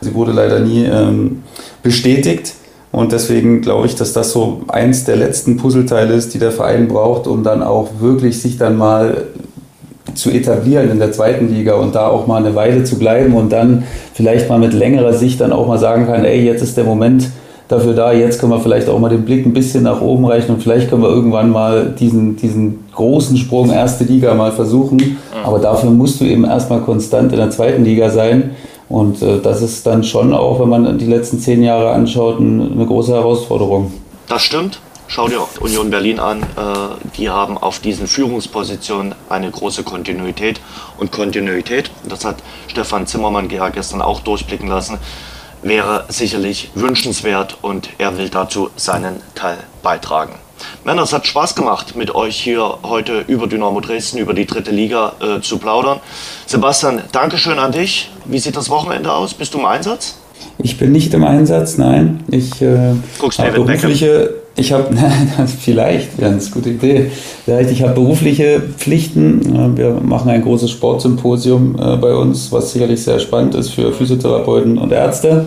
Sie 0.00 0.14
wurde 0.14 0.32
leider 0.32 0.60
nie 0.60 0.84
ähm, 0.84 1.42
bestätigt. 1.82 2.54
Und 2.92 3.12
deswegen 3.12 3.60
glaube 3.60 3.86
ich, 3.86 3.96
dass 3.96 4.12
das 4.12 4.32
so 4.32 4.60
eins 4.68 5.04
der 5.04 5.16
letzten 5.16 5.56
Puzzleteile 5.56 6.14
ist, 6.14 6.34
die 6.34 6.38
der 6.38 6.52
Verein 6.52 6.86
braucht, 6.86 7.26
um 7.26 7.42
dann 7.42 7.62
auch 7.62 7.88
wirklich 8.00 8.40
sich 8.40 8.56
dann 8.56 8.76
mal 8.76 9.24
zu 10.14 10.30
etablieren 10.30 10.90
in 10.90 10.98
der 10.98 11.10
zweiten 11.10 11.52
Liga 11.52 11.74
und 11.74 11.94
da 11.94 12.06
auch 12.06 12.28
mal 12.28 12.44
eine 12.44 12.54
Weile 12.54 12.84
zu 12.84 12.98
bleiben 12.98 13.34
und 13.34 13.50
dann 13.50 13.84
vielleicht 14.12 14.48
mal 14.48 14.60
mit 14.60 14.72
längerer 14.72 15.12
Sicht 15.12 15.40
dann 15.40 15.52
auch 15.52 15.66
mal 15.66 15.78
sagen 15.78 16.06
kann, 16.06 16.24
ey, 16.24 16.44
jetzt 16.44 16.62
ist 16.62 16.76
der 16.76 16.84
Moment, 16.84 17.30
dafür 17.68 17.94
da. 17.94 18.12
Jetzt 18.12 18.40
können 18.40 18.52
wir 18.52 18.60
vielleicht 18.60 18.88
auch 18.88 18.98
mal 18.98 19.08
den 19.08 19.24
Blick 19.24 19.46
ein 19.46 19.52
bisschen 19.52 19.84
nach 19.84 20.00
oben 20.00 20.26
reichen 20.26 20.54
und 20.54 20.62
vielleicht 20.62 20.90
können 20.90 21.02
wir 21.02 21.08
irgendwann 21.08 21.50
mal 21.50 21.94
diesen, 21.98 22.36
diesen 22.36 22.84
großen 22.94 23.36
Sprung 23.36 23.70
erste 23.70 24.04
Liga 24.04 24.34
mal 24.34 24.52
versuchen. 24.52 25.18
Aber 25.44 25.58
dafür 25.58 25.90
musst 25.90 26.20
du 26.20 26.24
eben 26.24 26.44
erstmal 26.44 26.80
konstant 26.80 27.32
in 27.32 27.38
der 27.38 27.50
zweiten 27.50 27.84
Liga 27.84 28.10
sein. 28.10 28.54
Und 28.88 29.22
äh, 29.22 29.40
das 29.40 29.62
ist 29.62 29.86
dann 29.86 30.04
schon 30.04 30.32
auch, 30.32 30.60
wenn 30.60 30.68
man 30.68 30.98
die 30.98 31.06
letzten 31.06 31.38
zehn 31.38 31.62
Jahre 31.62 31.90
anschaut, 31.90 32.38
eine 32.38 32.86
große 32.86 33.12
Herausforderung. 33.12 33.92
Das 34.28 34.42
stimmt. 34.42 34.80
Schau 35.06 35.28
dir 35.28 35.40
Union 35.60 35.90
Berlin 35.90 36.18
an. 36.18 36.42
Äh, 36.42 36.46
die 37.16 37.28
haben 37.28 37.58
auf 37.58 37.78
diesen 37.78 38.06
Führungspositionen 38.06 39.14
eine 39.28 39.50
große 39.50 39.82
Kontinuität. 39.82 40.60
Und 40.98 41.12
Kontinuität, 41.12 41.90
das 42.08 42.24
hat 42.24 42.36
Stefan 42.68 43.06
Zimmermann 43.06 43.50
ja 43.50 43.68
gestern 43.68 44.00
auch 44.00 44.20
durchblicken 44.20 44.68
lassen, 44.68 44.98
wäre 45.64 46.04
sicherlich 46.08 46.70
wünschenswert 46.74 47.58
und 47.62 47.90
er 47.98 48.16
will 48.16 48.28
dazu 48.28 48.70
seinen 48.76 49.16
Teil 49.34 49.58
beitragen. 49.82 50.34
Männer, 50.84 51.02
es 51.02 51.12
hat 51.12 51.26
Spaß 51.26 51.54
gemacht, 51.56 51.96
mit 51.96 52.14
euch 52.14 52.36
hier 52.36 52.78
heute 52.82 53.24
über 53.26 53.46
Dynamo 53.46 53.80
Dresden, 53.80 54.18
über 54.18 54.34
die 54.34 54.46
dritte 54.46 54.70
Liga 54.70 55.12
äh, 55.20 55.40
zu 55.40 55.58
plaudern. 55.58 56.00
Sebastian, 56.46 57.02
Dankeschön 57.12 57.58
an 57.58 57.72
dich. 57.72 58.10
Wie 58.24 58.38
sieht 58.38 58.56
das 58.56 58.70
Wochenende 58.70 59.12
aus? 59.12 59.34
Bist 59.34 59.52
du 59.54 59.58
im 59.58 59.64
Einsatz? 59.64 60.16
Ich 60.58 60.78
bin 60.78 60.92
nicht 60.92 61.12
im 61.14 61.24
Einsatz, 61.24 61.78
nein. 61.78 62.22
Ich 62.30 62.62
äh, 62.62 62.94
habe 63.38 63.50
berufliche, 63.52 64.34
ich 64.56 64.72
habe, 64.72 64.88
vielleicht, 65.60 66.18
ganz 66.18 66.50
gute 66.50 66.70
Idee. 66.70 67.10
Vielleicht, 67.44 67.70
ich 67.70 67.82
habe 67.82 67.94
berufliche 67.94 68.60
Pflichten. 68.60 69.76
Wir 69.76 69.94
machen 70.02 70.30
ein 70.30 70.42
großes 70.42 70.70
Sportsymposium 70.70 71.76
äh, 71.78 71.96
bei 71.96 72.14
uns, 72.14 72.52
was 72.52 72.72
sicherlich 72.72 73.02
sehr 73.02 73.18
spannend 73.18 73.54
ist 73.54 73.70
für 73.70 73.92
Physiotherapeuten 73.92 74.78
und 74.78 74.92
Ärzte 74.92 75.46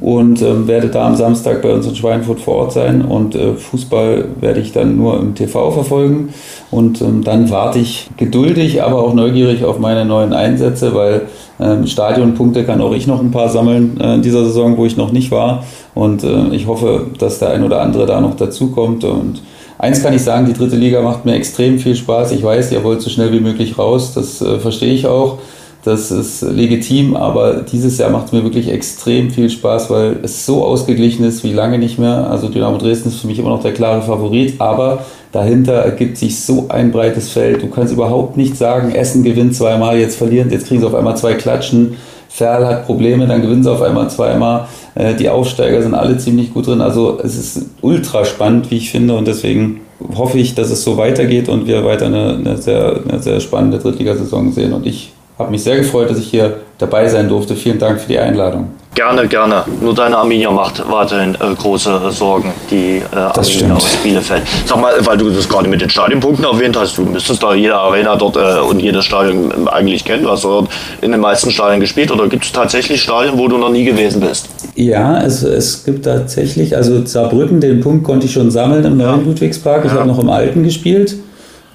und 0.00 0.42
ähm, 0.42 0.66
werde 0.66 0.88
da 0.88 1.06
am 1.06 1.16
Samstag 1.16 1.62
bei 1.62 1.72
uns 1.72 1.86
in 1.86 1.94
Schweinfurt 1.94 2.40
vor 2.40 2.56
Ort 2.56 2.72
sein 2.72 3.02
und 3.02 3.34
äh, 3.34 3.54
Fußball 3.54 4.26
werde 4.40 4.60
ich 4.60 4.72
dann 4.72 4.96
nur 4.96 5.18
im 5.18 5.34
TV 5.34 5.70
verfolgen 5.70 6.30
und 6.70 7.00
ähm, 7.00 7.22
dann 7.22 7.48
warte 7.50 7.78
ich 7.78 8.10
geduldig, 8.16 8.82
aber 8.82 9.02
auch 9.02 9.14
neugierig 9.14 9.64
auf 9.64 9.78
meine 9.78 10.04
neuen 10.04 10.32
Einsätze, 10.32 10.94
weil 10.94 11.22
ähm, 11.60 11.86
Stadionpunkte 11.86 12.64
kann 12.64 12.80
auch 12.80 12.92
ich 12.92 13.06
noch 13.06 13.20
ein 13.20 13.30
paar 13.30 13.48
sammeln 13.48 13.98
äh, 14.00 14.14
in 14.14 14.22
dieser 14.22 14.44
Saison, 14.44 14.76
wo 14.76 14.84
ich 14.84 14.96
noch 14.96 15.12
nicht 15.12 15.30
war 15.30 15.64
und 15.94 16.24
äh, 16.24 16.48
ich 16.54 16.66
hoffe, 16.66 17.06
dass 17.18 17.38
der 17.38 17.50
ein 17.50 17.64
oder 17.64 17.80
andere 17.80 18.06
da 18.06 18.20
noch 18.20 18.36
dazukommt 18.36 19.04
und 19.04 19.42
Eins 19.76 20.02
kann 20.02 20.14
ich 20.14 20.22
sagen, 20.22 20.46
die 20.46 20.52
dritte 20.52 20.76
Liga 20.76 21.02
macht 21.02 21.24
mir 21.24 21.34
extrem 21.34 21.78
viel 21.80 21.96
Spaß. 21.96 22.30
Ich 22.30 22.44
weiß, 22.44 22.70
ihr 22.70 22.84
wollt 22.84 23.02
so 23.02 23.10
schnell 23.10 23.32
wie 23.32 23.40
möglich 23.40 23.76
raus, 23.76 24.14
das 24.14 24.40
äh, 24.40 24.58
verstehe 24.60 24.94
ich 24.94 25.06
auch. 25.06 25.38
Das 25.84 26.10
ist 26.10 26.40
legitim, 26.40 27.14
aber 27.14 27.56
dieses 27.56 27.98
Jahr 27.98 28.08
macht 28.08 28.26
es 28.26 28.32
mir 28.32 28.42
wirklich 28.42 28.70
extrem 28.70 29.30
viel 29.30 29.50
Spaß, 29.50 29.90
weil 29.90 30.20
es 30.22 30.46
so 30.46 30.64
ausgeglichen 30.64 31.26
ist 31.26 31.44
wie 31.44 31.52
lange 31.52 31.78
nicht 31.78 31.98
mehr. 31.98 32.30
Also 32.30 32.48
Dynamo 32.48 32.78
Dresden 32.78 33.10
ist 33.10 33.20
für 33.20 33.26
mich 33.26 33.38
immer 33.38 33.50
noch 33.50 33.60
der 33.60 33.74
klare 33.74 34.00
Favorit, 34.00 34.58
aber 34.62 35.04
dahinter 35.32 35.74
ergibt 35.74 36.16
sich 36.16 36.40
so 36.40 36.66
ein 36.70 36.90
breites 36.90 37.28
Feld. 37.28 37.62
Du 37.62 37.68
kannst 37.68 37.92
überhaupt 37.92 38.38
nicht 38.38 38.56
sagen, 38.56 38.94
Essen 38.94 39.24
gewinnt 39.24 39.54
zweimal, 39.54 39.98
jetzt 39.98 40.16
verlieren, 40.16 40.50
jetzt 40.50 40.68
kriegen 40.68 40.80
sie 40.80 40.86
auf 40.86 40.94
einmal 40.94 41.18
zwei 41.18 41.34
Klatschen. 41.34 41.98
Ferl 42.30 42.66
hat 42.66 42.86
Probleme, 42.86 43.26
dann 43.26 43.42
gewinnen 43.42 43.62
sie 43.62 43.70
auf 43.70 43.82
einmal 43.82 44.08
zweimal. 44.08 44.66
Äh, 44.94 45.14
die 45.14 45.28
Aufsteiger 45.28 45.82
sind 45.82 45.94
alle 45.94 46.18
ziemlich 46.18 46.52
gut 46.52 46.66
drin. 46.66 46.80
Also 46.80 47.18
es 47.22 47.36
ist 47.36 47.66
ultra 47.80 48.24
spannend, 48.24 48.70
wie 48.70 48.76
ich 48.76 48.90
finde, 48.90 49.14
und 49.14 49.26
deswegen 49.26 49.80
hoffe 50.16 50.38
ich, 50.38 50.54
dass 50.54 50.70
es 50.70 50.82
so 50.82 50.96
weitergeht 50.96 51.48
und 51.48 51.66
wir 51.66 51.84
weiter 51.84 52.06
eine, 52.06 52.34
eine 52.34 52.56
sehr, 52.56 53.00
eine 53.08 53.22
sehr 53.22 53.40
spannende 53.40 53.78
Drittligasaison 53.78 54.52
sehen. 54.52 54.72
Und 54.72 54.86
ich 54.86 55.12
habe 55.38 55.50
mich 55.50 55.62
sehr 55.62 55.76
gefreut, 55.76 56.10
dass 56.10 56.18
ich 56.18 56.28
hier 56.28 56.58
dabei 56.78 57.08
sein 57.08 57.28
durfte. 57.28 57.56
Vielen 57.56 57.78
Dank 57.78 58.00
für 58.00 58.08
die 58.08 58.18
Einladung. 58.18 58.68
Gerne, 58.94 59.26
gerne. 59.26 59.64
Nur 59.80 59.92
deine 59.92 60.16
Arminia 60.16 60.52
macht 60.52 60.82
weiterhin 60.88 61.34
äh, 61.34 61.54
große 61.58 62.12
Sorgen, 62.12 62.52
die 62.70 63.02
äh, 63.12 63.16
Arminia 63.16 63.74
aus 63.74 63.86
Bielefeld. 64.04 64.42
Sag 64.66 64.80
mal, 64.80 64.92
weil 65.00 65.16
du 65.16 65.30
das 65.30 65.48
gerade 65.48 65.68
mit 65.68 65.80
den 65.80 65.90
Stadionpunkten 65.90 66.44
erwähnt 66.44 66.76
hast, 66.78 66.96
du 66.96 67.02
müsstest 67.02 67.42
da 67.42 67.54
jede 67.54 67.74
Arena 67.74 68.14
dort 68.14 68.36
äh, 68.36 68.60
und 68.60 68.78
jedes 68.78 69.04
Stadion 69.04 69.52
ähm, 69.56 69.68
eigentlich 69.68 70.04
kennen. 70.04 70.22
Du 70.22 70.30
hast 70.30 70.44
dort 70.44 70.68
in 71.00 71.10
den 71.10 71.20
meisten 71.20 71.50
Stadien 71.50 71.80
gespielt 71.80 72.12
oder 72.12 72.28
gibt 72.28 72.44
es 72.44 72.52
tatsächlich 72.52 73.02
Stadien, 73.02 73.36
wo 73.36 73.48
du 73.48 73.58
noch 73.58 73.70
nie 73.70 73.84
gewesen 73.84 74.20
bist? 74.20 74.48
Ja, 74.76 75.20
es, 75.22 75.42
es 75.42 75.84
gibt 75.84 76.04
tatsächlich, 76.04 76.76
also 76.76 77.04
Saarbrücken, 77.04 77.60
den 77.60 77.80
Punkt 77.80 78.04
konnte 78.04 78.26
ich 78.26 78.32
schon 78.32 78.52
sammeln 78.52 78.84
im 78.84 78.96
neuen 78.96 79.24
Ludwigspark. 79.24 79.84
Ich 79.84 79.90
ja. 79.90 79.98
habe 79.98 80.08
noch 80.08 80.20
im 80.20 80.30
alten 80.30 80.62
gespielt. 80.62 81.16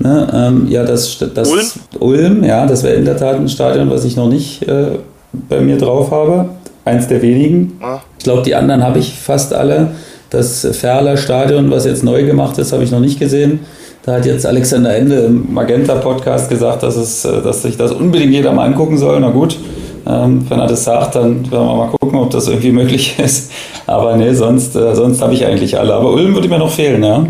Ne, 0.01 0.25
ähm, 0.33 0.67
ja, 0.69 0.85
das, 0.85 1.17
das 1.35 1.51
Ulm? 1.51 1.65
Ulm, 1.99 2.43
ja, 2.45 2.65
das 2.65 2.83
wäre 2.83 2.95
in 2.95 3.03
der 3.03 3.17
Tat 3.17 3.35
ein 3.35 3.49
Stadion, 3.49 3.89
was 3.89 4.05
ich 4.05 4.15
noch 4.15 4.29
nicht 4.29 4.65
äh, 4.65 4.91
bei 5.33 5.59
mir 5.59 5.77
drauf 5.77 6.11
habe. 6.11 6.49
Eins 6.85 7.07
der 7.07 7.21
wenigen. 7.21 7.77
Ah. 7.81 7.99
Ich 8.17 8.23
glaube, 8.23 8.41
die 8.41 8.55
anderen 8.55 8.83
habe 8.83 8.99
ich 8.99 9.13
fast 9.13 9.53
alle. 9.53 9.91
Das 10.29 10.67
Ferler 10.73 11.17
Stadion, 11.17 11.71
was 11.71 11.85
jetzt 11.85 12.03
neu 12.03 12.23
gemacht 12.23 12.57
ist, 12.57 12.71
habe 12.71 12.83
ich 12.83 12.91
noch 12.91 12.99
nicht 12.99 13.19
gesehen. 13.19 13.61
Da 14.03 14.13
hat 14.13 14.25
jetzt 14.25 14.45
Alexander 14.45 14.95
Ende 14.95 15.15
im 15.21 15.53
Magenta-Podcast 15.53 16.49
gesagt, 16.49 16.83
dass, 16.83 16.95
es, 16.95 17.25
äh, 17.25 17.41
dass 17.41 17.61
sich 17.63 17.77
das 17.77 17.91
unbedingt 17.91 18.31
jeder 18.31 18.51
mal 18.53 18.65
angucken 18.65 18.97
soll. 18.97 19.19
Na 19.19 19.29
gut, 19.29 19.57
Ähm, 20.07 20.49
wenn 20.49 20.59
er 20.59 20.65
das 20.67 20.85
sagt, 20.85 21.15
dann 21.15 21.51
werden 21.51 21.67
wir 21.67 21.75
mal 21.75 21.89
gucken, 21.99 22.17
ob 22.17 22.31
das 22.31 22.47
irgendwie 22.47 22.71
möglich 22.81 23.19
ist. 23.19 23.51
Aber 23.85 24.15
nee, 24.15 24.33
sonst, 24.33 24.75
äh, 24.75 24.95
sonst 24.95 25.21
habe 25.21 25.33
ich 25.33 25.45
eigentlich 25.45 25.77
alle. 25.77 25.93
Aber 25.93 26.13
Ulm 26.13 26.33
würde 26.33 26.47
mir 26.47 26.57
noch 26.57 26.71
fehlen, 26.71 27.03
ja. 27.03 27.25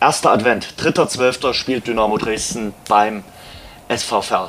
Erster 0.00 0.32
Advent, 0.32 0.74
3.12. 0.78 1.54
spielt 1.54 1.86
Dynamo 1.86 2.18
Dresden 2.18 2.74
beim 2.88 3.24
SV 3.88 4.20
Verl. 4.20 4.48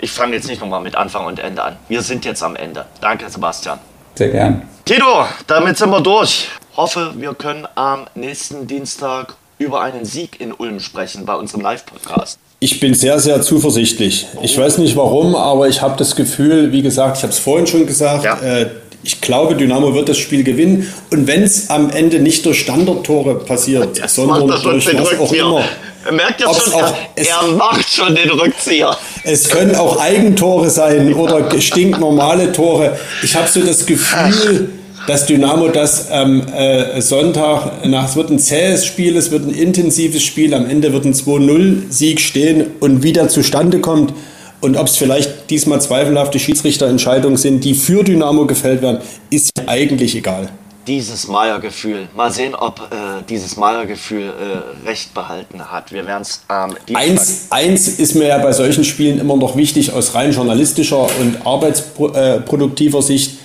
Ich 0.00 0.12
fange 0.12 0.36
jetzt 0.36 0.48
nicht 0.48 0.60
nochmal 0.60 0.80
mit 0.80 0.94
Anfang 0.94 1.26
und 1.26 1.40
Ende 1.40 1.62
an. 1.62 1.76
Wir 1.88 2.02
sind 2.02 2.24
jetzt 2.24 2.42
am 2.42 2.54
Ende. 2.54 2.86
Danke, 3.00 3.28
Sebastian. 3.28 3.80
Sehr 4.14 4.28
gern. 4.28 4.62
Tito, 4.84 5.26
damit 5.48 5.76
sind 5.76 5.90
wir 5.90 6.00
durch. 6.00 6.48
Hoffe, 6.76 7.14
wir 7.16 7.34
können 7.34 7.66
am 7.74 8.06
nächsten 8.14 8.68
Dienstag 8.68 9.34
über 9.58 9.80
einen 9.80 10.04
Sieg 10.04 10.40
in 10.40 10.52
Ulm 10.52 10.78
sprechen 10.78 11.26
bei 11.26 11.34
unserem 11.34 11.62
Live-Podcast. 11.62 12.38
Ich 12.60 12.78
bin 12.78 12.94
sehr, 12.94 13.18
sehr 13.18 13.42
zuversichtlich. 13.42 14.28
Ich 14.42 14.56
weiß 14.56 14.78
nicht 14.78 14.96
warum, 14.96 15.34
aber 15.34 15.68
ich 15.68 15.82
habe 15.82 15.96
das 15.96 16.14
Gefühl, 16.14 16.70
wie 16.70 16.82
gesagt, 16.82 17.16
ich 17.16 17.22
habe 17.24 17.32
es 17.32 17.40
vorhin 17.40 17.66
schon 17.66 17.86
gesagt, 17.86 18.24
ja. 18.24 18.38
äh, 18.38 18.70
ich 19.02 19.20
glaube, 19.20 19.56
Dynamo 19.56 19.94
wird 19.94 20.08
das 20.08 20.18
Spiel 20.18 20.44
gewinnen. 20.44 20.92
Und 21.10 21.26
wenn 21.26 21.42
es 21.42 21.70
am 21.70 21.90
Ende 21.90 22.20
nicht 22.20 22.44
durch 22.46 22.60
Standardtore 22.60 23.36
passiert, 23.40 24.00
sondern 24.08 24.46
durch 24.46 24.86
was 24.96 25.18
auch 25.18 25.32
immer. 25.32 25.64
Er 26.04 26.12
merkt 26.12 26.40
ja 26.40 26.52
schon, 26.52 26.72
auch, 26.72 26.94
er 27.16 27.42
macht 27.56 27.92
schon 27.92 28.14
den 28.14 28.30
Rückzieher. 28.30 28.96
Es 29.24 29.48
können 29.48 29.74
auch 29.74 30.00
Eigentore 30.00 30.70
sein 30.70 31.12
oder 31.12 31.60
stinknormale 31.60 32.52
Tore. 32.52 32.96
Ich 33.22 33.34
habe 33.34 33.48
so 33.48 33.60
das 33.60 33.84
Gefühl, 33.84 34.70
dass 35.06 35.26
Dynamo 35.26 35.68
das 35.68 36.10
am 36.10 36.46
äh, 36.48 37.00
Sonntag, 37.00 37.84
nach, 37.86 38.08
es 38.08 38.16
wird 38.16 38.30
ein 38.30 38.38
zähes 38.38 38.84
Spiel, 38.84 39.16
es 39.16 39.30
wird 39.30 39.46
ein 39.46 39.54
intensives 39.54 40.22
Spiel, 40.22 40.54
am 40.54 40.68
Ende 40.68 40.92
wird 40.92 41.04
ein 41.04 41.14
2-0-Sieg 41.14 42.20
stehen 42.20 42.66
und 42.80 43.02
wieder 43.02 43.28
zustande 43.28 43.80
kommt. 43.80 44.12
Und 44.60 44.76
ob 44.76 44.86
es 44.86 44.96
vielleicht 44.96 45.50
diesmal 45.50 45.80
zweifelhafte 45.80 46.38
Schiedsrichterentscheidungen 46.38 47.36
sind, 47.36 47.64
die 47.64 47.74
für 47.74 48.02
Dynamo 48.02 48.46
gefällt 48.46 48.82
werden, 48.82 48.98
ist 49.30 49.52
eigentlich 49.66 50.16
egal. 50.16 50.48
Dieses 50.88 51.28
Meier-Gefühl. 51.28 52.08
Mal 52.16 52.32
sehen, 52.32 52.54
ob 52.54 52.80
äh, 52.80 53.22
dieses 53.28 53.56
Meier-Gefühl 53.56 54.32
äh, 54.32 54.88
recht 54.88 55.12
behalten 55.12 55.70
hat. 55.70 55.92
Wir 55.92 56.06
werden 56.06 56.22
es 56.22 56.42
ähm, 56.50 56.74
eins, 56.94 57.46
eins 57.50 57.88
ist 57.88 58.14
mir 58.14 58.28
ja 58.28 58.38
bei 58.38 58.52
solchen 58.52 58.84
Spielen 58.84 59.20
immer 59.20 59.36
noch 59.36 59.54
wichtig 59.54 59.92
aus 59.92 60.14
rein 60.14 60.32
journalistischer 60.32 61.06
und 61.20 61.46
arbeitsproduktiver 61.46 63.02
Sicht. 63.02 63.38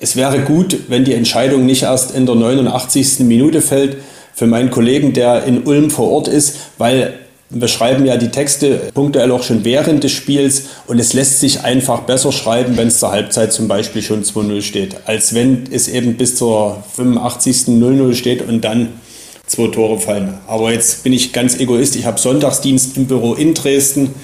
Es 0.00 0.16
wäre 0.16 0.40
gut, 0.40 0.76
wenn 0.88 1.04
die 1.04 1.14
Entscheidung 1.14 1.64
nicht 1.64 1.84
erst 1.84 2.14
in 2.14 2.26
der 2.26 2.34
89. 2.34 3.20
Minute 3.20 3.62
fällt 3.62 3.98
für 4.34 4.48
meinen 4.48 4.70
Kollegen, 4.70 5.12
der 5.12 5.44
in 5.44 5.62
Ulm 5.62 5.90
vor 5.90 6.10
Ort 6.10 6.26
ist, 6.26 6.56
weil 6.76 7.20
wir 7.50 7.68
schreiben 7.68 8.04
ja 8.04 8.16
die 8.16 8.30
Texte 8.30 8.90
punktuell 8.94 9.30
auch 9.30 9.42
schon 9.42 9.64
während 9.64 10.02
des 10.02 10.12
Spiels 10.12 10.64
und 10.86 10.98
es 10.98 11.12
lässt 11.12 11.40
sich 11.40 11.62
einfach 11.62 12.00
besser 12.00 12.32
schreiben, 12.32 12.76
wenn 12.76 12.88
es 12.88 12.98
zur 12.98 13.12
Halbzeit 13.12 13.52
zum 13.52 13.68
Beispiel 13.68 14.02
schon 14.02 14.24
2-0 14.24 14.62
steht, 14.62 14.96
als 15.06 15.34
wenn 15.34 15.64
es 15.70 15.88
eben 15.88 16.16
bis 16.16 16.36
zur 16.36 16.82
85. 16.96 17.68
0-0 17.68 18.14
steht 18.14 18.42
und 18.48 18.62
dann 18.62 18.88
zwei 19.46 19.68
Tore 19.68 19.98
fallen. 19.98 20.38
Aber 20.46 20.72
jetzt 20.72 21.04
bin 21.04 21.12
ich 21.12 21.32
ganz 21.32 21.58
egoist. 21.58 21.96
Ich 21.96 22.06
habe 22.06 22.18
Sonntagsdienst 22.18 22.96
im 22.96 23.06
Büro 23.06 23.34
in 23.34 23.54
Dresden, 23.54 24.14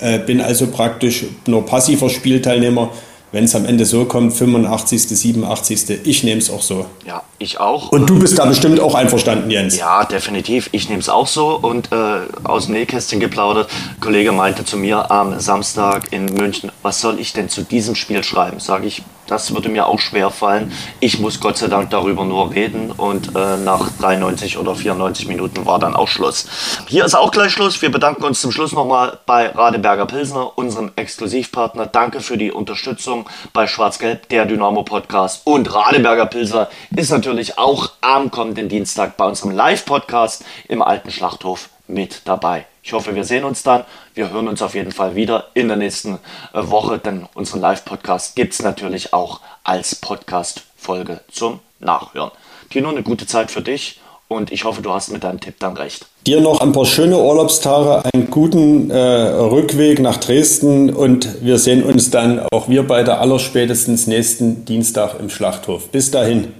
äh, 0.00 0.18
bin 0.18 0.40
also 0.40 0.68
praktisch 0.68 1.24
nur 1.46 1.66
passiver 1.66 2.08
Spielteilnehmer 2.08 2.90
wenn 3.32 3.44
es 3.44 3.54
am 3.54 3.64
Ende 3.64 3.84
so 3.86 4.04
kommt, 4.04 4.32
85., 4.32 5.08
87., 5.08 6.00
ich 6.04 6.24
nehme 6.24 6.40
es 6.40 6.50
auch 6.50 6.62
so. 6.62 6.86
Ja, 7.06 7.22
ich 7.38 7.60
auch. 7.60 7.92
Und 7.92 8.10
du 8.10 8.18
bist 8.18 8.38
da 8.38 8.44
bestimmt 8.44 8.80
auch 8.80 8.94
einverstanden, 8.94 9.50
Jens. 9.50 9.78
Ja, 9.78 10.04
definitiv. 10.04 10.68
Ich 10.72 10.88
nehme 10.88 11.00
es 11.00 11.08
auch 11.08 11.26
so. 11.26 11.56
Und 11.56 11.92
äh, 11.92 12.20
aus 12.42 12.66
dem 12.66 12.74
Nähkästchen 12.74 13.20
geplaudert, 13.20 13.70
ein 13.70 14.00
Kollege 14.00 14.32
meinte 14.32 14.64
zu 14.64 14.76
mir 14.76 15.10
am 15.10 15.38
Samstag 15.38 16.12
in 16.12 16.26
München, 16.26 16.72
was 16.82 17.00
soll 17.00 17.20
ich 17.20 17.32
denn 17.32 17.48
zu 17.48 17.62
diesem 17.62 17.94
Spiel 17.94 18.24
schreiben? 18.24 18.58
Sage 18.58 18.86
ich, 18.86 19.02
das 19.30 19.54
würde 19.54 19.68
mir 19.68 19.86
auch 19.86 20.00
schwer 20.00 20.30
fallen. 20.30 20.72
Ich 20.98 21.20
muss 21.20 21.40
Gott 21.40 21.56
sei 21.56 21.68
Dank 21.68 21.90
darüber 21.90 22.24
nur 22.24 22.52
reden 22.52 22.90
und 22.90 23.36
äh, 23.36 23.56
nach 23.56 23.90
93 24.00 24.58
oder 24.58 24.74
94 24.74 25.28
Minuten 25.28 25.66
war 25.66 25.78
dann 25.78 25.94
auch 25.94 26.08
Schluss. 26.08 26.46
Hier 26.88 27.04
ist 27.04 27.14
auch 27.14 27.30
gleich 27.30 27.52
Schluss. 27.52 27.80
Wir 27.80 27.92
bedanken 27.92 28.24
uns 28.24 28.40
zum 28.40 28.50
Schluss 28.50 28.72
nochmal 28.72 29.18
bei 29.26 29.48
Radeberger 29.48 30.06
Pilsner, 30.06 30.58
unserem 30.58 30.90
Exklusivpartner. 30.96 31.86
Danke 31.86 32.20
für 32.20 32.36
die 32.36 32.50
Unterstützung 32.50 33.28
bei 33.52 33.66
Schwarz-Gelb, 33.66 34.28
der 34.28 34.46
Dynamo 34.46 34.82
Podcast. 34.82 35.42
Und 35.44 35.72
Radeberger 35.72 36.26
Pilsner 36.26 36.68
ist 36.94 37.10
natürlich 37.10 37.56
auch 37.58 37.90
am 38.00 38.30
kommenden 38.30 38.68
Dienstag 38.68 39.16
bei 39.16 39.26
unserem 39.26 39.52
Live-Podcast 39.52 40.44
im 40.68 40.82
alten 40.82 41.10
Schlachthof 41.10 41.68
mit 41.86 42.22
dabei. 42.24 42.66
Ich 42.82 42.92
hoffe, 42.92 43.14
wir 43.14 43.24
sehen 43.24 43.44
uns 43.44 43.62
dann. 43.62 43.84
Wir 44.14 44.32
hören 44.32 44.48
uns 44.48 44.60
auf 44.60 44.74
jeden 44.74 44.90
Fall 44.90 45.14
wieder 45.14 45.46
in 45.54 45.68
der 45.68 45.76
nächsten 45.76 46.14
äh, 46.52 46.62
Woche, 46.62 46.98
denn 46.98 47.26
unseren 47.34 47.60
Live-Podcast 47.60 48.34
gibt 48.34 48.54
es 48.54 48.62
natürlich 48.62 49.12
auch 49.12 49.40
als 49.62 49.94
Podcast-Folge 49.94 51.20
zum 51.30 51.60
Nachhören. 51.78 52.32
Tino, 52.70 52.88
eine 52.88 53.02
gute 53.02 53.26
Zeit 53.26 53.50
für 53.52 53.62
dich 53.62 54.00
und 54.26 54.50
ich 54.50 54.64
hoffe, 54.64 54.82
du 54.82 54.90
hast 54.90 55.12
mit 55.12 55.22
deinem 55.22 55.40
Tipp 55.40 55.54
dann 55.60 55.76
recht. 55.76 56.06
Dir 56.26 56.40
noch 56.40 56.60
ein 56.60 56.72
paar 56.72 56.86
schöne 56.86 57.18
Urlaubstage, 57.18 58.02
einen 58.12 58.30
guten 58.30 58.90
äh, 58.90 58.96
Rückweg 58.96 60.00
nach 60.00 60.16
Dresden 60.18 60.90
und 60.90 61.44
wir 61.44 61.58
sehen 61.58 61.84
uns 61.84 62.10
dann 62.10 62.40
auch 62.52 62.68
wir 62.68 62.86
beide 62.86 63.18
allerspätestens 63.18 64.06
nächsten 64.06 64.64
Dienstag 64.64 65.18
im 65.20 65.30
Schlachthof. 65.30 65.88
Bis 65.90 66.10
dahin. 66.10 66.59